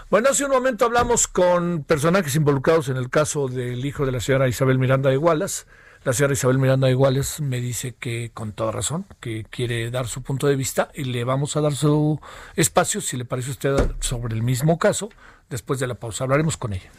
Bueno, 0.09 0.29
hace 0.29 0.45
un 0.45 0.51
momento 0.51 0.85
hablamos 0.85 1.27
con 1.27 1.83
personajes 1.83 2.35
involucrados 2.35 2.89
en 2.89 2.97
el 2.97 3.09
caso 3.09 3.47
del 3.47 3.85
hijo 3.85 4.05
de 4.05 4.11
la 4.11 4.19
señora 4.19 4.47
Isabel 4.47 4.79
Miranda 4.79 5.09
de 5.09 5.15
Igualas. 5.15 5.67
La 6.05 6.13
señora 6.13 6.33
Isabel 6.33 6.59
Miranda 6.59 6.87
de 6.87 6.93
Iguales 6.93 7.41
me 7.41 7.59
dice 7.59 7.93
que 7.93 8.31
con 8.33 8.53
toda 8.53 8.71
razón, 8.71 9.05
que 9.19 9.45
quiere 9.49 9.91
dar 9.91 10.07
su 10.07 10.21
punto 10.21 10.47
de 10.47 10.55
vista 10.55 10.89
y 10.93 11.03
le 11.03 11.25
vamos 11.25 11.57
a 11.57 11.61
dar 11.61 11.75
su 11.75 12.21
espacio, 12.55 13.01
si 13.01 13.17
le 13.17 13.25
parece 13.25 13.49
a 13.49 13.51
usted, 13.51 13.91
sobre 13.99 14.33
el 14.33 14.41
mismo 14.41 14.79
caso. 14.79 15.09
Después 15.49 15.79
de 15.79 15.87
la 15.87 15.95
pausa 15.95 16.23
hablaremos 16.23 16.55
con 16.55 16.73
ella. 16.73 16.89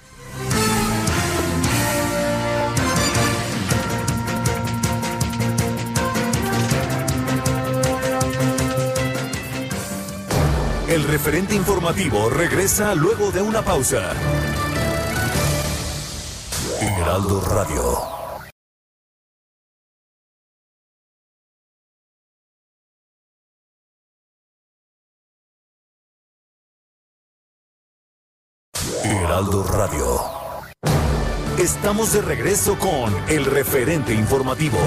El 10.91 11.05
referente 11.05 11.55
informativo 11.55 12.29
regresa 12.29 12.97
luego 12.97 13.31
de 13.31 13.41
una 13.41 13.63
pausa. 13.63 14.13
Heraldo 16.81 17.41
Radio. 17.43 18.21
Heraldo 29.05 29.63
Radio. 29.63 30.21
Estamos 31.57 32.13
de 32.15 32.23
regreso 32.23 32.77
con 32.81 33.15
el 33.29 33.45
referente 33.45 34.13
informativo. 34.13 34.81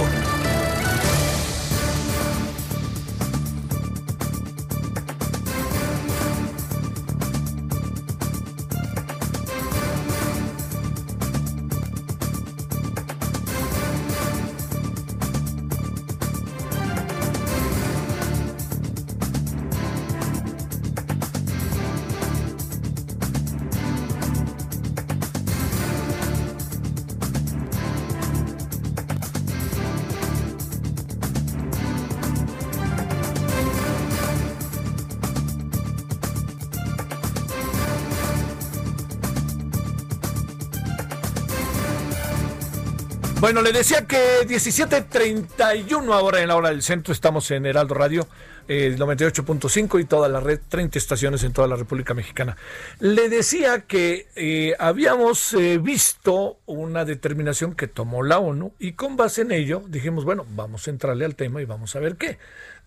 Bueno, 43.44 43.62
le 43.62 43.74
decía 43.74 44.08
que 44.08 44.48
17.31 44.48 46.14
ahora 46.14 46.40
en 46.40 46.48
la 46.48 46.56
hora 46.56 46.70
del 46.70 46.82
centro, 46.82 47.12
estamos 47.12 47.52
en 47.52 47.66
Heraldo 47.66 47.94
Radio, 47.94 48.26
eh, 48.70 48.96
98.5 48.98 50.00
y 50.00 50.06
toda 50.06 50.30
la 50.30 50.40
red, 50.40 50.62
30 50.70 50.98
estaciones 50.98 51.44
en 51.44 51.52
toda 51.52 51.68
la 51.68 51.76
República 51.76 52.14
Mexicana. 52.14 52.56
Le 53.02 53.28
decía 53.28 53.82
que 53.82 54.28
eh, 54.38 54.76
habíamos 54.80 55.52
eh, 55.56 55.78
visto 55.78 56.60
una 56.68 57.04
determinación 57.04 57.76
que 57.76 57.88
tomó 57.88 58.24
la 58.24 58.40
ONU 58.40 58.76
y 58.80 58.94
con 58.94 59.18
base 59.18 59.42
en 59.42 59.52
ello 59.52 59.84
dijimos, 59.90 60.24
bueno, 60.24 60.46
vamos 60.52 60.88
a 60.88 60.92
entrarle 60.92 61.26
al 61.26 61.36
tema 61.36 61.62
y 61.62 61.66
vamos 61.66 61.98
a 61.98 62.00
ver 62.00 62.16
qué, 62.16 62.38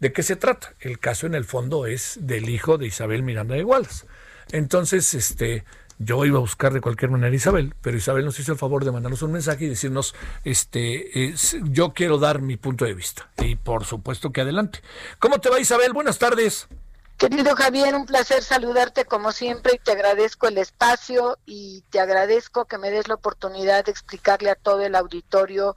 de 0.01 0.15
qué 0.15 0.23
se 0.23 0.37
trata. 0.37 0.73
El 0.81 0.99
caso 0.99 1.27
en 1.27 1.35
el 1.35 1.45
fondo 1.45 1.85
es 1.85 2.19
del 2.23 2.49
hijo 2.49 2.79
de 2.79 2.87
Isabel 2.87 3.23
Miranda 3.23 3.57
de 3.57 3.61
Igualas. 3.61 4.07
Entonces, 4.53 5.13
este 5.13 5.65
yo 5.99 6.25
iba 6.25 6.39
a 6.39 6.41
buscar 6.41 6.73
de 6.73 6.81
cualquier 6.81 7.11
manera 7.11 7.33
a 7.33 7.37
Isabel, 7.37 7.75
pero 7.81 7.97
Isabel 7.97 8.25
nos 8.25 8.39
hizo 8.39 8.53
el 8.53 8.59
favor 8.59 8.85
de 8.85 8.93
mandarnos 8.93 9.23
un 9.23 9.33
mensaje 9.33 9.65
y 9.65 9.69
decirnos, 9.69 10.15
este, 10.45 11.35
yo 11.63 11.93
quiero 11.93 12.19
dar 12.19 12.41
mi 12.41 12.57
punto 12.57 12.85
de 12.85 12.95
vista. 12.95 13.31
Y 13.39 13.57
por 13.57 13.85
supuesto 13.85 14.31
que 14.31 14.43
adelante. 14.43 14.81
¿Cómo 15.19 15.41
te 15.41 15.49
va 15.49 15.61
Isabel? 15.61 15.93
Buenas 15.93 16.19
tardes. 16.19 16.69
Querido 17.17 17.57
Javier, 17.57 17.95
un 17.95 18.05
placer 18.05 18.43
saludarte 18.43 19.07
como 19.07 19.33
siempre 19.33 19.73
y 19.75 19.79
te 19.79 19.93
agradezco 19.93 20.49
el 20.49 20.59
espacio 20.59 21.39
y 21.47 21.83
te 21.89 21.99
agradezco 21.99 22.67
que 22.67 22.77
me 22.77 22.91
des 22.91 23.09
la 23.09 23.15
oportunidad 23.15 23.87
de 23.87 23.91
explicarle 23.91 24.51
a 24.51 24.55
todo 24.55 24.83
el 24.83 24.95
auditorio 24.95 25.75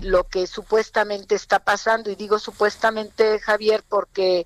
lo 0.00 0.24
que 0.24 0.48
supuestamente 0.48 1.36
está 1.36 1.60
pasando. 1.60 2.10
Y 2.10 2.16
digo 2.16 2.40
supuestamente, 2.40 3.38
Javier, 3.38 3.84
porque 3.88 4.44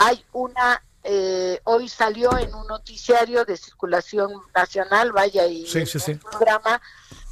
hay 0.00 0.24
una 0.32 0.82
eh, 1.04 1.60
hoy 1.64 1.88
salió 1.88 2.36
en 2.38 2.54
un 2.54 2.66
noticiario 2.66 3.44
de 3.44 3.56
circulación 3.56 4.32
nacional, 4.54 5.12
vaya, 5.12 5.46
y 5.46 5.64
un 5.64 6.18
programa 6.18 6.80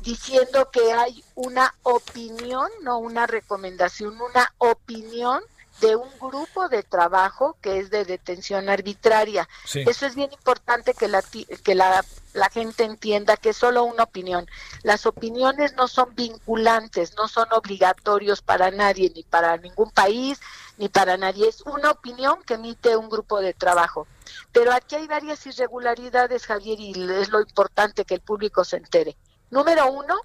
diciendo 0.00 0.70
que 0.70 0.92
hay 0.92 1.24
una 1.34 1.74
opinión, 1.82 2.70
no 2.82 2.98
una 2.98 3.26
recomendación, 3.26 4.20
una 4.20 4.52
opinión 4.58 5.42
de 5.80 5.96
un 5.96 6.08
grupo 6.18 6.68
de 6.68 6.82
trabajo 6.82 7.56
que 7.60 7.78
es 7.78 7.90
de 7.90 8.04
detención 8.04 8.68
arbitraria. 8.68 9.48
Eso 9.74 10.06
es 10.06 10.14
bien 10.14 10.32
importante 10.32 10.94
que 10.94 11.08
la 11.08 11.22
que 11.62 11.74
la, 11.74 12.04
la 12.32 12.48
gente 12.50 12.84
entienda 12.84 13.36
que 13.36 13.50
es 13.50 13.56
solo 13.56 13.84
una 13.84 14.04
opinión. 14.04 14.46
Las 14.82 15.06
opiniones 15.06 15.74
no 15.74 15.88
son 15.88 16.14
vinculantes, 16.14 17.14
no 17.16 17.28
son 17.28 17.48
obligatorios 17.52 18.42
para 18.42 18.70
nadie, 18.70 19.12
ni 19.14 19.22
para 19.22 19.56
ningún 19.56 19.90
país, 19.90 20.40
ni 20.78 20.88
para 20.88 21.16
nadie. 21.16 21.48
Es 21.48 21.62
una 21.62 21.90
opinión 21.90 22.42
que 22.44 22.54
emite 22.54 22.96
un 22.96 23.08
grupo 23.08 23.40
de 23.40 23.54
trabajo. 23.54 24.06
Pero 24.52 24.72
aquí 24.72 24.96
hay 24.96 25.06
varias 25.06 25.46
irregularidades, 25.46 26.46
Javier, 26.46 26.80
y 26.80 26.92
es 27.12 27.28
lo 27.28 27.40
importante 27.40 28.04
que 28.04 28.14
el 28.14 28.20
público 28.20 28.64
se 28.64 28.76
entere. 28.76 29.16
Número 29.50 29.90
uno, 29.90 30.16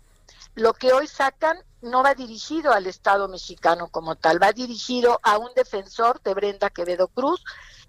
lo 0.55 0.73
que 0.73 0.93
hoy 0.93 1.07
sacan 1.07 1.57
no 1.81 2.03
va 2.03 2.13
dirigido 2.13 2.71
al 2.73 2.87
Estado 2.87 3.27
mexicano 3.27 3.87
como 3.87 4.15
tal, 4.15 4.41
va 4.41 4.51
dirigido 4.51 5.19
a 5.23 5.37
un 5.37 5.49
defensor 5.55 6.21
de 6.21 6.33
Brenda 6.33 6.69
Quevedo 6.69 7.07
Cruz. 7.07 7.43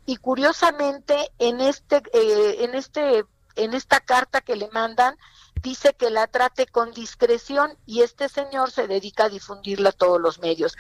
Y 0.05 0.17
curiosamente 0.17 1.31
en 1.39 1.61
este 1.61 2.03
eh, 2.13 2.65
en 2.65 2.75
este 2.75 3.25
en 3.55 3.75
esta 3.75 4.01
carta 4.01 4.41
que 4.41 4.57
le 4.57 4.69
mandan 4.71 5.17
dice 5.63 5.95
que 5.95 6.11
la 6.11 6.27
trate 6.27 6.67
con 6.67 6.91
discreción 6.93 7.77
y 7.87 8.03
este 8.03 8.29
señor 8.29 8.71
se 8.73 8.89
dedica 8.89 9.25
a 9.25 9.29
difundirla 9.29 9.91
a 9.91 9.93
todos 9.93 10.21
los 10.21 10.41
medios 10.41 10.77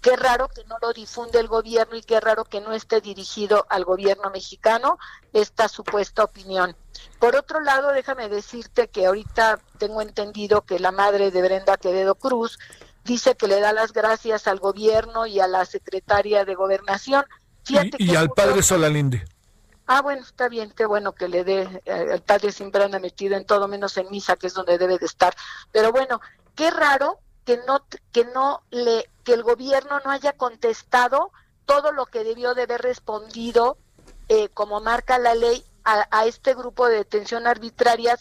Qué 0.00 0.16
raro 0.16 0.48
que 0.48 0.64
no 0.64 0.76
lo 0.80 0.92
difunde 0.92 1.38
el 1.40 1.48
gobierno 1.48 1.94
y 1.96 2.02
qué 2.02 2.20
raro 2.20 2.44
que 2.44 2.60
no 2.60 2.72
esté 2.72 3.00
dirigido 3.00 3.66
al 3.68 3.84
gobierno 3.84 4.30
mexicano 4.30 4.98
esta 5.32 5.68
supuesta 5.68 6.24
opinión. 6.24 6.74
Por 7.18 7.36
otro 7.36 7.60
lado, 7.60 7.92
déjame 7.92 8.28
decirte 8.28 8.88
que 8.88 9.06
ahorita 9.06 9.60
tengo 9.78 10.00
entendido 10.00 10.62
que 10.62 10.78
la 10.78 10.90
madre 10.90 11.30
de 11.30 11.42
Brenda 11.42 11.76
Quevedo 11.76 12.14
Cruz 12.14 12.58
dice 13.04 13.34
que 13.34 13.46
le 13.46 13.60
da 13.60 13.72
las 13.72 13.92
gracias 13.92 14.46
al 14.46 14.58
gobierno 14.58 15.26
y 15.26 15.40
a 15.40 15.46
la 15.46 15.64
secretaria 15.66 16.44
de 16.44 16.54
gobernación. 16.54 17.24
y, 17.98 18.16
al 18.16 18.30
padre 18.30 18.62
Solalinde. 18.62 19.24
Ah, 19.86 20.02
bueno, 20.02 20.22
está 20.22 20.48
bien, 20.48 20.72
qué 20.74 20.86
bueno 20.86 21.12
que 21.12 21.28
le 21.28 21.44
dé, 21.44 21.82
eh, 21.84 22.08
al 22.12 22.22
padre 22.22 22.52
siempre 22.52 22.84
anda 22.84 23.00
metido 23.00 23.36
en 23.36 23.44
todo 23.44 23.66
menos 23.66 23.96
en 23.96 24.08
misa, 24.08 24.36
que 24.36 24.46
es 24.46 24.54
donde 24.54 24.78
debe 24.78 24.98
de 24.98 25.06
estar. 25.06 25.34
Pero 25.72 25.90
bueno, 25.90 26.20
qué 26.54 26.70
raro 26.70 27.18
que 27.44 27.58
no, 27.66 27.84
que 28.12 28.24
no 28.24 28.62
le, 28.70 29.08
que 29.24 29.34
el 29.34 29.42
gobierno 29.42 30.00
no 30.04 30.10
haya 30.10 30.32
contestado 30.32 31.32
todo 31.64 31.92
lo 31.92 32.06
que 32.06 32.24
debió 32.24 32.54
de 32.54 32.62
haber 32.62 32.82
respondido, 32.82 33.78
eh, 34.28 34.48
como 34.48 34.80
marca 34.80 35.18
la 35.18 35.34
ley, 35.34 35.64
a, 35.84 36.26
este 36.26 36.54
grupo 36.54 36.86
de 36.86 36.96
detención 36.96 37.46
arbitrarias 37.46 38.20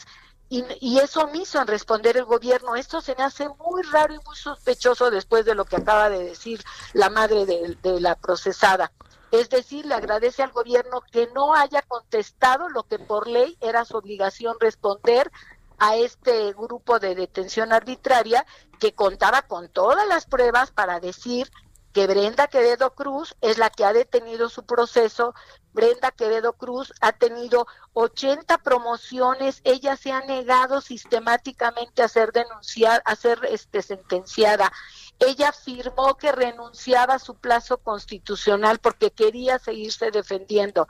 y, 0.50 0.64
y, 0.80 1.00
eso 1.00 1.22
omiso 1.22 1.62
en 1.62 1.68
responder 1.68 2.18
el 2.18 2.26
gobierno. 2.26 2.76
Esto 2.76 3.02
se 3.02 3.16
me 3.16 3.24
hace 3.24 3.48
muy 3.50 3.84
raro 3.84 4.14
y 4.14 4.20
muy 4.26 4.36
sospechoso 4.36 5.12
después 5.12 5.46
de 5.46 5.56
lo 5.56 5.66
que 5.66 5.76
acaba 5.76 6.10
de 6.10 6.24
decir 6.24 6.64
la 6.94 7.10
madre 7.10 7.46
de, 7.46 8.00
la 8.00 8.16
procesada. 8.16 8.92
Es 9.32 9.50
decir, 9.50 9.86
le 9.86 9.94
agradece 9.94 10.42
al 10.42 10.52
gobierno 10.52 11.02
que 11.12 11.28
no 11.36 11.54
haya 11.54 11.84
contestado 11.84 12.68
lo 12.70 12.84
que 12.84 12.98
por 12.98 13.28
ley 13.28 13.58
era 13.62 13.86
su 13.86 13.96
obligación 13.98 14.56
responder 14.60 15.32
a 15.78 15.96
este 15.96 16.52
grupo 16.54 17.00
de 17.00 17.14
detención 17.14 17.72
arbitraria 17.72 18.46
que 18.80 18.94
contaba 18.94 19.44
con 19.44 19.70
todas 19.70 20.08
las 20.08 20.26
pruebas 20.26 20.72
para 20.72 21.00
decir 21.00 21.52
que 21.94 22.08
Brenda 22.08 22.48
Quevedo 22.48 22.94
Cruz 22.94 23.36
es 23.42 23.58
la 23.58 23.70
que 23.70 23.84
ha 23.84 23.94
detenido 23.94 24.50
su 24.50 24.64
proceso. 24.66 25.34
Brenda 25.74 26.12
Quevedo 26.12 26.54
Cruz 26.54 26.94
ha 27.02 27.14
tenido 27.14 27.68
80 27.94 28.60
promociones, 28.60 29.62
ella 29.64 29.96
se 29.96 30.12
ha 30.12 30.22
negado 30.22 30.82
sistemáticamente 30.82 32.02
a 32.02 32.08
ser 32.08 32.32
denunciada, 32.32 33.02
a 33.06 33.16
ser 33.16 33.40
este, 33.50 33.82
sentenciada. 33.82 34.72
Ella 35.20 35.50
afirmó 35.50 36.16
que 36.16 36.32
renunciaba 36.32 37.16
a 37.16 37.20
su 37.20 37.36
plazo 37.36 37.78
constitucional 37.78 38.80
porque 38.80 39.12
quería 39.12 39.60
seguirse 39.60 40.12
defendiendo. 40.12 40.88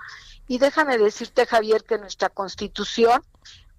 Y 0.48 0.60
déjame 0.60 0.98
decirte, 0.98 1.46
Javier, 1.46 1.84
que 1.84 1.98
nuestra 1.98 2.30
constitución 2.30 3.24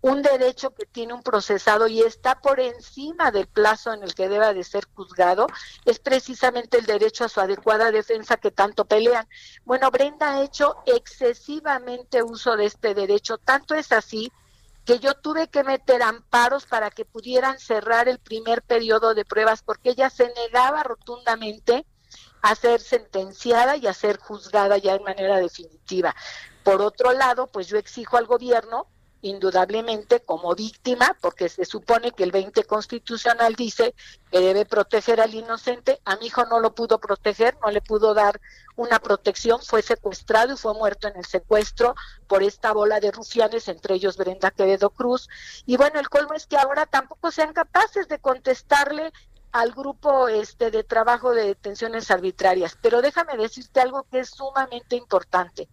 un 0.02 0.22
derecho 0.22 0.70
que 0.70 0.86
tiene 0.86 1.12
un 1.12 1.22
procesado 1.22 1.86
y 1.86 2.00
está 2.00 2.40
por 2.40 2.58
encima 2.60 3.30
del 3.30 3.46
plazo 3.46 3.92
en 3.92 4.02
el 4.02 4.14
que 4.14 4.28
deba 4.28 4.54
de 4.54 4.64
ser 4.64 4.86
juzgado, 4.94 5.46
es 5.84 5.98
precisamente 5.98 6.78
el 6.78 6.86
derecho 6.86 7.24
a 7.24 7.28
su 7.28 7.40
adecuada 7.40 7.90
defensa 7.90 8.38
que 8.38 8.50
tanto 8.50 8.86
pelean. 8.86 9.28
Bueno, 9.64 9.90
Brenda 9.90 10.34
ha 10.34 10.42
hecho 10.42 10.76
excesivamente 10.86 12.22
uso 12.22 12.56
de 12.56 12.66
este 12.66 12.94
derecho, 12.94 13.38
tanto 13.38 13.74
es 13.74 13.92
así 13.92 14.32
que 14.84 14.98
yo 14.98 15.14
tuve 15.14 15.48
que 15.48 15.62
meter 15.62 16.02
amparos 16.02 16.64
para 16.64 16.90
que 16.90 17.04
pudieran 17.04 17.58
cerrar 17.58 18.08
el 18.08 18.18
primer 18.18 18.62
periodo 18.62 19.14
de 19.14 19.24
pruebas 19.24 19.62
porque 19.62 19.90
ella 19.90 20.08
se 20.08 20.32
negaba 20.34 20.82
rotundamente 20.82 21.84
a 22.42 22.54
ser 22.54 22.80
sentenciada 22.80 23.76
y 23.76 23.86
a 23.86 23.92
ser 23.92 24.18
juzgada 24.18 24.78
ya 24.78 24.94
de 24.94 25.04
manera 25.04 25.36
definitiva. 25.36 26.16
Por 26.64 26.80
otro 26.80 27.12
lado, 27.12 27.46
pues 27.46 27.68
yo 27.68 27.76
exijo 27.76 28.16
al 28.16 28.26
gobierno 28.26 28.88
indudablemente 29.22 30.20
como 30.20 30.54
víctima, 30.54 31.16
porque 31.20 31.48
se 31.48 31.64
supone 31.64 32.12
que 32.12 32.24
el 32.24 32.32
20 32.32 32.64
constitucional 32.64 33.54
dice 33.54 33.94
que 34.30 34.40
debe 34.40 34.64
proteger 34.64 35.20
al 35.20 35.34
inocente. 35.34 36.00
A 36.04 36.16
mi 36.16 36.26
hijo 36.26 36.44
no 36.46 36.60
lo 36.60 36.74
pudo 36.74 36.98
proteger, 36.98 37.56
no 37.62 37.70
le 37.70 37.80
pudo 37.82 38.14
dar 38.14 38.40
una 38.76 38.98
protección, 38.98 39.60
fue 39.60 39.82
secuestrado 39.82 40.54
y 40.54 40.56
fue 40.56 40.74
muerto 40.74 41.08
en 41.08 41.16
el 41.16 41.26
secuestro 41.26 41.94
por 42.26 42.42
esta 42.42 42.72
bola 42.72 43.00
de 43.00 43.10
rufianes, 43.10 43.68
entre 43.68 43.94
ellos 43.94 44.16
Brenda 44.16 44.50
Quevedo 44.50 44.90
Cruz. 44.90 45.28
Y 45.66 45.76
bueno, 45.76 46.00
el 46.00 46.08
colmo 46.08 46.34
es 46.34 46.46
que 46.46 46.56
ahora 46.56 46.86
tampoco 46.86 47.30
sean 47.30 47.52
capaces 47.52 48.08
de 48.08 48.18
contestarle 48.18 49.12
al 49.52 49.72
grupo 49.72 50.28
este 50.28 50.70
de 50.70 50.84
trabajo 50.84 51.32
de 51.32 51.44
detenciones 51.44 52.10
arbitrarias. 52.10 52.78
Pero 52.80 53.02
déjame 53.02 53.36
decirte 53.36 53.80
algo 53.80 54.04
que 54.04 54.20
es 54.20 54.30
sumamente 54.30 54.96
importante 54.96 55.68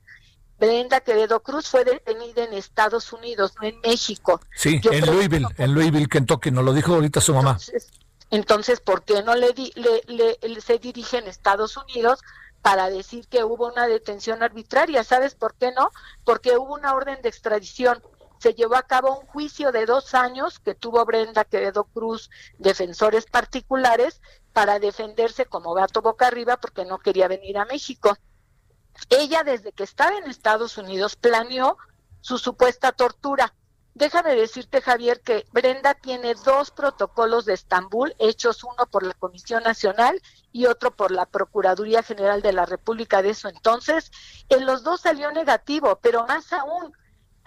Brenda 0.60 1.02
Quevedo 1.02 1.42
Cruz 1.42 1.68
fue 1.68 1.86
detenida 1.86 2.44
en 2.44 2.54
Estados 2.54 3.14
Unidos, 3.14 3.54
no 3.62 3.68
en 3.68 3.80
México. 3.82 4.42
Sí, 4.56 4.82
en 4.84 5.06
Louisville, 5.06 5.48
en 5.58 5.74
Louisville, 5.74 6.08
Kentucky, 6.08 6.52
nos 6.52 6.66
lo 6.66 6.74
dijo 6.74 6.96
ahorita 6.96 7.22
su 7.22 7.34
mamá. 7.34 7.58
Entonces, 8.30 8.82
¿por 8.82 9.04
qué 9.04 9.24
no 9.24 9.36
le, 9.36 9.54
le, 9.56 10.62
se 10.62 10.80
dirige 10.80 11.20
en 11.20 11.28
Estados 11.28 11.78
Unidos 11.78 12.20
para 12.62 12.90
decir 12.90 13.28
que 13.28 13.44
hubo 13.44 13.68
una 13.68 13.88
detención 13.88 14.44
arbitraria? 14.44 15.04
¿Sabes 15.04 15.36
por 15.36 15.54
qué 15.56 15.72
no? 15.72 15.92
Porque 16.26 16.58
hubo 16.58 16.74
una 16.74 16.94
orden 16.94 17.22
de 17.22 17.30
extradición. 17.30 18.02
Se 18.40 18.54
llevó 18.54 18.76
a 18.76 18.84
cabo 18.84 19.20
un 19.20 19.26
juicio 19.28 19.72
de 19.72 19.86
dos 19.86 20.14
años 20.14 20.60
que 20.60 20.76
tuvo 20.76 21.06
Brenda 21.06 21.46
Quevedo 21.46 21.86
Cruz, 21.86 22.30
defensores 22.58 23.26
particulares, 23.26 24.22
para 24.54 24.80
defenderse 24.80 25.46
como 25.46 25.74
gato 25.74 26.02
boca 26.02 26.28
arriba 26.28 26.58
porque 26.58 26.84
no 26.84 26.98
quería 27.00 27.28
venir 27.28 27.58
a 27.58 27.66
México. 27.66 28.18
Ella 29.10 29.44
desde 29.44 29.72
que 29.72 29.84
estaba 29.84 30.18
en 30.18 30.30
Estados 30.30 30.78
Unidos 30.78 31.15
planeó 31.15 31.78
su 32.22 32.38
supuesta 32.38 32.91
tortura. 32.91 33.53
Déjame 33.94 34.36
decirte, 34.36 34.80
Javier, 34.80 35.22
que 35.22 35.48
Brenda 35.52 35.95
tiene 35.95 36.36
dos 36.36 36.69
protocolos 36.69 37.45
de 37.45 37.53
Estambul, 37.53 38.15
hechos 38.19 38.64
uno 38.64 38.86
por 38.91 39.02
la 39.02 39.15
Comisión 39.15 39.64
Nacional 39.64 40.22
y 40.52 40.68
otro 40.68 40.95
por 40.95 41.10
la 41.10 41.26
Procuraduría 41.26 42.03
General 42.03 42.44
de 42.44 42.53
la 42.53 42.68
República 42.68 43.24
de 43.24 43.32
eso 43.32 43.49
entonces. 43.49 44.11
En 44.49 44.68
los 44.68 44.84
dos 44.84 45.02
salió 45.02 45.32
negativo, 45.32 45.98
pero 45.99 46.28
más 46.28 46.53
aún, 46.53 46.94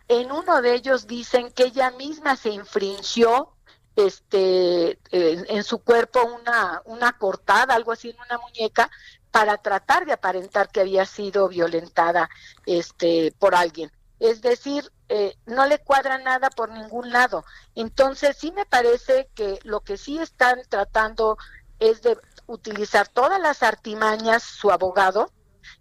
en 0.09 0.33
uno 0.33 0.61
de 0.61 0.75
ellos 0.75 1.07
dicen 1.07 1.53
que 1.53 1.67
ella 1.67 1.93
misma 1.93 2.35
se 2.35 2.51
infringió 2.51 3.53
este 3.95 4.99
en 5.13 5.65
su 5.65 5.83
cuerpo 5.83 6.23
una 6.25 6.81
una 6.85 7.13
cortada 7.19 7.75
algo 7.75 7.93
así 7.93 8.11
en 8.11 8.17
una 8.21 8.39
muñeca 8.39 8.91
para 9.31 9.59
tratar 9.59 10.07
de 10.07 10.13
aparentar 10.13 10.69
que 10.71 10.81
había 10.81 11.07
sido 11.07 11.49
violentada 11.49 12.29
este 12.67 13.33
por 13.39 13.55
alguien. 13.55 13.91
Es 14.19 14.43
decir, 14.43 14.93
eh, 15.09 15.35
no 15.47 15.67
le 15.67 15.79
cuadra 15.79 16.19
nada 16.19 16.51
por 16.51 16.71
ningún 16.71 17.11
lado. 17.11 17.45
Entonces, 17.75 18.37
sí 18.37 18.53
me 18.53 18.67
parece 18.67 19.31
que 19.35 19.59
lo 19.65 19.81
que 19.81 19.97
sí 19.97 20.19
están 20.19 20.61
tratando 20.69 21.39
es 21.79 22.03
de 22.03 22.19
utilizar 22.47 23.09
todas 23.09 23.41
las 23.41 23.63
artimañas 23.63 24.43
su 24.43 24.71
abogado 24.71 25.33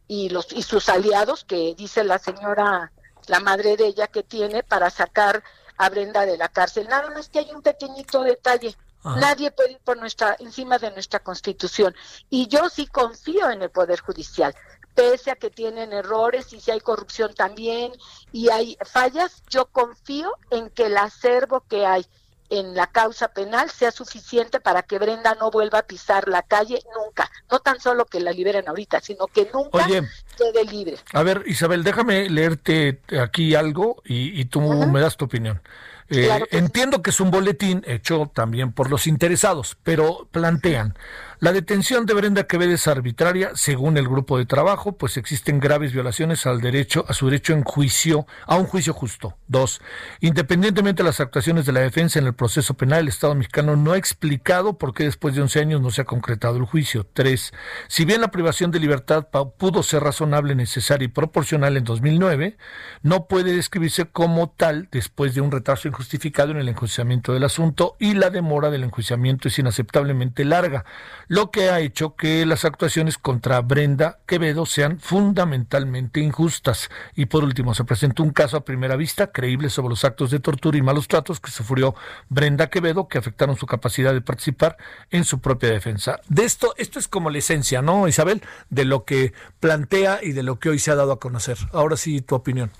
y 0.08 0.30
los 0.30 0.54
y 0.54 0.64
sus 0.64 0.88
aliados 0.90 1.44
que 1.44 1.76
dice 1.76 2.04
la 2.04 2.20
señora 2.20 2.92
la 3.28 3.40
madre 3.40 3.78
de 3.78 3.88
ella 3.88 4.08
que 4.08 4.24
tiene 4.24 4.64
para 4.64 4.90
sacar 4.90 5.44
a 5.78 5.90
Brenda 5.90 6.26
de 6.26 6.38
la 6.38 6.50
cárcel. 6.50 6.88
Nada 6.90 7.10
más 7.12 7.30
que 7.30 7.40
hay 7.40 7.52
un 7.54 7.62
pequeñito 7.62 8.24
detalle. 8.24 8.76
Nadie 9.04 9.52
puede 9.52 9.72
ir 9.72 9.80
por 9.80 9.98
nuestra, 9.98 10.36
encima 10.40 10.78
de 10.78 10.92
nuestra 10.92 11.20
constitución. 11.20 11.96
Y 12.30 12.48
yo 12.48 12.70
sí 12.70 12.88
confío 12.88 13.50
en 13.50 13.62
el 13.62 13.70
Poder 13.70 14.00
Judicial, 14.02 14.54
pese 14.94 15.32
a 15.32 15.36
que 15.36 15.50
tienen 15.50 15.94
errores 15.94 16.52
y 16.52 16.60
si 16.60 16.72
hay 16.72 16.82
corrupción 16.82 17.34
también 17.34 17.94
y 18.34 18.50
hay 18.50 18.78
fallas, 18.86 19.44
yo 19.50 19.68
confío 19.68 20.34
en 20.50 20.70
que 20.70 20.88
el 20.88 20.98
acervo 20.98 21.64
que 21.70 21.86
hay 21.86 22.06
en 22.50 22.76
la 22.76 22.88
causa 22.88 23.30
penal 23.30 23.70
sea 23.70 23.92
suficiente 23.92 24.60
para 24.60 24.82
que 24.82 24.98
Brenda 24.98 25.36
no 25.40 25.52
vuelva 25.52 25.80
a 25.80 25.84
pisar 25.84 26.28
la 26.28 26.42
calle 26.42 26.82
nunca. 26.96 27.30
No 27.50 27.60
tan 27.60 27.80
solo 27.80 28.06
que 28.06 28.20
la 28.20 28.32
liberen 28.32 28.68
ahorita, 28.68 29.00
sino 29.02 29.28
que 29.28 29.50
nunca 29.54 29.86
quede 29.86 30.66
libre. 30.66 30.98
A 31.14 31.24
ver, 31.24 31.44
Isabel, 31.46 31.84
déjame 31.84 32.30
leerte 32.30 33.02
aquí 33.22 33.56
algo 33.56 34.02
y, 34.04 34.44
tú 34.46 34.62
me 34.62 35.00
das 35.00 35.16
tu 35.16 35.26
opinión. 35.26 35.62
Eh, 36.10 36.30
entiendo 36.52 37.02
que 37.02 37.12
es 37.12 37.20
un 37.20 37.32
boletín 37.32 37.84
hecho 37.86 38.32
también 38.34 38.72
por 38.72 38.90
los 38.90 39.08
interesados, 39.08 39.78
pero 39.84 40.28
plantean 40.32 40.96
la 41.42 41.54
detención 41.54 42.06
de 42.06 42.14
Brenda 42.14 42.48
Quevedo 42.48 42.74
es 42.74 42.86
arbitraria, 42.90 43.52
según 43.56 43.96
el 43.96 44.10
grupo 44.10 44.38
de 44.38 44.46
trabajo, 44.46 44.98
pues 44.98 45.16
existen 45.16 45.62
graves 45.62 45.94
violaciones 45.94 46.46
al 46.46 46.60
derecho, 46.60 47.06
a 47.08 47.14
su 47.14 47.28
derecho 47.28 47.54
en 47.54 47.64
juicio, 47.64 48.28
a 48.46 48.58
un 48.58 48.66
juicio 48.66 48.92
justo. 48.92 49.38
Dos, 49.48 49.80
independientemente 50.20 51.02
de 51.02 51.08
las 51.08 51.22
actuaciones 51.22 51.66
de 51.66 51.72
la 51.72 51.80
defensa 51.80 52.20
en 52.20 52.28
el 52.28 52.34
proceso 52.34 52.74
penal, 52.74 53.04
el 53.04 53.08
Estado 53.08 53.36
mexicano 53.36 53.78
no 53.78 53.94
ha 53.94 53.98
explicado 53.98 54.78
por 54.78 54.94
qué 54.94 55.06
después 55.06 55.34
de 55.34 55.42
11 55.42 55.62
años 55.62 55.82
no 55.82 55.92
se 55.92 56.02
ha 56.02 56.04
concretado 56.04 56.58
el 56.58 56.66
juicio. 56.66 57.08
Tres, 57.14 57.54
si 57.88 58.04
bien 58.04 58.20
la 58.20 58.32
privación 58.32 58.72
de 58.72 58.82
libertad 58.82 59.30
pudo 59.58 59.82
ser 59.82 60.04
razonable, 60.04 60.56
necesaria 60.56 61.06
y 61.06 61.08
proporcional 61.08 61.78
en 61.78 61.86
2009, 61.86 62.58
no 63.02 63.28
puede 63.28 63.56
describirse 63.56 64.04
como 64.04 64.50
tal 64.50 64.90
después 64.92 65.36
de 65.36 65.40
un 65.40 65.52
retraso 65.52 65.88
injustificado 66.00 66.52
en 66.52 66.58
el 66.58 66.70
enjuiciamiento 66.70 67.34
del 67.34 67.44
asunto 67.44 67.98
y 68.00 68.14
la 68.14 68.30
demora 68.30 68.70
del 68.70 68.86
enjuiciamiento 68.86 69.50
es 69.50 69.60
inaceptablemente 69.60 70.46
larga 70.46 70.86
lo 71.28 71.52
que 71.52 71.70
ha 71.70 71.82
hecho 71.82 72.16
que 72.16 72.46
las 72.46 72.64
actuaciones 72.64 73.18
contra 73.18 73.60
Brenda 73.60 74.20
Quevedo 74.26 74.66
sean 74.66 75.00
fundamentalmente 75.00 76.22
injustas. 76.22 76.90
Y 77.16 77.26
por 77.26 77.44
último, 77.44 77.76
se 77.76 77.84
presentó 77.84 78.24
un 78.24 78.32
caso 78.32 78.56
a 78.56 78.64
primera 78.64 78.96
vista 78.96 79.28
creíble 79.28 79.70
sobre 79.70 79.90
los 79.90 80.06
actos 80.06 80.32
de 80.32 80.40
tortura 80.40 80.78
y 80.78 80.82
malos 80.82 81.10
tratos 81.10 81.42
que 81.42 81.52
sufrió 81.52 81.96
Brenda 82.30 82.70
Quevedo 82.70 83.10
que 83.10 83.18
afectaron 83.18 83.58
su 83.58 83.66
capacidad 83.66 84.14
de 84.14 84.22
participar 84.22 84.78
en 85.12 85.26
su 85.26 85.40
propia 85.40 85.70
defensa. 85.70 86.22
De 86.30 86.46
esto, 86.46 86.74
esto 86.78 86.98
es 86.98 87.10
como 87.10 87.30
la 87.30 87.40
esencia, 87.40 87.82
¿no, 87.82 88.08
Isabel? 88.08 88.42
De 88.70 88.86
lo 88.86 89.04
que 89.04 89.34
plantea 89.60 90.20
y 90.24 90.32
de 90.32 90.44
lo 90.44 90.60
que 90.60 90.70
hoy 90.70 90.80
se 90.80 90.92
ha 90.92 90.96
dado 90.96 91.12
a 91.12 91.20
conocer. 91.20 91.58
Ahora 91.74 91.98
sí, 91.98 92.22
tu 92.22 92.36
opinión. 92.36 92.72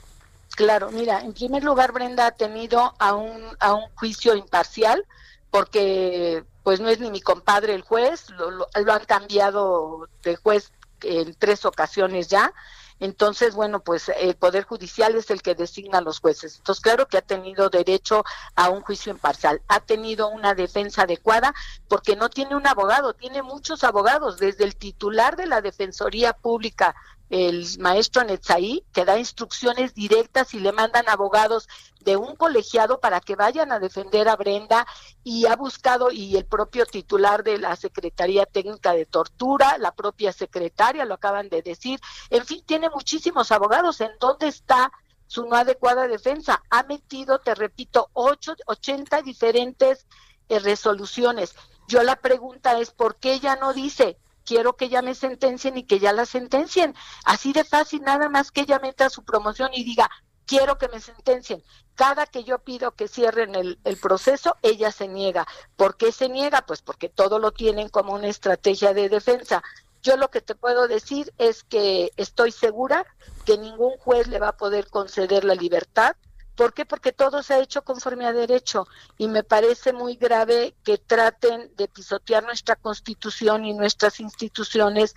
Claro, 0.60 0.92
mira, 0.92 1.22
en 1.22 1.32
primer 1.32 1.64
lugar, 1.64 1.94
Brenda 1.94 2.26
ha 2.26 2.32
tenido 2.32 2.94
a 3.00 3.14
un, 3.14 3.42
a 3.62 3.74
un 3.76 3.86
juicio 3.96 4.36
imparcial 4.36 5.06
porque 5.52 6.44
pues 6.64 6.82
no 6.82 6.90
es 6.90 7.00
ni 7.00 7.10
mi 7.10 7.22
compadre 7.22 7.74
el 7.74 7.82
juez, 7.82 8.30
lo, 8.32 8.52
lo, 8.52 8.68
han 8.92 9.06
cambiado 9.06 10.10
de 10.22 10.36
juez 10.36 10.74
en 11.00 11.34
tres 11.36 11.64
ocasiones 11.64 12.28
ya. 12.28 12.54
Entonces, 13.00 13.56
bueno, 13.56 13.80
pues 13.80 14.10
el 14.10 14.36
Poder 14.36 14.66
Judicial 14.66 15.16
es 15.16 15.32
el 15.32 15.42
que 15.42 15.56
designa 15.56 16.00
a 16.00 16.02
los 16.02 16.20
jueces. 16.20 16.58
Entonces, 16.58 16.84
claro 16.84 17.08
que 17.08 17.18
ha 17.18 17.22
tenido 17.22 17.70
derecho 17.70 18.26
a 18.56 18.70
un 18.70 18.82
juicio 18.82 19.14
imparcial, 19.14 19.62
ha 19.70 19.80
tenido 19.80 20.28
una 20.28 20.56
defensa 20.56 21.04
adecuada 21.04 21.54
porque 21.88 22.18
no 22.18 22.28
tiene 22.28 22.58
un 22.58 22.68
abogado, 22.68 23.14
tiene 23.14 23.44
muchos 23.44 23.86
abogados, 23.86 24.40
desde 24.40 24.66
el 24.66 24.76
titular 24.76 25.38
de 25.38 25.46
la 25.46 25.62
Defensoría 25.62 26.34
Pública 26.34 26.94
el 27.30 27.66
maestro 27.80 28.24
Netzaí, 28.24 28.84
que 28.92 29.06
da 29.06 29.20
instrucciones 29.20 29.94
directas 29.94 30.54
y 30.54 30.60
le 30.60 30.72
mandan 30.72 31.08
abogados 31.08 31.68
de 32.02 32.18
un 32.18 32.36
colegiado 32.36 33.00
para 33.00 33.20
que 33.20 33.36
vayan 33.36 33.72
a 33.72 33.80
defender 33.80 34.28
a 34.28 34.36
Brenda 34.36 34.88
y 35.24 35.46
ha 35.46 35.56
buscado 35.56 36.12
y 36.12 36.38
el 36.38 36.46
propio 36.46 36.86
titular 36.86 37.44
de 37.44 37.60
la 37.60 37.76
Secretaría 37.76 38.46
Técnica 38.46 38.94
de 38.94 39.06
Tortura, 39.06 39.78
la 39.78 39.94
propia 39.94 40.32
secretaria, 40.32 41.06
lo 41.06 41.16
acaban 41.16 41.50
de 41.50 41.62
decir, 41.62 42.00
en 42.30 42.46
fin, 42.46 42.64
tiene 42.66 42.90
muchísimos 42.90 43.52
abogados. 43.52 44.02
¿En 44.02 44.12
dónde 44.20 44.48
está 44.48 44.92
su 45.28 45.46
no 45.46 45.56
adecuada 45.56 46.08
defensa? 46.08 46.64
Ha 46.70 46.84
metido, 46.84 47.40
te 47.40 47.54
repito, 47.54 48.10
ocho, 48.14 48.56
80 48.66 49.22
diferentes 49.22 50.08
eh, 50.48 50.60
resoluciones. 50.60 51.54
Yo 51.88 52.02
la 52.02 52.16
pregunta 52.16 52.80
es, 52.80 52.92
¿por 52.92 53.18
qué 53.18 53.34
ella 53.34 53.56
no 53.56 53.74
dice? 53.74 54.18
Quiero 54.46 54.76
que 54.76 54.90
ya 54.90 55.02
me 55.02 55.16
sentencien 55.16 55.78
y 55.78 55.84
que 55.84 56.00
ya 56.00 56.14
la 56.14 56.26
sentencien. 56.26 56.96
Así 57.26 57.54
de 57.54 57.64
fácil, 57.64 58.02
nada 58.02 58.30
más 58.30 58.52
que 58.52 58.62
ella 58.62 58.80
meta 58.80 59.10
su 59.10 59.24
promoción 59.24 59.72
y 59.74 59.84
diga, 59.84 60.10
quiero 60.46 60.78
que 60.78 60.90
me 60.90 61.00
sentencien. 61.00 61.64
Cada 61.94 62.26
que 62.26 62.44
yo 62.44 62.60
pido 62.60 62.96
que 62.96 63.08
cierren 63.08 63.54
el, 63.56 63.78
proceso, 64.02 64.56
ella 64.64 64.92
se 64.92 65.08
niega. 65.08 65.46
¿Por 65.76 65.96
qué 65.96 66.12
se 66.12 66.28
niega? 66.28 66.66
Pues 66.66 66.82
porque 66.82 67.10
todo 67.10 67.38
lo 67.38 67.52
tienen 67.52 67.90
como 67.90 68.14
una 68.14 68.28
estrategia 68.28 68.94
de 68.94 69.10
defensa. 69.10 69.62
Yo 70.02 70.18
lo 70.18 70.32
que 70.32 70.42
te 70.42 70.56
puedo 70.56 70.88
decir 70.88 71.34
es 71.38 71.64
que 71.64 72.12
estoy 72.18 72.52
segura 72.52 73.06
que 73.46 73.58
ningún 73.58 73.98
juez 73.98 74.28
le 74.28 74.40
va 74.40 74.50
a 74.50 74.58
poder 74.58 74.90
conceder 74.90 75.44
la 75.44 75.56
libertad 75.56 76.16
¿Por 76.60 76.74
qué? 76.74 76.86
Porque 76.86 77.14
todo 77.14 77.42
se 77.42 77.54
ha 77.54 77.60
hecho 77.60 77.86
conforme 77.86 78.26
a 78.26 78.34
derecho 78.34 78.86
y 79.18 79.30
me 79.30 79.46
parece 79.46 79.94
muy 79.94 80.18
grave 80.18 80.76
que 80.84 80.98
traten 80.98 81.74
de 81.78 81.88
pisotear 81.88 82.44
nuestra 82.44 82.76
constitución 82.76 83.64
y 83.64 83.74
nuestras 83.74 84.20
instituciones 84.20 85.16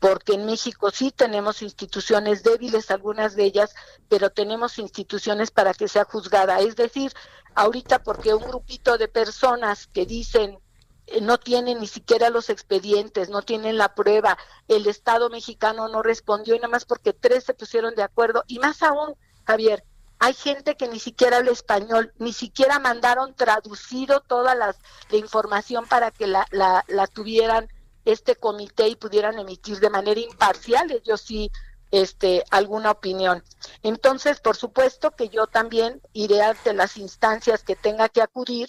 porque 0.00 0.34
en 0.34 0.44
México 0.44 0.90
sí 0.90 1.10
tenemos 1.10 1.62
instituciones 1.62 2.42
débiles, 2.42 2.90
algunas 2.90 3.36
de 3.36 3.44
ellas, 3.44 3.74
pero 4.10 4.28
tenemos 4.28 4.78
instituciones 4.78 5.50
para 5.50 5.72
que 5.72 5.88
sea 5.88 6.04
juzgada. 6.04 6.60
Es 6.60 6.76
decir, 6.76 7.10
ahorita 7.54 8.02
porque 8.02 8.34
un 8.34 8.42
grupito 8.42 8.98
de 8.98 9.08
personas 9.08 9.86
que 9.86 10.04
dicen 10.04 10.58
eh, 11.06 11.22
no 11.22 11.38
tienen 11.38 11.80
ni 11.80 11.86
siquiera 11.86 12.28
los 12.28 12.50
expedientes, 12.50 13.30
no 13.30 13.40
tienen 13.40 13.78
la 13.78 13.94
prueba, 13.94 14.36
el 14.68 14.86
Estado 14.86 15.30
mexicano 15.30 15.88
no 15.88 16.02
respondió 16.02 16.54
y 16.54 16.58
nada 16.58 16.68
más 16.68 16.84
porque 16.84 17.14
tres 17.14 17.44
se 17.44 17.54
pusieron 17.54 17.94
de 17.94 18.02
acuerdo, 18.02 18.44
y 18.46 18.58
más 18.58 18.82
aún, 18.82 19.14
Javier, 19.46 19.84
hay 20.22 20.34
gente 20.34 20.76
que 20.76 20.86
ni 20.86 21.00
siquiera 21.00 21.38
habla 21.38 21.50
español, 21.50 22.12
ni 22.18 22.32
siquiera 22.32 22.78
mandaron 22.78 23.34
traducido 23.34 24.20
toda 24.20 24.54
la 24.54 24.72
información 25.10 25.84
para 25.86 26.12
que 26.12 26.28
la, 26.28 26.46
la, 26.52 26.84
la 26.86 27.08
tuvieran 27.08 27.66
este 28.04 28.36
comité 28.36 28.86
y 28.86 28.94
pudieran 28.94 29.40
emitir 29.40 29.80
de 29.80 29.90
manera 29.90 30.20
imparcial 30.20 30.92
ellos 30.92 31.22
sí 31.22 31.50
este 31.90 32.44
alguna 32.50 32.92
opinión. 32.92 33.42
Entonces, 33.82 34.38
por 34.38 34.56
supuesto 34.56 35.10
que 35.10 35.28
yo 35.28 35.48
también 35.48 36.00
iré 36.12 36.40
ante 36.40 36.72
las 36.72 36.98
instancias 36.98 37.64
que 37.64 37.74
tenga 37.74 38.08
que 38.08 38.22
acudir 38.22 38.68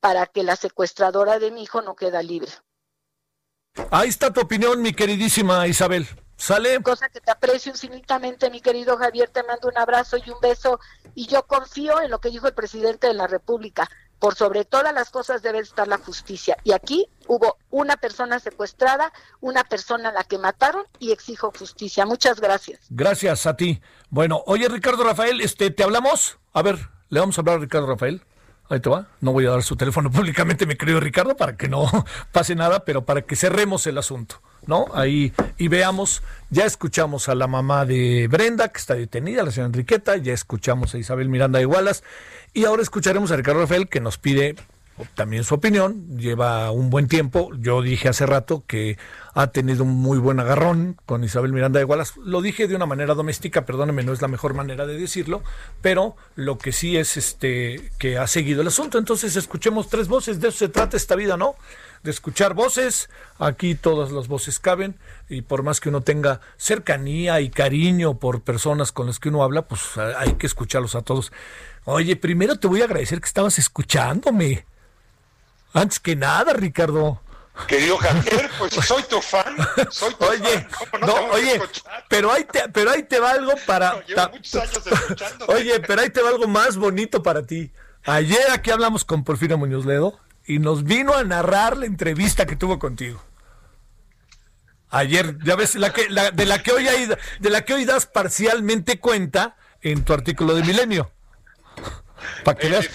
para 0.00 0.24
que 0.24 0.42
la 0.42 0.56
secuestradora 0.56 1.38
de 1.38 1.50
mi 1.50 1.64
hijo 1.64 1.82
no 1.82 1.96
quede 1.96 2.22
libre. 2.22 2.50
Ahí 3.90 4.08
está 4.08 4.32
tu 4.32 4.40
opinión, 4.40 4.80
mi 4.80 4.94
queridísima 4.94 5.68
Isabel. 5.68 6.08
¿Sale? 6.44 6.78
Cosa 6.82 7.08
que 7.08 7.22
te 7.22 7.30
aprecio 7.30 7.72
infinitamente, 7.72 8.50
mi 8.50 8.60
querido 8.60 8.98
Javier, 8.98 9.30
te 9.30 9.42
mando 9.44 9.66
un 9.66 9.78
abrazo 9.78 10.18
y 10.18 10.28
un 10.28 10.38
beso 10.42 10.78
y 11.14 11.26
yo 11.26 11.46
confío 11.46 12.02
en 12.02 12.10
lo 12.10 12.20
que 12.20 12.28
dijo 12.28 12.46
el 12.46 12.52
presidente 12.52 13.06
de 13.06 13.14
la 13.14 13.26
República. 13.26 13.88
Por 14.18 14.34
sobre 14.34 14.66
todas 14.66 14.92
las 14.92 15.08
cosas 15.08 15.40
debe 15.40 15.60
estar 15.60 15.88
la 15.88 15.96
justicia. 15.96 16.58
Y 16.62 16.72
aquí 16.72 17.08
hubo 17.28 17.56
una 17.70 17.96
persona 17.96 18.40
secuestrada, 18.40 19.10
una 19.40 19.64
persona 19.64 20.10
a 20.10 20.12
la 20.12 20.24
que 20.24 20.36
mataron 20.36 20.84
y 20.98 21.12
exijo 21.12 21.50
justicia. 21.58 22.04
Muchas 22.04 22.38
gracias. 22.40 22.80
Gracias 22.90 23.46
a 23.46 23.56
ti. 23.56 23.80
Bueno, 24.10 24.42
oye 24.44 24.68
Ricardo 24.68 25.02
Rafael, 25.02 25.40
este, 25.40 25.70
¿te 25.70 25.82
hablamos? 25.82 26.38
A 26.52 26.60
ver, 26.60 26.90
le 27.08 27.20
vamos 27.20 27.38
a 27.38 27.40
hablar 27.40 27.56
a 27.56 27.60
Ricardo 27.60 27.86
Rafael. 27.86 28.22
Ahí 28.68 28.80
te 28.80 28.90
va. 28.90 29.08
No 29.20 29.32
voy 29.32 29.46
a 29.46 29.50
dar 29.50 29.62
su 29.62 29.76
teléfono 29.76 30.10
públicamente, 30.12 30.66
mi 30.66 30.76
querido 30.76 31.00
Ricardo, 31.00 31.38
para 31.38 31.56
que 31.56 31.68
no 31.70 31.86
pase 32.32 32.54
nada, 32.54 32.84
pero 32.84 33.06
para 33.06 33.22
que 33.22 33.34
cerremos 33.34 33.86
el 33.86 33.96
asunto. 33.96 34.42
¿No? 34.66 34.86
Ahí 34.94 35.32
y 35.58 35.68
veamos, 35.68 36.22
ya 36.50 36.64
escuchamos 36.64 37.28
a 37.28 37.34
la 37.34 37.46
mamá 37.46 37.84
de 37.86 38.28
Brenda, 38.28 38.68
que 38.68 38.78
está 38.78 38.94
detenida, 38.94 39.42
la 39.42 39.50
señora 39.50 39.68
Enriqueta, 39.68 40.16
ya 40.16 40.32
escuchamos 40.32 40.94
a 40.94 40.98
Isabel 40.98 41.28
Miranda 41.28 41.58
de 41.58 41.64
Igualas, 41.64 42.02
y 42.52 42.64
ahora 42.64 42.82
escucharemos 42.82 43.30
a 43.30 43.36
Ricardo 43.36 43.60
Rafael, 43.60 43.88
que 43.88 44.00
nos 44.00 44.18
pide 44.18 44.56
también 45.14 45.42
su 45.42 45.54
opinión, 45.54 46.18
lleva 46.18 46.70
un 46.70 46.88
buen 46.88 47.08
tiempo, 47.08 47.50
yo 47.58 47.82
dije 47.82 48.08
hace 48.08 48.26
rato 48.26 48.62
que 48.66 48.96
ha 49.34 49.48
tenido 49.48 49.82
un 49.82 49.90
muy 49.90 50.18
buen 50.18 50.38
agarrón 50.38 50.96
con 51.04 51.24
Isabel 51.24 51.52
Miranda 51.52 51.78
de 51.78 51.84
Igualas, 51.84 52.16
lo 52.16 52.40
dije 52.40 52.68
de 52.68 52.76
una 52.76 52.86
manera 52.86 53.14
doméstica, 53.14 53.66
perdóneme, 53.66 54.04
no 54.04 54.12
es 54.12 54.22
la 54.22 54.28
mejor 54.28 54.54
manera 54.54 54.86
de 54.86 54.96
decirlo, 54.96 55.42
pero 55.82 56.14
lo 56.36 56.58
que 56.58 56.70
sí 56.70 56.96
es 56.96 57.16
este 57.16 57.90
que 57.98 58.18
ha 58.18 58.28
seguido 58.28 58.62
el 58.62 58.68
asunto, 58.68 58.98
entonces 58.98 59.34
escuchemos 59.34 59.88
tres 59.88 60.06
voces, 60.06 60.40
de 60.40 60.48
eso 60.48 60.58
se 60.58 60.68
trata 60.68 60.96
esta 60.96 61.16
vida, 61.16 61.36
¿no? 61.36 61.56
De 62.04 62.10
escuchar 62.10 62.54
voces. 62.54 63.08
Aquí 63.38 63.74
todas 63.74 64.12
las 64.12 64.28
voces 64.28 64.60
caben 64.60 64.96
y 65.28 65.42
por 65.42 65.64
más 65.64 65.80
que 65.80 65.88
uno 65.88 66.02
tenga 66.02 66.40
cercanía 66.56 67.40
y 67.40 67.50
cariño 67.50 68.18
por 68.18 68.42
personas 68.42 68.92
con 68.92 69.06
las 69.06 69.18
que 69.18 69.30
uno 69.30 69.42
habla, 69.42 69.62
pues 69.62 69.98
hay 69.98 70.34
que 70.34 70.46
escucharlos 70.46 70.94
a 70.94 71.02
todos. 71.02 71.32
Oye, 71.84 72.14
primero 72.14 72.56
te 72.58 72.68
voy 72.68 72.82
a 72.82 72.84
agradecer 72.84 73.20
que 73.20 73.26
estabas 73.26 73.58
escuchándome. 73.58 74.64
Antes 75.72 75.98
que 75.98 76.14
nada, 76.14 76.52
Ricardo. 76.52 77.20
Querido 77.66 77.96
Javier, 77.98 78.50
pues 78.58 78.72
soy 78.86 79.02
tu 79.04 79.20
fan. 79.20 79.56
Soy 79.90 80.14
tu 80.14 80.24
oye, 80.24 80.66
no, 81.00 81.14
oye, 81.30 81.60
pero 82.08 82.32
ahí 82.32 82.44
te, 82.44 82.68
pero 82.68 82.90
ahí 82.90 83.04
te 83.04 83.18
va 83.18 83.30
algo 83.30 83.52
para. 83.64 83.94
oye, 85.48 85.80
pero 85.80 86.02
ahí 86.02 86.10
te 86.10 86.20
va 86.20 86.30
algo 86.30 86.48
más 86.48 86.76
bonito 86.76 87.22
para 87.22 87.46
ti. 87.46 87.72
Ayer 88.04 88.50
aquí 88.50 88.70
hablamos 88.70 89.04
con 89.04 89.24
Porfirio 89.24 89.56
Muñoz 89.56 89.86
Ledo 89.86 90.18
y 90.46 90.58
nos 90.58 90.84
vino 90.84 91.14
a 91.14 91.24
narrar 91.24 91.76
la 91.76 91.86
entrevista 91.86 92.46
que 92.46 92.56
tuvo 92.56 92.78
contigo. 92.78 93.22
Ayer, 94.90 95.38
ya 95.42 95.56
ves, 95.56 95.74
la 95.74 95.92
que, 95.92 96.08
la, 96.08 96.30
de, 96.30 96.46
la 96.46 96.62
que 96.62 96.72
hoy 96.72 96.86
hay, 96.86 97.08
de 97.40 97.50
la 97.50 97.64
que 97.64 97.74
hoy 97.74 97.84
das 97.84 98.06
parcialmente 98.06 99.00
cuenta 99.00 99.56
en 99.80 100.04
tu 100.04 100.12
artículo 100.12 100.54
de 100.54 100.62
Milenio. 100.62 101.10
Para 102.44 102.58
que 102.58 102.68
veas, 102.68 102.88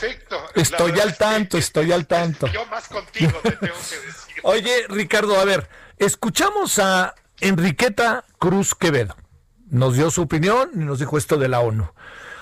estoy 0.56 1.00
al 1.00 1.18
tanto, 1.18 1.58
estoy 1.58 1.92
al 1.92 2.08
tanto. 2.08 2.48
Yo 2.48 2.66
más 2.68 2.88
contigo 2.88 3.38
te 3.44 3.52
tengo 3.52 3.74
que 3.90 3.96
decir. 4.08 4.40
Oye, 4.44 4.86
Ricardo, 4.88 5.40
a 5.40 5.46
ver, 5.46 5.70
escuchamos 5.98 6.80
a 6.80 7.16
Enriqueta 7.42 8.24
Cruz 8.38 8.76
Quevedo. 8.76 9.16
Nos 9.70 9.96
dio 9.96 10.10
su 10.10 10.22
opinión 10.22 10.72
y 10.74 10.80
nos 10.80 11.00
dijo 11.00 11.18
esto 11.18 11.38
de 11.38 11.48
la 11.48 11.60
ONU. 11.60 11.92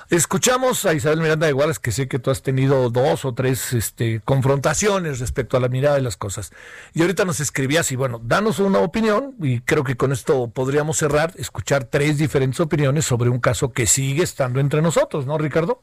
Escuchamos 0.09 0.85
a 0.85 0.93
Isabel 0.93 1.19
Miranda 1.19 1.47
de 1.47 1.51
Guaras, 1.51 1.79
que 1.79 1.91
sé 1.91 2.07
que 2.07 2.17
tú 2.17 2.31
has 2.31 2.41
tenido 2.41 2.89
dos 2.89 3.25
o 3.25 3.33
tres 3.33 3.73
este, 3.73 4.21
confrontaciones 4.23 5.19
respecto 5.19 5.57
a 5.57 5.59
la 5.59 5.67
mirada 5.67 5.95
de 5.95 6.01
las 6.01 6.15
cosas. 6.15 6.53
Y 6.93 7.01
ahorita 7.01 7.25
nos 7.25 7.41
escribías 7.41 7.91
y 7.91 7.97
bueno, 7.97 8.21
danos 8.23 8.59
una 8.59 8.79
opinión 8.79 9.35
y 9.41 9.59
creo 9.59 9.83
que 9.83 9.97
con 9.97 10.13
esto 10.13 10.49
podríamos 10.49 10.97
cerrar, 10.97 11.33
escuchar 11.35 11.83
tres 11.83 12.17
diferentes 12.17 12.61
opiniones 12.61 13.03
sobre 13.03 13.29
un 13.29 13.41
caso 13.41 13.73
que 13.73 13.85
sigue 13.85 14.23
estando 14.23 14.61
entre 14.61 14.81
nosotros, 14.81 15.25
¿no, 15.25 15.37
Ricardo? 15.37 15.81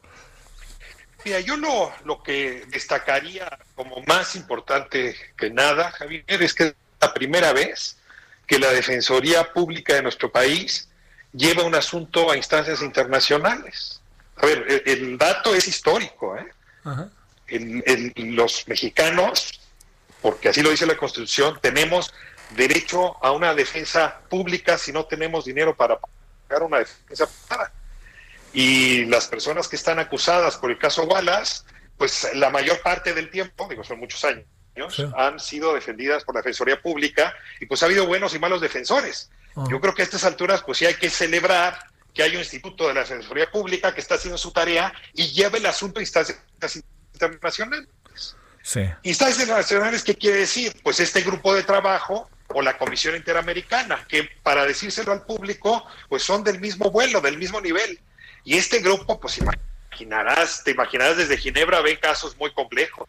Mira, 1.27 1.41
yo 1.41 1.59
lo, 1.59 1.93
lo 2.07 2.23
que 2.23 2.65
destacaría 2.71 3.59
como 3.75 4.03
más 4.07 4.37
importante 4.37 5.15
que 5.37 5.51
nada, 5.51 5.91
Javier, 5.91 6.25
es 6.29 6.55
que 6.55 6.65
es 6.65 6.75
la 6.99 7.13
primera 7.13 7.53
vez 7.53 7.99
que 8.47 8.59
la 8.59 8.73
Defensoría 8.73 9.53
Pública 9.53 9.95
de 9.95 10.03
nuestro 10.03 10.33
país 10.33 10.89
lleva 11.35 11.65
un 11.65 11.75
asunto 11.75 12.31
a 12.31 12.39
instancias 12.39 12.81
internacionales. 12.81 13.94
A 14.36 14.47
ver, 14.47 14.82
el, 14.86 15.16
dato 15.16 15.55
es 15.55 15.69
histórico. 15.69 16.36
¿eh? 16.36 16.47
los 18.16 18.66
mexicanos, 18.69 19.61
porque 20.23 20.48
así 20.48 20.62
lo 20.62 20.70
dice 20.70 20.86
la 20.86 20.97
Constitución, 20.97 21.59
tenemos 21.61 22.12
derecho 22.51 23.23
a 23.24 23.32
una 23.32 23.55
defensa 23.55 24.20
pública 24.28 24.78
si 24.78 24.93
no 24.93 25.05
tenemos 25.06 25.44
dinero 25.44 25.77
para 25.77 25.98
pagar 25.98 26.62
una 26.62 26.78
defensa 26.78 27.27
privada. 27.27 27.73
Y 28.52 29.05
las 29.06 29.27
personas 29.27 29.69
que 29.69 29.77
están 29.77 29.98
acusadas 29.98 30.56
por 30.56 30.70
el 30.70 30.78
caso 30.78 31.05
Wallace, 31.05 31.65
pues 31.98 32.28
la 32.35 32.51
mayor 32.51 32.81
parte 32.82 33.12
del 33.12 33.31
tiempo, 33.31 33.66
digo, 33.69 33.82
son 33.85 33.98
muchos 33.98 34.24
años, 34.24 34.47
han 35.16 35.39
sido 35.39 35.74
defendidas 35.74 36.24
por 36.24 36.35
la 36.35 36.40
Defensoría 36.40 36.81
Pública 36.81 37.35
y 37.61 37.66
pues 37.66 37.82
ha 37.82 37.86
habido 37.86 38.06
buenos 38.06 38.35
y 38.35 38.39
malos 38.39 38.61
defensores. 38.61 39.31
Yo 39.69 39.81
creo 39.81 39.94
que 39.94 40.02
a 40.02 40.05
estas 40.05 40.24
alturas 40.24 40.62
pues 40.65 40.78
sí 40.78 40.86
hay 40.86 40.94
que 40.94 41.11
celebrar 41.11 41.78
que 42.15 42.23
hay 42.23 42.31
un 42.32 42.39
instituto 42.39 42.86
de 42.89 42.95
la 42.95 43.01
Defensoría 43.01 43.51
Pública 43.51 43.93
que 43.93 44.01
está 44.01 44.15
haciendo 44.15 44.39
su 44.39 44.53
tarea 44.53 44.95
y 45.12 45.32
lleva 45.32 45.59
el 45.59 45.66
asunto 45.66 45.99
a 45.99 46.03
instancias 46.03 46.39
internacionales. 47.12 47.89
Sí. 48.62 48.89
Instancias 49.03 49.41
internacionales, 49.41 50.05
¿qué 50.05 50.15
quiere 50.15 50.39
decir? 50.39 50.74
Pues 50.82 51.01
este 51.01 51.20
grupo 51.23 51.55
de 51.55 51.65
trabajo 51.65 52.31
o 52.49 52.62
la 52.62 52.78
Comisión 52.78 53.16
Interamericana, 53.16 54.07
que 54.09 54.28
para 54.43 54.65
decírselo 54.65 55.12
al 55.12 55.27
público, 55.27 55.85
pues 56.09 56.23
son 56.23 56.45
del 56.45 56.61
mismo 56.61 56.91
vuelo, 56.91 57.20
del 57.20 57.36
mismo 57.36 57.61
nivel. 57.61 58.01
Y 58.45 58.57
este 58.57 58.78
grupo, 58.78 59.19
pues 59.19 59.39
imaginarás, 59.39 60.62
te 60.62 60.70
imaginarás 60.70 61.16
desde 61.16 61.36
Ginebra 61.36 61.81
ven 61.81 61.99
casos 62.01 62.36
muy 62.39 62.53
complejos. 62.53 63.09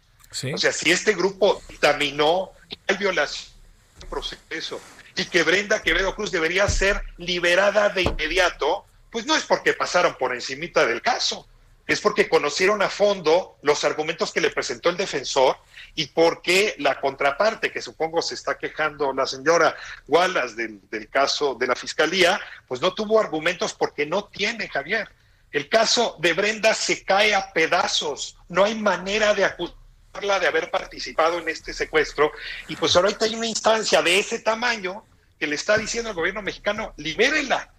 O 0.53 0.57
sea, 0.57 0.73
si 0.73 0.91
este 0.91 1.14
grupo 1.14 1.61
dictaminó 1.69 2.52
que 2.69 2.77
hay 2.88 2.98
violación 2.98 3.53
del 3.99 4.10
proceso 4.10 4.82
y 5.15 5.26
que 5.26 5.44
Brenda 5.44 5.82
Quevedo 5.82 6.15
Cruz 6.15 6.32
debería 6.32 6.68
ser 6.68 7.02
liberada 7.18 7.90
de 7.90 8.02
inmediato, 8.02 8.86
pues 9.16 9.26
no 9.26 9.38
es 9.38 9.46
porque 9.46 9.74
pasaron 9.74 10.18
por 10.18 10.36
encimita 10.36 10.86
del 10.86 11.02
caso, 11.02 11.48
es 11.88 12.02
porque 12.02 12.28
conocieron 12.28 12.82
a 12.82 12.90
fondo 12.90 13.58
los 13.62 13.86
argumentos 13.86 14.34
que 14.34 14.42
le 14.42 14.50
presentó 14.50 14.90
el 14.90 14.98
defensor 14.98 15.56
y 15.96 16.08
porque 16.08 16.76
la 16.80 17.00
contraparte, 17.00 17.72
que 17.72 17.82
supongo 17.82 18.22
se 18.22 18.36
está 18.36 18.58
quejando 18.58 19.14
la 19.14 19.26
señora 19.26 19.74
Wallace 20.10 20.56
del, 20.56 20.82
del 20.90 21.08
caso 21.08 21.56
de 21.56 21.66
la 21.66 21.78
fiscalía, 21.78 22.42
pues 22.68 22.82
no 22.82 22.94
tuvo 22.94 23.18
argumentos 23.18 23.74
porque 23.74 24.06
no 24.06 24.26
tiene, 24.26 24.68
Javier. 24.68 25.08
El 25.50 25.70
caso 25.70 26.18
de 26.20 26.34
Brenda 26.34 26.74
se 26.74 27.06
cae 27.06 27.34
a 27.34 27.54
pedazos, 27.54 28.36
no 28.50 28.66
hay 28.66 28.76
manera 28.76 29.34
de 29.34 29.46
acusarla 29.46 30.42
de 30.42 30.48
haber 30.48 30.70
participado 30.70 31.38
en 31.40 31.48
este 31.48 31.74
secuestro 31.74 32.34
y 32.68 32.76
pues 32.76 32.94
ahorita 32.98 33.24
hay 33.24 33.36
una 33.36 33.48
instancia 33.48 34.02
de 34.02 34.20
ese 34.20 34.40
tamaño 34.40 35.06
que 35.40 35.48
le 35.48 35.56
está 35.56 35.78
diciendo 35.78 36.10
al 36.10 36.18
gobierno 36.18 36.42
mexicano, 36.42 36.94
libérela, 36.98 37.72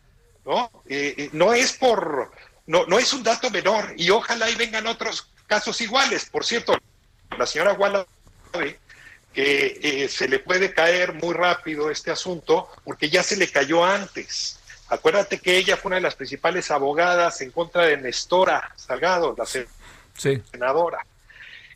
¿no? 0.47 0.71
Eh, 0.89 1.15
eh, 1.19 1.31
no 1.33 1.53
es 1.53 1.73
por 1.73 2.31
no, 2.67 2.87
no 2.87 2.99
es 2.99 3.13
un 3.13 3.23
dato 3.23 3.51
menor 3.51 3.93
y 3.97 4.11
ojalá 4.11 4.49
y 4.49 4.55
vengan 4.55 4.87
otros 4.87 5.29
casos 5.47 5.81
iguales. 5.81 6.27
Por 6.27 6.45
cierto, 6.45 6.77
la 7.37 7.47
señora 7.47 7.73
Guala 7.73 8.07
sabe 8.53 8.79
que 9.33 9.79
eh, 9.83 10.09
se 10.09 10.29
le 10.29 10.39
puede 10.39 10.73
caer 10.73 11.13
muy 11.13 11.35
rápido 11.35 11.91
este 11.91 12.11
asunto 12.11 12.69
porque 12.85 13.11
ya 13.11 13.23
se 13.23 13.37
le 13.37 13.51
cayó 13.51 13.85
antes. 13.85 14.61
Acuérdate 14.89 15.39
que 15.39 15.59
ella 15.59 15.77
fue 15.77 15.91
una 15.91 15.97
de 15.97 16.03
las 16.03 16.15
principales 16.15 16.71
abogadas 16.71 17.41
en 17.41 17.51
contra 17.51 17.83
de 17.83 17.97
Nestora 17.97 18.73
Salgado, 18.77 19.35
la 19.37 19.45
senadora. 20.15 21.05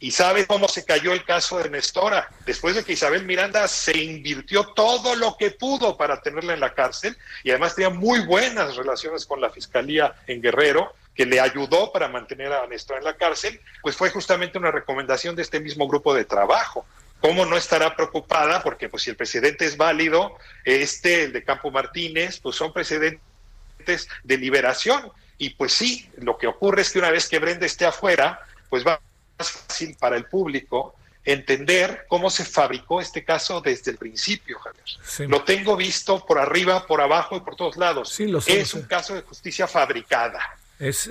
Y 0.01 0.13
sabe 0.13 0.47
cómo 0.47 0.67
se 0.67 0.85
cayó 0.85 1.13
el 1.13 1.25
caso 1.25 1.59
de 1.59 1.69
Nestora. 1.69 2.31
Después 2.47 2.75
de 2.75 2.83
que 2.83 2.95
Isabel 2.95 3.27
Miranda 3.27 3.69
se 3.69 3.97
invirtió 3.99 4.65
todo 4.69 5.15
lo 5.15 5.37
que 5.37 5.51
pudo 5.51 5.97
para 5.99 6.23
tenerla 6.23 6.55
en 6.55 6.61
la 6.61 6.73
cárcel 6.73 7.17
y 7.45 7.51
además 7.51 7.75
tenía 7.75 7.91
muy 7.91 8.21
buenas 8.21 8.77
relaciones 8.77 9.27
con 9.27 9.43
la 9.43 9.51
fiscalía 9.51 10.15
en 10.27 10.41
Guerrero, 10.41 10.95
que 11.15 11.27
le 11.27 11.39
ayudó 11.39 11.93
para 11.93 12.09
mantener 12.09 12.51
a 12.51 12.67
Nestora 12.67 12.99
en 12.99 13.05
la 13.05 13.17
cárcel, 13.17 13.61
pues 13.83 13.95
fue 13.95 14.09
justamente 14.09 14.57
una 14.57 14.71
recomendación 14.71 15.37
de 15.37 15.43
este 15.43 15.61
mismo 15.61 15.87
grupo 15.87 16.15
de 16.15 16.25
trabajo. 16.25 16.87
¿Cómo 17.21 17.45
no 17.45 17.59
estará 17.59 17.95
preocupada? 17.95 18.63
Porque 18.63 18.89
pues 18.89 19.03
si 19.03 19.11
el 19.11 19.17
presidente 19.17 19.67
es 19.67 19.77
válido, 19.77 20.39
este, 20.65 21.25
el 21.25 21.33
de 21.35 21.45
Campo 21.45 21.71
Martínez, 21.71 22.41
pues 22.41 22.57
son 22.57 22.73
precedentes 22.73 24.09
de 24.25 24.39
liberación. 24.39 25.13
Y 25.37 25.51
pues 25.51 25.75
sí, 25.75 26.09
lo 26.17 26.39
que 26.39 26.47
ocurre 26.47 26.81
es 26.81 26.91
que 26.91 26.99
una 26.99 27.11
vez 27.11 27.29
que 27.29 27.39
Brenda 27.39 27.67
esté 27.67 27.85
afuera, 27.85 28.41
pues 28.71 28.87
va 28.87 29.01
fácil 29.49 29.97
para 29.99 30.17
el 30.17 30.27
público 30.27 30.95
entender 31.25 32.07
cómo 32.09 32.31
se 32.31 32.45
fabricó 32.45 33.01
este 33.01 33.25
caso 33.25 33.61
desde 33.61 33.91
el 33.91 33.99
principio, 33.99 34.59
Javier. 34.59 35.29
Lo 35.29 35.43
tengo 35.45 35.77
visto 35.77 36.25
por 36.25 36.39
arriba, 36.39 36.87
por 36.87 37.01
abajo 37.01 37.37
y 37.37 37.41
por 37.41 37.57
todos 37.57 37.77
lados. 37.77 38.19
es 38.47 38.75
un 38.75 38.83
caso 38.83 39.15
de 39.15 39.23
justicia 39.23 39.67
fabricada. 39.67 40.41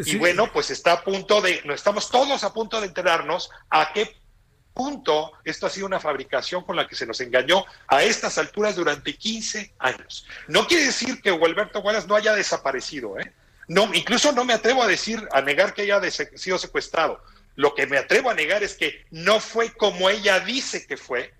y 0.05 0.17
bueno, 0.17 0.51
pues 0.51 0.71
está 0.71 0.93
a 0.93 1.03
punto 1.03 1.41
de, 1.41 1.61
no 1.65 1.73
estamos 1.73 2.09
todos 2.09 2.43
a 2.43 2.53
punto 2.53 2.81
de 2.81 2.87
enterarnos 2.87 3.51
a 3.69 3.91
qué 3.93 4.15
punto 4.73 5.33
esto 5.43 5.67
ha 5.67 5.69
sido 5.69 5.85
una 5.85 5.99
fabricación 5.99 6.63
con 6.63 6.75
la 6.75 6.87
que 6.87 6.95
se 6.95 7.05
nos 7.05 7.19
engañó 7.21 7.65
a 7.87 8.03
estas 8.03 8.37
alturas 8.37 8.75
durante 8.75 9.15
15 9.15 9.73
años. 9.77 10.25
No 10.47 10.65
quiere 10.67 10.85
decir 10.85 11.21
que 11.21 11.31
Gualberto 11.31 11.81
Wallace 11.81 12.07
no 12.07 12.15
haya 12.15 12.33
desaparecido, 12.33 13.19
¿eh? 13.19 13.33
No, 13.67 13.93
incluso 13.93 14.31
no 14.31 14.45
me 14.45 14.53
atrevo 14.53 14.81
a 14.81 14.87
decir, 14.87 15.27
a 15.31 15.41
negar 15.41 15.75
que 15.75 15.83
haya 15.83 16.01
sido 16.09 16.57
secuestrado 16.57 17.21
lo 17.59 17.75
que 17.75 17.87
me 17.87 17.97
atrevo 17.97 18.29
a 18.29 18.33
negar 18.35 18.63
es 18.63 18.75
que 18.75 19.05
no 19.11 19.41
fue 19.41 19.73
como 19.73 20.09
ella 20.09 20.39
dice 20.39 20.87
que 20.87 20.95
fue 20.95 21.33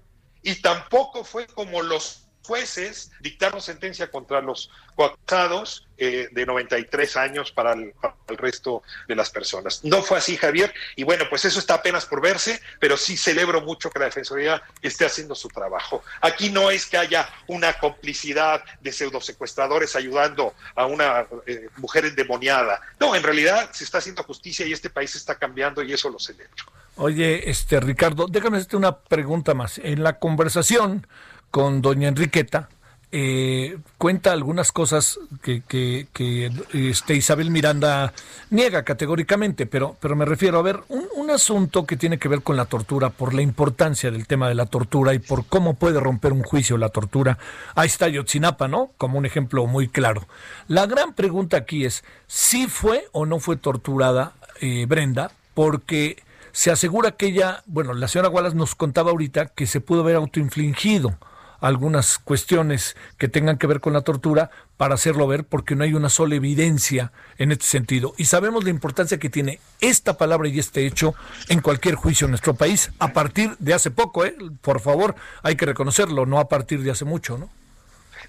y 0.43 0.55
tampoco 0.55 1.23
fue 1.23 1.47
como 1.47 1.81
los 1.81 2.28
jueces 2.49 3.11
dictaron 3.19 3.61
sentencia 3.61 4.09
contra 4.09 4.41
los 4.41 4.71
coacados 4.95 5.87
eh, 5.99 6.29
de 6.31 6.45
93 6.47 7.15
años 7.15 7.51
para 7.51 7.73
el, 7.73 7.93
resto 8.29 8.81
de 9.07 9.15
las 9.15 9.29
personas. 9.29 9.83
No 9.83 10.01
fue 10.01 10.17
así, 10.17 10.35
Javier, 10.35 10.73
y 10.95 11.03
bueno, 11.03 11.25
pues 11.29 11.45
eso 11.45 11.59
está 11.59 11.75
apenas 11.75 12.07
por 12.07 12.21
verse, 12.21 12.59
pero 12.79 12.97
sí 12.97 13.17
celebro 13.17 13.61
mucho 13.61 13.91
que 13.91 13.99
la 13.99 14.05
Defensoría 14.05 14.63
esté 14.81 15.05
haciendo 15.05 15.35
su 15.35 15.47
trabajo. 15.49 16.03
Aquí 16.21 16.49
no 16.49 16.71
es 16.71 16.87
que 16.87 16.97
haya 16.97 17.29
una 17.45 17.73
complicidad 17.73 18.63
de 18.81 18.91
pseudosecuestradores 18.91 19.95
ayudando 19.95 20.55
a 20.75 20.87
una 20.87 21.27
eh, 21.45 21.69
mujer 21.77 22.05
endemoniada. 22.05 22.81
No, 22.99 23.15
en 23.15 23.21
realidad 23.21 23.69
se 23.73 23.83
está 23.83 23.99
haciendo 23.99 24.23
justicia 24.23 24.65
y 24.65 24.73
este 24.73 24.89
país 24.89 25.13
está 25.15 25.35
cambiando 25.35 25.83
y 25.83 25.93
eso 25.93 26.09
lo 26.09 26.17
celebro. 26.17 26.65
Oye, 26.95 27.47
este 27.49 27.79
Ricardo, 27.79 28.25
déjame 28.27 28.57
hacerte 28.57 28.75
una 28.75 28.97
pregunta 28.97 29.53
más. 29.53 29.77
En 29.77 30.01
la 30.01 30.17
conversación 30.17 31.05
con 31.51 31.81
doña 31.81 32.07
Enriqueta, 32.07 32.69
eh, 33.11 33.79
cuenta 33.97 34.31
algunas 34.31 34.71
cosas 34.71 35.19
que, 35.41 35.63
que, 35.63 36.51
este 36.73 37.15
Isabel 37.15 37.49
Miranda 37.49 38.13
niega 38.51 38.83
categóricamente, 38.83 39.65
pero, 39.65 39.97
pero 39.99 40.15
me 40.15 40.25
refiero 40.25 40.59
a 40.59 40.61
ver 40.61 40.81
un, 40.89 41.07
un, 41.15 41.31
asunto 41.31 41.87
que 41.87 41.97
tiene 41.97 42.19
que 42.19 42.27
ver 42.27 42.43
con 42.43 42.55
la 42.55 42.65
tortura, 42.65 43.09
por 43.09 43.33
la 43.33 43.41
importancia 43.41 44.11
del 44.11 44.27
tema 44.27 44.47
de 44.47 44.53
la 44.53 44.67
tortura 44.67 45.15
y 45.15 45.19
por 45.19 45.45
cómo 45.45 45.73
puede 45.73 45.99
romper 45.99 46.33
un 46.33 46.43
juicio 46.43 46.77
la 46.77 46.89
tortura. 46.89 47.39
Ahí 47.73 47.87
está 47.87 48.07
Yotzinapa, 48.09 48.67
¿no? 48.67 48.91
Como 48.97 49.17
un 49.17 49.25
ejemplo 49.25 49.65
muy 49.65 49.87
claro. 49.87 50.27
La 50.67 50.85
gran 50.85 51.13
pregunta 51.13 51.57
aquí 51.57 51.85
es, 51.85 52.03
¿si 52.27 52.67
fue 52.67 53.07
o 53.11 53.25
no 53.25 53.39
fue 53.39 53.57
torturada 53.57 54.33
eh, 54.61 54.85
Brenda? 54.87 55.31
Porque 55.55 56.21
se 56.51 56.69
asegura 56.69 57.13
que 57.13 57.25
ella, 57.27 57.63
bueno, 57.65 57.93
la 57.95 58.07
señora 58.07 58.29
Wallace 58.29 58.55
nos 58.55 58.75
contaba 58.75 59.09
ahorita 59.09 59.47
que 59.47 59.65
se 59.65 59.81
pudo 59.81 60.01
haber 60.01 60.15
autoinfligido 60.15 61.17
algunas 61.61 62.19
cuestiones 62.19 62.95
que 63.17 63.27
tengan 63.27 63.57
que 63.57 63.67
ver 63.67 63.79
con 63.79 63.93
la 63.93 64.01
tortura 64.01 64.51
para 64.77 64.95
hacerlo 64.95 65.27
ver 65.27 65.43
porque 65.43 65.75
no 65.75 65.83
hay 65.83 65.93
una 65.93 66.09
sola 66.09 66.35
evidencia 66.35 67.11
en 67.37 67.51
este 67.51 67.65
sentido. 67.65 68.13
Y 68.17 68.25
sabemos 68.25 68.63
la 68.63 68.69
importancia 68.69 69.19
que 69.19 69.29
tiene 69.29 69.59
esta 69.81 70.17
palabra 70.17 70.47
y 70.47 70.59
este 70.59 70.85
hecho 70.85 71.15
en 71.49 71.61
cualquier 71.61 71.95
juicio 71.95 72.25
en 72.25 72.31
nuestro 72.31 72.53
país 72.53 72.91
a 72.99 73.13
partir 73.13 73.55
de 73.59 73.73
hace 73.73 73.91
poco, 73.91 74.25
¿eh? 74.25 74.35
por 74.61 74.79
favor, 74.79 75.15
hay 75.43 75.55
que 75.55 75.65
reconocerlo, 75.65 76.25
no 76.25 76.39
a 76.39 76.47
partir 76.47 76.81
de 76.81 76.91
hace 76.91 77.05
mucho, 77.05 77.37
¿no? 77.37 77.49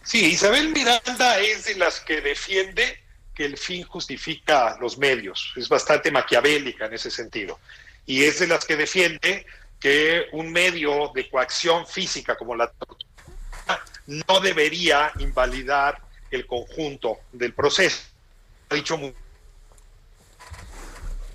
Sí, 0.03 0.27
Isabel 0.27 0.71
Miranda 0.71 1.39
es 1.41 1.67
de 1.67 1.75
las 1.77 2.01
que 2.01 2.21
defiende 2.21 3.03
que 3.35 3.45
el 3.45 3.57
fin 3.57 3.85
justifica 3.85 4.77
los 4.81 4.99
medios, 4.99 5.53
es 5.57 5.69
bastante 5.69 6.11
maquiavélica 6.11 6.87
en 6.87 6.95
ese 6.95 7.11
sentido, 7.11 7.59
y 8.07 8.25
es 8.25 8.41
de 8.41 8.47
las 8.47 8.65
que 8.65 8.77
defiende 8.77 9.47
que 9.79 10.27
un 10.33 10.53
medio 10.53 11.11
de 11.15 11.29
coacción 11.29 11.87
física 11.87 12.37
como 12.37 12.55
la 12.55 12.71
tortura 12.71 13.10
no 14.11 14.41
debería 14.41 15.13
invalidar 15.19 16.03
el 16.31 16.47
conjunto 16.47 17.19
del 17.33 17.55
proceso. 17.55 18.03
Ha 18.69 18.75
dicho 18.75 18.99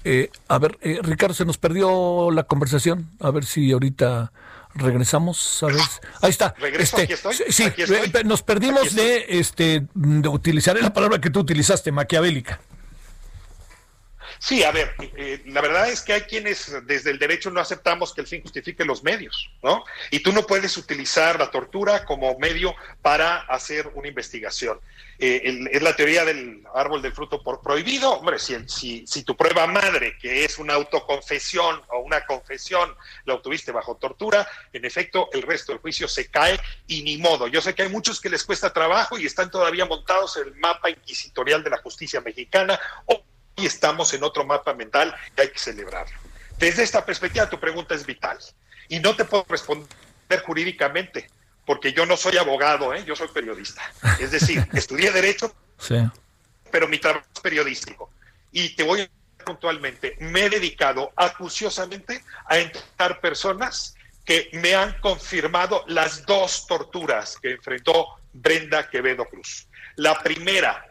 eh, 0.08 0.30
a 0.48 0.60
ver, 0.60 0.78
eh, 0.82 1.00
Ricardo, 1.02 1.34
se 1.34 1.46
nos 1.46 1.58
perdió 1.58 2.30
la 2.32 2.44
conversación. 2.44 3.10
A 3.20 3.32
ver 3.32 3.44
si 3.44 3.72
ahorita 3.72 4.32
regresamos. 4.76 5.64
A 5.64 5.68
ver. 5.68 5.78
Ahí 6.22 6.30
está. 6.30 6.54
¿Regreso? 6.60 6.98
Este, 6.98 7.14
estoy? 7.14 7.36
Sí, 7.50 7.64
eh, 7.64 8.24
nos 8.24 8.44
perdimos 8.44 8.94
de, 8.94 9.26
este, 9.30 9.88
de 9.96 10.30
utilizar 10.30 10.80
la 10.80 10.94
palabra 10.94 11.20
que 11.20 11.32
tú 11.32 11.40
utilizaste, 11.40 11.92
maquiavélica. 11.92 12.60
Sí, 14.46 14.64
a 14.64 14.72
ver, 14.72 14.94
eh, 15.18 15.42
la 15.48 15.60
verdad 15.60 15.90
es 15.90 16.04
que 16.04 16.14
hay 16.14 16.22
quienes 16.22 16.72
desde 16.86 17.10
el 17.10 17.18
derecho 17.18 17.50
no 17.50 17.60
aceptamos 17.60 18.14
que 18.14 18.22
el 18.22 18.28
fin 18.28 18.44
justifique 18.44 18.86
los 18.86 19.02
medios, 19.02 19.50
¿no? 19.64 19.84
Y 20.12 20.20
tú 20.20 20.32
no 20.34 20.46
puedes 20.46 20.78
utilizar 20.78 21.40
la 21.40 21.50
tortura 21.50 22.06
como 22.06 22.38
medio 22.38 22.76
para 23.02 23.38
hacer 23.38 23.90
una 23.96 24.08
investigación. 24.08 24.80
Eh, 25.18 25.68
es 25.72 25.82
la 25.82 25.96
teoría 25.96 26.26
del 26.26 26.62
árbol 26.76 27.02
del 27.02 27.14
fruto 27.14 27.42
por 27.42 27.60
prohibido. 27.60 28.12
Hombre, 28.12 28.38
si, 28.38 28.56
si, 28.68 29.08
si, 29.08 29.24
tu 29.24 29.36
prueba 29.36 29.66
madre, 29.66 30.16
que 30.22 30.46
es 30.46 30.60
una 30.60 30.76
autoconfesión 30.76 31.82
o 31.90 32.02
una 32.02 32.24
confesión, 32.28 32.96
la 33.26 33.34
obtuviste 33.34 33.72
bajo 33.72 33.96
tortura, 33.96 34.48
en 34.74 34.86
efecto, 34.86 35.28
el 35.34 35.42
resto 35.42 35.72
del 35.72 35.82
juicio 35.82 36.08
se 36.08 36.30
cae 36.30 36.60
y 36.86 37.02
ni 37.02 37.18
modo. 37.18 37.48
Yo 37.48 37.62
sé 37.62 37.74
que 37.74 37.82
hay 37.82 37.90
muchos 37.90 38.22
que 38.22 38.30
les 38.30 38.44
cuesta 38.44 38.72
trabajo 38.72 39.18
y 39.18 39.26
están 39.26 39.50
todavía 39.50 39.88
montados 39.88 40.38
en 40.38 40.50
el 40.50 40.56
mapa 40.58 40.92
inquisitorial 40.92 41.64
de 41.64 41.72
la 41.72 41.78
justicia 41.78 42.22
mexicana. 42.22 42.80
Estamos 43.58 44.14
en 44.14 44.24
otro 44.24 44.46
mapa 44.46 44.74
mental 44.74 45.16
y 45.38 45.42
hay 45.42 45.50
que 45.50 45.60
celebrarlo. 45.60 46.18
Desde 46.58 46.84
esta 46.84 47.06
perspectiva, 47.06 47.50
tu 47.50 47.60
pregunta 47.60 47.94
es 47.96 48.06
vital 48.06 48.38
y 48.88 49.00
no 49.00 49.16
te 49.16 49.26
puedo 49.26 49.46
responder 49.48 49.88
jurídicamente 50.46 51.30
porque 51.66 51.94
yo 51.94 52.06
no 52.06 52.18
soy 52.18 52.38
abogado, 52.38 52.94
¿eh? 52.94 53.04
yo 53.06 53.16
soy 53.16 53.28
periodista. 53.30 53.82
Es 54.20 54.32
decir, 54.32 54.66
estudié 54.74 55.12
derecho, 55.12 55.54
pero 56.72 56.88
mi 56.88 57.00
trabajo 57.00 57.26
es 57.34 57.42
periodístico. 57.42 58.10
Y 58.52 58.76
te 58.76 58.84
voy 58.84 59.02
a 59.02 59.04
decir 59.04 59.16
puntualmente, 59.46 60.18
me 60.20 60.46
he 60.46 60.50
dedicado 60.50 61.14
acuciosamente 61.16 62.24
a 62.48 62.58
entrevistar 62.58 63.22
personas 63.22 63.96
que 64.26 64.50
me 64.54 64.74
han 64.74 65.00
confirmado 65.00 65.84
las 65.88 66.26
dos 66.26 66.66
torturas 66.66 67.38
que 67.40 67.52
enfrentó 67.52 68.08
Brenda 68.34 68.90
Quevedo 68.90 69.26
Cruz. 69.26 69.68
La 69.98 70.20
primera, 70.22 70.88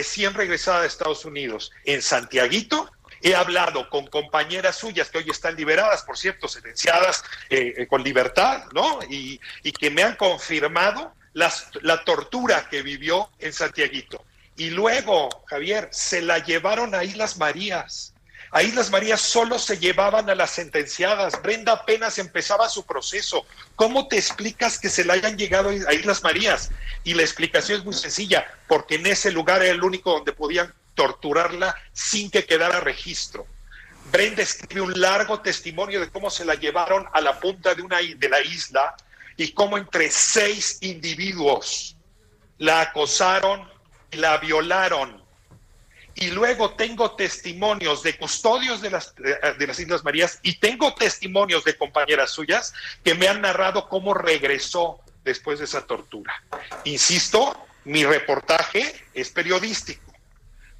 recién 0.00 0.32
regresada 0.32 0.80
de 0.80 0.86
Estados 0.86 1.26
Unidos 1.26 1.72
en 1.84 2.00
Santiaguito, 2.00 2.90
he 3.20 3.34
hablado 3.34 3.90
con 3.90 4.06
compañeras 4.06 4.76
suyas 4.76 5.10
que 5.10 5.18
hoy 5.18 5.28
están 5.28 5.56
liberadas, 5.56 6.04
por 6.04 6.16
cierto, 6.16 6.48
sentenciadas 6.48 7.22
eh, 7.50 7.74
eh, 7.76 7.86
con 7.86 8.02
libertad, 8.02 8.64
¿no? 8.72 9.00
Y, 9.10 9.38
que 9.78 9.90
me 9.90 10.02
han 10.02 10.16
confirmado 10.16 11.12
la 11.34 12.02
tortura 12.06 12.66
que 12.70 12.80
vivió 12.80 13.28
en 13.38 13.52
Santiaguito. 13.52 14.24
Y 14.56 14.70
luego, 14.70 15.28
Javier, 15.48 15.90
se 15.92 16.22
la 16.22 16.38
llevaron 16.38 16.94
a 16.94 17.04
Islas 17.04 17.36
Marías. 17.36 18.14
A 18.52 18.64
Islas 18.64 18.90
Marías 18.90 19.20
solo 19.20 19.60
se 19.60 19.78
llevaban 19.78 20.28
a 20.28 20.34
las 20.34 20.50
sentenciadas. 20.50 21.40
Brenda 21.40 21.72
apenas 21.72 22.18
empezaba 22.18 22.68
su 22.68 22.84
proceso. 22.84 23.46
¿Cómo 23.76 24.08
te 24.08 24.16
explicas 24.16 24.78
que 24.78 24.88
se 24.88 25.04
la 25.04 25.12
hayan 25.12 25.38
llegado 25.38 25.68
a 25.68 25.94
Islas 25.94 26.24
Marías? 26.24 26.70
Y 27.04 27.14
la 27.14 27.22
explicación 27.22 27.78
es 27.78 27.84
muy 27.84 27.94
sencilla, 27.94 28.44
porque 28.66 28.96
en 28.96 29.06
ese 29.06 29.30
lugar 29.30 29.62
era 29.62 29.72
el 29.72 29.84
único 29.84 30.10
donde 30.12 30.32
podían 30.32 30.74
torturarla 30.94 31.76
sin 31.92 32.28
que 32.28 32.44
quedara 32.44 32.80
registro. 32.80 33.46
Brenda 34.10 34.42
escribe 34.42 34.80
un 34.80 35.00
largo 35.00 35.40
testimonio 35.40 36.00
de 36.00 36.10
cómo 36.10 36.28
se 36.28 36.44
la 36.44 36.56
llevaron 36.56 37.06
a 37.12 37.20
la 37.20 37.38
punta 37.38 37.76
de, 37.76 37.82
una, 37.82 37.98
de 37.98 38.28
la 38.28 38.40
isla 38.40 38.96
y 39.36 39.52
cómo 39.52 39.78
entre 39.78 40.10
seis 40.10 40.78
individuos 40.80 41.96
la 42.58 42.80
acosaron 42.80 43.70
y 44.10 44.16
la 44.16 44.38
violaron 44.38 45.19
y 46.14 46.30
luego 46.30 46.74
tengo 46.74 47.12
testimonios 47.12 48.02
de 48.02 48.16
custodios 48.16 48.80
de 48.80 48.90
las, 48.90 49.14
de 49.14 49.66
las 49.66 49.78
Islas 49.78 50.04
Marías 50.04 50.38
y 50.42 50.54
tengo 50.58 50.94
testimonios 50.94 51.64
de 51.64 51.76
compañeras 51.76 52.30
suyas 52.30 52.74
que 53.04 53.14
me 53.14 53.28
han 53.28 53.40
narrado 53.40 53.88
cómo 53.88 54.14
regresó 54.14 55.00
después 55.24 55.58
de 55.58 55.66
esa 55.66 55.86
tortura. 55.86 56.42
Insisto, 56.84 57.56
mi 57.84 58.04
reportaje 58.04 58.94
es 59.14 59.30
periodístico. 59.30 60.12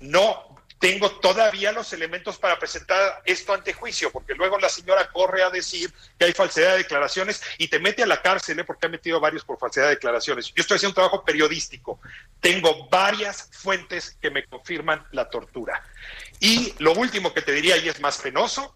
No 0.00 0.49
tengo 0.80 1.10
todavía 1.10 1.72
los 1.72 1.92
elementos 1.92 2.38
para 2.38 2.58
presentar 2.58 3.22
esto 3.26 3.52
ante 3.52 3.74
juicio, 3.74 4.10
porque 4.10 4.34
luego 4.34 4.58
la 4.58 4.70
señora 4.70 5.10
corre 5.12 5.42
a 5.42 5.50
decir 5.50 5.92
que 6.18 6.24
hay 6.24 6.32
falsedad 6.32 6.72
de 6.72 6.78
declaraciones 6.78 7.42
y 7.58 7.68
te 7.68 7.78
mete 7.78 8.02
a 8.02 8.06
la 8.06 8.22
cárcel, 8.22 8.58
¿eh? 8.58 8.64
porque 8.64 8.86
ha 8.86 8.88
metido 8.88 9.20
varios 9.20 9.44
por 9.44 9.58
falsedad 9.58 9.88
de 9.88 9.96
declaraciones. 9.96 10.46
Yo 10.54 10.62
estoy 10.62 10.76
haciendo 10.76 10.92
un 10.92 10.94
trabajo 10.94 11.22
periodístico. 11.22 12.00
Tengo 12.40 12.88
varias 12.88 13.50
fuentes 13.52 14.16
que 14.22 14.30
me 14.30 14.46
confirman 14.46 15.06
la 15.12 15.28
tortura. 15.28 15.84
Y 16.40 16.74
lo 16.78 16.94
último 16.94 17.34
que 17.34 17.42
te 17.42 17.52
diría, 17.52 17.76
y 17.76 17.86
es 17.90 18.00
más 18.00 18.16
penoso, 18.16 18.74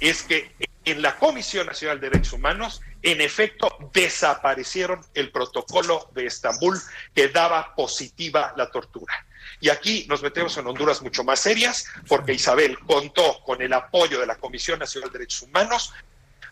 es 0.00 0.22
que 0.22 0.54
en 0.84 1.00
la 1.00 1.16
Comisión 1.16 1.66
Nacional 1.66 2.00
de 2.00 2.10
Derechos 2.10 2.34
Humanos, 2.34 2.82
en 3.02 3.20
efecto, 3.20 3.76
desaparecieron 3.92 5.00
el 5.14 5.30
protocolo 5.30 6.10
de 6.14 6.26
Estambul 6.26 6.78
que 7.14 7.28
daba 7.28 7.74
positiva 7.74 8.52
la 8.56 8.70
tortura. 8.70 9.26
Y 9.60 9.70
aquí 9.70 10.06
nos 10.08 10.22
metemos 10.22 10.56
en 10.58 10.66
Honduras 10.66 11.00
mucho 11.02 11.24
más 11.24 11.40
serias, 11.40 11.86
porque 12.06 12.34
Isabel 12.34 12.78
contó 12.80 13.40
con 13.44 13.62
el 13.62 13.72
apoyo 13.72 14.20
de 14.20 14.26
la 14.26 14.36
Comisión 14.36 14.78
Nacional 14.78 15.10
de 15.10 15.18
Derechos 15.18 15.42
Humanos 15.42 15.92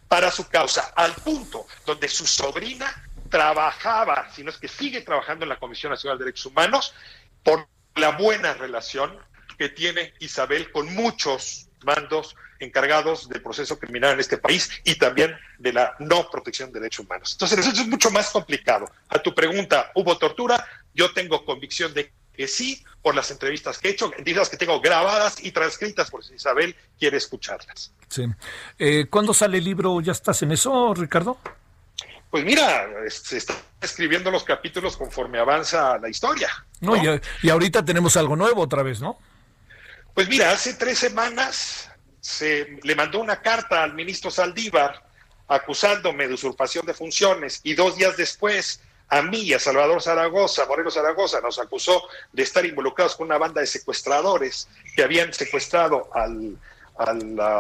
para 0.08 0.30
su 0.30 0.48
causa, 0.48 0.92
al 0.94 1.12
punto 1.14 1.66
donde 1.84 2.08
su 2.08 2.26
sobrina 2.26 3.08
trabajaba, 3.30 4.30
si 4.34 4.44
no 4.44 4.50
es 4.50 4.58
que 4.58 4.68
sigue 4.68 5.00
trabajando 5.00 5.44
en 5.44 5.48
la 5.48 5.58
Comisión 5.58 5.90
Nacional 5.90 6.18
de 6.18 6.26
Derechos 6.26 6.46
Humanos, 6.46 6.94
por 7.42 7.66
la 7.96 8.10
buena 8.10 8.54
relación 8.54 9.18
que 9.58 9.68
tiene 9.68 10.12
Isabel 10.20 10.70
con 10.70 10.94
muchos 10.94 11.68
mandos 11.84 12.36
encargados 12.58 13.28
del 13.28 13.42
proceso 13.42 13.78
criminal 13.78 14.12
en 14.12 14.20
este 14.20 14.38
país 14.38 14.70
y 14.84 14.94
también 14.94 15.36
de 15.58 15.72
la 15.72 15.94
no 15.98 16.30
protección 16.30 16.72
de 16.72 16.80
derechos 16.80 17.04
humanos. 17.04 17.32
Entonces, 17.32 17.58
eso 17.58 17.70
es 17.82 17.88
mucho 17.88 18.10
más 18.10 18.30
complicado. 18.30 18.90
A 19.08 19.18
tu 19.18 19.34
pregunta, 19.34 19.90
¿hubo 19.94 20.16
tortura? 20.18 20.64
Yo 20.94 21.12
tengo 21.12 21.44
convicción 21.44 21.92
de 21.94 22.12
que 22.34 22.48
sí, 22.48 22.82
por 23.02 23.14
las 23.14 23.30
entrevistas 23.30 23.78
que 23.78 23.88
he 23.88 23.90
hecho, 23.92 24.06
entrevistas 24.16 24.48
que 24.48 24.56
tengo 24.56 24.80
grabadas 24.80 25.42
y 25.44 25.52
transcritas, 25.52 26.10
por 26.10 26.24
si 26.24 26.34
Isabel 26.34 26.74
quiere 26.98 27.18
escucharlas. 27.18 27.92
Sí. 28.08 28.24
Eh, 28.78 29.06
¿Cuándo 29.10 29.34
sale 29.34 29.58
el 29.58 29.64
libro? 29.64 30.00
¿Ya 30.00 30.12
estás 30.12 30.42
en 30.42 30.52
eso, 30.52 30.94
Ricardo? 30.94 31.38
Pues 32.30 32.44
mira, 32.46 32.88
se 33.10 33.36
está 33.36 33.54
escribiendo 33.82 34.30
los 34.30 34.44
capítulos 34.44 34.96
conforme 34.96 35.38
avanza 35.38 35.98
la 35.98 36.08
historia. 36.08 36.48
No, 36.80 36.96
Y, 36.96 37.20
y, 37.42 37.50
ahorita 37.50 37.84
tenemos 37.84 38.16
algo 38.16 38.36
nuevo 38.36 38.62
otra 38.62 38.82
vez, 38.82 39.00
¿no? 39.02 39.18
Pues 40.14 40.28
mira, 40.28 40.50
hace 40.50 40.74
tres 40.74 40.98
semanas 40.98 41.90
se 42.20 42.78
le 42.82 42.94
mandó 42.94 43.20
una 43.20 43.40
carta 43.40 43.82
al 43.82 43.94
ministro 43.94 44.30
Saldívar 44.30 45.02
acusándome 45.48 46.28
de 46.28 46.34
usurpación 46.34 46.86
de 46.86 46.94
funciones 46.94 47.60
y 47.62 47.74
dos 47.74 47.96
días 47.96 48.16
después 48.16 48.80
a 49.08 49.20
mí 49.20 49.40
y 49.40 49.52
a 49.52 49.58
Salvador 49.58 50.00
Zaragoza, 50.00 50.64
Moreno 50.66 50.90
Zaragoza, 50.90 51.40
nos 51.42 51.58
acusó 51.58 52.08
de 52.32 52.42
estar 52.42 52.64
involucrados 52.64 53.14
con 53.14 53.26
una 53.26 53.36
banda 53.36 53.60
de 53.60 53.66
secuestradores 53.66 54.68
que 54.96 55.02
habían 55.02 55.34
secuestrado 55.34 56.08
al, 56.14 56.56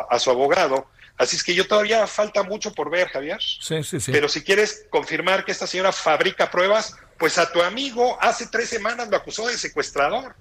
a, 0.08 0.18
su 0.18 0.30
abogado. 0.30 0.86
Así 1.18 1.36
es 1.36 1.44
que 1.44 1.54
yo 1.54 1.66
todavía 1.66 2.06
falta 2.06 2.42
mucho 2.42 2.72
por 2.72 2.88
ver, 2.88 3.08
Javier. 3.08 3.38
Sí, 3.42 3.82
sí, 3.84 4.00
sí. 4.00 4.10
Pero 4.12 4.30
si 4.30 4.42
quieres 4.42 4.86
confirmar 4.88 5.44
que 5.44 5.52
esta 5.52 5.66
señora 5.66 5.92
fabrica 5.92 6.50
pruebas, 6.50 6.96
pues 7.18 7.36
a 7.36 7.52
tu 7.52 7.60
amigo 7.60 8.16
hace 8.20 8.46
tres 8.46 8.70
semanas 8.70 9.08
lo 9.10 9.16
acusó 9.18 9.46
de 9.46 9.58
secuestrador. 9.58 10.34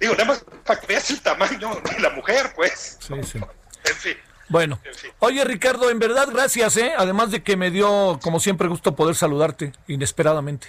Digo, 0.00 0.14
nada 0.14 0.24
más 0.24 0.44
para 0.64 0.80
que 0.80 0.86
veas 0.86 1.10
el 1.10 1.20
tamaño 1.20 1.80
de 1.84 2.00
la 2.00 2.10
mujer, 2.10 2.52
pues. 2.56 2.98
Sí, 3.00 3.14
sí. 3.22 3.38
En 3.84 3.94
fin. 3.94 4.16
Bueno, 4.48 4.80
oye 5.20 5.44
Ricardo, 5.44 5.90
en 5.90 6.00
verdad 6.00 6.28
gracias, 6.32 6.76
¿eh? 6.76 6.92
Además 6.96 7.30
de 7.30 7.42
que 7.44 7.56
me 7.56 7.70
dio, 7.70 8.18
como 8.20 8.40
siempre, 8.40 8.66
gusto 8.66 8.96
poder 8.96 9.14
saludarte 9.14 9.72
inesperadamente. 9.86 10.66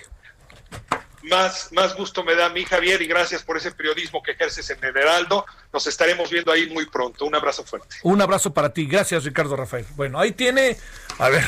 Más, 1.23 1.69
más 1.71 1.95
gusto 1.95 2.23
me 2.23 2.35
da 2.35 2.47
a 2.47 2.49
mí, 2.49 2.63
Javier, 2.63 3.01
y 3.01 3.07
gracias 3.07 3.41
por 3.41 3.57
ese 3.57 3.71
periodismo 3.71 4.21
que 4.21 4.31
ejerces 4.31 4.69
en 4.69 4.83
el 4.83 4.95
Heraldo. 4.95 5.45
Nos 5.73 5.87
estaremos 5.87 6.29
viendo 6.29 6.51
ahí 6.51 6.69
muy 6.69 6.85
pronto. 6.87 7.25
Un 7.25 7.33
abrazo 7.33 7.63
fuerte. 7.63 7.95
Un 8.03 8.21
abrazo 8.21 8.53
para 8.53 8.71
ti. 8.71 8.85
Gracias, 8.85 9.23
Ricardo 9.23 9.55
Rafael. 9.55 9.85
Bueno, 9.95 10.19
ahí 10.19 10.33
tiene, 10.33 10.77
a 11.17 11.29
ver, 11.29 11.45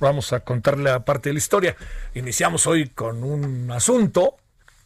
vamos 0.00 0.32
a 0.32 0.40
contarle 0.40 0.90
la 0.90 1.04
parte 1.04 1.28
de 1.28 1.34
la 1.34 1.38
historia. 1.38 1.76
Iniciamos 2.14 2.66
hoy 2.66 2.88
con 2.88 3.22
un 3.22 3.70
asunto 3.70 4.36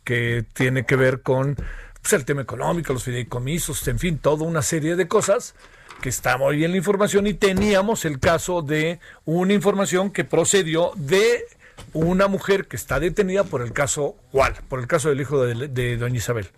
que 0.04 0.44
tiene 0.52 0.84
que 0.84 0.96
ver 0.96 1.22
con 1.22 1.56
pues, 2.02 2.12
el 2.12 2.24
tema 2.24 2.42
económico, 2.42 2.92
los 2.92 3.04
fideicomisos, 3.04 3.86
en 3.88 3.98
fin, 3.98 4.18
toda 4.18 4.44
una 4.44 4.62
serie 4.62 4.96
de 4.96 5.08
cosas 5.08 5.54
que 6.00 6.08
está 6.08 6.38
muy 6.38 6.56
bien 6.56 6.70
la 6.70 6.78
información 6.78 7.26
y 7.26 7.34
teníamos 7.34 8.04
el 8.04 8.20
caso 8.20 8.62
de 8.62 9.00
una 9.24 9.52
información 9.52 10.10
que 10.10 10.24
procedió 10.24 10.92
de 10.96 11.44
una 11.92 12.26
mujer 12.26 12.66
que 12.66 12.76
está 12.76 13.00
detenida 13.00 13.44
por 13.44 13.62
el 13.62 13.72
caso 13.72 14.16
¿cuál? 14.32 14.54
Por 14.68 14.80
el 14.80 14.86
caso 14.86 15.08
del 15.08 15.20
hijo 15.20 15.44
de, 15.44 15.68
de 15.68 15.96
doña 15.96 16.16
Isabel. 16.16 16.48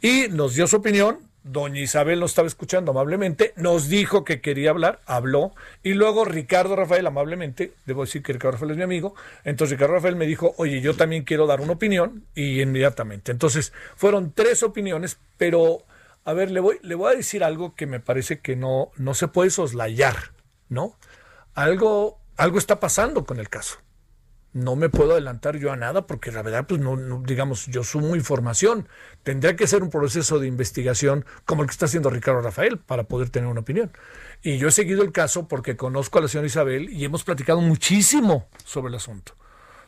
Y 0.00 0.28
nos 0.30 0.54
dio 0.54 0.66
su 0.66 0.76
opinión, 0.76 1.18
doña 1.46 1.80
Isabel 1.80 2.20
nos 2.20 2.32
estaba 2.32 2.48
escuchando 2.48 2.90
amablemente, 2.90 3.52
nos 3.56 3.88
dijo 3.88 4.24
que 4.24 4.40
quería 4.40 4.70
hablar, 4.70 5.00
habló, 5.06 5.54
y 5.82 5.94
luego 5.94 6.24
Ricardo 6.24 6.76
Rafael 6.76 7.06
amablemente, 7.06 7.72
debo 7.86 8.02
decir 8.02 8.22
que 8.22 8.32
Ricardo 8.32 8.52
Rafael 8.52 8.72
es 8.72 8.76
mi 8.76 8.82
amigo, 8.82 9.14
entonces 9.44 9.78
Ricardo 9.78 9.94
Rafael 9.94 10.16
me 10.16 10.26
dijo, 10.26 10.54
oye, 10.58 10.80
yo 10.80 10.94
también 10.94 11.24
quiero 11.24 11.46
dar 11.46 11.60
una 11.60 11.72
opinión, 11.72 12.26
y 12.34 12.60
inmediatamente. 12.60 13.32
Entonces, 13.32 13.72
fueron 13.96 14.32
tres 14.32 14.62
opiniones, 14.62 15.18
pero 15.36 15.84
a 16.24 16.32
ver, 16.32 16.50
le 16.50 16.60
voy, 16.60 16.78
le 16.82 16.96
voy 16.96 17.12
a 17.12 17.16
decir 17.16 17.44
algo 17.44 17.74
que 17.74 17.86
me 17.86 18.00
parece 18.00 18.40
que 18.40 18.56
no, 18.56 18.90
no 18.96 19.14
se 19.14 19.28
puede 19.28 19.50
soslayar, 19.50 20.32
¿no? 20.68 20.96
Algo, 21.54 22.18
algo 22.36 22.58
está 22.58 22.80
pasando 22.80 23.24
con 23.24 23.38
el 23.38 23.48
caso. 23.48 23.78
No 24.56 24.74
me 24.74 24.88
puedo 24.88 25.12
adelantar 25.12 25.58
yo 25.58 25.70
a 25.70 25.76
nada 25.76 26.06
porque 26.06 26.32
la 26.32 26.40
verdad, 26.40 26.66
pues 26.66 26.80
no, 26.80 26.96
digamos, 27.22 27.66
yo 27.66 27.84
sumo 27.84 28.16
información. 28.16 28.88
Tendría 29.22 29.54
que 29.54 29.66
ser 29.66 29.82
un 29.82 29.90
proceso 29.90 30.38
de 30.38 30.46
investigación 30.46 31.26
como 31.44 31.60
el 31.60 31.68
que 31.68 31.72
está 31.72 31.84
haciendo 31.84 32.08
Ricardo 32.08 32.40
Rafael 32.40 32.78
para 32.78 33.04
poder 33.04 33.28
tener 33.28 33.50
una 33.50 33.60
opinión. 33.60 33.92
Y 34.42 34.56
yo 34.56 34.68
he 34.68 34.72
seguido 34.72 35.02
el 35.02 35.12
caso 35.12 35.46
porque 35.46 35.76
conozco 35.76 36.18
a 36.18 36.22
la 36.22 36.28
señora 36.28 36.46
Isabel 36.46 36.88
y 36.88 37.04
hemos 37.04 37.22
platicado 37.22 37.60
muchísimo 37.60 38.48
sobre 38.64 38.88
el 38.88 38.94
asunto. 38.94 39.34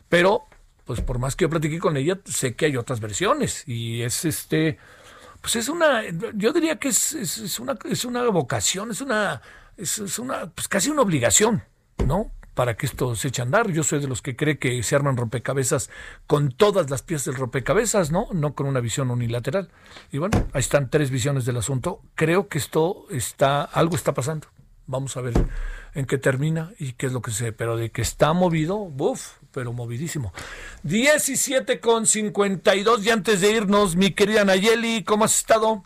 Pero, 0.07 0.43
pues 0.85 1.01
por 1.01 1.17
más 1.17 1.35
que 1.35 1.45
yo 1.45 1.49
platiqué 1.49 1.79
con 1.79 1.97
ella, 1.97 2.19
sé 2.25 2.55
que 2.55 2.67
hay 2.67 2.77
otras 2.77 2.99
versiones 2.99 3.63
y 3.67 4.03
es 4.03 4.23
este, 4.23 4.77
pues 5.41 5.55
es 5.55 5.67
una, 5.67 6.03
yo 6.35 6.53
diría 6.53 6.77
que 6.77 6.89
es, 6.89 7.13
es, 7.13 7.59
una, 7.59 7.75
es 7.85 8.05
una 8.05 8.23
vocación, 8.29 8.91
es 8.91 9.01
una, 9.01 9.41
es, 9.77 10.19
una, 10.19 10.51
pues 10.51 10.67
casi 10.67 10.91
una 10.91 11.01
obligación, 11.01 11.63
¿no? 12.05 12.31
Para 12.59 12.75
que 12.75 12.87
esto 12.87 13.15
se 13.15 13.29
eche 13.29 13.41
a 13.41 13.45
andar. 13.45 13.71
Yo 13.71 13.83
soy 13.83 14.01
de 14.01 14.09
los 14.09 14.21
que 14.21 14.35
cree 14.35 14.59
que 14.59 14.83
se 14.83 14.93
arman 14.93 15.15
rompecabezas 15.15 15.89
con 16.27 16.51
todas 16.51 16.89
las 16.89 17.03
piezas 17.03 17.27
del 17.27 17.35
rompecabezas, 17.35 18.11
¿no? 18.11 18.27
No 18.33 18.53
con 18.53 18.67
una 18.67 18.81
visión 18.81 19.11
unilateral. 19.11 19.69
Y 20.11 20.17
bueno, 20.17 20.45
ahí 20.51 20.59
están 20.59 20.89
tres 20.89 21.09
visiones 21.09 21.45
del 21.45 21.55
asunto. 21.55 22.01
Creo 22.15 22.49
que 22.49 22.57
esto 22.57 23.05
está, 23.11 23.61
algo 23.61 23.95
está 23.95 24.13
pasando. 24.13 24.49
Vamos 24.87 25.15
a 25.15 25.21
ver 25.21 25.35
en 25.93 26.05
qué 26.05 26.17
termina 26.17 26.73
y 26.77 26.91
qué 26.91 27.05
es 27.05 27.13
lo 27.13 27.21
que 27.21 27.31
se, 27.31 27.53
pero 27.53 27.77
de 27.77 27.91
que 27.91 28.01
está 28.01 28.33
movido, 28.33 28.75
buf, 28.75 29.37
pero 29.53 29.71
movidísimo. 29.71 30.33
17 30.83 31.79
con 31.79 32.07
52 32.07 33.05
y 33.05 33.09
antes 33.09 33.39
de 33.39 33.51
irnos, 33.51 33.95
mi 33.95 34.11
querida 34.11 34.43
Nayeli, 34.43 35.05
¿cómo 35.05 35.23
has 35.23 35.37
estado? 35.37 35.85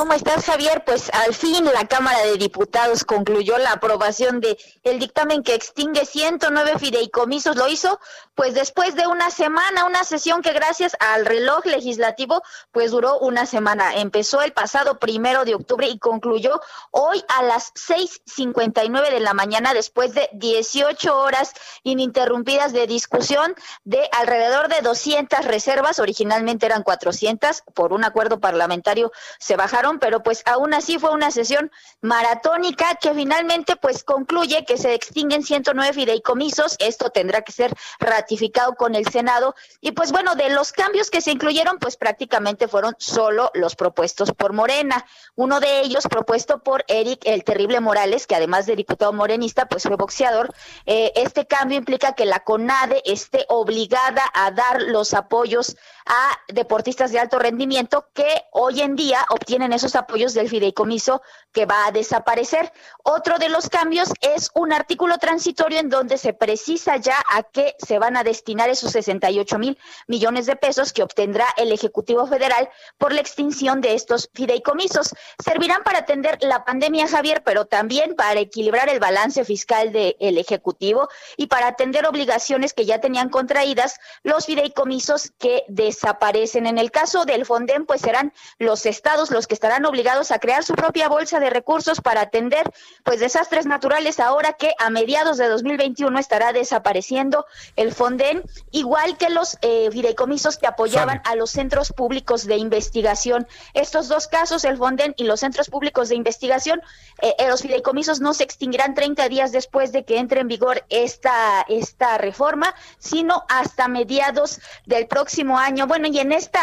¿Cómo 0.00 0.14
estás, 0.14 0.46
Javier? 0.46 0.82
Pues 0.86 1.10
al 1.12 1.34
fin 1.34 1.62
la 1.66 1.86
Cámara 1.86 2.22
de 2.22 2.38
Diputados 2.38 3.04
concluyó 3.04 3.58
la 3.58 3.72
aprobación 3.72 4.40
de 4.40 4.56
el 4.82 4.98
dictamen 4.98 5.42
que 5.42 5.54
extingue 5.54 6.06
109 6.06 6.78
fideicomisos. 6.78 7.54
Lo 7.54 7.68
hizo 7.68 8.00
pues 8.34 8.54
después 8.54 8.94
de 8.94 9.06
una 9.06 9.30
semana, 9.30 9.84
una 9.84 10.02
sesión 10.04 10.40
que 10.40 10.54
gracias 10.54 10.96
al 11.00 11.26
reloj 11.26 11.66
legislativo 11.66 12.40
pues 12.72 12.92
duró 12.92 13.18
una 13.18 13.44
semana. 13.44 13.96
Empezó 13.96 14.40
el 14.40 14.54
pasado 14.54 14.98
primero 14.98 15.44
de 15.44 15.54
octubre 15.54 15.86
y 15.86 15.98
concluyó 15.98 16.62
hoy 16.92 17.22
a 17.28 17.42
las 17.42 17.74
6.59 17.74 19.10
de 19.10 19.20
la 19.20 19.34
mañana 19.34 19.74
después 19.74 20.14
de 20.14 20.30
18 20.32 21.14
horas 21.14 21.52
ininterrumpidas 21.82 22.72
de 22.72 22.86
discusión 22.86 23.54
de 23.84 24.08
alrededor 24.18 24.68
de 24.68 24.80
200 24.80 25.44
reservas. 25.44 25.98
Originalmente 25.98 26.64
eran 26.64 26.84
400, 26.84 27.64
por 27.74 27.92
un 27.92 28.04
acuerdo 28.04 28.40
parlamentario 28.40 29.12
se 29.38 29.56
bajaron 29.56 29.89
pero 29.98 30.22
pues 30.22 30.42
aún 30.46 30.74
así 30.74 30.98
fue 30.98 31.10
una 31.10 31.30
sesión 31.30 31.70
maratónica 32.00 32.94
que 32.94 33.12
finalmente 33.14 33.76
pues 33.76 34.04
concluye 34.04 34.64
que 34.64 34.78
se 34.78 34.94
extinguen 34.94 35.42
109 35.42 35.92
fideicomisos. 35.92 36.76
Esto 36.78 37.10
tendrá 37.10 37.42
que 37.42 37.52
ser 37.52 37.74
ratificado 37.98 38.74
con 38.74 38.94
el 38.94 39.08
Senado. 39.08 39.54
Y 39.80 39.92
pues 39.92 40.12
bueno, 40.12 40.34
de 40.34 40.50
los 40.50 40.72
cambios 40.72 41.10
que 41.10 41.20
se 41.20 41.32
incluyeron, 41.32 41.78
pues 41.78 41.96
prácticamente 41.96 42.68
fueron 42.68 42.94
solo 42.98 43.50
los 43.54 43.76
propuestos 43.76 44.32
por 44.32 44.52
Morena. 44.52 45.04
Uno 45.34 45.60
de 45.60 45.80
ellos 45.80 46.04
propuesto 46.08 46.62
por 46.62 46.84
Eric 46.88 47.22
el 47.24 47.44
Terrible 47.44 47.80
Morales, 47.80 48.26
que 48.26 48.36
además 48.36 48.66
de 48.66 48.76
diputado 48.76 49.12
morenista, 49.12 49.66
pues 49.66 49.84
fue 49.84 49.96
boxeador. 49.96 50.54
Eh, 50.86 51.12
este 51.16 51.46
cambio 51.46 51.78
implica 51.78 52.14
que 52.14 52.24
la 52.24 52.40
CONADE 52.40 53.02
esté 53.04 53.46
obligada 53.48 54.22
a 54.34 54.50
dar 54.50 54.82
los 54.82 55.14
apoyos 55.14 55.76
a 56.06 56.38
deportistas 56.48 57.12
de 57.12 57.20
alto 57.20 57.38
rendimiento 57.38 58.08
que 58.12 58.44
hoy 58.52 58.80
en 58.80 58.96
día 58.96 59.24
obtienen 59.30 59.69
esos 59.72 59.96
apoyos 59.96 60.34
del 60.34 60.48
fideicomiso 60.48 61.22
que 61.52 61.66
va 61.66 61.86
a 61.86 61.92
desaparecer. 61.92 62.72
Otro 63.02 63.38
de 63.38 63.48
los 63.48 63.68
cambios 63.68 64.10
es 64.20 64.50
un 64.54 64.72
artículo 64.72 65.18
transitorio 65.18 65.78
en 65.78 65.88
donde 65.88 66.18
se 66.18 66.32
precisa 66.32 66.96
ya 66.96 67.16
a 67.30 67.42
qué 67.42 67.74
se 67.78 67.98
van 67.98 68.16
a 68.16 68.24
destinar 68.24 68.68
esos 68.68 68.92
68 68.92 69.58
mil 69.58 69.78
millones 70.06 70.46
de 70.46 70.56
pesos 70.56 70.92
que 70.92 71.02
obtendrá 71.02 71.46
el 71.56 71.72
Ejecutivo 71.72 72.26
Federal 72.26 72.68
por 72.98 73.12
la 73.12 73.20
extinción 73.20 73.80
de 73.80 73.94
estos 73.94 74.30
fideicomisos. 74.34 75.14
Servirán 75.42 75.82
para 75.82 76.00
atender 76.00 76.38
la 76.40 76.64
pandemia, 76.64 77.08
Javier, 77.08 77.42
pero 77.44 77.66
también 77.66 78.14
para 78.14 78.40
equilibrar 78.40 78.88
el 78.88 79.00
balance 79.00 79.44
fiscal 79.44 79.92
del 79.92 80.38
Ejecutivo 80.38 81.08
y 81.36 81.46
para 81.46 81.68
atender 81.68 82.06
obligaciones 82.06 82.72
que 82.72 82.86
ya 82.86 83.00
tenían 83.00 83.28
contraídas 83.28 83.98
los 84.22 84.46
fideicomisos 84.46 85.32
que 85.38 85.64
desaparecen. 85.68 86.66
En 86.66 86.78
el 86.78 86.90
caso 86.90 87.24
del 87.24 87.46
Fonden, 87.46 87.86
pues 87.86 88.00
serán 88.00 88.32
los 88.58 88.86
estados 88.86 89.30
los 89.30 89.46
que 89.46 89.54
estarán 89.60 89.84
obligados 89.84 90.30
a 90.30 90.38
crear 90.38 90.64
su 90.64 90.72
propia 90.72 91.10
bolsa 91.10 91.38
de 91.38 91.50
recursos 91.50 92.00
para 92.00 92.22
atender 92.22 92.64
pues 93.04 93.20
desastres 93.20 93.66
naturales 93.66 94.18
ahora 94.18 94.54
que 94.54 94.72
a 94.78 94.88
mediados 94.88 95.36
de 95.36 95.48
2021 95.48 96.18
estará 96.18 96.54
desapareciendo 96.54 97.44
el 97.76 97.92
Fonden, 97.92 98.42
igual 98.70 99.18
que 99.18 99.28
los 99.28 99.58
eh, 99.60 99.90
fideicomisos 99.92 100.56
que 100.56 100.66
apoyaban 100.66 101.20
a 101.26 101.34
los 101.34 101.50
centros 101.50 101.92
públicos 101.92 102.46
de 102.46 102.56
investigación. 102.56 103.46
Estos 103.74 104.08
dos 104.08 104.28
casos, 104.28 104.64
el 104.64 104.78
Fonden 104.78 105.12
y 105.18 105.24
los 105.24 105.40
centros 105.40 105.68
públicos 105.68 106.08
de 106.08 106.14
investigación, 106.14 106.80
eh, 107.20 107.34
eh, 107.38 107.48
los 107.48 107.60
fideicomisos 107.60 108.18
no 108.20 108.32
se 108.32 108.44
extinguirán 108.44 108.94
30 108.94 109.28
días 109.28 109.52
después 109.52 109.92
de 109.92 110.06
que 110.06 110.16
entre 110.16 110.40
en 110.40 110.48
vigor 110.48 110.86
esta, 110.88 111.66
esta 111.68 112.16
reforma, 112.16 112.74
sino 112.98 113.44
hasta 113.50 113.88
mediados 113.88 114.58
del 114.86 115.06
próximo 115.06 115.58
año. 115.58 115.86
Bueno, 115.86 116.08
y 116.08 116.18
en 116.18 116.32
esta 116.32 116.62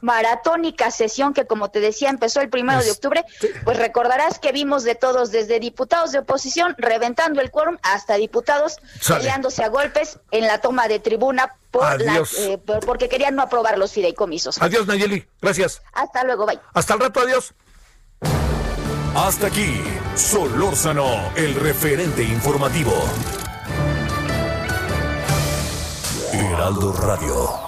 maratónica 0.00 0.90
sesión 0.90 1.34
que, 1.34 1.44
como 1.58 1.70
te 1.72 1.80
decía, 1.80 2.08
empezó 2.08 2.40
el 2.40 2.50
primero 2.50 2.80
de 2.84 2.92
octubre, 2.92 3.24
pues 3.64 3.76
recordarás 3.78 4.38
que 4.38 4.52
vimos 4.52 4.84
de 4.84 4.94
todos, 4.94 5.32
desde 5.32 5.58
diputados 5.58 6.12
de 6.12 6.20
oposición 6.20 6.76
reventando 6.78 7.40
el 7.40 7.50
quórum 7.50 7.78
hasta 7.82 8.14
diputados 8.14 8.76
peleándose 9.06 9.64
a 9.64 9.68
golpes 9.68 10.20
en 10.30 10.46
la 10.46 10.60
toma 10.60 10.86
de 10.86 11.00
tribuna 11.00 11.56
por 11.72 12.00
eh, 12.00 12.58
porque 12.86 13.08
querían 13.08 13.34
no 13.34 13.42
aprobar 13.42 13.76
los 13.76 13.92
fideicomisos. 13.92 14.62
Adiós, 14.62 14.86
Nayeli. 14.86 15.26
Gracias. 15.42 15.82
Hasta 15.92 16.22
luego, 16.22 16.46
bye. 16.46 16.60
Hasta 16.74 16.94
el 16.94 17.00
rato, 17.00 17.20
adiós. 17.20 17.52
Hasta 19.16 19.48
aquí, 19.48 19.82
Solórzano, 20.14 21.32
el 21.34 21.56
referente 21.56 22.22
informativo. 22.22 22.92
Heraldo 26.32 26.92
Radio. 26.92 27.67